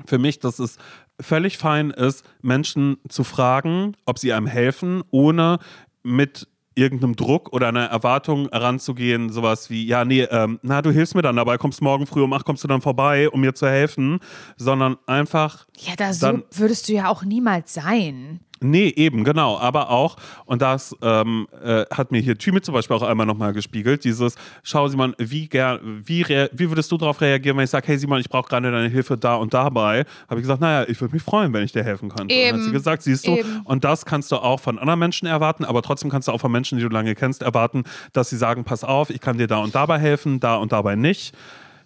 für 0.05 0.17
mich, 0.17 0.39
dass 0.39 0.59
es 0.59 0.77
völlig 1.19 1.57
fein 1.57 1.91
ist, 1.91 2.23
Menschen 2.41 2.97
zu 3.09 3.25
fragen, 3.25 3.97
ob 4.05 4.17
sie 4.17 4.31
einem 4.31 4.47
helfen, 4.47 5.03
ohne 5.11 5.59
mit 6.01 6.47
irgendeinem 6.73 7.17
Druck 7.17 7.51
oder 7.51 7.67
einer 7.67 7.87
Erwartung 7.87 8.47
heranzugehen, 8.49 9.29
sowas 9.29 9.69
wie, 9.69 9.85
ja, 9.85 10.05
nee, 10.05 10.21
ähm, 10.21 10.59
na, 10.61 10.81
du 10.81 10.91
hilfst 10.91 11.15
mir 11.15 11.21
dann 11.21 11.35
dabei, 11.35 11.57
kommst 11.57 11.81
morgen 11.81 12.07
früh 12.07 12.23
um 12.23 12.31
acht, 12.31 12.45
kommst 12.45 12.63
du 12.63 12.69
dann 12.69 12.79
vorbei, 12.81 13.29
um 13.29 13.41
mir 13.41 13.53
zu 13.53 13.67
helfen, 13.67 14.19
sondern 14.55 14.95
einfach 15.05 15.67
Ja, 15.79 15.95
da 15.97 16.13
so 16.13 16.41
würdest 16.51 16.87
du 16.87 16.93
ja 16.93 17.09
auch 17.09 17.25
niemals 17.25 17.73
sein. 17.73 18.39
Nee, 18.61 18.93
eben, 18.95 19.23
genau. 19.23 19.57
Aber 19.57 19.89
auch, 19.89 20.17
und 20.45 20.61
das 20.61 20.95
ähm, 21.01 21.47
äh, 21.63 21.85
hat 21.91 22.11
mir 22.11 22.19
hier 22.19 22.37
Thymi 22.37 22.61
zum 22.61 22.73
Beispiel 22.73 22.95
auch 22.95 23.03
einmal 23.03 23.25
nochmal 23.25 23.53
gespiegelt, 23.53 24.03
dieses, 24.03 24.35
schau 24.63 24.87
Simon, 24.87 25.15
wie, 25.17 25.47
ger 25.47 25.79
wie, 25.83 26.25
wie 26.25 26.69
würdest 26.69 26.91
du 26.91 26.97
darauf 26.97 27.21
reagieren, 27.21 27.57
wenn 27.57 27.63
ich 27.63 27.69
sage, 27.69 27.87
hey 27.87 27.97
Simon, 27.97 28.19
ich 28.19 28.29
brauche 28.29 28.49
gerade 28.49 28.71
deine 28.71 28.89
Hilfe 28.89 29.17
da 29.17 29.35
und 29.35 29.53
dabei? 29.53 30.05
Habe 30.27 30.39
ich 30.39 30.43
gesagt, 30.43 30.61
naja, 30.61 30.87
ich 30.89 30.99
würde 30.99 31.13
mich 31.13 31.23
freuen, 31.23 31.53
wenn 31.53 31.63
ich 31.63 31.71
dir 31.71 31.83
helfen 31.83 32.09
könnte. 32.09 32.33
Und 32.35 32.41
dann 32.41 32.47
hat 32.47 32.55
Eben. 32.55 32.63
sie 32.63 32.71
gesagt, 32.71 33.03
siehst 33.03 33.27
du, 33.27 33.37
Eben. 33.37 33.61
und 33.63 33.83
das 33.83 34.05
kannst 34.05 34.31
du 34.31 34.37
auch 34.37 34.59
von 34.59 34.77
anderen 34.77 34.99
Menschen 34.99 35.27
erwarten, 35.27 35.63
aber 35.63 35.81
trotzdem 35.81 36.09
kannst 36.09 36.27
du 36.27 36.31
auch 36.31 36.41
von 36.41 36.51
Menschen, 36.51 36.77
die 36.77 36.83
du 36.83 36.89
lange 36.89 37.15
kennst, 37.15 37.41
erwarten, 37.41 37.83
dass 38.13 38.29
sie 38.29 38.37
sagen, 38.37 38.63
pass 38.63 38.83
auf, 38.83 39.09
ich 39.09 39.21
kann 39.21 39.37
dir 39.37 39.47
da 39.47 39.59
und 39.59 39.73
dabei 39.73 39.99
helfen, 39.99 40.39
da 40.39 40.55
und 40.55 40.71
dabei 40.71 40.95
nicht. 40.95 41.33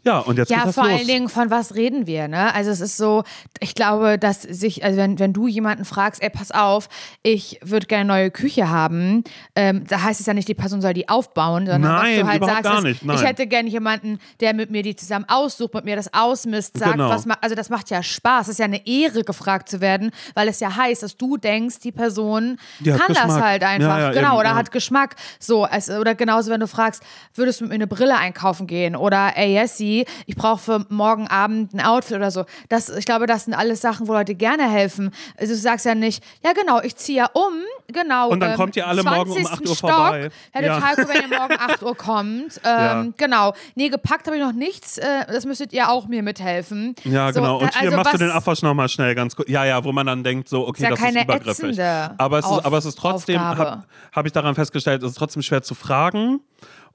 Ja, 0.05 0.19
und 0.19 0.37
jetzt 0.37 0.49
Ja, 0.51 0.65
das 0.65 0.75
vor 0.75 0.83
los. 0.83 0.93
allen 0.99 1.07
Dingen, 1.07 1.29
von 1.29 1.49
was 1.49 1.75
reden 1.75 2.07
wir, 2.07 2.27
ne? 2.27 2.53
Also 2.53 2.71
es 2.71 2.81
ist 2.81 2.97
so, 2.97 3.23
ich 3.61 3.73
glaube, 3.73 4.17
dass 4.19 4.41
sich, 4.41 4.83
also 4.83 4.97
wenn, 4.97 5.17
wenn 5.17 5.31
du 5.31 5.47
jemanden 5.47 5.85
fragst, 5.85 6.21
ey, 6.21 6.29
pass 6.29 6.51
auf, 6.51 6.89
ich 7.21 7.57
würde 7.63 7.85
gerne 7.87 8.11
eine 8.13 8.21
neue 8.23 8.31
Küche 8.31 8.69
haben, 8.69 9.23
ähm, 9.55 9.85
da 9.87 10.01
heißt 10.03 10.19
es 10.19 10.25
ja 10.25 10.33
nicht, 10.33 10.47
die 10.49 10.53
Person 10.55 10.81
soll 10.81 10.93
die 10.93 11.07
aufbauen, 11.07 11.65
sondern 11.65 11.93
was 11.93 12.01
Nein, 12.03 12.19
du 12.19 12.27
halt 12.27 12.43
sagst, 12.45 12.63
gar 12.63 12.77
ist, 12.79 12.83
nicht, 12.83 13.05
nein. 13.05 13.15
ich 13.17 13.23
hätte 13.23 13.47
gerne 13.47 13.69
jemanden, 13.69 14.19
der 14.41 14.53
mit 14.53 14.71
mir 14.71 14.83
die 14.83 14.95
zusammen 14.95 15.25
aussucht, 15.29 15.73
mit 15.73 15.85
mir 15.85 15.95
das 15.95 16.13
ausmisst, 16.13 16.77
sagt, 16.77 16.91
Genau. 16.93 17.09
was 17.09 17.25
also 17.41 17.55
das 17.55 17.69
macht 17.69 17.89
ja 17.89 18.03
Spaß, 18.03 18.47
es 18.47 18.53
ist 18.53 18.59
ja 18.59 18.65
eine 18.65 18.85
Ehre, 18.85 19.23
gefragt 19.23 19.69
zu 19.69 19.79
werden, 19.79 20.11
weil 20.33 20.49
es 20.49 20.59
ja 20.59 20.75
heißt, 20.75 21.01
dass 21.03 21.15
du 21.15 21.37
denkst, 21.37 21.79
die 21.79 21.93
Person 21.93 22.57
Die 22.81 22.89
kann 22.91 22.99
das 23.07 23.19
Geschmack. 23.19 23.41
halt 23.43 23.63
einfach, 23.63 23.87
Ja, 23.97 23.99
ja, 23.99 24.11
genau, 24.11 24.31
eben, 24.31 24.39
oder 24.39 24.49
ja. 24.49 24.55
hat 24.55 24.71
Geschmack, 24.71 25.15
so, 25.39 25.65
es, 25.71 25.89
oder 25.89 26.13
genauso, 26.13 26.51
wenn 26.51 26.59
du 26.59 26.67
fragst, 26.67 27.01
würdest 27.35 27.61
du 27.61 27.63
mit 27.63 27.69
mir 27.69 27.75
eine 27.75 27.87
Brille 27.87 28.17
einkaufen 28.17 28.67
gehen 28.67 28.95
oder, 28.97 29.31
ey, 29.37 29.53
Jessie, 29.53 29.92
ich 30.25 30.35
brauche 30.35 30.59
für 30.59 30.85
morgen 30.89 31.27
Abend 31.27 31.73
ein 31.73 31.81
Outfit 31.81 32.17
oder 32.17 32.31
so. 32.31 32.45
Das, 32.69 32.89
ich 32.89 33.05
glaube, 33.05 33.27
das 33.27 33.45
sind 33.45 33.53
alles 33.53 33.81
Sachen, 33.81 34.07
wo 34.07 34.13
Leute 34.13 34.35
gerne 34.35 34.69
helfen. 34.69 35.11
Also 35.37 35.53
du 35.53 35.59
sagst 35.59 35.85
ja 35.85 35.95
nicht, 35.95 36.23
ja 36.43 36.53
genau, 36.53 36.81
ich 36.81 36.95
ziehe 36.95 37.19
ja 37.19 37.29
um, 37.33 37.53
genau. 37.91 38.29
Und 38.29 38.39
dann 38.39 38.51
ähm, 38.51 38.55
kommt 38.57 38.75
ihr 38.75 38.87
alle 38.87 39.03
morgen 39.03 39.31
um 39.31 39.37
20. 39.37 39.51
8 39.51 39.61
Uhr 39.69 39.75
Stock. 39.75 39.89
vorbei. 39.89 40.29
Wäre 40.53 40.65
Ja. 40.65 40.75
total 40.79 40.95
cool, 40.97 41.05
wenn 41.13 41.31
ihr 41.31 41.37
morgen 41.39 41.55
8 41.59 41.83
Uhr 41.83 41.95
kommt. 41.95 42.61
Ähm, 42.63 42.71
Ja. 42.83 43.05
Genau. 43.17 43.53
Nee, 43.75 43.89
gepackt 43.89 44.27
habe 44.27 44.37
ich 44.37 44.43
noch 44.43 44.53
nichts. 44.53 44.97
Äh, 44.97 45.25
das 45.27 45.45
müsstet 45.45 45.73
ihr 45.73 45.89
auch 45.89 46.07
mir 46.07 46.23
mithelfen. 46.23 46.95
Ja, 47.03 47.31
So, 47.31 47.39
genau. 47.41 47.57
Und 47.59 47.73
da- 47.73 47.79
hier 47.79 47.89
also 47.89 47.97
machst 47.97 48.13
du 48.13 48.17
den 48.17 48.31
Abwasch 48.31 48.61
nochmal 48.61 48.89
schnell 48.89 49.15
ganz 49.15 49.35
kurz. 49.35 49.49
Ja, 49.49 49.65
ja, 49.65 49.83
wo 49.83 49.91
man 49.91 50.05
dann 50.07 50.23
denkt, 50.23 50.49
so, 50.49 50.67
okay, 50.67 50.83
ja 50.83 50.89
das 50.91 50.99
keine 50.99 51.19
ist 51.19 51.23
übergriffig. 51.25 51.79
Aber 52.17 52.39
es, 52.39 52.45
ist, 52.45 52.65
aber 52.65 52.77
es 52.77 52.85
ist 52.85 52.97
trotzdem, 52.97 53.39
habe 53.41 53.83
hab 54.11 54.25
ich 54.25 54.31
daran 54.31 54.55
festgestellt, 54.55 55.03
es 55.03 55.11
ist 55.11 55.17
trotzdem 55.17 55.41
schwer 55.41 55.61
zu 55.63 55.75
fragen. 55.75 56.39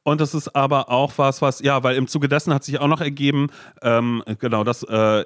Und 0.02 0.20
es 0.20 0.34
ist 0.34 0.54
aber 0.54 0.90
auch 0.90 1.12
was, 1.16 1.42
was, 1.42 1.60
ja, 1.60 1.82
weil 1.82 1.96
im 1.96 2.06
Zuge 2.08 2.28
dessen 2.28 2.52
hat 2.54 2.64
sich 2.64 2.80
auch 2.80 2.88
noch 2.88 3.00
ergeben, 3.00 3.48
ähm, 3.82 4.22
genau, 4.38 4.64
das, 4.64 4.82
äh, 4.84 5.24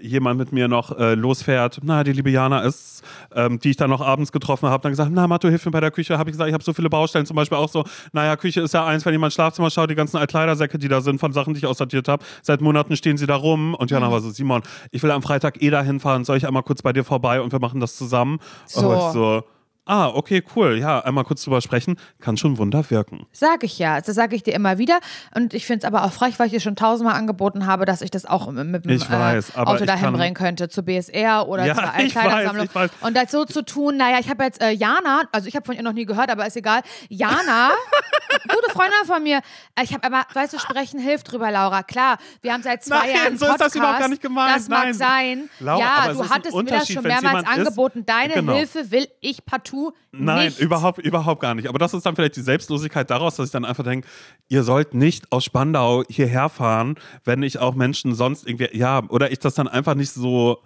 jemand 0.00 0.38
mit 0.38 0.52
mir 0.52 0.68
noch 0.68 0.96
äh, 0.98 1.14
losfährt, 1.14 1.80
na, 1.82 2.04
die 2.04 2.12
liebe 2.12 2.30
Jana 2.30 2.60
ist, 2.60 3.02
ähm, 3.34 3.58
die 3.58 3.70
ich 3.70 3.76
dann 3.76 3.90
noch 3.90 4.00
abends 4.00 4.32
getroffen 4.32 4.68
habe, 4.68 4.82
dann 4.82 4.92
gesagt, 4.92 5.10
na, 5.12 5.26
Matto, 5.26 5.48
hilf 5.48 5.64
mir 5.64 5.72
bei 5.72 5.80
der 5.80 5.90
Küche. 5.90 6.18
Habe 6.18 6.30
ich 6.30 6.34
gesagt, 6.34 6.48
ich 6.48 6.54
habe 6.54 6.64
so 6.64 6.72
viele 6.72 6.90
Baustellen, 6.90 7.26
zum 7.26 7.36
Beispiel 7.36 7.58
auch 7.58 7.68
so, 7.68 7.84
naja, 8.12 8.36
Küche 8.36 8.60
ist 8.60 8.74
ja 8.74 8.84
eins, 8.84 9.04
wenn 9.04 9.12
jemand 9.12 9.32
Schlafzimmer 9.32 9.70
schaut, 9.70 9.90
die 9.90 9.94
ganzen 9.94 10.18
Altkleidersäcke, 10.18 10.78
die 10.78 10.88
da 10.88 11.00
sind 11.00 11.18
von 11.18 11.32
Sachen, 11.32 11.54
die 11.54 11.58
ich 11.58 11.66
aussortiert 11.66 12.08
habe. 12.08 12.24
Seit 12.42 12.60
Monaten 12.60 12.96
stehen 12.96 13.16
sie 13.16 13.26
da 13.26 13.36
rum 13.36 13.74
und 13.74 13.90
Jana 13.90 14.10
war 14.10 14.20
so, 14.20 14.30
Simon, 14.30 14.62
ich 14.90 15.02
will 15.02 15.10
am 15.10 15.22
Freitag 15.22 15.62
eh 15.62 15.70
dahin 15.70 16.00
fahren, 16.00 16.24
soll 16.24 16.36
ich 16.36 16.46
einmal 16.46 16.62
kurz 16.62 16.82
bei 16.82 16.92
dir 16.92 17.04
vorbei 17.04 17.40
und 17.40 17.52
wir 17.52 17.60
machen 17.60 17.80
das 17.80 17.96
zusammen? 17.96 18.38
So. 18.66 19.10
So, 19.12 19.44
ah, 19.86 20.08
okay, 20.08 20.42
cool, 20.54 20.78
ja, 20.78 21.00
einmal 21.00 21.24
kurz 21.24 21.42
drüber 21.44 21.60
sprechen, 21.60 21.98
kann 22.20 22.36
schon 22.36 22.58
Wunder 22.58 22.88
wirken. 22.90 23.26
Sag 23.32 23.62
ich 23.64 23.78
ja. 23.78 24.00
Das 24.00 24.14
sage 24.14 24.36
ich 24.36 24.42
dir 24.42 24.54
immer 24.54 24.78
wieder. 24.78 24.98
Und 25.34 25.54
ich 25.54 25.64
finde 25.66 25.86
es 25.86 25.92
aber 25.92 26.04
auch 26.04 26.12
frech, 26.12 26.38
weil 26.38 26.46
ich 26.48 26.52
dir 26.52 26.60
schon 26.60 26.76
tausendmal 26.76 27.14
angeboten 27.18 27.66
habe, 27.66 27.84
dass 27.86 28.02
ich 28.02 28.10
das 28.10 28.26
auch 28.26 28.50
mit, 28.50 28.84
dem 28.84 28.90
Ich 28.92 29.10
weiß, 29.10 29.50
äh, 29.50 29.58
Auto 29.60 29.84
dahin 29.84 30.12
bringen 30.12 30.34
könnte, 30.34 30.68
zur 30.68 30.84
BSR 30.84 31.48
oder 31.48 31.64
Ja, 31.64 31.74
zur 31.74 31.84
Altkleidersammlung. 31.94 32.68
Und 33.00 33.16
das 33.16 33.30
so 33.30 33.44
zu 33.44 33.62
tun, 33.62 33.96
naja, 33.96 34.18
ich 34.20 34.28
habe 34.28 34.44
jetzt 34.44 34.60
äh, 34.60 34.70
Jana, 34.70 35.22
also 35.32 35.48
ich 35.48 35.54
habe 35.56 35.64
von 35.64 35.74
ihr 35.76 35.82
noch 35.82 35.92
nie 35.92 36.04
gehört, 36.04 36.30
aber 36.30 36.46
ist 36.46 36.56
egal. 36.56 36.80
Jana, 37.08 37.70
gute 38.48 38.70
Freundin 38.72 38.92
von 39.06 39.22
mir. 39.22 39.38
äh, 39.76 39.84
Ich 39.84 39.94
habe 39.94 40.04
aber, 40.04 40.24
weißt 40.34 40.52
du, 40.54 40.58
sprechen 40.58 40.98
hilft 40.98 41.30
drüber, 41.30 41.50
Laura. 41.50 41.82
Klar, 41.82 42.18
wir 42.42 42.52
haben 42.52 42.62
seit 42.62 42.82
zwei 42.84 42.98
Nein, 43.06 43.14
Jahren 43.16 43.38
so 43.38 43.46
ist 43.46 43.52
das 43.52 43.58
Podcast. 43.58 43.76
überhaupt 43.76 43.98
gar 44.00 44.08
nicht 44.08 44.22
gemeint. 44.22 44.56
Das 44.56 44.68
mag 44.68 44.84
Nein. 44.84 44.94
sein. 44.94 45.50
Laura, 45.60 45.78
ja, 45.80 46.12
du 46.12 46.28
hattest 46.28 46.54
mir 46.56 46.64
das 46.64 46.88
schon 46.88 47.02
mehrmals 47.04 47.42
ist- 47.44 47.48
angeboten. 47.56 48.04
Deine 48.04 48.34
Genau. 48.34 48.54
Hilfe 48.54 48.90
will 48.90 49.06
ich 49.20 49.44
partout 49.44 49.75
Nein, 50.12 50.46
nicht. 50.46 50.60
überhaupt, 50.60 50.98
überhaupt 50.98 51.40
gar 51.40 51.54
nicht. 51.54 51.68
Aber 51.68 51.78
das 51.78 51.94
ist 51.94 52.04
dann 52.06 52.16
vielleicht 52.16 52.36
die 52.36 52.42
Selbstlosigkeit 52.42 53.10
daraus, 53.10 53.36
dass 53.36 53.46
ich 53.46 53.52
dann 53.52 53.64
einfach 53.64 53.84
denke, 53.84 54.06
ihr 54.48 54.62
sollt 54.62 54.94
nicht 54.94 55.32
aus 55.32 55.44
Spandau 55.44 56.04
hierher 56.08 56.48
fahren, 56.48 56.96
wenn 57.24 57.42
ich 57.42 57.58
auch 57.58 57.74
Menschen 57.74 58.14
sonst 58.14 58.46
irgendwie, 58.46 58.68
ja, 58.76 59.02
oder 59.08 59.30
ich 59.32 59.38
das 59.38 59.54
dann 59.54 59.68
einfach 59.68 59.94
nicht 59.94 60.10
so 60.12 60.62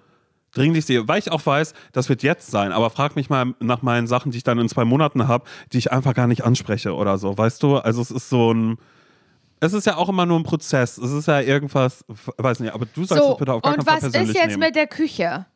dringlich 0.52 0.84
sehe, 0.84 1.06
weil 1.06 1.18
ich 1.18 1.30
auch 1.30 1.44
weiß, 1.44 1.74
das 1.92 2.08
wird 2.08 2.22
jetzt 2.22 2.50
sein, 2.50 2.72
aber 2.72 2.90
frag 2.90 3.16
mich 3.16 3.30
mal 3.30 3.54
nach 3.60 3.82
meinen 3.82 4.06
Sachen, 4.06 4.32
die 4.32 4.38
ich 4.38 4.44
dann 4.44 4.58
in 4.58 4.68
zwei 4.68 4.84
Monaten 4.84 5.28
habe, 5.28 5.44
die 5.72 5.78
ich 5.78 5.92
einfach 5.92 6.14
gar 6.14 6.26
nicht 6.26 6.44
anspreche 6.44 6.94
oder 6.94 7.18
so, 7.18 7.36
weißt 7.36 7.62
du? 7.62 7.76
Also 7.76 8.02
es 8.02 8.10
ist 8.10 8.28
so 8.28 8.52
ein, 8.52 8.78
es 9.60 9.72
ist 9.72 9.86
ja 9.86 9.96
auch 9.96 10.08
immer 10.08 10.26
nur 10.26 10.38
ein 10.40 10.42
Prozess, 10.42 10.98
es 10.98 11.12
ist 11.12 11.26
ja 11.28 11.40
irgendwas, 11.40 12.04
weiß 12.38 12.60
nicht, 12.60 12.74
aber 12.74 12.86
du 12.86 13.04
sagst 13.04 13.22
So, 13.22 13.32
es 13.32 13.38
bitte 13.38 13.52
auf 13.52 13.62
gar 13.62 13.72
und 13.72 13.84
keinen 13.84 14.00
Fall 14.00 14.10
was 14.10 14.14
ist 14.14 14.34
jetzt 14.34 14.46
nehmen. 14.48 14.60
mit 14.60 14.74
der 14.74 14.86
Küche? 14.86 15.46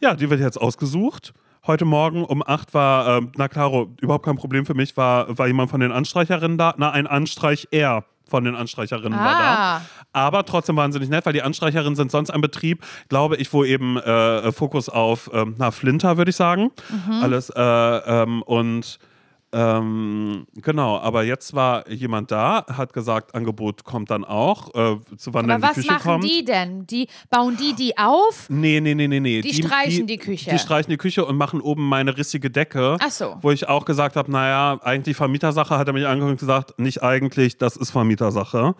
Ja, 0.00 0.14
die 0.14 0.28
wird 0.30 0.40
jetzt 0.40 0.60
ausgesucht. 0.60 1.32
Heute 1.64 1.84
Morgen 1.84 2.24
um 2.24 2.42
8 2.44 2.74
war, 2.74 3.18
ähm, 3.18 3.30
na 3.36 3.46
klaro, 3.46 3.94
überhaupt 4.00 4.24
kein 4.24 4.34
Problem 4.36 4.66
für 4.66 4.74
mich, 4.74 4.96
war, 4.96 5.38
war 5.38 5.46
jemand 5.46 5.70
von 5.70 5.78
den 5.78 5.92
Anstreicherinnen 5.92 6.58
da. 6.58 6.74
Na, 6.76 6.90
ein 6.90 7.06
Anstreich 7.06 7.68
er 7.70 8.04
von 8.28 8.42
den 8.44 8.56
Anstreicherinnen 8.56 9.16
war 9.16 9.36
Ah. 9.36 9.78
da. 9.78 9.82
Aber 10.12 10.44
trotzdem 10.44 10.74
wahnsinnig 10.76 11.08
nett, 11.08 11.24
weil 11.24 11.34
die 11.34 11.42
Anstreicherinnen 11.42 11.94
sind 11.94 12.10
sonst 12.10 12.30
ein 12.30 12.40
Betrieb, 12.40 12.84
glaube 13.08 13.36
ich, 13.36 13.52
wo 13.52 13.62
eben 13.62 13.96
äh, 13.96 14.50
Fokus 14.50 14.88
auf, 14.88 15.30
ähm, 15.32 15.54
na, 15.58 15.70
Flinter, 15.70 16.16
würde 16.16 16.30
ich 16.30 16.36
sagen. 16.36 16.70
Mhm. 16.90 17.22
Alles. 17.22 17.50
Äh, 17.50 17.60
ähm, 17.62 18.42
und 18.42 18.98
ähm, 19.54 20.46
genau, 20.54 20.98
aber 20.98 21.24
jetzt 21.24 21.54
war 21.54 21.86
jemand 21.88 22.30
da, 22.30 22.64
hat 22.66 22.92
gesagt, 22.92 23.34
Angebot 23.34 23.84
kommt 23.84 24.10
dann 24.10 24.24
auch, 24.24 24.68
äh, 24.74 24.96
zu 25.18 25.34
wann 25.34 25.50
Aber 25.50 25.52
dann 25.52 25.60
die 25.60 25.66
was 25.68 25.74
Küche 25.74 25.92
machen 25.92 26.02
kommt. 26.02 26.24
die 26.24 26.44
denn? 26.44 26.86
Die 26.86 27.06
bauen 27.28 27.56
die 27.56 27.74
die 27.74 27.98
auf? 27.98 28.46
Nee, 28.48 28.80
nee, 28.80 28.94
nee, 28.94 29.08
nee, 29.08 29.20
nee. 29.20 29.42
Die 29.42 29.52
streichen 29.52 30.06
die 30.06 30.16
Küche. 30.16 30.50
Die 30.50 30.58
streichen 30.58 30.90
die 30.90 30.96
Küche 30.96 31.24
und 31.26 31.36
machen 31.36 31.60
oben 31.60 31.86
meine 31.86 32.16
rissige 32.16 32.50
Decke. 32.50 32.96
Ach 33.00 33.10
so. 33.10 33.36
Wo 33.42 33.50
ich 33.50 33.68
auch 33.68 33.84
gesagt 33.84 34.16
habe, 34.16 34.30
naja, 34.30 34.78
eigentlich 34.82 35.16
Vermietersache, 35.16 35.76
hat 35.76 35.86
er 35.86 35.92
mich 35.92 36.06
angeguckt 36.06 36.32
und 36.32 36.40
gesagt, 36.40 36.78
nicht 36.78 37.02
eigentlich, 37.02 37.58
das 37.58 37.76
ist 37.76 37.90
Vermietersache. 37.90 38.74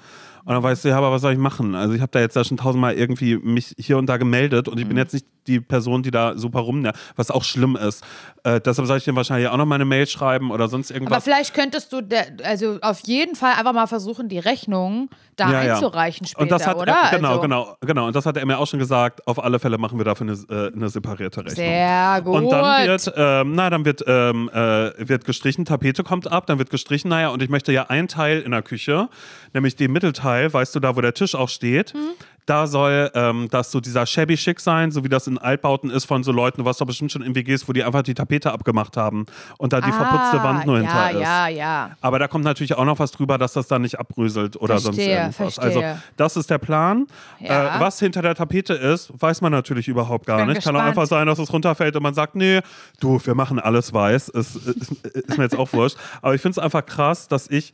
Und 0.45 0.53
dann 0.55 0.63
weißt 0.63 0.85
du, 0.85 0.89
ja, 0.89 0.99
aber 0.99 1.13
was 1.13 1.23
soll 1.23 1.33
ich 1.33 1.39
machen? 1.39 1.75
Also 1.75 1.95
ich 1.95 2.01
habe 2.01 2.11
da 2.13 2.21
jetzt 2.21 2.35
ja 2.37 2.43
schon 2.45 2.57
tausendmal 2.57 2.95
irgendwie 2.95 3.37
mich 3.37 3.75
hier 3.79 3.97
und 3.99 4.07
da 4.07 4.17
gemeldet 4.17 4.69
und 4.69 4.79
ich 4.79 4.85
Mhm. 4.85 4.89
bin 4.91 4.97
jetzt 4.99 5.13
nicht 5.15 5.27
die 5.49 5.59
Person, 5.61 6.05
die 6.05 6.13
da 6.13 6.37
super 6.37 6.61
rumnervt, 6.61 6.99
was 7.17 7.31
auch 7.33 7.43
schlimm 7.43 7.75
ist. 7.77 8.05
Äh, 8.45 8.61
deshalb 8.61 8.87
soll 8.87 8.99
ich 8.99 9.05
dir 9.05 9.15
wahrscheinlich 9.17 9.49
auch 9.49 9.57
noch 9.57 9.67
meine 9.67 9.85
Mail 9.85 10.07
schreiben 10.07 10.53
oder 10.53 10.69
sonst 10.69 10.91
Aber 10.93 10.97
irgendwas. 11.01 11.25
vielleicht 11.25 11.53
könntest 11.55 11.93
du, 11.93 12.01
der, 12.01 12.27
also 12.45 12.79
auf 12.81 13.01
jeden 13.07 13.35
Fall 13.35 13.55
einfach 13.55 13.73
mal 13.73 13.89
versuchen, 13.89 14.29
die 14.29 14.39
Rechnung 14.39 15.11
da 15.35 15.51
Ja, 15.51 15.65
ja. 15.65 15.75
einzureichen 15.75 16.27
später, 16.29 16.43
und 16.43 16.51
das 16.53 16.65
hat 16.67 16.77
oder? 16.77 16.93
Er, 17.11 17.17
genau, 17.19 17.29
also, 17.31 17.41
genau, 17.41 17.77
genau. 17.81 18.07
Und 18.07 18.15
das 18.15 18.25
hat 18.27 18.37
er 18.37 18.47
mir 18.47 18.57
auch 18.59 18.67
schon 18.69 18.79
gesagt. 18.79 19.27
Auf 19.27 19.43
alle 19.43 19.59
Fälle 19.59 19.79
machen 19.79 19.99
wir 19.99 20.05
dafür 20.05 20.29
eine, 20.29 20.39
äh, 20.49 20.73
eine 20.73 20.89
separierte 20.89 21.41
Rechnung. 21.41 21.57
Sehr 21.57 22.21
gut. 22.23 22.35
Und 22.37 22.51
dann 22.51 22.87
wird, 22.87 23.13
ähm, 23.17 23.53
na, 23.55 23.71
dann 23.71 23.85
wird, 23.85 24.05
ähm, 24.07 24.49
äh, 24.53 25.09
wird 25.09 25.25
gestrichen, 25.25 25.65
Tapete 25.65 26.05
kommt 26.05 26.31
ab, 26.31 26.47
dann 26.47 26.59
wird 26.59 26.71
gestrichen, 26.71 27.09
naja, 27.09 27.29
und 27.31 27.43
ich 27.43 27.49
möchte 27.49 27.73
ja 27.73 27.87
ein 27.89 28.07
Teil 28.07 28.41
in 28.43 28.53
der 28.53 28.63
Küche, 28.63 29.09
nämlich 29.55 29.75
den 29.75 29.91
Mittelteil, 29.93 30.32
weißt 30.53 30.75
du, 30.75 30.81
da 30.81 30.97
wo 30.97 31.01
der 31.01 31.15
Tisch 31.15 31.35
auch 31.35 31.49
steht, 31.49 31.95
Mhm. 31.95 31.99
da 32.47 32.67
soll 32.67 33.11
ähm, 33.15 33.47
das 33.51 33.71
so 33.71 33.81
dieser 33.81 34.05
shabby 34.05 34.37
schick 34.37 34.59
sein, 34.59 34.91
so 34.91 35.05
wie 35.05 35.09
das 35.09 35.27
in 35.29 35.39
Altbauten 35.39 35.91
ist 35.91 36.07
von 36.07 36.25
so 36.25 36.33
Leuten, 36.33 36.61
du 36.61 36.65
warst 36.65 36.81
doch 36.81 36.87
bestimmt 36.87 37.13
schon 37.13 37.23
in 37.23 37.35
WGs, 37.37 37.69
wo 37.69 37.73
die 37.73 37.85
einfach 37.85 38.03
die 38.03 38.15
Tapete 38.15 38.51
abgemacht 38.51 38.97
haben 38.97 39.27
und 39.59 39.73
da 39.73 39.81
die 39.81 39.93
verputzte 39.93 40.43
Wand 40.43 40.67
nur 40.67 40.77
Ah, 40.77 40.79
hinter 40.81 40.95
ja, 40.95 41.09
ist. 41.11 41.21
Ja, 41.23 41.49
ja, 41.49 41.91
Aber 42.01 42.19
da 42.19 42.27
kommt 42.27 42.45
natürlich 42.45 42.75
auch 42.75 42.85
noch 42.85 42.99
was 42.99 43.13
drüber, 43.13 43.39
dass 43.39 43.53
das 43.53 43.69
dann 43.69 43.83
nicht 43.83 43.99
abbröselt 44.01 44.57
oder 44.57 44.79
sonst 44.79 44.97
Verstehe, 44.97 45.17
irgendwas. 45.19 45.37
verstehe. 45.55 45.65
Also 45.65 46.01
das 46.17 46.37
ist 46.37 46.51
der 46.51 46.59
Plan. 46.59 47.07
Ja. 47.39 47.77
Äh, 47.77 47.81
was 47.81 48.01
hinter 48.01 48.23
der 48.23 48.35
Tapete 48.35 48.75
ist, 48.75 49.13
weiß 49.21 49.41
man 49.41 49.53
natürlich 49.53 49.87
überhaupt 49.87 50.27
gar 50.27 50.45
nicht. 50.47 50.65
Kann 50.65 50.75
auch 50.75 50.81
gespannt. 50.81 50.89
einfach 50.89 51.07
sein, 51.07 51.27
dass 51.29 51.39
es 51.39 51.53
runterfällt 51.53 51.95
und 51.95 52.03
man 52.03 52.15
sagt, 52.15 52.35
nee, 52.35 52.61
du, 53.01 53.21
wir 53.25 53.35
machen 53.37 53.61
alles 53.61 53.93
weiß. 53.93 54.31
Ist, 54.31 54.57
ist, 54.57 54.91
ist 55.05 55.39
mir 55.39 55.45
jetzt 55.45 55.57
auch 55.57 55.73
wurscht. 55.73 55.97
Aber 56.23 56.35
ich 56.35 56.41
finde 56.43 56.53
es 56.53 56.59
einfach 56.59 56.85
krass, 56.85 57.29
dass 57.29 57.49
ich 57.49 57.73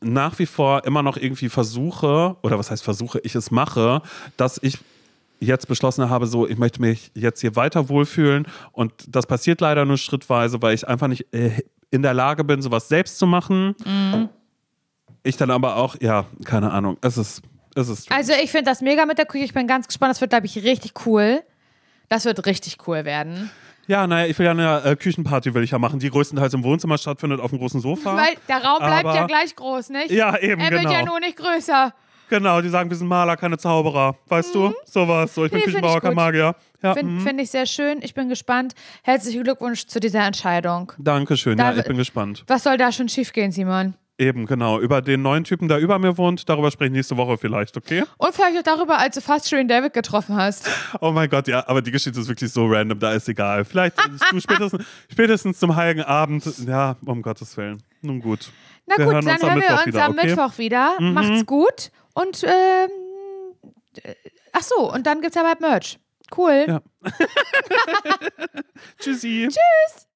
nach 0.00 0.38
wie 0.38 0.46
vor 0.46 0.84
immer 0.84 1.02
noch 1.02 1.16
irgendwie 1.16 1.48
versuche, 1.48 2.36
oder 2.42 2.58
was 2.58 2.70
heißt 2.70 2.82
versuche, 2.82 3.20
ich 3.20 3.34
es 3.34 3.50
mache, 3.50 4.02
dass 4.36 4.58
ich 4.62 4.78
jetzt 5.40 5.68
beschlossen 5.68 6.10
habe, 6.10 6.26
so, 6.26 6.46
ich 6.46 6.58
möchte 6.58 6.80
mich 6.80 7.10
jetzt 7.14 7.40
hier 7.40 7.56
weiter 7.56 7.88
wohlfühlen 7.88 8.46
und 8.72 8.92
das 9.08 9.26
passiert 9.26 9.60
leider 9.60 9.84
nur 9.84 9.96
schrittweise, 9.96 10.60
weil 10.62 10.74
ich 10.74 10.86
einfach 10.86 11.08
nicht 11.08 11.32
äh, 11.32 11.62
in 11.90 12.02
der 12.02 12.14
Lage 12.14 12.44
bin, 12.44 12.62
sowas 12.62 12.88
selbst 12.88 13.18
zu 13.18 13.26
machen. 13.26 13.74
Ich 15.22 15.36
dann 15.36 15.50
aber 15.50 15.76
auch, 15.76 15.96
ja, 16.00 16.26
keine 16.44 16.70
Ahnung, 16.70 16.96
es 17.00 17.18
ist, 17.18 17.42
es 17.74 17.88
ist. 17.88 18.12
Also 18.12 18.32
ich 18.32 18.50
finde 18.50 18.70
das 18.70 18.80
mega 18.80 19.04
mit 19.06 19.18
der 19.18 19.26
Küche. 19.26 19.44
Ich 19.44 19.54
bin 19.54 19.66
ganz 19.66 19.86
gespannt. 19.86 20.12
Das 20.12 20.20
wird, 20.20 20.30
glaube 20.30 20.46
ich, 20.46 20.56
richtig 20.56 21.06
cool. 21.06 21.42
Das 22.08 22.24
wird 22.24 22.44
richtig 22.46 22.78
cool 22.86 23.04
werden. 23.04 23.50
Ja, 23.86 24.06
naja, 24.06 24.26
ich 24.28 24.38
will 24.38 24.46
ja 24.46 24.52
eine 24.52 24.82
äh, 24.84 24.96
Küchenparty 24.96 25.52
will 25.54 25.64
ich 25.64 25.70
ja 25.72 25.78
machen, 25.78 25.98
die 25.98 26.10
größtenteils 26.10 26.54
im 26.54 26.62
Wohnzimmer 26.62 26.96
stattfindet, 26.98 27.40
auf 27.40 27.50
dem 27.50 27.58
großen 27.58 27.80
Sofa. 27.80 28.16
Weil 28.16 28.34
der 28.48 28.62
Raum 28.64 28.78
bleibt 28.78 29.04
Aber- 29.06 29.14
ja 29.16 29.26
gleich 29.26 29.56
groß, 29.56 29.90
nicht? 29.90 30.10
Ja, 30.10 30.36
eben, 30.38 30.60
Er 30.60 30.70
wird 30.70 30.82
genau. 30.82 30.92
ja 30.92 31.04
nur 31.04 31.18
nicht 31.20 31.36
größer. 31.36 31.92
Genau, 32.28 32.60
die 32.60 32.68
sagen, 32.68 32.88
wir 32.88 32.96
sind 32.96 33.08
Maler, 33.08 33.36
keine 33.36 33.58
Zauberer. 33.58 34.14
Weißt 34.28 34.54
du? 34.54 34.72
Sowas. 34.84 35.34
So, 35.34 35.44
ich 35.46 35.50
bin 35.50 35.58
Mhm. 35.58 35.64
Nee, 35.66 35.72
find 35.72 35.74
Küchenbauer, 35.82 35.96
ich 35.96 36.02
kein 36.02 36.10
gut. 36.10 36.16
Magier. 36.16 36.54
Ja, 36.80 36.94
Finde 36.94 37.12
mhm. 37.12 37.20
find 37.22 37.40
ich 37.40 37.50
sehr 37.50 37.66
schön. 37.66 37.98
Ich 38.02 38.14
bin 38.14 38.28
gespannt. 38.28 38.74
Herzlichen 39.02 39.42
Glückwunsch 39.42 39.86
zu 39.86 39.98
dieser 39.98 40.24
Entscheidung. 40.24 40.92
Dankeschön, 40.98 41.58
Da- 41.58 41.72
ja, 41.72 41.78
ich 41.78 41.84
bin 41.86 41.96
gespannt. 41.96 42.44
Was 42.46 42.62
soll 42.62 42.76
da 42.76 42.92
schon 42.92 43.08
schiefgehen, 43.08 43.50
Simon? 43.50 43.94
Eben, 44.20 44.44
genau. 44.44 44.78
Über 44.78 45.00
den 45.00 45.22
neuen 45.22 45.44
Typen, 45.44 45.66
der 45.66 45.78
über 45.78 45.98
mir 45.98 46.18
wohnt, 46.18 46.46
darüber 46.46 46.70
spreche 46.70 46.88
ich 46.88 46.92
nächste 46.92 47.16
Woche 47.16 47.38
vielleicht, 47.38 47.74
okay? 47.78 48.04
Und 48.18 48.34
vielleicht 48.34 48.58
auch 48.58 48.76
darüber, 48.76 48.98
als 48.98 49.14
du 49.14 49.22
fast 49.22 49.48
Shirin 49.48 49.66
David 49.66 49.94
getroffen 49.94 50.36
hast. 50.36 50.68
Oh 51.00 51.10
mein 51.10 51.30
Gott, 51.30 51.48
ja, 51.48 51.66
aber 51.66 51.80
die 51.80 51.90
Geschichte 51.90 52.20
ist 52.20 52.28
wirklich 52.28 52.52
so 52.52 52.66
random, 52.66 52.98
da 52.98 53.14
ist 53.14 53.30
egal. 53.30 53.64
Vielleicht 53.64 53.96
du 54.30 54.38
spätestens, 54.38 54.84
spätestens 55.10 55.58
zum 55.58 55.74
Heiligen 55.74 56.02
Abend. 56.02 56.44
Ja, 56.66 56.96
um 57.06 57.22
Gottes 57.22 57.56
Willen. 57.56 57.82
Nun 58.02 58.20
gut. 58.20 58.52
Na 58.86 58.98
Wir 58.98 59.06
gut, 59.06 59.14
hören 59.14 59.24
dann 59.24 59.40
hören 59.40 59.62
wir 59.62 59.70
uns 59.70 59.86
wieder, 59.86 60.04
am 60.04 60.12
okay? 60.12 60.26
Mhm. 60.26 60.28
Mittwoch 60.28 60.58
wieder. 60.58 61.00
Macht's 61.00 61.46
gut. 61.46 61.90
Und, 62.12 62.44
ähm, 62.44 62.90
äh, 64.02 64.14
ach 64.52 64.62
so, 64.62 64.92
und 64.92 65.06
dann 65.06 65.22
gibt's 65.22 65.36
ja 65.36 65.44
bald 65.44 65.62
Merch. 65.62 65.98
Cool. 66.36 66.66
Ja. 66.68 66.82
Tschüssi. 68.98 69.48
Tschüss. 69.48 70.09